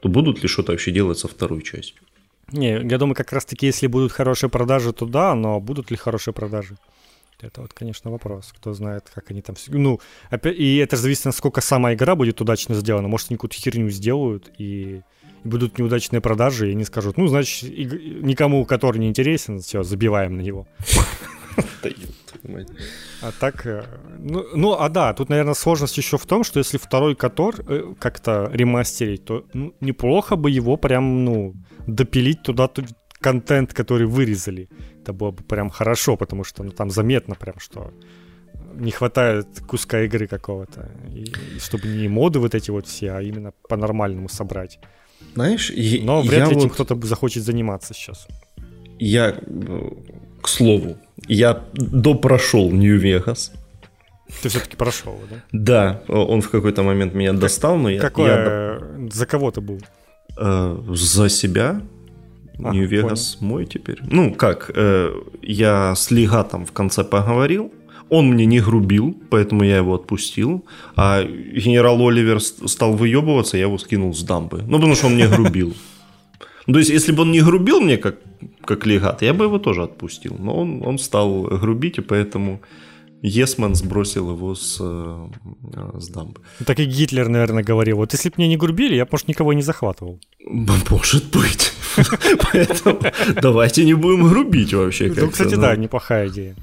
то 0.00 0.08
будут 0.08 0.42
ли 0.42 0.48
что-то 0.48 0.72
вообще 0.72 0.92
делать 0.92 1.18
со 1.18 1.28
второй 1.28 1.62
частью? 1.62 2.02
Не, 2.52 2.80
я 2.82 2.98
думаю, 2.98 3.14
как 3.14 3.32
раз-таки, 3.32 3.66
если 3.66 3.86
будут 3.88 4.12
хорошие 4.12 4.48
продажи, 4.48 4.92
то 4.92 5.06
да, 5.06 5.34
но 5.34 5.60
будут 5.60 5.90
ли 5.90 5.96
хорошие 5.96 6.32
продажи? 6.32 6.76
Это 7.40 7.60
вот, 7.60 7.72
конечно, 7.72 8.10
вопрос. 8.10 8.52
Кто 8.56 8.72
знает, 8.72 9.04
как 9.14 9.30
они 9.30 9.42
там... 9.42 9.54
Ну, 9.68 10.00
опять, 10.28 10.56
и 10.56 10.76
это 10.78 10.96
же 10.96 11.02
зависит, 11.02 11.24
насколько 11.24 11.60
сама 11.60 11.94
игра 11.94 12.16
будет 12.16 12.40
удачно 12.40 12.74
сделана. 12.74 13.06
Может, 13.06 13.30
они 13.30 13.36
какую-то 13.36 13.56
херню 13.56 13.90
сделают, 13.90 14.50
и, 14.58 15.02
и 15.44 15.48
будут 15.48 15.78
неудачные 15.78 16.20
продажи, 16.20 16.68
и 16.68 16.72
они 16.72 16.84
скажут, 16.84 17.16
ну, 17.16 17.28
значит, 17.28 17.70
иг... 17.70 17.92
никому, 18.22 18.64
который 18.64 18.98
не 18.98 19.08
интересен, 19.08 19.60
все, 19.60 19.84
забиваем 19.84 20.36
на 20.36 20.40
него. 20.40 20.66
А 23.20 23.32
так, 23.32 23.66
э, 23.66 23.84
ну, 24.18 24.46
ну, 24.54 24.72
а 24.78 24.88
да, 24.88 25.12
тут, 25.12 25.28
наверное, 25.28 25.54
сложность 25.54 25.96
еще 25.98 26.18
в 26.18 26.26
том, 26.26 26.44
что 26.44 26.60
если 26.60 26.78
второй 26.78 27.16
Котор 27.16 27.56
э, 27.66 27.94
как-то 27.98 28.48
ремастерить, 28.52 29.24
то 29.24 29.44
ну, 29.54 29.74
неплохо 29.80 30.36
бы 30.36 30.50
его 30.50 30.76
прям, 30.76 31.24
ну, 31.24 31.54
допилить 31.86 32.42
туда 32.42 32.68
контент, 33.20 33.72
который 33.72 34.06
вырезали. 34.06 34.68
Это 35.02 35.12
было 35.12 35.30
бы 35.30 35.42
прям 35.42 35.70
хорошо, 35.70 36.16
потому 36.16 36.44
что 36.44 36.62
ну, 36.62 36.70
там 36.70 36.90
заметно 36.90 37.34
прям, 37.34 37.58
что 37.58 37.92
не 38.74 38.90
хватает 38.90 39.46
куска 39.66 40.02
игры 40.02 40.26
какого-то. 40.26 40.88
И, 41.14 41.24
и 41.56 41.58
чтобы 41.58 41.88
не 41.88 42.08
моды 42.08 42.38
вот 42.38 42.54
эти 42.54 42.70
вот 42.70 42.86
все, 42.86 43.12
а 43.12 43.22
именно 43.22 43.52
по-нормальному 43.68 44.28
собрать. 44.28 44.78
Знаешь, 45.34 45.72
Но 46.02 46.22
вряд 46.22 46.50
ли 46.50 46.56
этим 46.56 46.68
вот... 46.68 46.72
кто-то 46.72 47.06
захочет 47.06 47.42
заниматься 47.42 47.94
сейчас. 47.94 48.26
Я, 48.98 49.34
к 50.42 50.48
слову, 50.48 50.96
я 51.28 51.64
допрошел 51.74 52.70
Нью-Вегас. 52.70 53.52
Ты 54.42 54.48
все-таки 54.48 54.76
прошел, 54.76 55.18
да? 55.30 55.36
Да, 55.52 56.02
он 56.08 56.42
в 56.42 56.50
какой-то 56.50 56.82
момент 56.82 57.14
меня 57.14 57.32
достал, 57.32 57.78
но 57.78 57.88
я... 57.88 58.00
Какое... 58.00 58.28
я... 58.28 59.08
За 59.10 59.26
кого 59.26 59.50
ты 59.50 59.60
был? 59.60 59.80
Э, 60.36 60.78
за 60.94 61.28
себя. 61.28 61.80
Нью-Вегас 62.58 63.38
мой 63.40 63.66
теперь. 63.66 63.98
Ну, 64.02 64.34
как, 64.34 64.70
э, 64.74 65.14
я 65.42 65.94
с 65.94 66.10
Лигатом 66.10 66.66
в 66.66 66.72
конце 66.72 67.04
поговорил, 67.04 67.72
он 68.08 68.28
мне 68.28 68.46
не 68.46 68.60
грубил, 68.60 69.16
поэтому 69.30 69.64
я 69.64 69.76
его 69.76 69.94
отпустил. 69.94 70.64
А 70.96 71.22
генерал 71.22 72.00
Оливер 72.06 72.40
стал 72.40 72.94
выебываться, 72.94 73.56
я 73.56 73.64
его 73.64 73.78
скинул 73.78 74.14
с 74.14 74.22
дамбы. 74.22 74.62
Ну, 74.66 74.76
потому 74.76 74.94
что 74.94 75.06
он 75.06 75.14
мне 75.14 75.28
грубил. 75.28 75.74
Ну, 76.66 76.74
то 76.74 76.78
есть, 76.80 76.90
если 76.90 77.12
бы 77.12 77.22
он 77.22 77.32
не 77.32 77.40
грубил 77.40 77.80
мне, 77.80 77.96
как, 77.96 78.16
как 78.64 78.86
легат, 78.86 79.22
я 79.22 79.32
бы 79.32 79.44
его 79.44 79.58
тоже 79.58 79.82
отпустил. 79.82 80.36
Но 80.38 80.54
он, 80.58 80.82
он 80.84 80.98
стал 80.98 81.42
грубить, 81.42 81.98
и 81.98 82.02
поэтому 82.02 82.60
Есман 83.22 83.74
сбросил 83.74 84.30
его 84.30 84.54
с, 84.54 84.78
э, 84.80 85.28
с 85.98 86.08
дамбы. 86.08 86.40
Так 86.64 86.78
и 86.78 86.84
Гитлер, 86.84 87.28
наверное, 87.28 87.62
говорил, 87.62 87.96
вот 87.96 88.12
если 88.12 88.28
бы 88.28 88.36
мне 88.38 88.48
не 88.48 88.56
грубили, 88.56 88.94
я 88.94 89.06
может, 89.10 89.28
никого 89.28 89.52
не 89.52 89.62
захватывал. 89.62 90.20
Может 90.46 91.30
быть. 91.30 91.72
Поэтому 92.52 93.00
давайте 93.40 93.84
не 93.84 93.94
будем 93.94 94.28
грубить 94.28 94.72
вообще. 94.72 95.12
Ну, 95.14 95.30
кстати, 95.30 95.56
да, 95.56 95.74
неплохая 95.74 96.28
идея. 96.28 96.54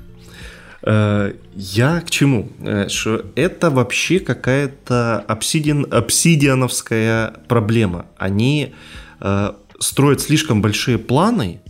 Э, 0.81 1.33
я 1.55 2.01
к 2.01 2.09
чему? 2.09 2.49
Э, 2.59 2.87
что 2.87 3.25
это 3.35 3.69
вообще 3.69 4.19
какая-то 4.19 5.19
обсидиан, 5.19 5.85
обсидиановская 5.91 7.33
проблема. 7.47 8.05
Они 8.17 8.73
строят 9.79 10.21
слишком 10.21 10.61
большие 10.61 10.97
планы, 10.97 11.61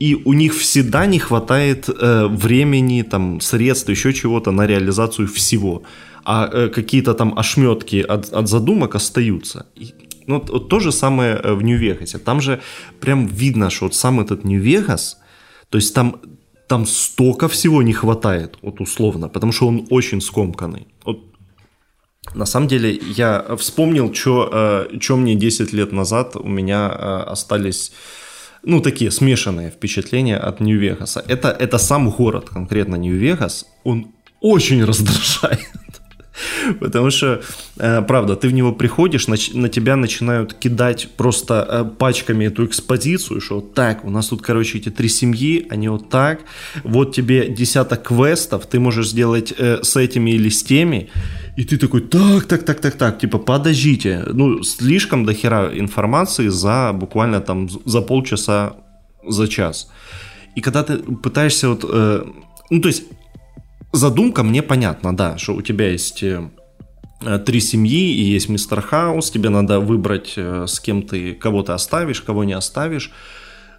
и 0.00 0.14
у 0.24 0.32
них 0.32 0.54
всегда 0.54 1.06
не 1.06 1.18
хватает 1.18 1.88
э, 1.88 2.26
времени, 2.26 3.02
там, 3.02 3.40
средств, 3.40 3.88
еще 3.88 4.12
чего-то 4.12 4.52
на 4.52 4.66
реализацию 4.66 5.28
всего. 5.28 5.82
А 6.24 6.48
э, 6.52 6.68
какие-то 6.68 7.14
там 7.14 7.38
ошметки 7.38 7.96
от, 8.02 8.32
от 8.32 8.48
задумок 8.48 8.94
остаются. 8.94 9.66
И, 9.76 9.94
ну, 10.26 10.44
вот 10.48 10.68
то 10.68 10.80
же 10.80 10.92
самое 10.92 11.34
э, 11.36 11.54
в 11.54 11.62
Нью-Вегасе. 11.62 12.18
Там 12.18 12.40
же 12.40 12.60
прям 13.00 13.26
видно, 13.26 13.70
что 13.70 13.84
вот 13.84 13.94
сам 13.94 14.20
этот 14.20 14.44
Нью-Вегас, 14.44 15.18
то 15.68 15.78
есть 15.78 15.94
там, 15.94 16.16
там 16.68 16.86
столько 16.86 17.48
всего 17.48 17.82
не 17.82 17.92
хватает, 17.92 18.58
вот 18.62 18.80
условно, 18.80 19.28
потому 19.28 19.52
что 19.52 19.68
он 19.68 19.86
очень 19.90 20.20
скомканный. 20.20 20.86
Вот 21.04 21.18
На 22.34 22.46
самом 22.46 22.68
деле, 22.68 22.98
я 23.16 23.44
вспомнил, 23.56 24.12
что 24.12 24.50
э, 24.90 25.14
мне 25.14 25.34
10 25.34 25.72
лет 25.72 25.92
назад 25.92 26.36
у 26.36 26.48
меня 26.48 26.90
э, 26.90 27.30
остались 27.32 27.92
ну, 28.66 28.80
такие 28.80 29.10
смешанные 29.10 29.70
впечатления 29.70 30.36
от 30.36 30.60
Нью-Вегаса. 30.60 31.24
Это, 31.28 31.48
это 31.48 31.78
сам 31.78 32.10
город, 32.10 32.48
конкретно 32.50 32.96
Нью-Вегас, 32.96 33.66
он 33.84 34.08
очень 34.40 34.84
раздражает. 34.84 35.60
Потому 36.80 37.10
что, 37.10 37.42
э, 37.78 38.02
правда, 38.02 38.36
ты 38.36 38.48
в 38.48 38.52
него 38.52 38.72
приходишь, 38.72 39.28
на, 39.28 39.36
на 39.54 39.68
тебя 39.68 39.96
начинают 39.96 40.54
кидать 40.54 41.08
просто 41.16 41.66
э, 41.68 41.84
пачками 41.98 42.46
эту 42.46 42.66
экспозицию, 42.66 43.40
что 43.40 43.60
так, 43.60 44.04
у 44.04 44.10
нас 44.10 44.28
тут, 44.28 44.42
короче, 44.42 44.78
эти 44.78 44.90
три 44.90 45.08
семьи, 45.08 45.66
они 45.70 45.88
вот 45.88 46.10
так, 46.10 46.40
вот 46.82 47.14
тебе 47.14 47.48
десяток 47.48 48.02
квестов, 48.02 48.66
ты 48.66 48.80
можешь 48.80 49.10
сделать 49.10 49.52
э, 49.56 49.82
с 49.82 49.96
этими 49.96 50.32
или 50.32 50.48
с 50.48 50.62
теми, 50.62 51.10
и 51.56 51.64
ты 51.64 51.76
такой, 51.76 52.00
так, 52.00 52.46
так, 52.46 52.64
так, 52.64 52.80
так, 52.80 52.94
так, 52.94 53.18
типа, 53.18 53.38
подождите, 53.38 54.24
ну, 54.32 54.62
слишком 54.62 55.24
дохера 55.24 55.70
информации 55.78 56.48
за 56.48 56.92
буквально 56.92 57.40
там 57.40 57.68
за 57.84 58.00
полчаса, 58.00 58.72
за 59.28 59.46
час. 59.48 59.88
И 60.56 60.60
когда 60.60 60.82
ты 60.82 60.98
пытаешься 60.98 61.68
вот, 61.68 61.84
э, 61.88 62.24
ну, 62.70 62.80
то 62.80 62.88
есть 62.88 63.04
задумка 63.92 64.42
мне 64.42 64.62
понятна, 64.62 65.16
да, 65.16 65.38
что 65.38 65.54
у 65.54 65.62
тебя 65.62 65.90
есть 65.90 66.22
э, 66.22 66.48
три 67.46 67.60
семьи 67.60 68.14
и 68.14 68.34
есть 68.34 68.48
мистер 68.48 68.80
Хаус, 68.80 69.30
тебе 69.30 69.48
надо 69.48 69.78
выбрать, 69.78 70.34
э, 70.36 70.66
с 70.66 70.80
кем 70.80 71.02
ты, 71.02 71.34
кого 71.34 71.62
ты 71.62 71.72
оставишь, 71.72 72.20
кого 72.20 72.44
не 72.44 72.54
оставишь. 72.54 73.12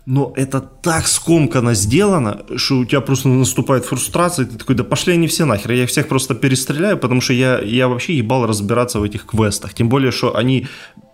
Но 0.06 0.34
это 0.36 0.62
так 0.62 1.08
скомканно 1.08 1.74
сделано, 1.74 2.44
что 2.58 2.78
у 2.78 2.86
тебя 2.86 3.02
просто 3.02 3.28
наступает 3.28 3.86
фрустрация, 3.86 4.46
и 4.46 4.50
ты 4.50 4.58
такой, 4.58 4.76
да 4.76 4.84
пошли 4.84 5.14
они 5.14 5.28
все 5.28 5.46
нахер, 5.46 5.72
я 5.72 5.84
их 5.84 5.90
всех 5.90 6.08
просто 6.08 6.36
перестреляю, 6.36 6.98
потому 6.98 7.22
что 7.22 7.34
я, 7.34 7.60
я 7.60 7.88
вообще 7.88 8.14
ебал 8.14 8.46
разбираться 8.46 9.00
в 9.00 9.04
этих 9.04 9.26
квестах. 9.26 9.74
Тем 9.74 9.90
более, 9.90 10.12
что 10.12 10.36
они 10.36 10.68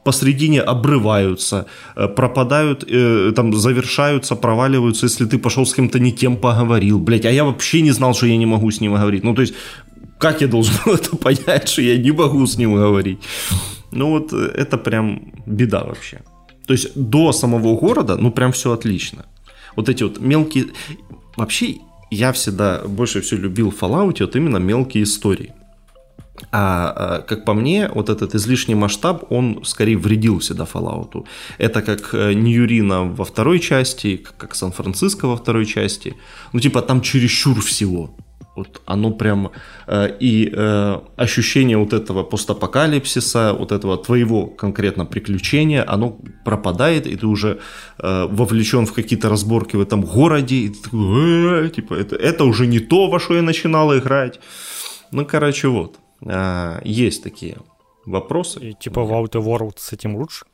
посредине 0.03 0.61
обрываются, 0.61 1.67
э, 1.95 2.07
пропадают, 2.07 2.83
э, 2.87 3.31
там 3.33 3.53
завершаются, 3.53 4.35
проваливаются, 4.35 5.05
если 5.05 5.25
ты 5.25 5.37
пошел 5.37 5.65
с 5.65 5.73
кем-то 5.73 5.99
не 5.99 6.11
тем 6.11 6.35
поговорил, 6.35 6.99
блять, 6.99 7.25
а 7.25 7.31
я 7.31 7.45
вообще 7.45 7.81
не 7.81 7.91
знал, 7.91 8.13
что 8.13 8.25
я 8.25 8.37
не 8.37 8.45
могу 8.45 8.71
с 8.71 8.81
ним 8.81 8.93
говорить. 8.93 9.23
Ну, 9.23 9.33
то 9.33 9.41
есть, 9.41 9.53
как 10.17 10.41
я 10.41 10.47
должен 10.47 10.75
это 10.85 11.15
понять, 11.15 11.69
что 11.69 11.81
я 11.81 11.97
не 11.97 12.11
могу 12.11 12.45
с 12.45 12.57
ним 12.57 12.75
говорить? 12.75 13.19
Ну, 13.91 14.09
вот 14.09 14.33
э, 14.33 14.51
это 14.55 14.77
прям 14.77 15.31
беда 15.45 15.83
вообще. 15.83 16.21
То 16.71 16.75
есть, 16.75 16.95
до 16.95 17.33
самого 17.33 17.75
города, 17.75 18.15
ну, 18.15 18.31
прям 18.31 18.53
все 18.53 18.71
отлично. 18.71 19.25
Вот 19.75 19.89
эти 19.89 20.03
вот 20.03 20.21
мелкие... 20.21 20.67
Вообще, 21.35 21.79
я 22.09 22.31
всегда 22.31 22.81
больше 22.87 23.19
всего 23.19 23.41
любил 23.41 23.71
в 23.71 23.83
Fallout 23.83 24.21
вот 24.21 24.35
именно 24.37 24.55
мелкие 24.55 25.03
истории. 25.03 25.53
А, 26.49 26.93
а 26.95 27.21
как 27.23 27.43
по 27.43 27.53
мне, 27.53 27.89
вот 27.93 28.09
этот 28.09 28.35
излишний 28.35 28.75
масштаб, 28.75 29.29
он 29.29 29.65
скорее 29.65 29.97
вредил 29.97 30.39
всегда 30.39 30.63
Fallout. 30.63 31.25
Это 31.57 31.81
как 31.81 32.13
э, 32.13 32.31
Ньюрина 32.31 33.03
во 33.03 33.25
второй 33.25 33.59
части, 33.59 34.25
как 34.37 34.55
Сан-Франциско 34.55 35.27
во 35.27 35.35
второй 35.35 35.65
части. 35.65 36.15
Ну, 36.53 36.61
типа, 36.61 36.81
там 36.81 37.01
чересчур 37.01 37.59
всего. 37.59 38.15
Вот 38.61 38.81
оно 38.85 39.11
прям 39.11 39.49
э, 39.87 40.17
и 40.19 40.51
э, 40.53 40.99
ощущение 41.17 41.77
вот 41.77 41.93
этого 41.93 42.23
постапокалипсиса, 42.23 43.53
вот 43.53 43.71
этого 43.71 43.97
твоего 43.97 44.45
конкретно 44.47 45.05
приключения, 45.05 45.83
оно 45.93 46.17
пропадает, 46.45 47.07
и 47.07 47.15
ты 47.15 47.25
уже 47.25 47.57
э, 47.99 48.27
вовлечен 48.29 48.85
в 48.85 48.93
какие-то 48.93 49.29
разборки 49.29 49.77
в 49.77 49.81
этом 49.81 50.01
городе, 50.01 50.55
и 50.55 50.69
ты 50.69 50.83
такой, 50.83 51.65
э, 51.65 51.69
типа, 51.69 51.95
это, 51.95 52.15
это 52.15 52.43
уже 52.43 52.67
не 52.67 52.79
то, 52.79 53.09
во 53.09 53.19
что 53.19 53.35
я 53.35 53.41
начинал 53.41 53.97
играть. 53.97 54.39
Ну, 55.11 55.25
короче, 55.25 55.67
вот. 55.67 55.99
А, 56.27 56.79
есть 56.83 57.23
такие 57.23 57.57
вопросы. 58.05 58.59
И 58.59 58.73
типа 58.73 59.03
в 59.03 59.11
Outer 59.11 59.41
World 59.41 59.73
с 59.77 59.93
этим 59.93 60.15
лучше? 60.15 60.45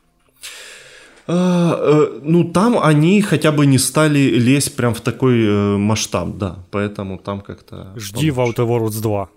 А, 1.27 1.75
э, 1.77 2.19
ну, 2.23 2.43
там 2.45 2.77
они 2.81 3.21
хотя 3.21 3.51
бы 3.51 3.65
не 3.65 3.77
стали 3.77 4.19
лезть 4.19 4.75
прям 4.75 4.93
в 4.93 5.01
такой 5.01 5.45
э, 5.45 5.77
масштаб, 5.77 6.37
да. 6.37 6.63
Поэтому 6.71 7.17
там 7.17 7.41
как-то... 7.41 7.93
Жди 7.97 8.31
в 8.31 8.39
Outer 8.39 8.65
Worlds 8.65 9.01
2. 9.01 9.29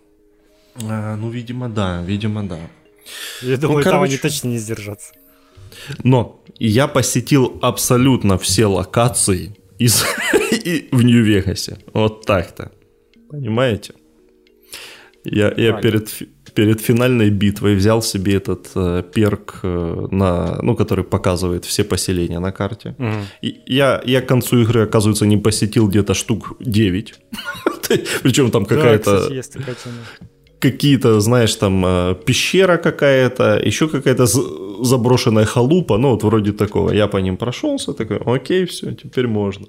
А, 0.82 1.16
ну, 1.16 1.30
видимо, 1.30 1.68
да, 1.68 2.02
видимо, 2.02 2.44
да. 2.44 2.58
Я 3.42 3.56
думаю, 3.56 3.78
ну, 3.78 3.84
короче... 3.84 3.90
там 3.90 4.02
они 4.02 4.16
точно 4.18 4.48
не 4.48 4.58
сдержатся. 4.58 5.12
Но 6.04 6.44
я 6.58 6.86
посетил 6.86 7.58
абсолютно 7.62 8.38
все 8.38 8.66
локации 8.66 9.56
из... 9.78 10.04
в 10.92 11.02
Нью-Вегасе. 11.02 11.78
Вот 11.92 12.24
так-то. 12.24 12.70
Понимаете? 13.30 13.94
Я, 15.24 15.52
я 15.56 15.72
перед, 15.72 16.08
перед 16.60 16.80
финальной 16.80 17.30
битвой 17.30 17.74
взял 17.74 18.02
себе 18.02 18.34
этот 18.34 18.70
э, 18.74 19.02
перк, 19.14 19.60
э, 19.62 20.08
на, 20.10 20.58
ну, 20.62 20.76
который 20.76 21.04
показывает 21.04 21.64
все 21.64 21.84
поселения 21.84 22.40
на 22.40 22.52
карте. 22.52 22.94
Угу. 22.98 23.14
И 23.40 23.60
я, 23.66 24.02
я 24.04 24.20
к 24.20 24.28
концу 24.28 24.58
игры, 24.58 24.82
оказывается, 24.82 25.26
не 25.26 25.38
посетил 25.38 25.88
где-то 25.88 26.12
штук 26.12 26.56
9. 26.60 27.14
Причем 28.22 28.50
там 28.50 28.66
какая-то... 28.66 29.30
Какие-то, 30.58 31.20
знаешь, 31.20 31.54
там 31.54 31.82
э, 31.86 32.14
пещера 32.26 32.76
какая-то, 32.76 33.58
еще 33.66 33.88
какая-то 33.88 34.26
заброшенная 34.84 35.46
халупа, 35.46 35.98
ну 35.98 36.10
вот 36.10 36.24
вроде 36.24 36.52
такого. 36.52 36.92
Я 36.92 37.06
по 37.06 37.20
ним 37.20 37.36
прошелся, 37.36 37.92
такой, 37.92 38.18
окей, 38.18 38.66
все, 38.66 38.94
теперь 38.94 39.26
можно. 39.26 39.66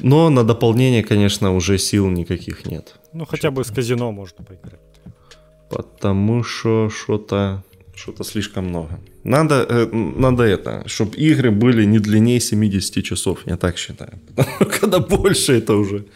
Но 0.00 0.30
на 0.30 0.44
дополнение, 0.44 1.02
конечно, 1.02 1.54
уже 1.54 1.78
сил 1.78 2.08
никаких 2.08 2.66
нет. 2.66 2.94
Ну, 3.12 3.24
хотя 3.24 3.50
бы 3.50 3.64
с 3.64 3.70
казино 3.70 4.12
можно 4.12 4.44
поиграть. 4.44 4.80
Потому 5.70 6.44
что 6.44 6.88
что-то 6.90 7.62
что-то 7.94 8.24
слишком 8.24 8.64
много. 8.64 9.00
Надо, 9.24 9.66
э, 9.68 9.86
надо 9.92 10.44
это, 10.44 10.82
чтобы 10.86 11.16
игры 11.16 11.50
были 11.50 11.84
не 11.84 11.98
длиннее 11.98 12.40
70 12.40 13.04
часов, 13.04 13.40
я 13.46 13.56
так 13.56 13.76
считаю. 13.76 14.20
Когда 14.80 15.00
больше, 15.00 15.52
это 15.52 15.74
уже 15.74 16.06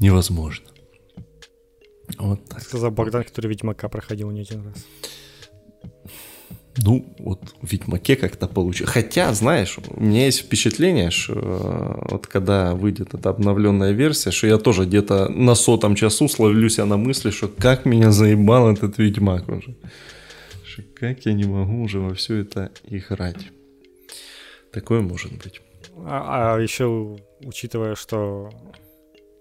невозможно. 0.00 0.66
Вот 2.18 2.44
так. 2.48 2.60
Сказал 2.62 2.90
Богдан, 2.90 3.24
который 3.24 3.48
Ведьмака 3.48 3.88
проходил 3.88 4.30
не 4.30 4.42
один 4.42 4.64
раз. 4.66 4.86
Ну, 6.78 7.14
вот 7.18 7.40
в 7.62 7.72
Ведьмаке 7.72 8.16
как-то 8.16 8.46
получилось. 8.46 8.92
Хотя, 8.92 9.32
знаешь, 9.32 9.78
у 9.88 10.00
меня 10.00 10.26
есть 10.26 10.40
впечатление, 10.40 11.10
что 11.10 11.32
э, 11.34 12.08
вот 12.10 12.26
когда 12.26 12.74
выйдет 12.74 13.14
эта 13.14 13.30
обновленная 13.30 13.92
версия, 13.92 14.30
что 14.30 14.46
я 14.46 14.58
тоже 14.58 14.84
где-то 14.84 15.28
на 15.28 15.54
сотом 15.54 15.94
часу 15.94 16.28
словлюсь 16.28 16.78
я 16.78 16.84
на 16.84 16.96
мысли, 16.96 17.30
что 17.30 17.48
как 17.48 17.86
меня 17.86 18.10
заебал 18.10 18.70
этот 18.70 18.98
Ведьмак 18.98 19.48
уже. 19.48 19.74
Что 20.64 20.82
как 20.94 21.24
я 21.24 21.32
не 21.32 21.44
могу 21.44 21.82
уже 21.82 22.00
во 22.00 22.14
все 22.14 22.36
это 22.36 22.70
играть. 22.84 23.50
Такое 24.72 25.00
может 25.00 25.32
быть. 25.32 25.60
А, 26.04 26.56
а 26.56 26.60
еще, 26.60 27.16
учитывая, 27.40 27.94
что 27.94 28.50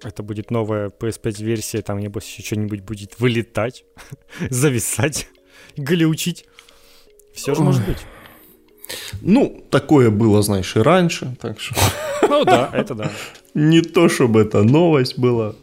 это 0.01 0.23
будет 0.23 0.51
новая 0.51 0.89
PS5 0.89 1.43
версия, 1.43 1.81
там, 1.81 1.99
небось, 1.99 2.25
еще 2.25 2.43
что-нибудь 2.43 2.81
будет 2.81 3.19
вылетать, 3.19 3.83
зависать, 4.49 5.27
глючить. 5.75 6.45
Все 7.35 7.53
же 7.53 7.61
может 7.61 7.85
быть. 7.85 7.97
Ну, 9.21 9.63
такое 9.69 10.09
было, 10.09 10.41
знаешь, 10.41 10.75
и 10.75 10.79
раньше, 10.79 11.35
так 11.41 11.59
что... 11.59 11.75
Ну 12.21 12.45
да, 12.45 12.69
это 12.73 12.95
да. 12.95 13.11
Не 13.53 13.81
то, 13.81 14.09
чтобы 14.09 14.41
это 14.41 14.63
новость 14.63 15.17
была. 15.17 15.55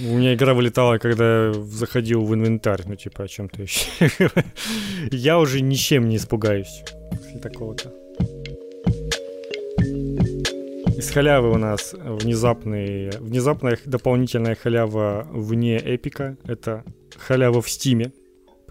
У 0.00 0.16
меня 0.16 0.34
игра 0.34 0.54
вылетала, 0.54 0.98
когда 0.98 1.48
я 1.48 1.52
заходил 1.52 2.24
в 2.24 2.34
инвентарь, 2.34 2.82
ну 2.86 2.94
типа 2.94 3.24
о 3.24 3.28
чем-то 3.28 3.62
еще. 3.62 3.86
Я 5.10 5.38
уже 5.38 5.60
ничем 5.60 6.08
не 6.08 6.16
испугаюсь 6.16 6.82
такого-то. 7.42 7.92
Из 10.96 11.10
халявы 11.10 11.50
у 11.50 11.58
нас 11.58 11.94
внезапный, 11.94 13.10
внезапная 13.18 13.78
дополнительная 13.84 14.54
халява 14.54 15.26
вне 15.30 15.76
эпика. 15.76 16.36
Это 16.44 16.84
халява 17.18 17.60
в 17.60 17.68
Steam. 17.68 18.12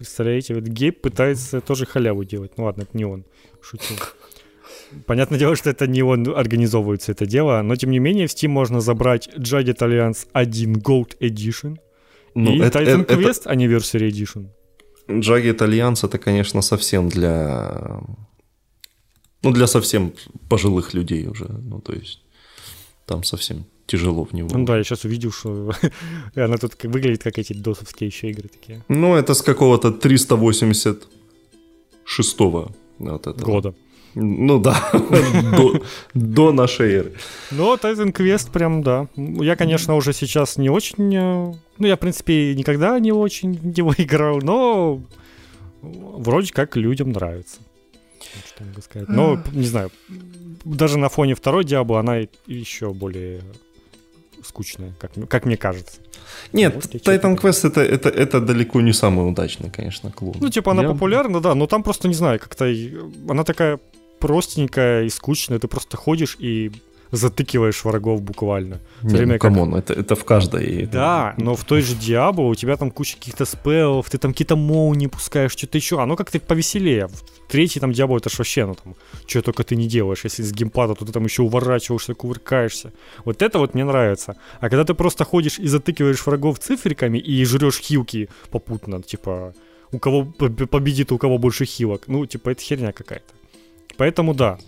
Представляете, 0.02 0.54
вот 0.54 0.64
Гейб 0.64 1.00
пытается 1.00 1.60
тоже 1.60 1.86
халяву 1.86 2.24
делать. 2.24 2.58
Ну 2.58 2.64
ладно, 2.64 2.82
это 2.82 2.96
не 2.96 3.04
он. 3.04 3.24
Шучу. 3.62 3.94
Понятное 5.06 5.38
дело, 5.38 5.54
что 5.54 5.70
это 5.70 5.86
не 5.86 6.02
он 6.02 6.28
организовывается 6.28 7.12
это 7.12 7.24
дело, 7.24 7.62
но 7.62 7.76
тем 7.76 7.92
не 7.92 8.00
менее 8.00 8.26
в 8.26 8.30
Steam 8.30 8.48
можно 8.48 8.80
забрать 8.80 9.28
Jagged 9.36 9.78
Alliance 9.78 10.26
1 10.32 10.76
Gold 10.78 11.16
Edition 11.20 11.78
ну, 12.34 12.52
и 12.52 12.58
это, 12.58 12.80
Titan 12.80 13.02
это, 13.02 13.14
Quest 13.14 13.42
это... 13.42 13.52
Anniversary 13.52 14.10
Edition. 14.10 14.48
Jagged 15.06 15.58
Alliance 15.58 16.04
это, 16.04 16.18
конечно, 16.18 16.62
совсем 16.62 17.08
для... 17.08 18.00
Ну, 19.42 19.52
для 19.52 19.68
совсем 19.68 20.14
пожилых 20.48 20.94
людей 20.94 21.28
уже. 21.28 21.46
Ну, 21.46 21.80
то 21.80 21.92
есть 21.92 22.24
там 23.06 23.22
совсем 23.22 23.66
тяжело 23.86 24.24
в 24.24 24.32
него. 24.32 24.48
Ну 24.52 24.64
да, 24.64 24.78
я 24.78 24.84
сейчас 24.84 25.04
увидел, 25.04 25.32
что 25.32 25.72
она 26.36 26.56
тут 26.56 26.72
выглядит 26.84 27.22
как 27.22 27.38
эти 27.38 27.52
досовские 27.52 28.08
еще 28.08 28.30
игры 28.30 28.48
такие. 28.48 28.82
Ну, 28.88 29.14
это 29.16 29.34
с 29.34 29.42
какого-то 29.42 29.90
386 29.90 32.38
вот 32.98 33.26
года. 33.40 33.74
Ну 34.14 34.58
да, 34.60 34.90
до, 35.56 35.82
до 36.14 36.52
нашей 36.52 36.92
эры. 36.92 37.12
Ну, 37.50 37.74
Titan 37.76 38.12
Quest 38.12 38.50
прям, 38.52 38.82
да. 38.82 39.08
Я, 39.16 39.56
конечно, 39.56 39.96
уже 39.96 40.12
сейчас 40.12 40.58
не 40.58 40.68
очень... 40.68 41.14
э, 41.14 41.54
Ну, 41.78 41.86
я, 41.86 41.96
в 41.96 42.00
принципе, 42.00 42.54
никогда 42.54 42.98
не 43.00 43.12
очень 43.12 43.54
в 43.54 43.78
него 43.78 43.94
играл, 43.98 44.40
но 44.42 45.00
вроде 45.80 46.52
как 46.52 46.76
людям 46.76 47.12
нравится. 47.12 47.60
Что 48.46 48.64
могу 48.64 48.82
сказать. 48.82 49.08
Но, 49.08 49.42
не 49.52 49.66
знаю, 49.66 49.90
даже 50.64 50.98
на 50.98 51.08
фоне 51.08 51.34
второй 51.34 51.64
Диабло 51.64 52.00
она 52.00 52.18
еще 52.46 52.92
более 52.92 53.40
скучная, 54.44 54.92
как, 54.98 55.12
как 55.28 55.44
мне 55.46 55.56
кажется. 55.56 55.96
Нет, 56.52 56.74
Вот 56.74 56.84
Titan 56.84 57.36
Quest 57.38 57.66
это, 57.66 57.80
это, 57.80 58.08
это 58.08 58.40
далеко 58.40 58.80
не 58.80 58.92
самый 58.92 59.28
удачный, 59.28 59.70
конечно, 59.70 60.10
клон. 60.10 60.34
Ну, 60.40 60.48
типа, 60.50 60.72
она 60.72 60.82
Я- 60.82 60.88
популярна, 60.88 61.40
да, 61.40 61.54
но 61.54 61.66
там 61.66 61.82
просто, 61.82 62.08
не 62.08 62.14
знаю, 62.14 62.38
как-то 62.40 62.66
и- 62.66 62.92
она 63.28 63.44
такая 63.44 63.78
простенькая 64.18 65.04
и 65.04 65.08
скучная, 65.10 65.58
ты 65.58 65.68
просто 65.68 65.96
ходишь 65.96 66.36
и 66.38 66.70
затыкиваешь 67.12 67.84
врагов 67.84 68.22
буквально. 68.22 68.80
Не, 69.02 69.10
время 69.10 69.34
ну, 69.34 69.38
как- 69.38 69.52
come 69.52 69.65
on, 69.65 69.74
это, 69.74 69.92
это 69.92 70.16
в 70.16 70.24
каждой... 70.24 70.86
Да, 70.86 71.34
но 71.36 71.54
в 71.54 71.62
той 71.64 71.82
же 71.82 71.94
Диабло 71.94 72.44
у 72.44 72.54
тебя 72.54 72.76
там 72.76 72.90
куча 72.90 73.16
каких-то 73.16 73.44
спеллов, 73.44 74.08
ты 74.10 74.18
там 74.18 74.32
какие-то 74.32 74.56
молнии 74.56 75.06
пускаешь, 75.06 75.52
что-то 75.52 75.78
еще. 75.78 76.00
Оно 76.00 76.16
как-то 76.16 76.40
повеселее. 76.40 77.08
В 77.08 77.22
третий 77.48 77.80
там 77.80 77.92
Диабло 77.92 78.16
это 78.16 78.30
ж 78.30 78.38
вообще, 78.38 78.64
ну 78.64 78.74
там, 78.74 78.96
что 79.26 79.42
только 79.42 79.62
ты 79.62 79.76
не 79.76 79.86
делаешь. 79.86 80.24
Если 80.24 80.42
с 80.42 80.52
геймпада, 80.52 80.94
то 80.94 81.04
ты 81.04 81.12
там 81.12 81.24
еще 81.24 81.42
уворачиваешься, 81.42 82.14
кувыркаешься. 82.14 82.92
Вот 83.26 83.42
это 83.42 83.58
вот 83.58 83.74
мне 83.74 83.84
нравится. 83.84 84.36
А 84.60 84.70
когда 84.70 84.84
ты 84.84 84.94
просто 84.94 85.24
ходишь 85.24 85.58
и 85.58 85.68
затыкиваешь 85.68 86.26
врагов 86.26 86.58
циферками 86.60 87.18
и 87.18 87.44
жрешь 87.44 87.78
хилки 87.78 88.30
попутно, 88.50 89.02
типа, 89.02 89.54
у 89.92 89.98
кого 89.98 90.22
поб- 90.22 90.66
победит, 90.66 91.12
у 91.12 91.18
кого 91.18 91.36
больше 91.36 91.66
хилок. 91.66 92.04
Ну, 92.06 92.24
типа, 92.24 92.50
это 92.50 92.62
херня 92.62 92.92
какая-то. 92.92 93.34
Поэтому 93.98 94.32
да, 94.32 94.58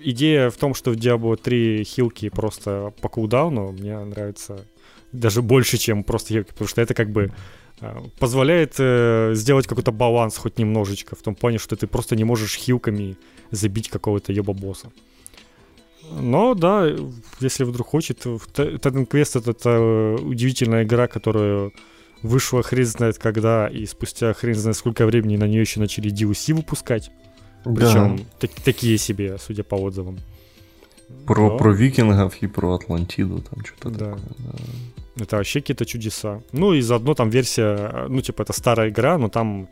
идея 0.00 0.50
в 0.50 0.56
том, 0.56 0.74
что 0.74 0.90
в 0.90 0.94
Diablo 0.94 1.36
3 1.36 1.84
хилки 1.84 2.28
просто 2.28 2.92
по 3.00 3.08
кулдауну, 3.08 3.72
мне 3.72 3.98
нравится 3.98 4.66
даже 5.12 5.42
больше, 5.42 5.78
чем 5.78 6.04
просто 6.04 6.34
хилки, 6.34 6.50
потому 6.50 6.68
что 6.68 6.82
это 6.82 6.94
как 6.94 7.10
бы 7.10 7.32
э, 7.80 7.96
позволяет 8.18 8.74
э, 8.78 9.32
сделать 9.34 9.66
какой-то 9.66 9.92
баланс 9.92 10.36
хоть 10.36 10.58
немножечко, 10.58 11.16
в 11.16 11.22
том 11.22 11.34
плане, 11.34 11.58
что 11.58 11.76
ты 11.76 11.86
просто 11.86 12.16
не 12.16 12.24
можешь 12.24 12.56
хилками 12.56 13.16
забить 13.50 13.88
какого-то 13.88 14.32
еба-босса. 14.32 14.90
Но 16.10 16.54
да, 16.54 16.86
если 17.40 17.64
вдруг 17.64 17.88
хочет, 17.88 18.24
Titan 18.24 19.08
Quest 19.08 19.38
это, 19.38 19.50
это 19.50 20.22
удивительная 20.22 20.84
игра, 20.84 21.08
которая 21.08 21.72
вышла 22.22 22.62
хрен 22.62 22.86
знает 22.86 23.18
когда, 23.18 23.68
и 23.68 23.86
спустя 23.86 24.32
хрен 24.32 24.54
знает 24.54 24.76
сколько 24.76 25.06
времени 25.06 25.36
на 25.36 25.46
нее 25.46 25.60
еще 25.60 25.80
начали 25.80 26.10
DLC 26.10 26.54
выпускать. 26.54 27.10
Причем 27.74 28.26
так- 28.38 28.50
такие 28.64 28.98
себе, 28.98 29.38
судя 29.38 29.62
по 29.64 29.74
отзывам. 29.76 30.18
Про, 31.26 31.50
Да. 31.50 31.56
про 31.56 31.72
викингов 31.72 32.34
и 32.42 32.46
про 32.46 32.74
Атлантиду, 32.74 33.40
там 33.42 33.64
что-то 33.64 33.90
Да. 33.90 33.98
такое. 33.98 34.18
да. 34.38 35.24
Это 35.24 35.36
вообще 35.36 35.60
какие-то 35.60 35.86
чудеса. 35.86 36.40
Ну 36.52 36.74
и 36.74 36.80
заодно 36.82 37.14
там 37.14 37.30
версия, 37.30 38.06
ну 38.08 38.20
типа 38.20 38.42
это 38.42 38.52
старая 38.52 38.90
игра, 38.90 39.16
но 39.18 39.28
там 39.28 39.68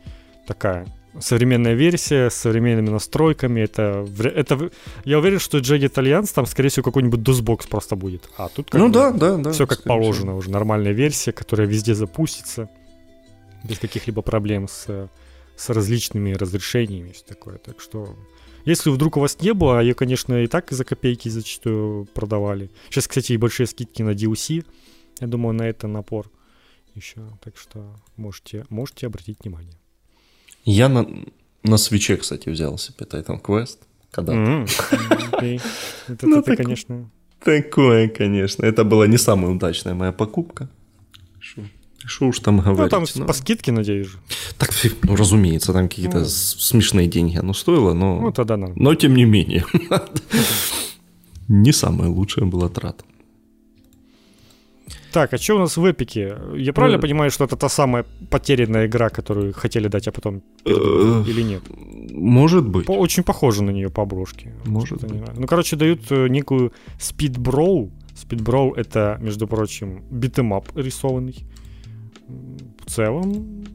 такая 0.47 0.87
современная 1.19 1.73
версия 1.75 2.29
с 2.29 2.35
современными 2.35 2.89
настройками. 2.89 3.61
Это, 3.61 4.05
это 4.35 4.69
я 5.05 5.19
уверен, 5.19 5.39
что 5.39 5.59
Jagged 5.59 5.93
Alliance 5.93 6.33
там, 6.33 6.45
скорее 6.45 6.69
всего, 6.69 6.83
какой-нибудь 6.83 7.19
DOSBox 7.19 7.67
просто 7.69 7.95
будет. 7.95 8.27
А 8.37 8.49
тут 8.49 8.69
как 8.69 8.81
Ну 8.81 8.87
бы 8.87 8.93
да, 8.93 9.11
да, 9.11 9.37
да. 9.37 9.51
все 9.51 9.65
как 9.67 9.83
положено 9.83 10.35
уже. 10.35 10.49
Нормальная 10.49 10.93
версия, 10.93 11.31
которая 11.31 11.67
везде 11.67 11.93
запустится. 11.95 12.69
Без 13.63 13.79
каких-либо 13.79 14.21
проблем 14.21 14.67
с, 14.67 14.85
э, 14.87 15.07
с 15.55 15.69
различными 15.69 16.33
разрешениями 16.33 17.11
все 17.11 17.23
такое. 17.23 17.57
Так 17.57 17.79
что, 17.81 18.15
если 18.65 18.89
вдруг 18.89 19.17
у 19.17 19.19
вас 19.19 19.39
не 19.41 19.53
было, 19.53 19.79
а 19.79 19.81
ее, 19.81 19.93
конечно, 19.93 20.43
и 20.43 20.47
так 20.47 20.71
за 20.71 20.83
копейки 20.83 21.29
зачастую 21.29 22.05
продавали. 22.13 22.69
Сейчас, 22.89 23.07
кстати, 23.07 23.33
и 23.33 23.37
большие 23.37 23.67
скидки 23.67 24.01
на 24.01 24.11
DLC. 24.11 24.65
Я 25.19 25.27
думаю, 25.27 25.53
на 25.53 25.63
это 25.63 25.87
напор 25.87 26.29
еще. 26.95 27.21
Так 27.43 27.57
что 27.57 27.95
можете, 28.17 28.65
можете 28.69 29.07
обратить 29.07 29.43
внимание. 29.43 29.77
Я 30.65 30.89
на, 30.89 31.07
на 31.63 31.77
свече, 31.77 32.17
кстати, 32.17 32.49
взял 32.49 32.77
себе 32.77 33.05
Titan 33.05 33.41
Quest. 33.41 33.79
Когда. 34.11 34.33
Это 36.07 36.27
Ну, 36.27 36.43
конечно... 36.43 37.09
Такое, 37.43 38.07
конечно. 38.07 38.65
Это 38.65 38.83
была 38.83 39.05
не 39.07 39.17
самая 39.17 39.51
удачная 39.51 39.93
моя 39.93 40.11
покупка. 40.11 40.67
Что 42.07 42.27
уж 42.27 42.39
там 42.39 42.57
Ну, 42.57 42.63
говорить. 42.63 42.91
там 42.91 43.03
ну. 43.15 43.25
по 43.25 43.33
скидке, 43.33 43.71
надеюсь 43.71 44.07
же. 44.07 44.17
Так, 44.57 44.69
ну, 45.03 45.15
разумеется, 45.15 45.73
там 45.73 45.87
какие-то 45.89 46.19
Ну. 46.19 46.25
смешные 46.25 47.07
деньги 47.07 47.37
оно 47.37 47.53
стоило, 47.53 47.93
но, 47.93 48.21
Ну, 48.21 48.31
тогда 48.31 48.57
нормально. 48.57 48.83
но 48.83 48.95
тем 48.95 49.15
не 49.15 49.25
менее. 49.25 49.63
Не 51.47 51.71
самая 51.73 52.09
лучшая 52.09 52.45
была 52.45 52.69
трата. 52.69 53.03
Так, 55.11 55.33
а 55.33 55.37
что 55.37 55.55
у 55.55 55.59
нас 55.59 55.77
в 55.77 55.85
эпике? 55.91 56.35
Я 56.57 56.73
правильно 56.73 56.97
Э. 56.97 57.01
понимаю, 57.01 57.31
что 57.31 57.45
это 57.45 57.55
та 57.55 57.69
самая 57.69 58.05
потерянная 58.29 58.85
игра, 58.87 59.09
которую 59.09 59.53
хотели 59.53 59.87
дать, 59.87 60.07
а 60.07 60.11
потом? 60.11 60.41
Э. 60.65 61.23
или 61.27 61.41
нет? 61.43 61.63
Может 62.11 62.67
быть. 62.67 62.85
По- 62.85 62.97
очень 62.99 63.23
похоже 63.23 63.63
на 63.63 63.71
нее 63.71 63.89
по 63.89 64.01
обложке. 64.03 64.53
Может 64.65 65.01
быть. 65.01 65.21
Ну, 65.37 65.47
короче, 65.47 65.75
дают 65.77 66.01
э, 66.11 66.27
некую. 66.27 66.71
Speed 66.99 67.37
Brawl 68.43 68.73
это, 68.75 69.17
между 69.21 69.47
прочим, 69.47 70.03
битэмап 70.11 70.65
рисованный. 70.77 71.45
В 72.27 72.89
целом, 72.89 73.65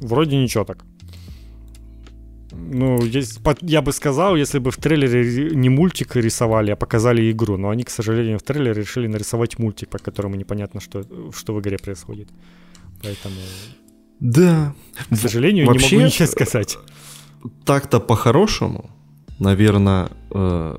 вроде 0.00 0.36
ничего 0.36 0.64
так. 0.64 0.84
Ну, 2.52 3.02
есть, 3.02 3.40
я 3.60 3.82
бы 3.82 3.92
сказал, 3.92 4.36
если 4.36 4.58
бы 4.58 4.70
в 4.70 4.76
трейлере 4.76 5.50
не 5.54 5.68
мультик 5.68 6.16
рисовали, 6.16 6.70
а 6.72 6.76
показали 6.76 7.30
игру. 7.30 7.56
Но 7.56 7.68
они, 7.68 7.82
к 7.82 7.90
сожалению, 7.90 8.38
в 8.38 8.42
трейлере 8.42 8.80
решили 8.80 9.06
нарисовать 9.08 9.58
мультик, 9.58 9.88
по 9.88 9.98
которому 9.98 10.36
непонятно, 10.36 10.80
что, 10.80 11.02
что 11.34 11.54
в 11.54 11.60
игре 11.60 11.76
происходит. 11.78 12.28
Поэтому, 13.02 13.34
Да. 14.20 14.74
к 15.10 15.16
сожалению, 15.16 15.66
Вообще, 15.66 15.96
не 15.96 16.02
могу 16.02 16.06
ничего 16.06 16.28
сказать. 16.28 16.78
Так-то 17.64 18.00
по-хорошему, 18.00 18.90
наверное, 19.38 20.08
э, 20.30 20.76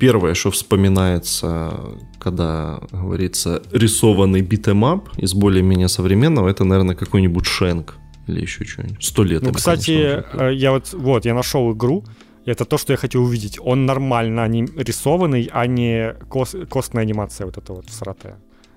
первое, 0.00 0.34
что 0.34 0.50
вспоминается, 0.50 1.70
когда 2.18 2.80
говорится 2.92 3.62
рисованный 3.72 4.40
битэмап 4.42 5.08
из 5.18 5.34
более-менее 5.34 5.88
современного, 5.88 6.48
это, 6.48 6.64
наверное, 6.64 6.96
какой-нибудь 6.96 7.46
Shank 7.46 7.94
или 8.28 8.40
еще 8.40 8.64
что-нибудь. 8.64 9.04
Сто 9.04 9.22
лет. 9.24 9.42
Ну, 9.42 9.48
им, 9.48 9.54
кстати, 9.54 9.96
конечно, 9.96 10.50
э, 10.50 10.54
я 10.54 10.70
вот, 10.72 10.92
вот, 10.92 11.24
я 11.26 11.34
нашел 11.34 11.72
игру, 11.72 12.04
это 12.46 12.64
то, 12.64 12.78
что 12.78 12.92
я 12.92 12.96
хотел 12.96 13.22
увидеть. 13.22 13.58
Он 13.62 13.86
нормально 13.86 14.40
аним- 14.44 14.72
рисованный, 14.76 15.50
а 15.52 15.66
не 15.66 16.14
кос- 16.28 16.56
костная 16.68 17.02
анимация 17.04 17.46
вот 17.46 17.58
эта 17.58 17.72
вот 17.72 17.86
всратая. 17.90 18.34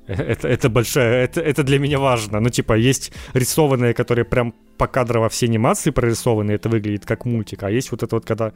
Э, 0.07 0.13
Это, 0.13 0.47
это 0.47 0.69
большая, 0.69 1.23
это, 1.25 1.39
это 1.41 1.63
для 1.63 1.79
меня 1.79 1.97
важно. 1.99 2.39
Ну, 2.39 2.49
типа, 2.49 2.73
есть 2.73 3.11
рисованные, 3.33 3.93
которые 3.93 4.25
прям 4.25 4.53
покадрово 4.77 5.27
все 5.29 5.45
анимации 5.45 5.91
прорисованы, 5.91 6.51
это 6.51 6.69
выглядит 6.69 7.05
как 7.05 7.25
мультик, 7.25 7.63
а 7.63 7.69
есть 7.69 7.91
вот 7.91 8.03
это 8.03 8.15
вот, 8.15 8.25
когда 8.25 8.51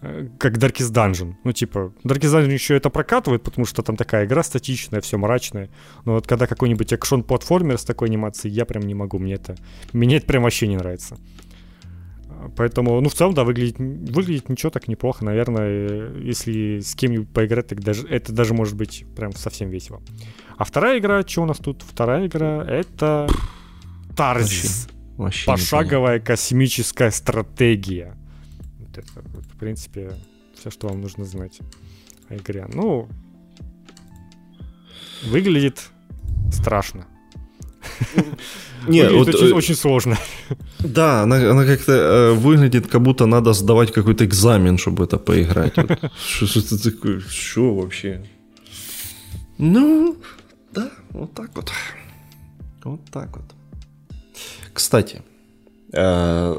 как 0.00 0.58
Darkest 0.58 0.92
Dungeon. 0.92 1.34
Ну, 1.44 1.52
типа, 1.52 1.92
Darkest 2.04 2.34
Dungeon 2.34 2.52
еще 2.52 2.76
это 2.76 2.90
прокатывает, 2.90 3.42
потому 3.42 3.66
что 3.66 3.82
там 3.82 3.96
такая 3.96 4.26
игра 4.26 4.42
статичная, 4.42 5.00
все 5.00 5.18
мрачное. 5.18 5.70
Но 6.04 6.14
вот 6.14 6.26
когда 6.26 6.46
какой-нибудь 6.46 6.92
экшон-платформер 6.92 7.78
с 7.78 7.84
такой 7.84 8.08
анимацией, 8.08 8.54
я 8.54 8.64
прям 8.64 8.84
не 8.84 8.94
могу, 8.94 9.18
мне 9.18 9.34
это, 9.34 9.56
мне 9.92 10.16
это 10.16 10.26
прям 10.26 10.44
вообще 10.44 10.68
не 10.68 10.76
нравится. 10.76 11.16
Поэтому, 12.56 13.00
ну, 13.00 13.08
в 13.08 13.14
целом, 13.14 13.34
да, 13.34 13.42
выглядит, 13.42 13.78
выглядит 13.78 14.48
ничего 14.48 14.70
так 14.70 14.86
неплохо. 14.86 15.24
Наверное, 15.24 16.12
если 16.18 16.78
с 16.78 16.94
кем-нибудь 16.94 17.28
поиграть, 17.30 17.66
так 17.66 17.80
даже, 17.80 18.06
это 18.06 18.32
даже 18.32 18.54
может 18.54 18.76
быть 18.76 19.04
прям 19.16 19.32
совсем 19.32 19.70
весело. 19.70 20.00
А 20.56 20.64
вторая 20.64 20.98
игра, 20.98 21.22
что 21.26 21.42
у 21.42 21.46
нас 21.46 21.58
тут? 21.58 21.82
Вторая 21.82 22.26
игра— 22.28 22.64
это 22.68 23.28
Тарзис. 24.16 24.88
Вообще 25.16 25.42
непонятно. 25.42 25.64
Пошаговая 25.64 26.20
космическая 26.20 27.10
стратегия. 27.10 28.16
Вот 28.88 28.98
это, 28.98 29.28
вот, 29.34 29.44
в 29.44 29.56
принципе, 29.58 30.12
все, 30.54 30.70
что 30.70 30.88
вам 30.88 31.00
нужно 31.00 31.24
знать 31.24 31.60
о 32.28 32.34
игре. 32.34 32.66
Ну, 32.74 33.08
выглядит 35.24 35.90
страшно. 36.52 37.06
Не, 38.88 39.08
вот, 39.10 39.28
очень, 39.28 39.48
э, 39.48 39.54
очень 39.54 39.74
сложно. 39.74 40.16
Да, 40.78 41.22
она, 41.22 41.50
она 41.50 41.64
как-то 41.64 41.92
э, 41.92 42.32
выглядит, 42.32 42.86
как 42.86 43.02
будто 43.02 43.26
надо 43.26 43.52
сдавать 43.52 43.92
какой-то 43.92 44.24
экзамен, 44.24 44.78
чтобы 44.78 45.04
это 45.04 45.18
поиграть. 45.18 45.76
Вот. 45.76 46.12
Что 46.26 46.46
что 46.46 46.60
это 46.60 46.90
такое? 46.90 47.20
Что 47.20 47.74
вообще? 47.74 48.24
Ну, 49.58 50.16
да, 50.72 50.90
вот 51.10 51.34
так 51.34 51.50
вот. 51.54 51.72
Вот 52.84 53.00
так 53.10 53.36
вот. 53.36 53.44
Кстати, 54.72 55.22
э, 55.92 56.58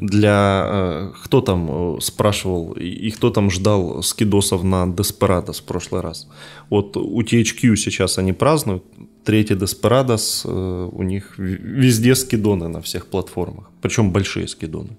для... 0.00 0.64
э, 0.66 1.12
Кто 1.24 1.40
там 1.40 1.96
э, 1.96 2.00
спрашивал, 2.00 2.72
и 2.72 3.10
кто 3.10 3.30
там 3.30 3.50
ждал 3.50 4.02
скидосов 4.02 4.62
на 4.64 4.86
Desperados 4.86 5.60
в 5.60 5.62
прошлый 5.62 6.00
раз? 6.00 6.28
Вот 6.70 6.96
у 6.96 7.22
THQ 7.22 7.76
сейчас 7.76 8.18
они 8.18 8.32
празднуют, 8.32 8.84
третий 9.24 9.54
Desperados, 9.54 10.42
э, 10.44 10.88
у 10.92 11.02
них 11.02 11.38
везде 11.38 12.14
скидоны 12.14 12.68
на 12.68 12.80
всех 12.80 13.06
платформах, 13.06 13.70
причем 13.80 14.12
большие 14.12 14.48
скидоны. 14.48 14.96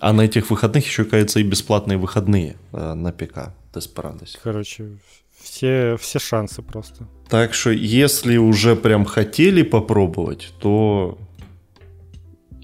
А 0.00 0.12
на 0.12 0.22
этих 0.22 0.50
выходных 0.50 0.86
еще, 0.86 1.04
кажется, 1.04 1.40
и 1.40 1.44
бесплатные 1.44 1.96
выходные 1.98 2.56
на 2.72 3.10
ПК 3.12 3.54
Desperados. 3.72 4.36
Короче, 4.42 4.98
все, 5.40 5.96
все 5.98 6.18
шансы 6.18 6.62
просто. 6.62 7.06
Так 7.28 7.54
что, 7.54 7.70
если 7.70 8.36
уже 8.36 8.76
прям 8.76 9.04
хотели 9.04 9.62
попробовать, 9.62 10.52
то 10.60 11.18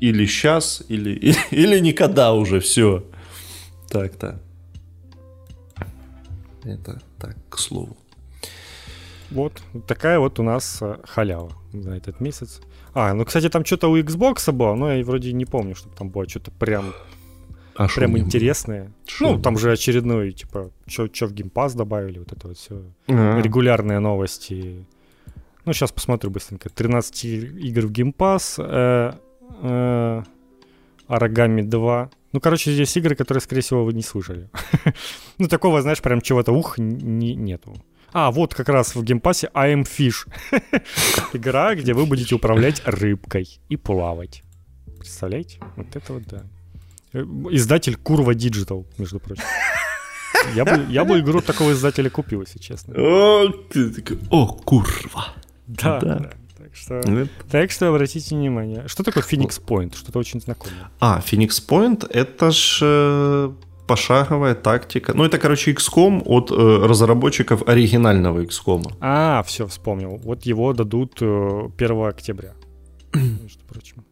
или 0.01 0.27
сейчас, 0.27 0.83
или, 0.89 1.11
или, 1.11 1.37
или 1.51 1.79
никогда 1.81 2.33
уже 2.33 2.61
все. 2.61 3.05
Так-то. 3.89 4.41
Это 6.65 7.01
так, 7.19 7.37
к 7.49 7.59
слову. 7.59 7.97
Вот, 9.31 9.63
такая 9.87 10.19
вот 10.19 10.41
у 10.41 10.43
нас 10.43 10.79
э, 10.83 10.97
халява 11.05 11.53
за 11.73 11.93
этот 11.93 12.21
месяц. 12.21 12.61
А, 12.95 13.15
ну, 13.15 13.25
кстати, 13.25 13.49
там 13.49 13.65
что-то 13.65 13.89
у 13.89 13.97
Xbox 13.97 14.51
было, 14.53 14.75
но 14.75 14.93
я 14.93 15.05
вроде 15.05 15.33
не 15.33 15.45
помню, 15.45 15.77
чтобы 15.77 15.95
там 15.95 16.11
было 16.11 16.29
что-то 16.29 16.51
прям, 16.51 16.93
А 17.77 17.87
прям 17.87 18.19
интересное. 18.19 18.93
шо 19.07 19.33
ну, 19.33 19.41
там 19.41 19.57
же 19.57 19.71
очередной, 19.71 20.33
типа, 20.33 20.71
что 20.87 21.07
в 21.29 21.33
Pass 21.33 21.77
добавили, 21.77 22.19
вот 22.19 22.33
это 22.33 22.49
вот 22.49 22.59
все. 22.59 22.83
А, 23.09 23.41
Регулярные 23.41 24.01
новости. 24.01 24.85
Ну, 25.65 25.73
сейчас 25.73 25.93
посмотрю 25.93 26.31
быстренько. 26.31 26.69
13 26.69 27.25
игр 27.25 27.87
в 27.87 27.93
Pass. 27.93 28.55
Э, 28.59 29.13
э, 29.63 30.23
Оригами 31.09 31.63
2. 31.63 32.11
Ну, 32.33 32.41
короче, 32.41 32.73
здесь 32.73 32.97
игры, 32.97 33.15
которые, 33.17 33.41
скорее 33.41 33.63
всего, 33.63 33.85
вы 33.85 33.93
не 33.93 34.03
слышали. 34.03 34.49
ну, 35.39 35.49
такого, 35.49 35.83
знаешь, 35.83 36.01
прям 36.01 36.21
чего-то 36.21 36.53
ух 36.53 36.79
не, 36.79 37.35
нету. 37.35 37.75
А, 38.13 38.31
вот 38.31 38.55
как 38.55 38.69
раз 38.69 38.95
в 38.95 39.03
геймпассе 39.03 39.51
I 39.55 39.75
am 39.75 39.85
Fish. 39.85 40.27
Игра, 41.33 41.75
где 41.75 41.95
вы 41.95 42.07
будете 42.07 42.35
управлять 42.35 42.83
рыбкой 42.85 43.61
и 43.69 43.77
плавать. 43.77 44.43
Представляете? 44.99 45.59
Вот 45.77 45.95
это 45.95 46.13
вот 46.13 46.23
да. 46.25 46.43
Э, 47.13 47.23
Издатель 47.51 47.97
Curve 47.97 48.33
Digital, 48.33 48.87
между 48.99 49.19
прочим. 49.19 49.45
Я 50.55 50.65
бы, 50.65 50.87
я 50.89 51.05
бы 51.05 51.19
игру 51.21 51.41
такого 51.41 51.73
издателя 51.73 52.11
купил, 52.11 52.41
если 52.41 52.59
честно. 52.59 52.95
О, 52.97 53.49
ты 53.49 53.91
такой, 53.91 54.19
о, 54.31 54.47
курва. 54.47 55.35
Да, 55.67 56.01
Да. 56.01 56.19
да. 56.19 56.31
Так 56.71 56.77
что, 56.77 56.95
Это- 56.95 57.29
так 57.51 57.71
что 57.71 57.89
обратите 57.89 58.35
внимание. 58.35 58.85
Что 58.87 59.03
такое 59.03 59.23
Phoenix 59.23 59.61
Point? 59.65 59.97
Что-то 59.97 60.19
очень 60.19 60.41
знакомое. 60.41 60.91
А, 61.01 61.21
Phoenix 61.27 61.61
Point 61.69 62.09
это 62.11 62.51
ж 62.53 62.79
э, 62.83 63.53
пошаговая 63.89 64.55
тактика. 64.55 65.13
Ну, 65.15 65.25
это, 65.25 65.39
короче, 65.39 65.73
XCOM 65.73 66.23
от 66.25 66.51
э, 66.53 66.55
разработчиков 66.87 67.69
оригинального 67.69 68.41
XCOM. 68.45 68.93
А, 69.01 69.43
все, 69.43 69.67
вспомнил. 69.67 70.17
Вот 70.23 70.47
его 70.47 70.73
дадут 70.73 71.19
э, 71.21 71.69
1 71.77 72.03
октября. 72.07 72.55
Между 73.15 73.65
прочим. 73.69 74.05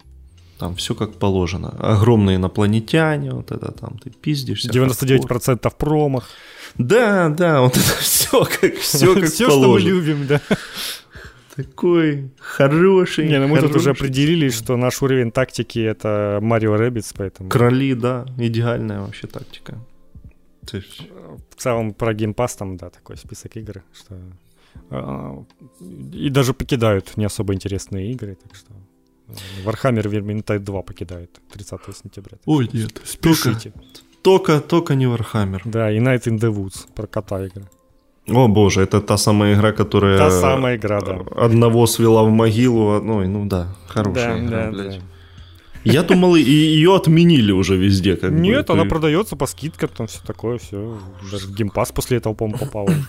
Там 0.59 0.75
все 0.75 0.97
как 0.97 1.15
положено. 1.15 1.69
Огромные 1.79 2.37
инопланетяне, 2.37 3.31
вот 3.31 3.53
это 3.53 3.71
там 3.71 3.97
ты 4.03 4.11
пиздишься. 4.11 4.69
99% 4.69 5.73
промах. 5.79 6.29
Да, 6.77 7.29
да, 7.29 7.61
вот 7.61 7.77
это 7.77 7.97
все 8.01 8.45
как, 8.45 8.75
все 8.79 9.15
как 9.21 9.27
Все, 9.31 9.45
что 9.49 9.57
мы 9.57 9.63
положено. 9.63 9.89
любим, 9.89 10.27
да. 10.27 10.41
Такой 11.59 12.31
хороший. 12.39 13.29
Не, 13.29 13.41
ну 13.41 13.49
мы 13.49 13.59
тут 13.59 13.75
уже 13.75 13.87
хороший. 13.87 13.91
определились, 13.91 14.55
что 14.55 14.77
наш 14.77 15.03
уровень 15.03 15.33
тактики 15.33 15.81
это 15.81 16.39
Марио 16.41 16.77
Rabbids, 16.77 17.13
поэтому 17.17 17.49
Короли, 17.49 17.95
да, 17.95 18.27
идеальная 18.39 19.01
вообще 19.01 19.27
тактика. 19.27 19.77
В 20.63 21.57
целом 21.57 21.95
про 21.95 22.13
Pass 22.13 22.59
там, 22.59 22.77
да, 22.77 22.91
такой 22.91 23.17
список 23.17 23.57
игр, 23.57 23.83
что 23.93 24.15
а, 24.91 25.45
и 26.13 26.31
даже 26.31 26.55
покидают 26.55 27.17
не 27.17 27.25
особо 27.25 27.55
интересные 27.55 28.13
игры, 28.13 28.37
так 28.41 28.55
что 28.55 28.73
Warhammer 29.65 30.05
Vermintide 30.05 30.61
2 30.61 30.83
покидают 30.83 31.41
30 31.53 31.81
сентября. 32.03 32.39
Ой, 32.47 32.71
нет, 32.73 33.01
спешите. 33.05 33.73
Только, 34.23 34.61
только 34.61 34.95
не 34.95 35.07
Warhammer. 35.07 35.63
Да, 35.65 35.91
и 35.91 35.99
Night 35.99 36.29
in 36.29 36.39
the 36.39 36.55
Woods 36.55 36.87
про 36.95 37.09
кота 37.09 37.45
игра. 37.45 37.65
О 38.29 38.49
боже, 38.49 38.83
это 38.83 39.01
та 39.01 39.17
самая 39.17 39.55
игра, 39.55 39.73
которая... 39.73 40.19
Та 40.19 40.31
самая 40.31 40.77
игра, 40.77 41.01
да. 41.01 41.19
Одного 41.37 41.87
свела 41.87 42.23
в 42.25 42.31
могилу, 42.31 42.95
одной, 42.97 43.27
ну 43.29 43.47
да, 43.47 43.69
хорошая 43.87 44.37
Да, 44.39 44.45
игра, 44.45 44.65
да, 44.67 44.71
блядь. 44.71 44.99
да. 44.99 45.05
Я 45.85 46.03
думал, 46.03 46.37
и 46.37 46.43
ее 46.43 46.95
отменили 46.97 47.53
уже 47.53 47.77
везде. 47.77 48.17
Как 48.17 48.33
бы. 48.33 48.39
Нет, 48.41 48.67
То 48.67 48.73
она 48.75 48.83
есть- 48.83 48.91
продается 48.91 49.37
по 49.37 49.47
скидкам, 49.47 49.89
там 49.97 50.07
все 50.07 50.21
такое, 50.27 50.59
все. 50.59 50.99
Даже 51.31 51.47
в 51.47 51.53
Pass 51.53 51.93
после 51.95 52.19
этого, 52.19 52.35
по-моему, 52.35 52.59
попало 52.59 52.85
уже. 52.91 53.05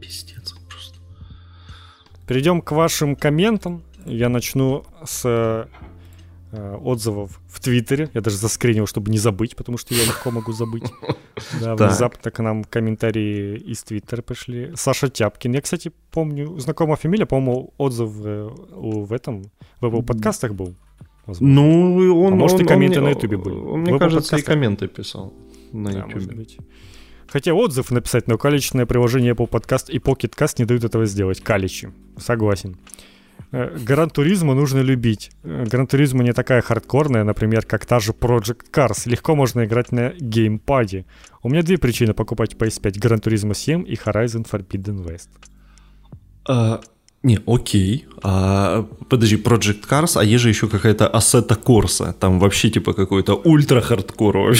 Пиздец 0.00 0.54
просто. 0.68 0.98
Перейдем 2.26 2.60
к 2.60 2.70
вашим 2.72 3.16
комментам. 3.16 3.82
Я 4.06 4.28
начну 4.28 4.84
с 5.04 5.22
э, 5.24 5.66
отзывов 6.82 7.40
в 7.48 7.60
Твиттере. 7.60 8.10
Я 8.14 8.20
даже 8.20 8.36
заскринил, 8.36 8.86
чтобы 8.86 9.10
не 9.10 9.18
забыть, 9.18 9.56
потому 9.56 9.78
что 9.78 9.94
я 9.94 10.04
легко 10.04 10.30
могу 10.30 10.52
забыть. 10.52 10.84
Да, 11.60 11.74
внезапно 11.74 12.30
к 12.30 12.38
нам 12.42 12.62
комментарии 12.62 13.56
из 13.58 13.82
Твиттера 13.82 14.22
пришли. 14.22 14.70
Саша 14.76 15.08
Тяпкин. 15.08 15.52
Я, 15.54 15.60
кстати, 15.60 15.90
помню, 16.12 16.58
знакомая 16.60 16.96
фамилия, 16.96 17.26
по-моему, 17.26 17.74
отзыв 17.76 18.10
э, 18.24 18.48
в 18.70 19.12
этом, 19.12 19.42
в 19.80 19.84
Apple 19.84 20.04
подкастах 20.04 20.54
был. 20.54 20.74
возможно. 21.26 21.54
Ну, 21.62 22.22
он... 22.24 22.34
А 22.34 22.36
может, 22.36 22.60
и 22.60 22.64
комменты 22.64 22.98
он- 23.00 23.06
на 23.06 23.08
Ютубе 23.10 23.36
были. 23.36 23.56
Он, 23.56 23.80
мне 23.80 23.98
кажется, 23.98 24.36
и 24.36 24.42
комменты 24.42 24.86
писал 24.86 25.34
на 25.72 25.90
Да, 25.90 25.98
Ютубе. 26.06 26.46
Хотя 27.26 27.52
отзыв 27.52 27.90
написать, 27.90 28.28
но 28.28 28.38
калечное 28.38 28.86
приложение 28.86 29.32
Apple 29.34 29.48
Podcast 29.50 29.90
и 29.90 29.98
Pocket 29.98 30.36
Cast 30.38 30.54
не 30.58 30.66
дают 30.66 30.84
этого 30.84 31.04
сделать. 31.06 31.40
Калечи. 31.40 31.92
Согласен. 32.16 32.76
Э, 33.54 33.76
Гран 33.86 34.10
Туризмо 34.10 34.54
нужно 34.54 34.82
любить. 34.82 35.30
Э, 35.44 35.64
Гран 35.70 35.86
Туризмо 35.86 36.24
не 36.24 36.32
такая 36.32 36.60
хардкорная, 36.60 37.24
например, 37.24 37.64
как 37.66 37.86
та 37.86 38.00
же 38.00 38.12
Project 38.12 38.70
Cars. 38.72 39.08
Легко 39.08 39.36
можно 39.36 39.64
играть 39.64 39.92
на 39.92 40.12
геймпаде. 40.20 41.04
У 41.42 41.48
меня 41.48 41.62
две 41.62 41.76
причины 41.76 42.14
покупать 42.14 42.54
PS5. 42.54 42.98
Гран 42.98 43.20
Туризмо 43.20 43.54
7 43.54 43.84
и 43.86 43.94
Horizon 43.94 44.44
Forbidden 44.50 45.04
West. 45.04 45.28
А, 46.48 46.80
не, 47.22 47.38
окей. 47.46 48.06
А, 48.22 48.82
подожди, 49.08 49.36
Project 49.36 49.88
Cars, 49.88 50.16
а 50.16 50.24
есть 50.24 50.42
же 50.42 50.48
еще 50.48 50.66
какая-то 50.66 51.10
Assetto 51.14 51.56
Corsa. 51.56 52.12
Там 52.12 52.40
вообще 52.40 52.70
типа 52.70 52.92
какой-то 52.92 53.34
ультра-хардкор 53.44 54.36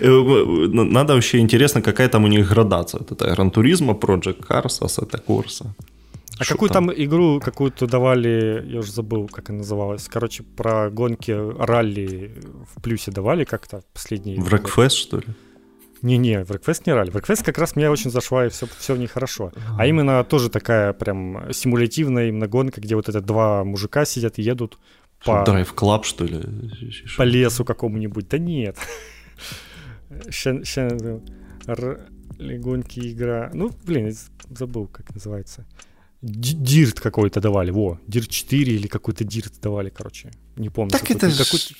э, 0.00 0.08
Надо 0.72 1.14
вообще 1.14 1.38
интересно, 1.38 1.82
какая 1.82 2.08
там 2.08 2.24
у 2.24 2.28
них 2.28 2.48
градация. 2.48 3.00
Это 3.00 3.50
Turismo, 3.54 3.98
Project 3.98 4.44
Cars, 4.48 4.82
Assetto 4.82 5.20
Corsa. 5.28 5.66
А 6.38 6.44
Что 6.44 6.54
какую 6.54 6.70
там? 6.70 6.92
игру 6.92 7.40
какую-то 7.40 7.86
давали, 7.86 8.62
я 8.66 8.80
уже 8.80 8.92
забыл, 8.92 9.26
как 9.28 9.48
она 9.50 9.58
называлась. 9.58 10.06
Короче, 10.08 10.42
про 10.42 10.90
гонки 10.90 11.30
ралли 11.32 12.34
в 12.74 12.82
плюсе 12.82 13.10
давали 13.10 13.44
как-то 13.44 13.82
последние. 13.94 14.36
Wreckfest, 14.38 14.90
что 14.90 15.18
ли? 15.18 15.24
Не-не, 16.02 16.44
в 16.44 16.50
Request 16.50 16.82
не 16.86 16.92
ралли. 16.92 17.10
В 17.10 17.16
Request 17.16 17.42
как 17.42 17.56
раз 17.58 17.74
мне 17.74 17.88
очень 17.90 18.10
зашла, 18.10 18.46
и 18.46 18.50
все, 18.50 18.66
все 18.78 18.94
в 18.94 18.98
ней 18.98 19.06
хорошо. 19.06 19.50
А 19.78 19.86
именно 19.86 20.22
тоже 20.24 20.50
такая 20.50 20.92
прям 20.92 21.50
симулятивная 21.52 22.28
именно 22.28 22.46
гонка, 22.46 22.80
где 22.82 22.94
вот 22.96 23.08
это 23.08 23.22
два 23.22 23.64
мужика 23.64 24.04
сидят 24.04 24.38
и 24.38 24.42
едут 24.42 24.78
по, 25.24 25.42
Drive 25.46 25.74
Club, 25.74 26.04
что 26.04 26.24
ли? 26.26 26.42
по 27.16 27.22
лесу 27.22 27.64
какому-нибудь. 27.64 28.28
Да 28.28 28.36
нет. 28.38 28.76
Ща- 30.30 30.62
гонки, 32.38 33.00
игра. 33.12 33.50
Ну, 33.54 33.70
блин, 33.86 34.14
забыл, 34.50 34.86
как 34.88 35.14
называется. 35.14 35.66
Ди- 36.22 36.54
Дирт 36.54 37.00
какой-то 37.00 37.40
давали, 37.40 37.70
во, 37.70 37.98
Дирт 38.06 38.28
4 38.28 38.72
или 38.74 38.86
какой-то 38.86 39.24
Дирт 39.24 39.52
давали, 39.62 39.90
короче, 39.90 40.30
не 40.56 40.70
помню. 40.70 40.90
Так 40.90 41.10
это 41.10 41.28
ж... 41.30 41.72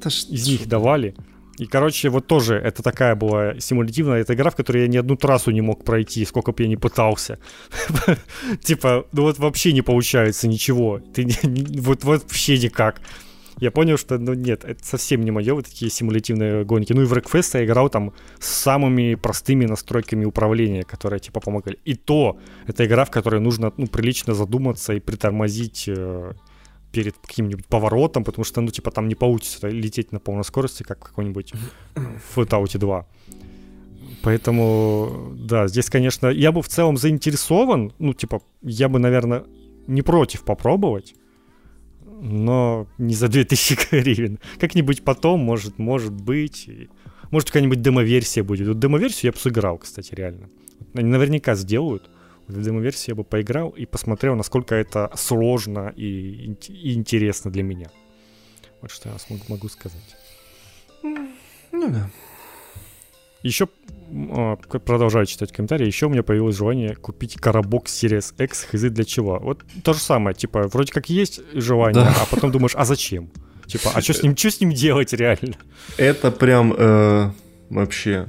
это 0.00 0.10
ж- 0.10 0.26
из 0.30 0.46
них 0.48 0.66
давали. 0.68 1.14
И, 1.58 1.66
короче, 1.66 2.08
вот 2.08 2.26
тоже 2.28 2.54
это 2.54 2.82
такая 2.84 3.16
была 3.16 3.58
симулятивная 3.58 4.20
эта 4.20 4.34
игра, 4.34 4.50
в 4.50 4.54
которой 4.56 4.82
я 4.82 4.88
ни 4.88 4.96
одну 4.96 5.16
трассу 5.16 5.50
не 5.50 5.60
мог 5.60 5.84
пройти, 5.84 6.24
сколько 6.24 6.52
бы 6.52 6.62
я 6.62 6.68
ни 6.68 6.76
пытался. 6.76 7.38
Типа, 8.62 9.06
ну 9.12 9.22
вот 9.22 9.38
вообще 9.38 9.72
не 9.72 9.82
получается 9.82 10.46
ничего. 10.48 11.00
Ты 11.14 11.24
не- 11.24 11.48
не- 11.48 11.80
вот 11.80 12.04
вообще 12.04 12.58
никак. 12.58 13.00
Я 13.60 13.70
понял, 13.70 13.96
что, 13.96 14.18
ну 14.18 14.34
нет, 14.34 14.64
это 14.64 14.84
совсем 14.84 15.22
не 15.22 15.30
мое, 15.30 15.54
вот 15.54 15.66
такие 15.66 15.90
симулятивные 15.90 16.64
гонки. 16.64 16.92
Ну 16.92 17.02
и 17.02 17.04
в 17.04 17.12
Wreckfest 17.12 17.58
я 17.58 17.64
играл 17.64 17.90
там 17.90 18.12
с 18.38 18.46
самыми 18.46 19.14
простыми 19.16 19.66
настройками 19.66 20.24
управления, 20.24 20.84
которые 20.84 21.20
типа 21.20 21.40
помогали. 21.40 21.78
И 21.84 21.94
то, 21.94 22.38
это 22.66 22.84
игра, 22.84 23.04
в 23.04 23.10
которой 23.10 23.40
нужно, 23.40 23.72
ну, 23.76 23.86
прилично 23.86 24.34
задуматься 24.34 24.92
и 24.92 25.00
притормозить 25.00 25.84
э, 25.88 26.32
перед 26.92 27.16
каким-нибудь 27.18 27.66
поворотом, 27.66 28.24
потому 28.24 28.44
что, 28.44 28.60
ну, 28.60 28.68
типа, 28.68 28.90
там 28.90 29.08
не 29.08 29.14
получится 29.14 29.68
лететь 29.68 30.12
на 30.12 30.20
полной 30.20 30.44
скорости, 30.44 30.82
как 30.82 31.04
в 31.04 31.08
какой-нибудь 31.08 31.52
в 31.94 32.38
Fallout 32.38 32.78
2. 32.78 33.06
Поэтому, 34.22 35.32
да, 35.36 35.68
здесь, 35.68 35.90
конечно, 35.90 36.28
я 36.28 36.50
бы 36.52 36.62
в 36.62 36.68
целом 36.68 36.96
заинтересован, 36.96 37.92
ну, 37.98 38.14
типа, 38.14 38.40
я 38.62 38.88
бы, 38.88 38.98
наверное, 38.98 39.44
не 39.86 40.02
против 40.02 40.42
попробовать, 40.42 41.14
но 42.20 42.86
не 42.98 43.14
за 43.14 43.28
2000 43.28 43.78
гривен. 43.90 44.38
Как-нибудь 44.58 45.04
потом, 45.04 45.40
может, 45.40 45.78
может 45.78 46.12
быть, 46.12 46.68
может, 47.30 47.48
какая-нибудь 47.48 47.82
демо-версия 47.82 48.42
будет. 48.42 48.68
Вот 48.68 48.78
демо-версию 48.78 49.28
я 49.28 49.32
бы 49.32 49.38
сыграл, 49.38 49.78
кстати, 49.78 50.14
реально. 50.14 50.48
Они 50.94 51.08
наверняка 51.08 51.54
сделают. 51.54 52.10
В 52.46 52.62
демо-версии 52.62 53.10
я 53.10 53.14
бы 53.14 53.24
поиграл 53.24 53.70
и 53.70 53.84
посмотрел, 53.84 54.34
насколько 54.34 54.74
это 54.74 55.10
сложно 55.14 55.92
и, 55.94 56.56
и 56.68 56.94
интересно 56.94 57.50
для 57.50 57.62
меня. 57.62 57.90
Вот 58.80 58.90
что 58.90 59.10
я 59.10 59.16
могу 59.48 59.68
сказать. 59.68 60.16
Ну 61.02 61.32
да. 61.72 62.10
Еще 63.42 63.68
продолжаю 64.84 65.26
читать 65.26 65.52
комментарии. 65.52 65.86
Еще 65.86 66.06
у 66.06 66.08
меня 66.08 66.22
появилось 66.22 66.56
желание 66.56 66.94
купить 66.94 67.34
коробок 67.34 67.86
Series 67.86 68.32
X 68.42 68.64
хз 68.70 68.80
для 68.82 69.04
чего. 69.04 69.38
Вот 69.38 69.62
то 69.84 69.92
же 69.92 70.00
самое, 70.00 70.34
типа, 70.34 70.68
вроде 70.68 70.92
как 70.92 71.08
есть 71.10 71.40
желание, 71.54 72.04
Да. 72.04 72.14
а 72.22 72.26
потом 72.34 72.50
думаешь, 72.50 72.72
а 72.74 72.84
зачем? 72.84 73.30
Типа, 73.66 73.90
а 73.94 74.00
что 74.00 74.14
с 74.14 74.22
ним, 74.22 74.36
что 74.36 74.50
с 74.50 74.60
ним 74.60 74.72
делать 74.72 75.12
реально? 75.12 75.54
Это 75.98 76.30
прям 76.30 76.74
э, 76.76 77.30
вообще 77.68 78.28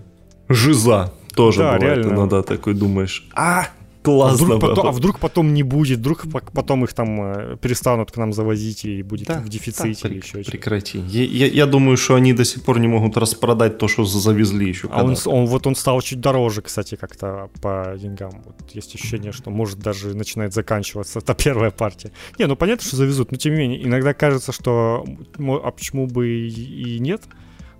жиза 0.49 1.13
тоже 1.33 1.59
Да, 1.59 1.73
бывает. 1.77 1.97
реально. 1.97 2.13
Иногда 2.15 2.41
такой 2.43 2.73
думаешь, 2.73 3.27
а, 3.33 3.69
А 4.01 4.05
классно. 4.05 4.45
вдруг, 4.45 4.61
потом, 4.61 4.75
было». 4.75 4.89
а 4.89 4.91
вдруг 4.91 5.19
потом 5.19 5.53
не 5.53 5.63
будет, 5.63 5.99
вдруг 5.99 6.23
по- 6.31 6.39
потом 6.39 6.83
их 6.85 6.93
там 6.93 7.21
э, 7.21 7.57
перестанут 7.61 8.11
к 8.11 8.17
нам 8.17 8.31
завозить 8.33 8.85
и 8.85 9.03
будет 9.03 9.27
Да, 9.27 9.39
в 9.39 9.49
дефиците 9.49 9.99
да, 10.03 10.09
или 10.09 10.17
еще 10.17 10.29
что-то. 10.41 10.51
Прекрати. 10.51 10.99
Я, 10.99 11.23
я- 11.23 11.47
я 11.47 11.65
думаю, 11.65 11.97
что 11.97 12.15
они 12.15 12.33
до 12.33 12.45
сих 12.45 12.63
пор 12.63 12.79
не 12.79 12.87
могут 12.87 13.17
распродать 13.17 13.77
то, 13.77 13.87
что 13.87 14.05
завезли 14.05 14.69
еще 14.69 14.87
А 14.91 15.03
он, 15.03 15.15
он 15.25 15.45
вот 15.47 15.67
он 15.67 15.75
стал 15.75 16.01
чуть 16.01 16.19
дороже, 16.21 16.61
кстати, 16.61 16.95
как-то 16.95 17.49
по 17.61 17.95
деньгам. 17.99 18.41
Вот 18.45 18.55
есть 18.73 18.95
ощущение, 18.95 19.31
что 19.31 19.49
может 19.51 19.79
даже 19.79 20.15
начинает 20.15 20.53
заканчиваться 20.53 21.19
эта 21.19 21.33
первая 21.33 21.71
партия. 21.71 22.11
Не, 22.37 22.47
ну 22.47 22.55
понятно, 22.55 22.85
что 22.87 22.95
завезут, 22.95 23.31
но 23.31 23.37
тем 23.37 23.53
не 23.53 23.59
менее, 23.59 23.83
иногда 23.85 24.13
кажется, 24.13 24.51
что 24.53 25.05
а 25.37 25.71
почему 25.71 26.07
бы 26.07 26.29
и 26.29 26.99
нет. 26.99 27.21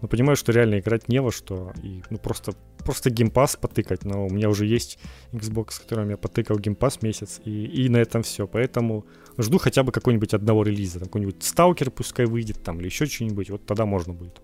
Но 0.02 0.08
понимаю, 0.08 0.36
что 0.36 0.52
реально 0.52 0.80
играть 0.80 1.10
не 1.10 1.22
во 1.22 1.32
что. 1.32 1.74
И 1.84 2.02
ну 2.10 2.18
просто, 2.18 2.54
просто 2.78 3.10
геймпас 3.10 3.56
потыкать. 3.56 4.06
Но 4.06 4.28
у 4.28 4.30
меня 4.30 4.50
уже 4.50 4.66
есть 4.66 5.00
Xbox, 5.34 5.72
с 5.72 5.80
которым 5.80 6.10
я 6.10 6.18
потыкал 6.18 6.58
геймпас 6.58 7.02
месяц. 7.02 7.42
И, 7.46 7.66
и 7.66 7.90
на 7.90 7.98
этом 7.98 8.24
все. 8.24 8.48
Поэтому 8.48 9.06
жду 9.38 9.58
хотя 9.58 9.84
бы 9.84 9.92
какой-нибудь 9.92 10.34
одного 10.34 10.64
релиза. 10.64 11.00
Там 11.00 11.08
какой-нибудь 11.08 11.44
сталкер 11.44 11.92
пускай 11.92 12.26
выйдет 12.26 12.64
там 12.64 12.80
или 12.80 12.86
еще 12.86 13.06
что-нибудь. 13.06 13.50
Вот 13.50 13.66
тогда 13.66 13.86
можно 13.86 14.14
будет. 14.14 14.42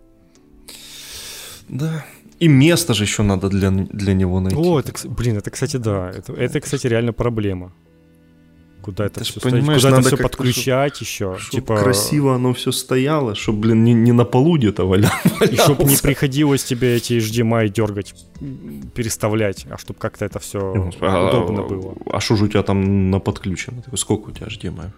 Да. 1.70 2.06
И 2.40 2.48
место 2.48 2.94
же 2.94 3.04
еще 3.04 3.24
надо 3.24 3.50
для, 3.50 3.72
для 3.72 4.14
него 4.14 4.40
найти. 4.40 4.58
О, 4.58 4.80
это, 4.80 4.94
блин, 5.08 5.38
это, 5.38 5.52
кстати, 5.52 5.78
да. 5.78 6.10
Это, 6.10 6.34
это 6.34 6.60
кстати, 6.60 6.88
реально 6.88 7.14
проблема. 7.14 7.72
Куда 8.86 9.06
это 9.08 9.22
Ты 9.22 9.26
все 9.26 9.40
понимаешь, 9.40 9.82
Куда 9.82 9.90
это 9.90 9.98
надо 9.98 10.08
все 10.10 10.18
как-то, 10.18 10.38
подключать 10.38 11.02
еще? 11.02 11.38
Чтоб 11.40 11.52
Типа, 11.52 11.76
красиво 11.76 12.36
оно 12.36 12.54
все 12.54 12.72
стояло, 12.72 13.34
чтобы, 13.34 13.62
блин, 13.62 13.84
не, 13.84 13.94
не 13.94 14.12
на 14.12 14.26
полу 14.26 14.58
где-то 14.58 14.86
валялось. 14.86 15.52
И 15.52 15.56
чтобы 15.56 15.86
не 15.86 15.98
приходилось 15.98 16.64
тебе 16.64 16.96
эти 16.96 17.14
HDMI 17.14 17.70
дергать, 17.70 18.14
переставлять, 18.94 19.66
а 19.72 19.80
чтобы 19.80 19.98
как-то 20.00 20.26
это 20.26 20.38
все 20.38 20.60
удобно 21.00 21.64
было. 21.64 21.96
А 22.12 22.20
что 22.20 22.36
же 22.36 22.46
у 22.46 22.48
тебя 22.48 22.62
там 22.62 23.10
на 23.10 23.20
подключено? 23.20 23.82
Сколько 23.96 24.30
у 24.30 24.32
тебя 24.32 24.46
HDMI? 24.46 24.92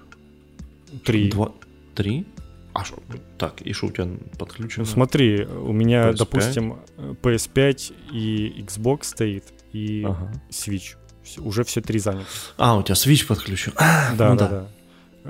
Три. 1.06 1.32
Два? 1.32 1.54
Три? 1.96 2.26
А 2.74 2.84
что? 2.84 2.98
Так, 3.38 3.62
и 3.62 3.72
что 3.72 3.88
у 3.88 3.92
тебя 3.92 4.10
подключено? 4.38 4.84
Ну 4.86 4.92
смотри, 4.92 5.46
у 5.46 5.72
меня, 5.72 6.10
PS5? 6.10 6.18
допустим, 6.18 6.76
э, 6.98 7.14
PS5 7.22 7.94
и 8.12 8.66
Xbox 8.68 9.04
стоит, 9.04 9.46
и 9.72 10.04
Ага. 10.06 10.34
Switch. 10.52 10.98
Уже 11.38 11.64
все 11.64 11.82
три 11.82 12.00
заняты. 12.00 12.26
А, 12.58 12.78
у 12.78 12.84
тебя 12.84 12.96
Switch 12.96 13.26
подключен. 13.28 13.74
А, 13.78 14.14
Да, 14.16 14.30
ну 14.34 14.36
да, 14.38 14.48
да. 14.48 14.60
да. 14.60 14.68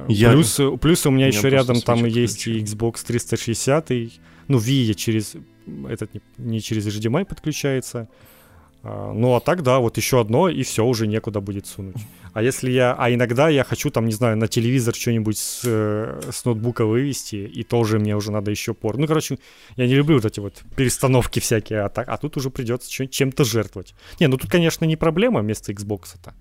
Э, 0.02 0.06
Я- 0.10 0.32
Плюс, 0.32 0.60
плюс 0.82 1.06
у 1.06 1.10
меня 1.10 1.10
у 1.10 1.12
меня 1.12 1.28
еще 1.28 1.50
рядом 1.50 1.82
там 1.82 2.06
есть 2.06 2.48
и. 2.48 2.60
Xbox 2.62 3.04
360, 3.06 3.90
ну, 4.48 4.58
Wii 4.60 4.84
я 4.84 4.94
через 4.94 5.34
этот 5.90 6.14
не, 6.14 6.22
не 6.38 6.62
через 6.62 6.86
HDMI 6.88 7.26
подключается. 7.26 8.08
А, 8.88 9.12
ну 9.14 9.36
а 9.36 9.40
так 9.42 9.64
да, 9.64 9.80
вот 9.80 9.98
еще 9.98 10.22
одно, 10.22 10.48
и 10.48 10.64
все, 10.64 10.86
уже 10.86 11.08
некуда 11.08 11.42
будет 11.42 11.68
сунуть. 11.68 11.98
А 12.34 12.42
если 12.42 12.72
я, 12.72 12.96
а 12.98 13.12
иногда 13.12 13.50
я 13.50 13.64
хочу 13.64 13.90
там, 13.90 14.06
не 14.06 14.14
знаю, 14.14 14.38
на 14.38 14.48
телевизор 14.48 14.96
что-нибудь 14.96 15.38
с, 15.38 15.62
э, 15.66 16.22
с 16.32 16.46
ноутбука 16.46 16.86
вывести, 16.86 17.36
и 17.36 17.64
тоже 17.64 18.00
мне 18.00 18.16
уже 18.16 18.32
надо 18.32 18.52
еще 18.52 18.74
пор. 18.74 18.98
Ну, 18.98 19.08
короче, 19.08 19.40
я 19.76 19.88
не 19.88 19.96
люблю 19.96 20.16
вот 20.16 20.26
эти 20.26 20.40
вот 20.40 20.64
перестановки 20.76 21.40
всякие, 21.40 21.82
а, 21.82 21.90
так, 21.90 22.08
а 22.08 22.18
тут 22.18 22.38
уже 22.38 22.50
придется 22.50 22.90
чем-то 22.90 23.44
жертвовать. 23.44 23.94
Не, 24.20 24.28
ну 24.28 24.38
тут, 24.38 24.50
конечно, 24.50 24.86
не 24.86 24.96
проблема 24.96 25.42
вместо 25.42 25.74
Xbox-то. 25.74 26.34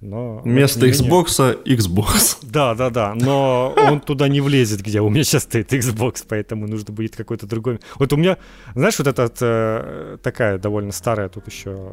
Но, 0.00 0.40
Вместо 0.44 0.86
Xbox 0.86 1.62
Xbox. 1.64 2.38
да, 2.42 2.74
да, 2.74 2.90
да, 2.90 3.14
но 3.14 3.74
он 3.76 4.00
туда 4.00 4.28
не 4.28 4.40
влезет, 4.40 4.82
где 4.82 5.00
у 5.00 5.08
меня 5.08 5.24
сейчас 5.24 5.44
стоит 5.44 5.72
Xbox, 5.72 6.24
поэтому 6.28 6.66
нужно 6.66 6.92
будет 6.92 7.16
какой-то 7.16 7.46
другой. 7.46 7.80
Вот 7.98 8.12
у 8.12 8.16
меня, 8.16 8.36
знаешь, 8.74 8.98
вот 8.98 9.06
эта 9.06 9.32
э, 9.40 10.18
такая 10.22 10.58
довольно 10.58 10.92
старая 10.92 11.28
тут 11.28 11.46
еще 11.48 11.92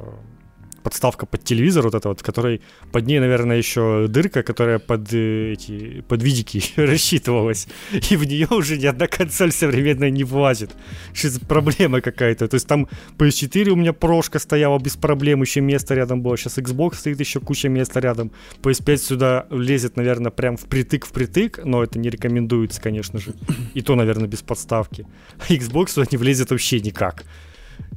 подставка 0.81 1.25
под 1.25 1.43
телевизор, 1.43 1.83
вот 1.83 1.95
эта 1.95 2.09
вот, 2.09 2.19
в 2.19 2.23
которой 2.23 2.61
под 2.91 3.07
ней, 3.07 3.19
наверное, 3.19 3.57
еще 3.57 4.07
дырка, 4.07 4.43
которая 4.43 4.79
под 4.79 5.13
э, 5.13 5.53
эти 5.53 6.01
под 6.01 6.23
видики 6.23 6.61
рассчитывалась, 6.75 7.67
и 8.09 8.15
в 8.17 8.23
нее 8.25 8.47
уже 8.49 8.77
ни 8.77 8.85
одна 8.85 9.07
консоль 9.07 9.51
современная 9.51 10.09
не 10.09 10.23
влазит. 10.23 10.71
Что 11.13 11.29
за 11.29 11.39
проблема 11.39 12.01
какая-то? 12.01 12.47
То 12.47 12.55
есть 12.55 12.67
там 12.67 12.87
PS4 13.17 13.69
у 13.69 13.75
меня 13.75 13.93
прошка 13.93 14.39
стояла 14.39 14.79
без 14.79 14.95
проблем, 14.95 15.41
еще 15.41 15.61
место 15.61 15.95
рядом 15.95 16.21
было. 16.21 16.37
Сейчас 16.37 16.57
Xbox 16.57 16.95
стоит 16.95 17.19
еще 17.19 17.39
куча 17.39 17.69
места 17.69 17.99
рядом. 17.99 18.31
PS5 18.61 18.97
сюда 18.97 19.45
лезет, 19.49 19.97
наверное, 19.97 20.31
прям 20.31 20.55
впритык-впритык, 20.55 21.61
но 21.63 21.83
это 21.83 21.99
не 21.99 22.09
рекомендуется, 22.09 22.81
конечно 22.81 23.19
же. 23.19 23.33
И 23.73 23.81
то, 23.81 23.95
наверное, 23.95 24.27
без 24.27 24.41
подставки. 24.41 25.07
А 25.39 25.53
Xbox 25.53 25.89
сюда 25.89 26.07
не 26.11 26.17
влезет 26.17 26.51
вообще 26.51 26.79
никак. 26.79 27.25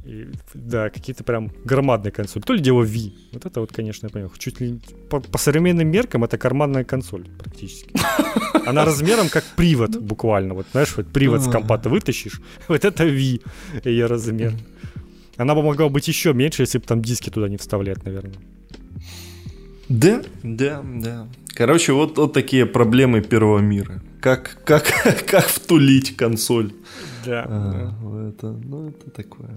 И, 0.05 0.27
да, 0.53 0.89
какие-то 0.89 1.23
прям 1.23 1.51
громадные 1.63 2.11
консоли. 2.11 2.43
То 2.43 2.53
ли 2.53 2.59
дело 2.59 2.83
Wii. 2.83 3.11
Вот 3.33 3.45
это 3.45 3.59
вот, 3.59 3.71
конечно, 3.71 4.05
я 4.07 4.11
понял. 4.11 4.31
Чуть 4.37 4.61
ли 4.61 4.79
по, 5.09 5.19
по 5.19 5.37
современным 5.37 5.87
меркам 5.87 6.23
это 6.23 6.37
карманная 6.37 6.83
консоль 6.83 7.27
практически. 7.39 7.89
Она 8.67 8.85
размером 8.85 9.29
как 9.29 9.43
привод 9.55 9.95
буквально. 9.97 10.53
Вот 10.53 10.67
знаешь, 10.71 10.95
вот 10.97 11.07
привод 11.07 11.41
с 11.41 11.49
компа 11.51 11.77
ты 11.77 11.89
вытащишь. 11.89 12.41
Вот 12.67 12.85
это 12.85 13.03
Wii 13.03 13.41
ее 13.85 14.05
размер. 14.05 14.53
Она 15.37 15.55
бы 15.55 15.63
могла 15.63 15.89
быть 15.89 16.07
еще 16.07 16.33
меньше, 16.33 16.61
если 16.63 16.77
бы 16.77 16.85
там 16.85 17.01
диски 17.01 17.29
туда 17.29 17.49
не 17.49 17.57
вставлять, 17.57 18.05
наверное. 18.05 18.35
Да, 19.89 20.21
да, 20.43 20.83
да. 20.83 21.27
Короче, 21.55 21.93
вот, 21.93 22.17
вот 22.17 22.33
такие 22.33 22.65
проблемы 22.65 23.21
первого 23.21 23.59
мира. 23.59 24.01
Как, 24.21 24.57
как, 24.65 24.85
как 25.27 25.45
втулить 25.45 26.15
консоль 26.17 26.73
Да. 27.25 27.45
а, 27.47 27.93
в 28.01 28.29
это, 28.29 28.51
ну, 28.51 28.89
это 28.89 29.09
такое. 29.11 29.49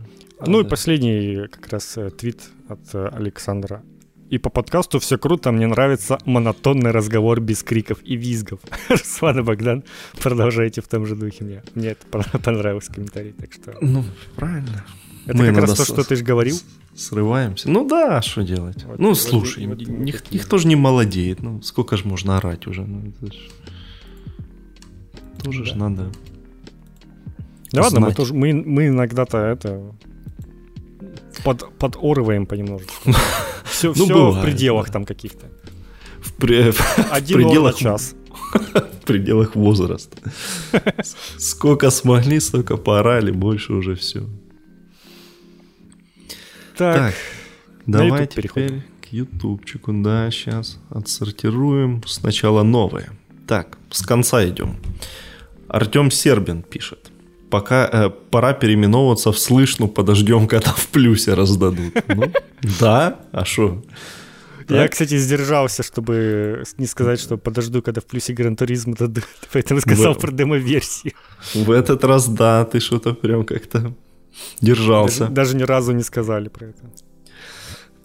Ну 0.47 0.61
и 0.61 0.65
последний 0.65 1.49
как 1.49 1.69
раз 1.69 1.97
э, 1.97 2.11
твит 2.11 2.43
от 2.69 2.81
э, 2.95 3.09
Александра. 3.09 3.83
И 4.31 4.37
по 4.39 4.51
подкасту 4.51 4.99
все 4.99 5.17
круто, 5.19 5.51
мне 5.53 5.67
нравится 5.67 6.19
монотонный 6.27 6.91
разговор 6.91 7.41
без 7.41 7.63
криков 7.63 7.99
и 8.05 8.15
визгов. 8.17 8.61
Руслан 8.89 9.39
и 9.39 9.43
Богдан, 9.43 9.85
продолжайте 10.23 10.81
в 10.83 10.89
том 10.89 11.07
же 11.07 11.17
духе. 11.17 11.45
Мне, 11.45 11.63
мне 11.75 11.89
это 11.89 12.07
пон- 12.11 12.39
понравился 12.45 12.93
комментарий, 12.93 13.33
так 13.33 13.53
что... 13.53 13.75
Ну, 13.81 14.05
правильно. 14.37 14.85
Это 15.27 15.37
Мы 15.37 15.47
как 15.49 15.59
раз 15.59 15.75
то, 15.75 15.85
что 15.85 16.05
ты 16.05 16.17
же 16.17 16.25
говорил. 16.25 16.57
Срываемся. 16.95 17.71
Ну 17.71 17.87
да, 17.89 18.21
что 18.23 18.43
делать? 18.43 18.85
Вот, 18.85 18.99
ну, 18.99 19.09
вот, 19.11 19.19
слушай, 19.19 19.67
вот, 19.67 19.79
вот 19.79 19.89
ник- 19.89 20.21
такие. 20.21 20.41
никто 20.41 20.59
же 20.59 20.67
не 20.69 20.77
молодеет. 20.77 21.43
Ну, 21.43 21.63
сколько 21.63 21.97
же 21.97 22.07
можно 22.07 22.37
орать 22.37 22.67
уже? 22.67 22.83
Ну, 22.83 23.09
это 23.09 23.33
ж... 23.33 23.37
Тоже 25.43 25.65
ж 25.65 25.71
Да. 25.73 25.77
надо. 25.89 26.13
Да 27.73 27.83
ладно, 27.83 28.01
мы, 28.01 28.15
тоже, 28.15 28.35
мы, 28.35 28.53
мы 28.53 28.89
иногда-то 28.89 29.39
это... 29.39 29.95
Под, 31.45 31.71
подорываем 31.79 32.47
понемножечку. 32.47 33.13
Все, 33.65 33.89
Ну, 33.89 33.95
все 33.95 34.05
в 34.05 34.09
бывает, 34.09 34.45
пределах 34.45 34.87
да. 34.87 34.93
там 34.93 35.05
каких-то. 35.05 35.47
В, 36.21 36.33
пре- 36.39 36.75
Один 37.11 37.37
пределах 37.37 37.77
пределах 37.77 37.77
час. 37.77 38.15
в 39.03 39.05
пределах 39.07 39.55
возраста. 39.57 40.17
Сколько 41.39 41.91
смогли, 41.91 42.41
столько 42.41 42.77
поорали, 42.77 43.31
больше 43.31 43.73
уже 43.75 43.95
все. 43.95 44.27
Так, 46.77 47.15
давай 47.87 48.27
переходим. 48.27 48.69
теперь 48.69 48.83
к 49.03 49.13
ютубчику. 49.13 49.93
Да, 49.93 50.31
сейчас 50.31 50.79
отсортируем. 50.91 52.03
Сначала 52.07 52.63
новые. 52.63 53.11
Так, 53.47 53.79
с 53.91 54.03
конца 54.03 54.47
идем. 54.49 54.77
Артем 55.69 56.11
Сербин 56.11 56.63
пишет. 56.63 57.11
Пока 57.51 57.89
э, 57.91 58.11
пора 58.31 58.53
переименовываться 58.53 59.31
в 59.33 59.39
слышну, 59.39 59.89
подождем, 59.89 60.47
когда 60.47 60.71
в 60.71 60.89
плюсе 60.89 61.35
раздадут. 61.35 61.95
Ну, 62.09 62.31
да, 62.81 63.21
а 63.33 63.45
что? 63.45 63.83
Я, 64.69 64.87
кстати, 64.89 65.17
сдержался, 65.19 65.83
чтобы 65.83 66.63
не 66.77 66.87
сказать, 66.87 67.21
что 67.21 67.39
подожду, 67.39 67.81
когда 67.81 68.01
в 68.01 68.05
плюсе 68.05 68.35
Гран 68.35 68.55
Туризм 68.55 68.93
дадут. 68.93 69.25
Поэтому 69.53 69.81
сказал 69.81 70.13
В- 70.15 70.19
про 70.19 70.31
демо-версию. 70.31 71.15
В 71.55 71.71
этот 71.71 72.05
раз 72.05 72.29
да, 72.29 72.65
ты 72.67 72.81
что-то 72.81 73.15
прям 73.15 73.45
как-то 73.45 73.95
держался. 74.61 75.21
Даже, 75.21 75.33
даже 75.33 75.57
ни 75.57 75.63
разу 75.63 75.93
не 75.93 76.03
сказали 76.03 76.49
про 76.49 76.67
это. 76.67 76.83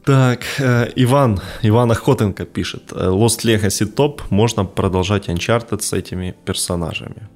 Так, 0.05 0.41
э, 0.59 0.91
Иван, 0.95 1.41
Иван 1.63 1.91
Охотенко 1.91 2.45
пишет. 2.45 2.91
э, 2.91 2.95
Lost 3.09 3.43
Legacy 3.45 3.85
топ, 3.85 4.21
можно 4.31 4.65
продолжать 4.65 5.27
Uncharted 5.29 5.81
с 5.81 5.93
этими 5.93 6.33
персонажами. 6.45 7.27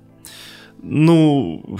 Ну, 0.90 1.78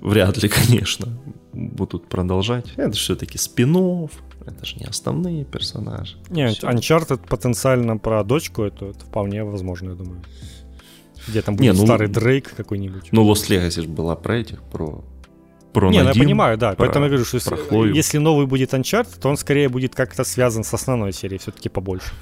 вряд 0.00 0.42
ли, 0.42 0.48
конечно, 0.66 1.08
будут 1.52 2.08
продолжать. 2.08 2.72
Это 2.76 2.92
все-таки 2.92 3.38
спин 3.38 3.76
это 4.46 4.66
же 4.66 4.76
не 4.76 4.84
основные 4.84 5.44
персонажи. 5.44 6.16
Нет, 6.28 6.58
Всё. 6.58 6.68
Uncharted 6.68 7.26
потенциально 7.28 7.96
про 7.96 8.22
дочку, 8.24 8.62
это, 8.62 8.86
это 8.86 9.00
вполне 9.00 9.42
возможно, 9.42 9.90
я 9.90 9.96
думаю. 9.96 10.22
где 11.26 11.40
там 11.40 11.56
будет 11.56 11.72
Не, 11.72 11.78
ну, 11.78 11.86
старый 11.86 12.08
Дрейк 12.08 12.54
какой-нибудь. 12.54 13.08
Ну, 13.12 13.30
Lost 13.30 13.48
Legacy 13.48 13.82
же 13.82 13.88
была 13.88 14.16
про 14.16 14.36
этих, 14.36 14.62
про 14.62 15.02
про 15.72 15.90
Не, 15.90 15.98
Надим, 15.98 16.04
ну 16.04 16.14
я 16.14 16.24
понимаю, 16.24 16.58
да. 16.58 16.74
Поэтому 16.78 17.06
я 17.06 17.08
говорю, 17.08 17.24
что 17.24 17.36
если, 17.36 17.96
если 17.96 18.18
новый 18.18 18.46
будет 18.46 18.74
Uncharted, 18.74 19.18
то 19.20 19.28
он 19.28 19.36
скорее 19.36 19.68
будет 19.68 19.94
как-то 19.94 20.22
связан 20.22 20.62
с 20.62 20.72
основной 20.72 21.12
серией, 21.12 21.40
все-таки 21.40 21.68
побольше. 21.68 22.12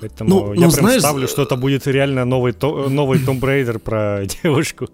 Поэтому 0.00 0.30
ну, 0.30 0.54
я 0.54 0.54
ну, 0.54 0.54
прям 0.54 0.70
знаешь, 0.70 1.00
ставлю, 1.00 1.28
что 1.28 1.42
это 1.42 1.56
будет 1.56 1.86
реально 1.86 2.24
новый, 2.24 2.52
то, 2.52 2.88
новый 2.90 3.18
Tomb 3.18 3.40
Raider 3.40 3.78
про 3.78 4.26
девушку. 4.42 4.88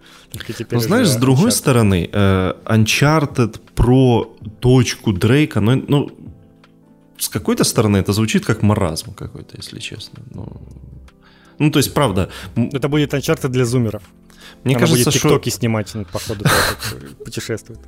ну, 0.70 0.81
знаешь, 0.81 1.09
с 1.09 1.16
другой 1.16 1.49
Uncharted. 1.49 1.51
стороны, 1.53 2.11
э, 2.12 2.53
Uncharted 2.65 3.61
про 3.75 4.37
дочку 4.61 5.12
Дрейка, 5.12 5.61
ну, 5.61 5.85
ну, 5.89 6.11
с 7.16 7.29
какой-то 7.29 7.65
стороны 7.65 7.99
это 7.99 8.12
звучит 8.12 8.45
как 8.45 8.62
маразм 8.62 9.12
какой-то, 9.15 9.57
если 9.57 9.81
честно. 9.81 10.23
Ну, 10.35 10.47
ну 11.59 11.70
то 11.70 11.79
есть, 11.79 11.95
правда... 11.95 12.29
Это 12.73 12.89
будет 12.89 13.15
Uncharted 13.15 13.49
для 13.49 13.65
зумеров. 13.65 14.03
Мне 14.65 14.75
Она 14.75 14.81
кажется, 14.81 15.05
будет 15.05 15.15
тиктоки 15.15 15.51
что... 15.51 15.59
снимать, 15.59 15.93
походу, 16.12 16.45
путешествует. 17.25 17.81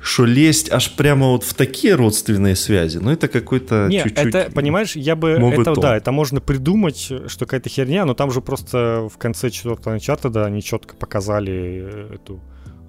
Что 0.00 0.24
лезть 0.24 0.70
аж 0.70 0.90
прямо 0.92 1.28
вот 1.28 1.44
в 1.44 1.54
такие 1.54 1.94
родственные 1.94 2.56
связи, 2.56 2.98
ну 2.98 3.10
это 3.10 3.28
какой-то 3.28 3.86
Не, 3.88 4.02
чуть-чуть... 4.02 4.34
это, 4.34 4.50
понимаешь, 4.52 4.96
я 4.96 5.16
бы... 5.16 5.30
Это, 5.30 5.74
да, 5.74 5.96
это 5.96 6.12
можно 6.12 6.40
придумать, 6.40 6.98
что 6.98 7.46
какая-то 7.46 7.68
херня, 7.68 8.04
но 8.04 8.14
там 8.14 8.30
же 8.30 8.40
просто 8.40 9.08
в 9.12 9.18
конце 9.18 9.50
четвертого 9.50 9.98
чарта, 10.00 10.30
да, 10.30 10.46
они 10.46 10.62
четко 10.62 10.96
показали 10.96 12.14
эту 12.14 12.40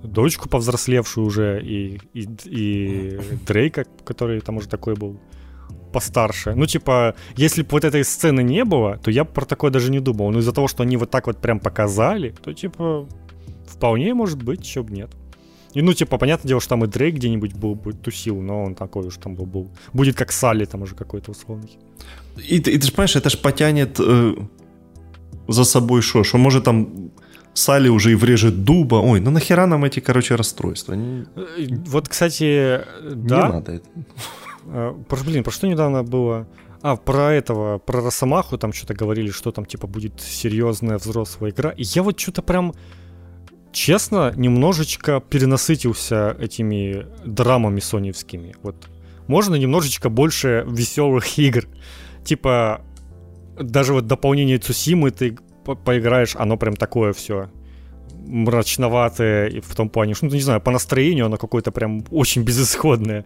дочку 0.03 0.49
повзрослевшую 0.49 1.25
уже, 1.25 1.61
и, 1.63 1.99
и, 2.13 2.27
и 2.45 3.19
Дрейка, 3.45 3.85
который 4.03 4.41
там 4.41 4.57
уже 4.57 4.67
такой 4.67 4.95
был 4.95 5.19
постарше. 5.91 6.53
Ну, 6.55 6.65
типа, 6.65 7.15
если 7.35 7.61
бы 7.61 7.69
вот 7.71 7.83
этой 7.83 8.03
сцены 8.03 8.41
не 8.43 8.63
было, 8.63 8.97
то 8.97 9.11
я 9.11 9.23
бы 9.23 9.31
про 9.31 9.45
такое 9.45 9.71
даже 9.71 9.91
не 9.91 9.99
думал. 9.99 10.31
Но 10.31 10.39
из-за 10.39 10.51
того, 10.51 10.67
что 10.67 10.83
они 10.83 10.97
вот 10.97 11.09
так 11.09 11.27
вот 11.27 11.37
прям 11.37 11.59
показали, 11.59 12.33
то, 12.43 12.53
типа, 12.53 13.07
вполне 13.67 14.13
может 14.13 14.41
быть, 14.41 14.63
чё 14.63 14.83
бы 14.83 14.93
нет. 14.93 15.09
И, 15.73 15.81
ну, 15.81 15.93
типа, 15.93 16.17
понятное 16.17 16.47
дело, 16.47 16.61
что 16.61 16.69
там 16.69 16.83
и 16.85 16.87
Дрейк 16.87 17.15
где-нибудь 17.15 17.53
был 17.53 17.75
бы 17.75 17.93
тусил, 17.93 18.41
но 18.41 18.63
он 18.63 18.75
такой 18.75 19.07
уж 19.07 19.17
там 19.17 19.35
был. 19.35 19.45
был. 19.45 19.69
Будет 19.93 20.15
как 20.15 20.31
Салли 20.31 20.65
там 20.65 20.81
уже 20.81 20.95
какой-то 20.95 21.31
условный. 21.31 21.77
И, 22.37 22.55
и 22.55 22.59
ты 22.59 22.81
же 22.81 22.91
понимаешь, 22.91 23.15
это 23.15 23.29
ж 23.29 23.37
потянет 23.37 23.99
э, 23.99 24.35
за 25.47 25.63
собой 25.63 26.01
что? 26.01 26.23
Что 26.23 26.37
может 26.37 26.63
там 26.63 27.11
Салли 27.53 27.89
уже 27.89 28.11
и 28.11 28.15
врежет 28.15 28.63
дуба. 28.63 28.95
Ой, 28.95 29.19
ну 29.19 29.31
нахера 29.31 29.65
нам 29.65 29.83
эти, 29.83 29.99
короче, 29.99 30.35
расстройства? 30.35 30.93
Не... 30.93 31.25
Э, 31.35 31.67
вот, 31.87 32.07
кстати, 32.07 32.81
да. 33.03 33.47
Не 33.47 33.53
надо 33.53 33.71
это. 33.71 33.89
А, 34.69 34.93
про, 35.07 35.23
блин, 35.23 35.43
про 35.43 35.51
что 35.51 35.67
недавно 35.67 36.03
было? 36.03 36.47
А, 36.81 36.95
про 36.95 37.33
этого, 37.33 37.79
про 37.79 38.01
Росомаху 38.01 38.57
там 38.57 38.73
что-то 38.73 38.93
говорили, 38.93 39.31
что 39.31 39.51
там 39.51 39.65
типа 39.65 39.87
будет 39.87 40.21
серьезная 40.21 40.97
взрослая 40.97 41.51
игра. 41.51 41.71
И 41.71 41.83
я 41.83 42.03
вот 42.03 42.19
что-то 42.19 42.41
прям, 42.41 42.73
честно, 43.71 44.33
немножечко 44.35 45.19
перенасытился 45.19 46.35
этими 46.39 47.05
драмами 47.25 47.79
соневскими. 47.79 48.55
Вот 48.61 48.89
можно 49.27 49.55
немножечко 49.55 50.09
больше 50.09 50.65
веселых 50.67 51.37
игр. 51.37 51.65
Типа, 52.23 52.81
даже 53.59 53.93
вот 53.93 54.07
дополнение 54.07 54.57
Цусимы 54.57 55.11
ты 55.11 55.37
по 55.63 55.75
поиграешь, 55.75 56.35
оно 56.35 56.57
прям 56.57 56.75
такое 56.75 57.11
все 57.13 57.49
мрачноватое 58.27 59.47
и 59.47 59.59
в 59.61 59.75
том 59.75 59.89
плане, 59.89 60.13
что, 60.13 60.25
ну, 60.25 60.33
не 60.33 60.41
знаю, 60.41 60.61
по 60.61 60.71
настроению 60.71 61.25
оно 61.25 61.37
какое-то 61.37 61.71
прям 61.71 62.03
очень 62.11 62.43
безысходное. 62.43 63.25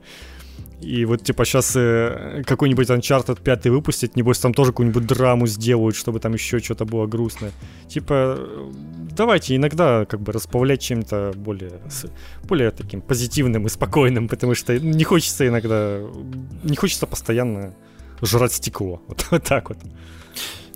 И 0.81 1.05
вот, 1.05 1.23
типа, 1.23 1.45
сейчас 1.45 1.75
э, 1.75 2.41
какой-нибудь 2.45 2.89
Uncharted 2.89 3.41
5 3.41 3.67
выпустить, 3.67 4.15
небось, 4.15 4.39
там 4.39 4.53
тоже 4.53 4.71
какую-нибудь 4.71 5.05
драму 5.05 5.45
сделают, 5.45 5.95
чтобы 5.95 6.19
там 6.19 6.33
еще 6.33 6.59
что-то 6.59 6.85
было 6.85 7.05
грустное. 7.05 7.51
Типа, 7.87 8.39
давайте 9.15 9.55
иногда, 9.55 10.05
как 10.05 10.21
бы, 10.21 10.31
расплавлять 10.31 10.81
чем-то 10.81 11.33
более, 11.35 11.73
более 12.43 12.71
таким 12.71 13.01
позитивным 13.01 13.67
и 13.67 13.69
спокойным, 13.69 14.27
потому 14.27 14.55
что 14.55 14.79
не 14.79 15.03
хочется 15.03 15.47
иногда, 15.47 15.99
не 16.63 16.75
хочется 16.75 17.05
постоянно 17.05 17.75
жрать 18.21 18.53
стекло. 18.53 19.01
Вот, 19.07 19.27
вот 19.29 19.43
так 19.43 19.69
вот. 19.69 19.77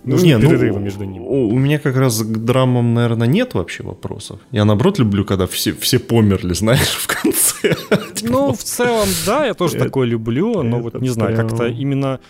Нужны 0.04 0.26
не, 0.26 0.40
перерывы 0.40 0.78
ну, 0.78 0.84
между 0.84 1.04
ними. 1.04 1.24
У, 1.24 1.48
у 1.48 1.58
меня 1.58 1.80
как 1.80 1.96
раз 1.96 2.22
к 2.22 2.36
драмам, 2.44 2.94
наверное, 2.94 3.26
нет 3.26 3.54
вообще 3.54 3.82
вопросов. 3.82 4.38
Я, 4.52 4.64
наоборот, 4.64 5.00
люблю, 5.00 5.24
когда 5.24 5.48
все, 5.48 5.72
все 5.72 5.98
померли, 5.98 6.54
знаешь, 6.54 6.94
в 6.94 7.06
конце. 7.08 7.76
Ну, 8.36 8.52
в 8.54 8.62
целом, 8.62 9.08
да, 9.24 9.46
я 9.46 9.54
тоже 9.54 9.76
такое 9.78 10.06
люблю, 10.06 10.62
но 10.62 10.80
вот 10.80 11.00
не 11.00 11.08
знаю, 11.08 11.36
как-то 11.36 11.66
именно 11.66 12.20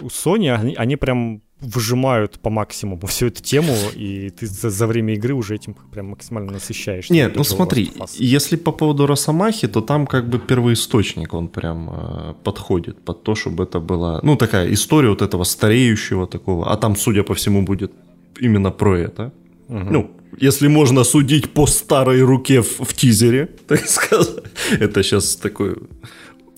у 0.00 0.06
Sony 0.06 0.74
они 0.76 0.96
прям 0.96 1.42
выжимают 1.60 2.38
по 2.38 2.50
максимуму 2.50 3.06
всю 3.06 3.26
эту 3.26 3.42
тему, 3.42 3.74
и 3.94 4.30
ты 4.30 4.46
за, 4.46 4.70
за 4.70 4.86
время 4.86 5.14
игры 5.14 5.34
уже 5.34 5.54
этим 5.54 5.74
прям 5.90 6.08
максимально 6.08 6.52
насыщаешься. 6.52 7.12
Нет, 7.12 7.34
ну 7.36 7.44
смотри, 7.44 7.90
если 8.14 8.56
по 8.56 8.72
поводу 8.72 9.06
Росомахи, 9.06 9.66
то 9.66 9.80
там 9.80 10.06
как 10.06 10.28
бы 10.28 10.38
первоисточник, 10.38 11.32
он 11.34 11.48
прям 11.48 11.90
э, 11.90 12.34
подходит 12.44 13.00
под 13.04 13.22
то, 13.22 13.34
чтобы 13.34 13.64
это 13.64 13.80
была, 13.80 14.20
ну 14.22 14.36
такая 14.36 14.72
история 14.72 15.08
вот 15.08 15.22
этого 15.22 15.44
стареющего 15.44 16.26
такого, 16.26 16.70
а 16.70 16.76
там, 16.76 16.94
судя 16.94 17.22
по 17.22 17.34
всему, 17.34 17.62
будет 17.62 17.92
именно 18.38 18.70
про 18.70 18.98
это. 18.98 19.32
Угу. 19.68 19.78
Ну, 19.90 20.10
если 20.38 20.68
можно 20.68 21.04
судить 21.04 21.52
по 21.52 21.66
старой 21.66 22.22
руке 22.22 22.60
в, 22.60 22.80
в 22.80 22.94
тизере, 22.94 23.46
так 23.66 23.86
сказать. 23.88 24.44
Это 24.80 25.02
сейчас 25.02 25.36
такой 25.36 25.76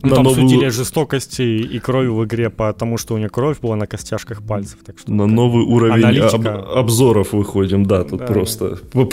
ну, 0.02 0.14
там 0.14 0.24
новую... 0.24 0.48
судили 0.48 0.68
жестокости 0.68 1.42
и 1.42 1.78
крови 1.80 2.08
в 2.08 2.24
игре, 2.24 2.50
потому 2.50 2.98
что 2.98 3.14
у 3.14 3.18
нее 3.18 3.28
кровь 3.28 3.58
была 3.60 3.76
на 3.76 3.86
костяшках 3.86 4.42
пальцев. 4.42 4.78
Так 4.84 4.98
что 4.98 5.12
на 5.12 5.26
новый 5.26 5.64
уровень 5.64 6.20
об, 6.20 6.46
обзоров 6.46 7.32
выходим, 7.32 7.84
да, 7.84 8.04
тут 8.04 8.20
да. 8.20 8.26
просто 8.26 8.78
по, 8.92 9.08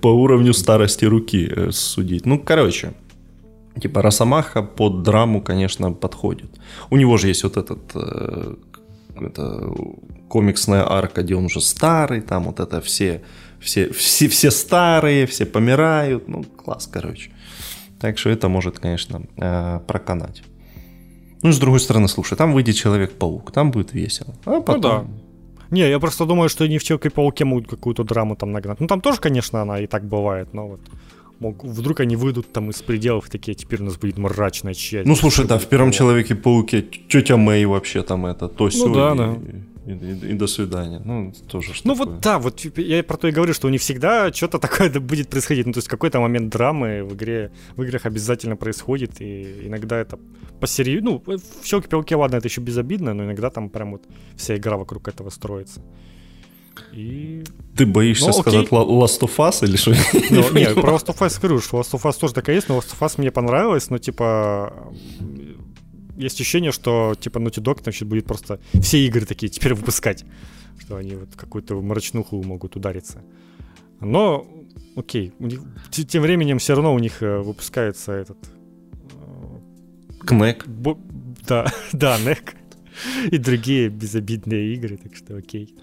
по 0.00 0.08
уровню 0.08 0.54
старости 0.54 1.04
руки 1.04 1.52
э, 1.54 1.70
судить. 1.72 2.24
Ну, 2.26 2.38
короче, 2.38 2.94
типа 3.80 4.00
Росомаха 4.00 4.62
под 4.62 5.02
драму, 5.02 5.42
конечно, 5.42 5.92
подходит. 5.92 6.50
У 6.90 6.96
него 6.96 7.18
же 7.18 7.28
есть 7.28 7.44
вот 7.44 7.58
этот 7.58 7.80
э, 7.94 8.54
это 9.26 9.72
комиксная 10.28 10.84
арка, 10.88 11.22
где 11.22 11.34
он 11.34 11.46
уже 11.46 11.60
старый, 11.60 12.20
там 12.20 12.44
вот 12.44 12.60
это 12.60 12.80
все, 12.80 13.22
все, 13.60 13.92
все, 13.92 14.28
все 14.28 14.50
старые, 14.50 15.26
все 15.26 15.46
помирают, 15.46 16.28
ну, 16.28 16.44
класс, 16.44 16.88
короче. 16.92 17.30
Так 18.00 18.18
что 18.18 18.30
это 18.30 18.48
может, 18.48 18.78
конечно, 18.78 19.22
э, 19.36 19.80
проканать. 19.86 20.42
Ну, 21.42 21.52
с 21.52 21.58
другой 21.58 21.80
стороны, 21.80 22.08
слушай, 22.08 22.36
там 22.36 22.52
выйдет 22.52 22.76
Человек-паук, 22.76 23.52
там 23.52 23.70
будет 23.70 23.94
весело. 23.94 24.34
А 24.44 24.60
потом... 24.60 24.74
Ну 24.74 24.80
да. 24.80 25.06
Не, 25.70 25.90
я 25.90 25.98
просто 25.98 26.24
думаю, 26.24 26.48
что 26.48 26.64
они 26.64 26.78
в 26.78 26.84
Человеке-пауке 26.84 27.44
могут 27.44 27.68
какую-то 27.68 28.04
драму 28.04 28.36
там 28.36 28.52
нагнать. 28.52 28.80
Ну, 28.80 28.86
там 28.86 29.00
тоже, 29.00 29.20
конечно, 29.20 29.60
она 29.60 29.80
и 29.80 29.86
так 29.86 30.04
бывает, 30.04 30.54
но 30.54 30.68
вот 30.68 30.80
мог, 31.40 31.64
вдруг 31.64 32.00
они 32.00 32.16
выйдут 32.16 32.52
там 32.52 32.70
из 32.70 32.82
пределов 32.82 33.28
такие, 33.28 33.54
теперь 33.54 33.82
у 33.82 33.84
нас 33.84 33.96
будет 33.96 34.18
мрачная 34.18 34.74
часть. 34.74 35.06
Ну, 35.06 35.16
слушай, 35.16 35.46
да, 35.46 35.58
в 35.58 35.66
первом 35.66 35.92
Человеке-пауке 35.92 36.82
тетя 36.82 37.36
Мэй 37.36 37.64
вообще 37.64 38.02
там 38.02 38.26
это, 38.26 38.48
то 38.48 38.68
Ну, 38.74 38.94
да, 38.94 39.14
да 39.14 39.36
и, 39.88 39.92
и, 39.92 40.32
и 40.32 40.34
до 40.34 40.46
свидания. 40.46 41.00
Ну, 41.04 41.32
тоже 41.48 41.72
Ну, 41.84 41.94
такое. 41.94 42.14
вот 42.14 42.20
да, 42.20 42.38
вот 42.38 42.60
я 42.76 43.02
про 43.02 43.16
то 43.16 43.28
и 43.28 43.32
говорю, 43.32 43.54
что 43.54 43.70
не 43.70 43.78
всегда 43.78 44.32
что-то 44.32 44.58
такое 44.58 44.90
будет 45.00 45.28
происходить. 45.28 45.66
Ну, 45.66 45.72
то 45.72 45.78
есть 45.78 45.88
какой-то 45.88 46.20
момент 46.20 46.52
драмы 46.52 47.02
в 47.04 47.14
игре, 47.14 47.50
в 47.76 47.82
играх 47.82 48.06
обязательно 48.06 48.56
происходит, 48.56 49.20
и 49.20 49.66
иногда 49.66 49.98
это 49.98 50.18
посерьезнее. 50.60 51.22
Ну, 51.26 51.36
в 51.36 51.66
Щелке-пауке, 51.66 52.16
ладно, 52.16 52.36
это 52.36 52.48
еще 52.48 52.60
безобидно, 52.60 53.14
но 53.14 53.24
иногда 53.24 53.50
там 53.50 53.70
прям 53.70 53.92
вот 53.92 54.02
вся 54.36 54.56
игра 54.56 54.76
вокруг 54.76 55.08
этого 55.08 55.30
строится. 55.30 55.82
И... 56.92 57.44
Ты 57.76 57.86
боишься 57.86 58.26
ну, 58.28 58.32
сказать 58.32 58.68
Last 58.68 59.20
of 59.20 59.36
Us 59.36 59.64
или 59.64 59.76
что? 59.76 59.94
Ну, 60.30 60.50
нет, 60.52 60.74
про 60.74 60.94
Last 60.94 61.06
of 61.06 61.18
Us 61.18 61.30
скажу, 61.30 61.60
что 61.60 61.80
Last 61.80 61.92
of 61.92 62.02
Us 62.02 62.18
тоже 62.18 62.34
такая 62.34 62.56
есть, 62.56 62.68
но 62.68 62.78
Last 62.78 62.94
of 62.98 63.06
Us 63.06 63.14
мне 63.18 63.30
понравилось, 63.30 63.90
но 63.90 63.98
типа 63.98 64.92
есть 66.16 66.40
ощущение, 66.40 66.72
что 66.72 67.14
типа 67.18 67.38
Naughty 67.38 67.62
Dog 67.62 67.82
значит, 67.82 68.08
будет 68.08 68.26
просто 68.26 68.60
все 68.80 69.06
игры 69.06 69.24
такие 69.24 69.48
теперь 69.48 69.74
выпускать, 69.74 70.24
что 70.78 70.96
они 70.96 71.14
вот 71.14 71.30
какую-то 71.36 71.80
мрачнуху 71.80 72.42
могут 72.42 72.76
удариться. 72.76 73.22
Но, 74.00 74.46
окей, 74.96 75.32
у 75.38 75.46
них, 75.46 75.60
тем 75.90 76.22
временем 76.22 76.58
все 76.58 76.74
равно 76.74 76.94
у 76.94 76.98
них 76.98 77.22
э, 77.22 77.38
выпускается 77.38 78.12
этот... 78.12 78.38
Кнек. 80.20 80.66
Бо, 80.66 80.98
да, 81.46 81.66
да, 81.92 82.18
Нек. 82.18 82.54
И 83.30 83.38
другие 83.38 83.88
безобидные 83.88 84.74
игры, 84.74 84.96
так 84.96 85.14
что 85.14 85.36
окей. 85.36 85.74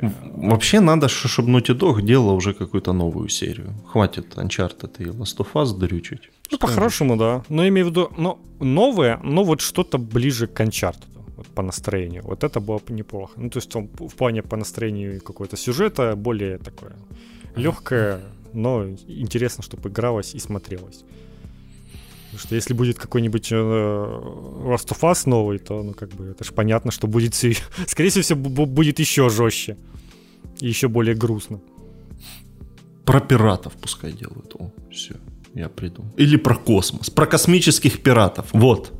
Вообще 0.00 0.80
надо, 0.80 1.08
чтобы 1.08 1.50
Naughty 1.50 1.74
Dog 1.78 2.02
делала 2.02 2.32
уже 2.32 2.52
какую-то 2.52 2.92
новую 2.92 3.28
серию. 3.28 3.74
Хватит 3.92 4.36
Uncharted 4.36 4.96
и 4.98 5.04
Last 5.04 5.38
of 5.38 5.48
Us 5.54 5.78
дрючить. 5.78 6.30
Ну, 6.50 6.58
по-хорошему, 6.58 7.16
да. 7.16 7.42
Но 7.48 7.66
имею 7.66 7.86
в 7.86 7.90
виду, 7.90 8.10
но 8.18 8.38
новое, 8.60 9.18
но 9.22 9.44
вот 9.44 9.60
что-то 9.60 9.98
ближе 9.98 10.46
к 10.46 10.60
Uncharted. 10.60 11.04
Вот 11.36 11.46
по 11.46 11.62
настроению. 11.62 12.22
Вот 12.24 12.44
это 12.44 12.60
было 12.60 12.78
бы 12.78 12.94
неплохо. 12.94 13.32
Ну, 13.36 13.50
то 13.50 13.58
есть 13.58 13.76
он 13.76 13.88
в 13.98 14.14
плане 14.14 14.42
по 14.42 14.56
настроению 14.56 15.20
какого-то 15.20 15.56
сюжета 15.56 16.16
более 16.16 16.58
такое 16.58 16.92
легкое, 17.56 18.20
но 18.52 18.84
интересно, 19.08 19.62
чтобы 19.62 19.88
игралось 19.88 20.34
и 20.34 20.38
смотрелось. 20.38 21.04
Потому 22.36 22.48
что 22.48 22.54
если 22.54 22.74
будет 22.74 22.98
какой-нибудь 22.98 23.50
э, 23.50 23.54
Last 23.56 24.88
of 24.90 25.00
Us 25.00 25.22
новый, 25.24 25.58
то, 25.58 25.82
ну, 25.82 25.94
как 25.94 26.10
бы, 26.10 26.26
это 26.26 26.44
же 26.44 26.52
понятно, 26.52 26.90
что 26.90 27.06
будет, 27.06 27.34
скорее 27.86 28.10
всего, 28.10 28.38
будет 28.66 28.98
еще 28.98 29.30
жестче. 29.30 29.78
И 30.60 30.68
еще 30.68 30.88
более 30.88 31.14
грустно. 31.14 31.60
Про 33.06 33.20
пиратов 33.20 33.72
пускай 33.80 34.12
делают. 34.12 34.54
О, 34.58 34.70
все, 34.92 35.14
я 35.54 35.70
придумал. 35.70 36.12
Или 36.18 36.36
про 36.36 36.56
космос. 36.56 37.08
Про 37.08 37.24
космических 37.24 38.02
пиратов. 38.02 38.48
Вот. 38.52 38.92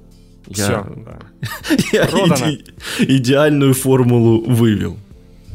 Все, 0.50 0.62
Я, 0.62 0.82
да. 0.96 1.18
я 1.92 2.06
иде- 2.06 2.64
идеальную 3.00 3.74
формулу 3.74 4.44
вывел. 4.50 4.96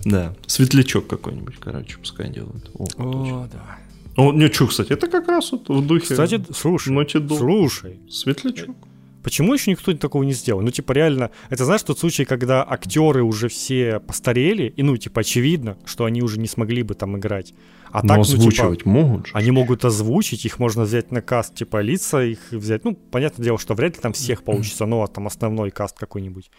Да. 0.06 0.36
Светлячок 0.45 1.08
какой-нибудь, 1.08 1.56
короче, 1.60 1.98
пускай 1.98 2.30
делают. 2.30 2.70
О. 2.76 2.86
О, 2.98 3.48
да. 3.52 3.80
О, 4.17 4.31
ничего, 4.33 4.67
кстати, 4.67 4.93
это 4.93 5.07
как 5.07 5.27
раз 5.27 5.51
вот 5.51 5.69
в 5.69 5.85
духе 5.85 6.07
Кстати, 6.07 6.41
слушай, 6.53 6.91
слушай, 7.29 7.99
Светлячок. 8.09 8.75
почему 9.23 9.53
еще 9.53 9.71
никто 9.71 9.93
такого 9.93 10.23
не 10.23 10.33
сделал? 10.33 10.61
Ну, 10.61 10.69
типа, 10.69 10.91
реально, 10.91 11.31
это 11.49 11.65
знаешь 11.65 11.83
тот 11.83 11.99
случай, 11.99 12.25
когда 12.25 12.65
актеры 12.67 13.23
уже 13.23 13.47
все 13.47 13.99
постарели, 13.99 14.73
и, 14.75 14.83
ну, 14.83 14.97
типа, 14.97 15.21
очевидно, 15.21 15.77
что 15.85 16.05
они 16.05 16.21
уже 16.21 16.39
не 16.39 16.47
смогли 16.47 16.83
бы 16.83 16.93
там 16.93 17.17
играть. 17.17 17.53
А 17.91 18.01
Но 18.03 18.09
так, 18.09 18.17
ну, 18.17 18.23
типа, 18.23 18.38
озвучивать 18.38 18.85
могут 18.85 19.27
же. 19.27 19.33
Они 19.33 19.51
могут 19.51 19.85
озвучить, 19.85 20.45
их 20.45 20.59
можно 20.59 20.83
взять 20.83 21.11
на 21.11 21.21
каст, 21.21 21.55
типа 21.55 21.81
лица 21.81 22.23
их 22.23 22.39
взять. 22.51 22.83
Ну, 22.83 22.95
понятное 22.95 23.43
дело, 23.43 23.57
что 23.57 23.75
вряд 23.75 23.95
ли 23.95 24.01
там 24.01 24.13
всех 24.13 24.43
получится, 24.43 24.85
но 24.85 25.07
там 25.07 25.27
основной 25.27 25.71
каст 25.71 25.97
какой-нибудь. 25.97 26.51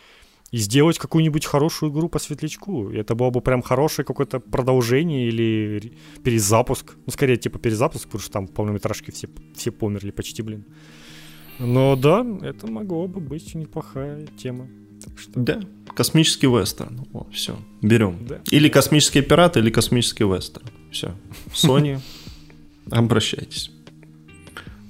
И 0.52 0.58
сделать 0.58 0.98
какую-нибудь 0.98 1.46
хорошую 1.46 1.90
игру 1.90 2.08
по 2.08 2.18
светлячку. 2.18 2.90
Это 2.90 3.14
было 3.14 3.30
бы 3.30 3.40
прям 3.40 3.62
хорошее 3.62 4.04
какое-то 4.06 4.38
продолжение 4.38 5.26
или 5.28 5.80
ре- 5.82 5.92
перезапуск. 6.22 6.94
Ну, 7.06 7.12
скорее, 7.12 7.36
типа 7.38 7.58
перезапуск, 7.58 8.04
потому 8.04 8.20
что 8.20 8.30
там 8.32 8.46
в 8.46 8.52
полнометражке 8.52 9.12
все, 9.12 9.28
все 9.56 9.70
померли 9.70 10.10
почти, 10.10 10.42
блин. 10.42 10.64
Но 11.58 11.96
да, 11.96 12.24
это 12.42 12.66
могло 12.70 13.08
бы 13.08 13.20
быть 13.20 13.54
неплохая 13.54 14.26
тема. 14.36 14.68
Так 15.04 15.18
что, 15.18 15.40
Да, 15.40 15.60
космический 15.96 16.46
вестерн. 16.48 17.06
О, 17.14 17.26
все, 17.32 17.56
берем. 17.80 18.18
Да. 18.28 18.40
Или 18.50 18.68
космические 18.68 19.22
пираты, 19.24 19.58
или 19.60 19.70
космический 19.70 20.24
вестерн. 20.24 20.66
Все. 20.92 21.14
Sony, 21.54 21.98
обращайтесь. 22.90 23.72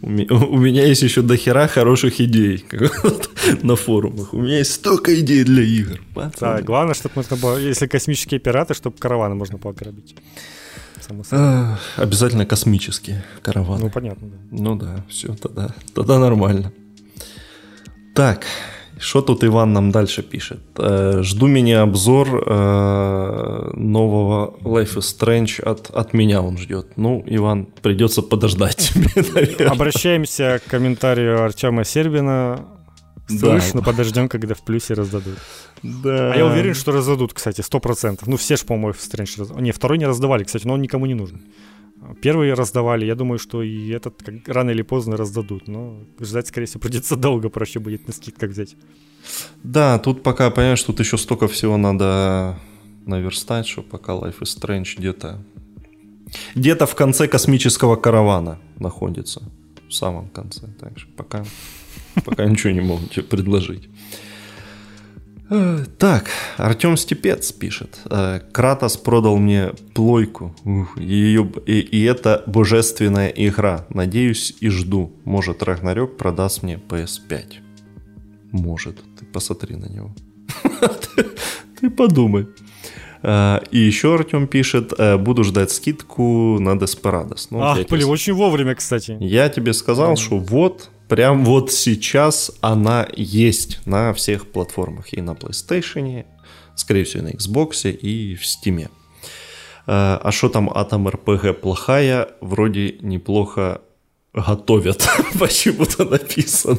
У 0.03 0.09
ме- 0.09 0.27
у 0.31 0.57
меня 0.59 0.85
есть 0.85 1.03
еще 1.03 1.23
дохера 1.23 1.69
хороших 1.69 2.21
идей 2.21 2.65
на 3.63 3.77
форумах. 3.77 4.35
У 4.35 4.39
меня 4.43 4.59
есть 4.59 4.73
столько 4.73 5.19
идей 5.21 5.45
для 5.45 5.63
игр. 5.63 6.01
да, 6.15 6.23
пацаны. 6.31 6.63
главное, 6.63 6.95
чтобы 6.95 7.13
можно 7.17 7.37
было, 7.37 7.57
если 7.57 7.87
космические 7.87 8.41
пираты, 8.41 8.75
чтобы 8.75 8.97
караваны 8.99 9.35
можно 9.37 9.59
было 9.59 9.73
грабить. 9.73 10.17
Само 11.01 11.25
собой. 11.25 11.77
Обязательно 11.97 12.47
космические 12.47 13.25
караваны. 13.43 13.85
Ну, 13.85 13.91
понятно, 13.91 14.29
да. 14.29 14.37
Ну 14.51 14.75
да, 14.77 15.05
все, 15.09 15.35
тогда, 15.35 15.75
тогда 15.95 16.19
нормально. 16.19 16.73
Так, 18.15 18.45
что 19.03 19.21
тут 19.21 19.43
Иван 19.43 19.73
нам 19.73 19.91
дальше 19.91 20.23
пишет? 20.23 20.61
Э, 20.79 21.23
жду 21.23 21.49
мини-обзор 21.49 22.45
э, 22.47 23.71
нового 23.75 24.55
Life 24.63 24.97
is 24.97 25.19
Strange 25.19 25.61
от, 25.61 25.91
от 25.91 26.15
меня 26.15 26.41
он 26.41 26.57
ждет. 26.57 26.87
Ну, 26.97 27.25
Иван, 27.27 27.67
придется 27.83 28.23
подождать. 28.23 28.93
Обращаемся 29.67 30.61
к 30.65 30.71
комментарию 30.71 31.43
Артема 31.43 31.85
Сербина. 31.85 32.65
Да. 33.29 33.59
Слышь, 33.59 33.75
ну 33.75 33.83
подождем, 33.83 34.29
когда 34.29 34.55
в 34.55 34.63
плюсе 34.63 34.95
раздадут. 34.95 35.39
Да. 35.83 36.33
А 36.33 36.37
я 36.37 36.47
уверен, 36.47 36.75
что 36.75 36.93
раздадут, 36.93 37.33
кстати, 37.33 37.61
сто 37.61 37.81
процентов. 37.81 38.29
Ну, 38.29 38.37
все 38.37 38.57
ж, 38.57 38.65
по-моему, 38.65 38.93
в 38.93 38.99
Strange 38.99 39.39
раз... 39.39 39.51
Не, 39.61 39.73
второй 39.73 39.99
не 39.99 40.07
раздавали, 40.07 40.45
кстати, 40.45 40.65
но 40.65 40.75
он 40.75 40.83
никому 40.83 41.07
не 41.07 41.15
нужен. 41.15 41.41
Первый 42.21 42.53
раздавали, 42.55 43.05
я 43.05 43.15
думаю, 43.15 43.39
что 43.39 43.63
и 43.63 43.89
этот 43.91 44.23
как, 44.23 44.49
рано 44.49 44.71
или 44.71 44.83
поздно 44.83 45.17
раздадут, 45.17 45.69
но 45.69 45.99
ждать, 46.21 46.49
скорее 46.49 46.67
всего, 46.67 46.81
придется 46.83 47.17
долго, 47.17 47.49
проще 47.49 47.79
будет 47.79 48.07
на 48.07 48.13
скидках 48.13 48.51
взять. 48.51 48.77
Да, 49.63 49.99
тут 49.99 50.23
пока, 50.23 50.51
понимаешь, 50.51 50.83
тут 50.83 51.01
еще 51.01 51.17
столько 51.17 51.47
всего 51.47 51.77
надо 51.77 52.59
наверстать, 53.07 53.67
что 53.67 53.83
пока 53.83 54.13
Life 54.13 54.41
is 54.41 54.59
Strange 54.59 54.99
где-то 54.99 55.41
где-то 56.55 56.87
в 56.87 56.95
конце 56.95 57.29
космического 57.29 57.97
каравана 57.97 58.59
находится. 58.79 59.43
В 59.89 59.95
самом 59.95 60.29
конце. 60.29 60.67
Так 60.81 60.99
что 60.99 61.09
пока, 61.17 61.45
пока 62.25 62.47
ничего 62.47 62.73
не 62.73 62.81
могу 62.81 63.07
тебе 63.07 63.23
предложить. 63.23 63.89
Э, 65.55 65.85
Так, 65.99 66.31
Артем 66.57 66.97
Степец 66.97 67.53
пишет. 67.53 67.99
э, 68.11 68.41
Кратос 68.53 68.97
продал 68.97 69.37
мне 69.37 69.73
плойку. 69.95 70.55
Ее, 70.97 71.51
и, 71.67 71.81
и 71.81 72.03
это 72.05 72.43
божественная 72.47 73.29
игра. 73.29 73.85
Надеюсь 73.91 74.55
и 74.61 74.69
жду. 74.71 75.13
Может, 75.25 75.63
Рагнарёк 75.63 76.17
продаст 76.17 76.63
мне 76.63 76.81
PS5. 76.89 77.45
Может. 78.53 78.97
Ты 79.19 79.25
посмотри 79.27 79.77
на 79.77 79.87
него. 79.87 80.15
Ты- 81.81 81.91
подумай. 81.91 82.47
А, 83.25 83.63
И 83.71 83.79
еще 83.79 84.15
Артем 84.15 84.47
пишет, 84.47 84.93
э, 84.99 85.17
буду 85.17 85.45
ждать 85.45 85.71
скидку 85.71 86.59
на 86.61 86.71
Desperados. 86.77 87.49
Ну, 87.51 87.61
Ах, 87.63 87.79
блин, 87.89 88.09
очень 88.09 88.33
вовремя, 88.33 88.75
кстати. 88.75 89.17
я 89.21 89.49
тебе 89.49 89.73
сказал, 89.75 90.17
что 90.17 90.39
вот, 90.39 90.91
прям 91.13 91.45
вот 91.45 91.71
сейчас 91.71 92.51
она 92.63 93.07
есть 93.15 93.87
на 93.87 94.15
всех 94.15 94.51
платформах. 94.51 95.13
И 95.13 95.21
на 95.21 95.33
PlayStation, 95.33 96.25
скорее 96.75 97.05
всего, 97.05 97.29
и 97.29 97.33
на 97.33 97.37
Xbox, 97.37 97.91
и 97.91 98.35
в 98.35 98.41
Steam. 98.41 98.81
Э, 98.81 98.89
А 99.87 100.31
что 100.33 100.49
там 100.49 100.71
Atom 100.71 101.13
RPG 101.13 101.53
плохая? 101.53 102.29
Вроде 102.41 102.97
неплохо 103.03 103.83
готовят. 104.33 105.07
Почему-то 105.39 106.07
написано. 106.07 106.79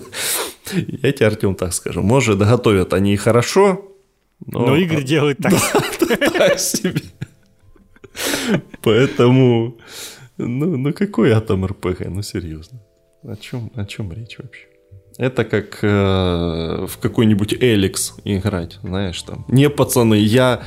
Я 0.74 1.12
тебе, 1.12 1.28
Артем, 1.28 1.54
так 1.54 1.72
скажу. 1.72 2.02
Может, 2.02 2.40
готовят 2.40 2.94
они 2.94 3.14
и 3.14 3.18
хорошо, 3.18 3.86
но, 4.48 4.66
Но 4.66 4.76
игры 4.76 5.04
делают 5.04 5.38
так. 5.38 5.54
так 6.34 6.60
себе. 6.60 7.02
Поэтому, 8.82 9.78
ну, 10.38 10.76
ну 10.76 10.92
какой 10.92 11.34
Atom 11.34 11.68
RPG, 11.68 12.10
ну 12.10 12.24
серьезно. 12.24 12.82
О 13.24 13.36
чем, 13.38 13.72
о 13.76 13.86
чем 13.86 14.12
речь 14.12 14.38
вообще? 14.38 14.66
Это 15.18 15.46
как 15.46 15.80
э, 15.82 16.86
в 16.88 16.98
какой-нибудь 16.98 17.54
Эликс 17.54 18.16
играть, 18.26 18.80
знаешь, 18.84 19.22
там. 19.22 19.46
Не, 19.48 19.70
пацаны, 19.70 20.16
я, 20.16 20.64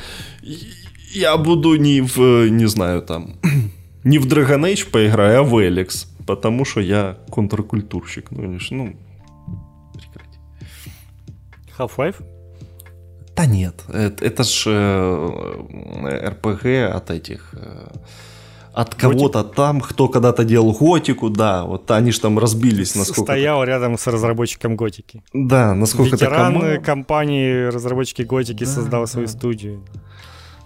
я 1.12 1.37
буду 1.37 1.77
не 1.77 2.01
в, 2.01 2.49
не 2.49 2.66
знаю, 2.66 3.03
там, 3.03 3.37
не 4.05 4.19
в 4.19 4.27
Dragon 4.27 4.62
Age 4.73 4.91
поиграю, 4.91 5.41
а 5.41 5.43
в 5.43 5.61
Эликс, 5.61 6.07
потому 6.27 6.65
что 6.65 6.81
я 6.81 7.19
контркультурщик. 7.31 8.31
Ну, 8.31 8.59
ж, 8.59 8.69
ну, 8.70 8.97
прекрати. 9.93 10.39
Half-Life? 11.77 12.24
Да 13.37 13.45
нет, 13.45 13.85
это, 13.93 14.24
это 14.24 14.45
ж 14.45 14.65
э, 14.69 16.28
РПГ 16.28 16.97
от 16.97 17.11
этих... 17.11 17.53
э, 17.53 17.89
от 18.77 18.94
кого-то 18.94 19.43
там, 19.43 19.81
кто 19.81 20.09
когда-то 20.09 20.44
делал 20.44 20.73
готику, 20.73 21.31
да, 21.31 21.65
вот 21.65 21.90
они 21.90 22.12
ж 22.12 22.19
там 22.19 22.39
разбились, 22.39 22.94
насколько... 22.94 23.23
Стоял 23.23 23.65
рядом 23.65 23.97
с 23.97 24.07
разработчиком 24.07 24.77
Готики. 24.77 25.23
Да, 25.32 25.74
насколько 25.74 26.16
это 26.16 26.27
Ветеран 26.27 26.53
команда. 26.53 26.81
компании 26.81 27.69
разработчики 27.69 28.20
Готики 28.23 28.65
Да, 28.65 28.70
создал 28.70 29.07
свою 29.07 29.28
да. 29.28 29.32
студию. 29.32 29.82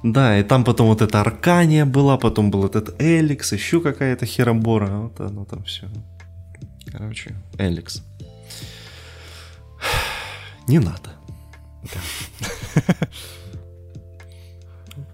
Да, 0.03 0.37
и 0.39 0.43
там 0.43 0.65
потом 0.65 0.89
вот 0.89 1.03
эта 1.03 1.21
Аркания 1.21 1.85
была, 1.85 2.17
потом 2.17 2.51
был 2.51 2.65
этот 2.65 3.01
Эликс, 3.01 3.53
еще 3.53 3.81
какая-то 3.81 4.27
херобора, 4.27 4.89
вот 4.89 5.21
оно 5.21 5.45
там 5.45 5.63
все. 5.63 5.87
Короче, 6.91 7.37
Эликс. 7.59 8.03
Не 10.67 10.81
надо. 10.81 11.13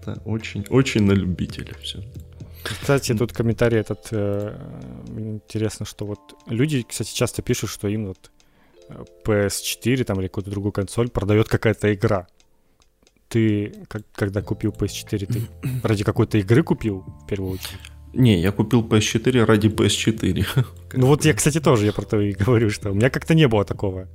Это 0.01 0.19
очень, 0.25 0.65
очень 0.69 1.03
на 1.03 1.11
любителя 1.11 1.75
все. 1.83 1.99
Кстати, 2.67 3.13
тут 3.13 3.33
комментарий 3.33 3.79
этот, 3.79 4.07
э, 4.11 4.57
интересно, 5.17 5.85
что 5.85 6.05
вот 6.05 6.19
люди, 6.47 6.85
кстати, 6.87 7.13
часто 7.13 7.41
пишут, 7.41 7.69
что 7.69 7.87
им 7.87 8.07
вот 8.07 8.31
э, 8.89 9.03
PS4 9.25 10.03
там 10.03 10.19
или 10.19 10.27
какую-то 10.27 10.51
другую 10.51 10.71
консоль 10.71 11.09
продает 11.09 11.47
какая-то 11.47 11.93
игра. 11.93 12.27
Ты, 13.29 13.73
как, 13.87 14.03
когда 14.13 14.41
купил 14.41 14.71
PS4, 14.71 15.25
ты 15.25 15.41
ради 15.83 16.03
какой-то 16.03 16.37
игры 16.37 16.63
купил, 16.63 17.03
в 17.23 17.27
первую 17.27 17.53
очередь? 17.53 17.79
Не, 18.13 18.39
я 18.39 18.51
купил 18.51 18.81
PS4 18.81 19.45
ради 19.45 19.67
PS4. 19.67 20.45
Ну 20.93 21.07
вот 21.07 21.25
я, 21.25 21.33
кстати, 21.33 21.59
тоже, 21.59 21.85
я 21.85 21.93
про 21.93 22.05
то 22.05 22.19
и 22.19 22.31
говорю, 22.31 22.69
что 22.69 22.91
у 22.91 22.93
меня 22.93 23.09
как-то 23.09 23.35
не 23.35 23.47
было 23.47 23.65
такого. 23.65 24.07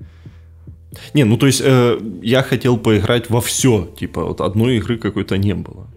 Не, 1.14 1.24
ну 1.24 1.36
то 1.36 1.46
есть 1.46 1.62
э, 1.64 1.98
я 2.22 2.42
хотел 2.42 2.76
поиграть 2.76 3.30
во 3.30 3.40
все, 3.40 3.86
типа 3.98 4.24
вот 4.24 4.40
одной 4.40 4.76
игры 4.76 4.98
какой-то 4.98 5.38
не 5.38 5.54
было. 5.54 5.88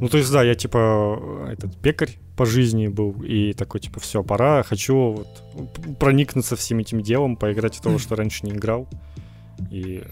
Ну, 0.00 0.08
то 0.08 0.18
есть, 0.18 0.32
да, 0.32 0.42
я 0.42 0.54
типа 0.54 1.46
этот 1.52 1.76
пекарь 1.80 2.18
по 2.36 2.46
жизни 2.46 2.88
был, 2.88 3.12
и 3.22 3.52
такой, 3.52 3.80
типа, 3.80 4.00
все, 4.00 4.22
пора, 4.22 4.62
хочу 4.62 4.94
вот 5.12 5.98
проникнуться 5.98 6.56
всем 6.56 6.78
этим 6.78 7.02
делом, 7.02 7.36
поиграть 7.36 7.76
в 7.76 7.80
то, 7.82 7.98
что 7.98 8.16
раньше 8.16 8.46
не 8.46 8.52
играл. 8.52 8.88
И, 9.70 10.02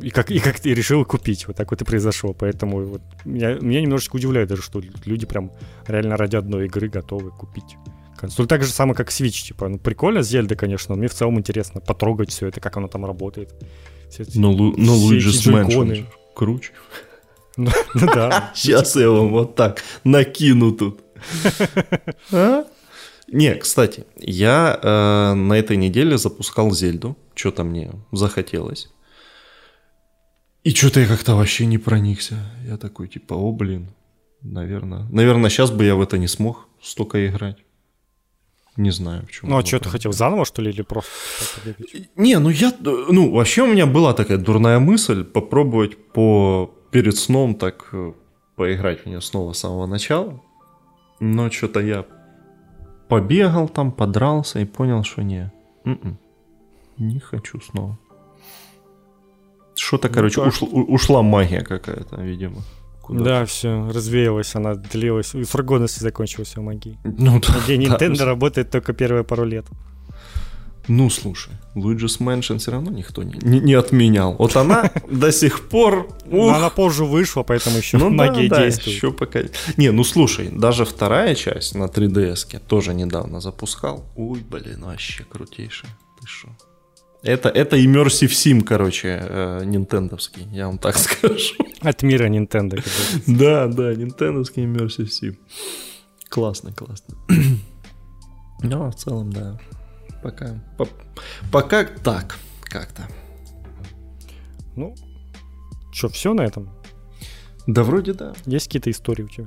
и 0.00 0.10
как 0.10 0.30
и 0.30 0.38
как 0.38 0.58
ты 0.58 0.72
решил 0.72 1.04
купить. 1.04 1.46
Вот 1.46 1.56
так 1.56 1.70
вот 1.70 1.82
и 1.82 1.84
произошло. 1.84 2.32
Поэтому 2.32 2.82
вот 2.84 3.02
меня, 3.26 3.54
меня 3.60 3.82
немножечко 3.82 4.16
удивляет 4.16 4.48
даже, 4.48 4.62
что 4.62 4.80
люди 5.04 5.26
прям 5.26 5.50
реально 5.86 6.16
ради 6.16 6.36
одной 6.36 6.64
игры 6.66 6.88
готовы 6.88 7.30
купить 7.30 7.76
консоль. 8.16 8.46
Так 8.46 8.62
же 8.64 8.70
самое, 8.70 8.94
как 8.96 9.10
Switch. 9.10 9.46
Типа, 9.48 9.68
ну, 9.68 9.78
прикольно, 9.78 10.22
Зельда, 10.22 10.56
конечно, 10.56 10.94
но 10.94 10.98
мне 10.98 11.08
в 11.08 11.14
целом 11.14 11.38
интересно 11.38 11.82
потрогать 11.82 12.30
все 12.30 12.46
это, 12.46 12.60
как 12.60 12.74
оно 12.78 12.88
там 12.88 13.04
работает. 13.04 13.54
Все 14.08 14.22
эти- 14.22 14.38
Но, 14.38 14.52
Лу- 14.52 14.74
но 14.78 14.94
все 14.96 15.18
Luigi's. 15.18 15.52
Mansion 15.52 16.06
круче. 16.34 16.72
Ну, 17.56 17.70
да. 17.94 18.52
Сейчас 18.54 18.96
я 18.96 19.10
вам 19.10 19.30
вот 19.30 19.54
так 19.54 19.82
накину 20.04 20.72
тут. 20.72 21.00
А? 22.32 22.64
Не, 23.28 23.54
кстати, 23.54 24.04
я 24.16 24.78
э, 24.80 25.34
на 25.34 25.54
этой 25.54 25.76
неделе 25.76 26.18
запускал 26.18 26.70
Зельду. 26.70 27.16
Что-то 27.34 27.64
мне 27.64 27.92
захотелось. 28.12 28.88
И 30.64 30.70
что-то 30.70 31.00
я 31.00 31.06
как-то 31.06 31.34
вообще 31.34 31.66
не 31.66 31.78
проникся. 31.78 32.36
Я 32.66 32.76
такой, 32.76 33.08
типа, 33.08 33.34
о, 33.34 33.52
блин, 33.52 33.90
наверное. 34.42 35.06
Наверное, 35.10 35.50
сейчас 35.50 35.70
бы 35.70 35.84
я 35.84 35.94
в 35.94 36.00
это 36.00 36.18
не 36.18 36.28
смог 36.28 36.68
столько 36.82 37.26
играть. 37.26 37.58
Не 38.76 38.90
знаю, 38.90 39.26
в 39.26 39.32
чем. 39.32 39.48
Ну, 39.48 39.56
а 39.56 39.64
что 39.64 39.78
ты 39.78 39.88
хотел, 39.88 40.12
заново, 40.12 40.44
что 40.44 40.60
ли, 40.62 40.70
или 40.70 40.82
просто? 40.82 41.10
Не, 42.16 42.38
ну 42.38 42.50
я, 42.50 42.72
ну, 42.80 43.30
вообще 43.32 43.62
у 43.62 43.66
меня 43.66 43.86
была 43.86 44.12
такая 44.12 44.36
дурная 44.38 44.78
мысль 44.78 45.24
попробовать 45.24 45.96
по 46.12 46.75
перед 46.90 47.16
сном 47.16 47.54
так 47.54 47.88
э, 47.92 48.12
поиграть 48.56 49.02
в 49.02 49.06
нее 49.06 49.20
снова 49.20 49.52
с 49.52 49.58
самого 49.58 49.86
начала. 49.86 50.40
Но 51.20 51.50
что-то 51.50 51.80
я 51.80 52.04
побегал 53.08 53.68
там, 53.68 53.92
подрался 53.92 54.60
и 54.60 54.64
понял, 54.64 55.04
что 55.04 55.22
не. 55.22 55.52
М-м, 55.84 56.18
не 56.98 57.20
хочу 57.20 57.60
снова. 57.60 57.98
Что-то, 59.74 60.08
ну, 60.08 60.14
короче, 60.14 60.40
ушла, 60.40 60.68
ушла 60.68 61.22
магия 61.22 61.62
какая-то, 61.62 62.20
видимо. 62.20 62.62
Куда 63.02 63.24
да, 63.24 63.44
все, 63.44 63.88
развеялась, 63.88 64.54
она 64.56 64.74
длилась. 64.74 65.34
И 65.34 65.44
срок 65.44 65.66
годности 65.66 66.00
закончился 66.00 66.60
у 66.60 66.64
магии. 66.64 66.98
Ну, 67.04 67.40
да, 67.40 67.54
Где 67.64 67.76
Nintendo 67.76 68.18
да. 68.18 68.24
работает 68.24 68.70
только 68.70 68.92
первые 68.94 69.22
пару 69.22 69.44
лет. 69.44 69.66
Ну, 70.88 71.10
слушай, 71.10 71.52
Luigi's 71.74 72.20
Mansion 72.20 72.58
все 72.58 72.70
равно 72.70 72.90
никто 72.90 73.22
не, 73.22 73.38
не, 73.42 73.60
не 73.60 73.74
отменял. 73.74 74.36
Вот 74.38 74.56
она 74.56 74.90
до 75.10 75.32
сих 75.32 75.68
пор... 75.68 76.08
Она 76.30 76.70
позже 76.70 77.04
вышла, 77.04 77.42
поэтому 77.42 77.78
еще 77.78 77.98
ну, 77.98 78.16
да, 78.16 78.28
действует. 78.28 78.50
Да, 78.50 78.90
еще 78.90 79.12
пока... 79.12 79.40
Не, 79.76 79.90
ну 79.90 80.04
слушай, 80.04 80.48
даже 80.48 80.84
вторая 80.84 81.34
часть 81.34 81.74
на 81.74 81.84
3DS 81.84 82.60
тоже 82.66 82.94
недавно 82.94 83.40
запускал. 83.40 84.04
Ой, 84.16 84.40
блин, 84.48 84.84
вообще 84.84 85.24
крутейшая. 85.24 85.90
Ты 86.20 86.26
что? 86.26 86.48
Это, 87.22 87.48
это 87.48 87.76
Immersive 87.76 88.28
Sim, 88.28 88.62
короче, 88.62 89.18
э, 89.20 89.64
нинтендовский, 89.64 90.46
я 90.52 90.66
вам 90.66 90.78
так 90.78 90.96
скажу. 90.98 91.56
От 91.80 92.02
мира 92.02 92.28
Nintendo. 92.28 92.80
Да, 93.26 93.66
да, 93.66 93.94
нинтендовский 93.94 94.64
Immersive 94.64 95.08
Sim. 95.08 95.36
Классно, 96.28 96.72
классно. 96.72 97.16
Ну, 98.62 98.84
а 98.86 98.90
в 98.90 98.94
целом, 98.94 99.30
да. 99.30 99.60
Пока, 100.22 100.60
по, 100.76 100.88
пока 101.52 101.84
так, 101.84 102.36
как-то. 102.62 103.02
Ну, 104.74 104.94
что, 105.92 106.08
все 106.08 106.34
на 106.34 106.42
этом? 106.42 106.70
Да, 107.66 107.82
вроде 107.82 108.12
да. 108.12 108.34
Есть 108.44 108.66
какие-то 108.66 108.90
истории 108.90 109.22
у 109.22 109.28
тебя? 109.28 109.46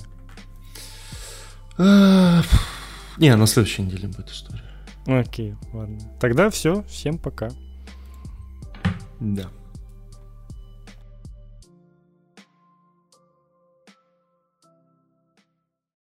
Не, 3.17 3.35
на 3.35 3.47
следующей 3.47 3.83
неделе 3.83 4.07
будет 4.07 4.29
история. 4.29 4.63
Окей, 5.05 5.55
ладно. 5.73 5.99
Тогда 6.19 6.49
все, 6.49 6.83
всем 6.83 7.17
пока. 7.17 7.49
Да. 9.19 9.49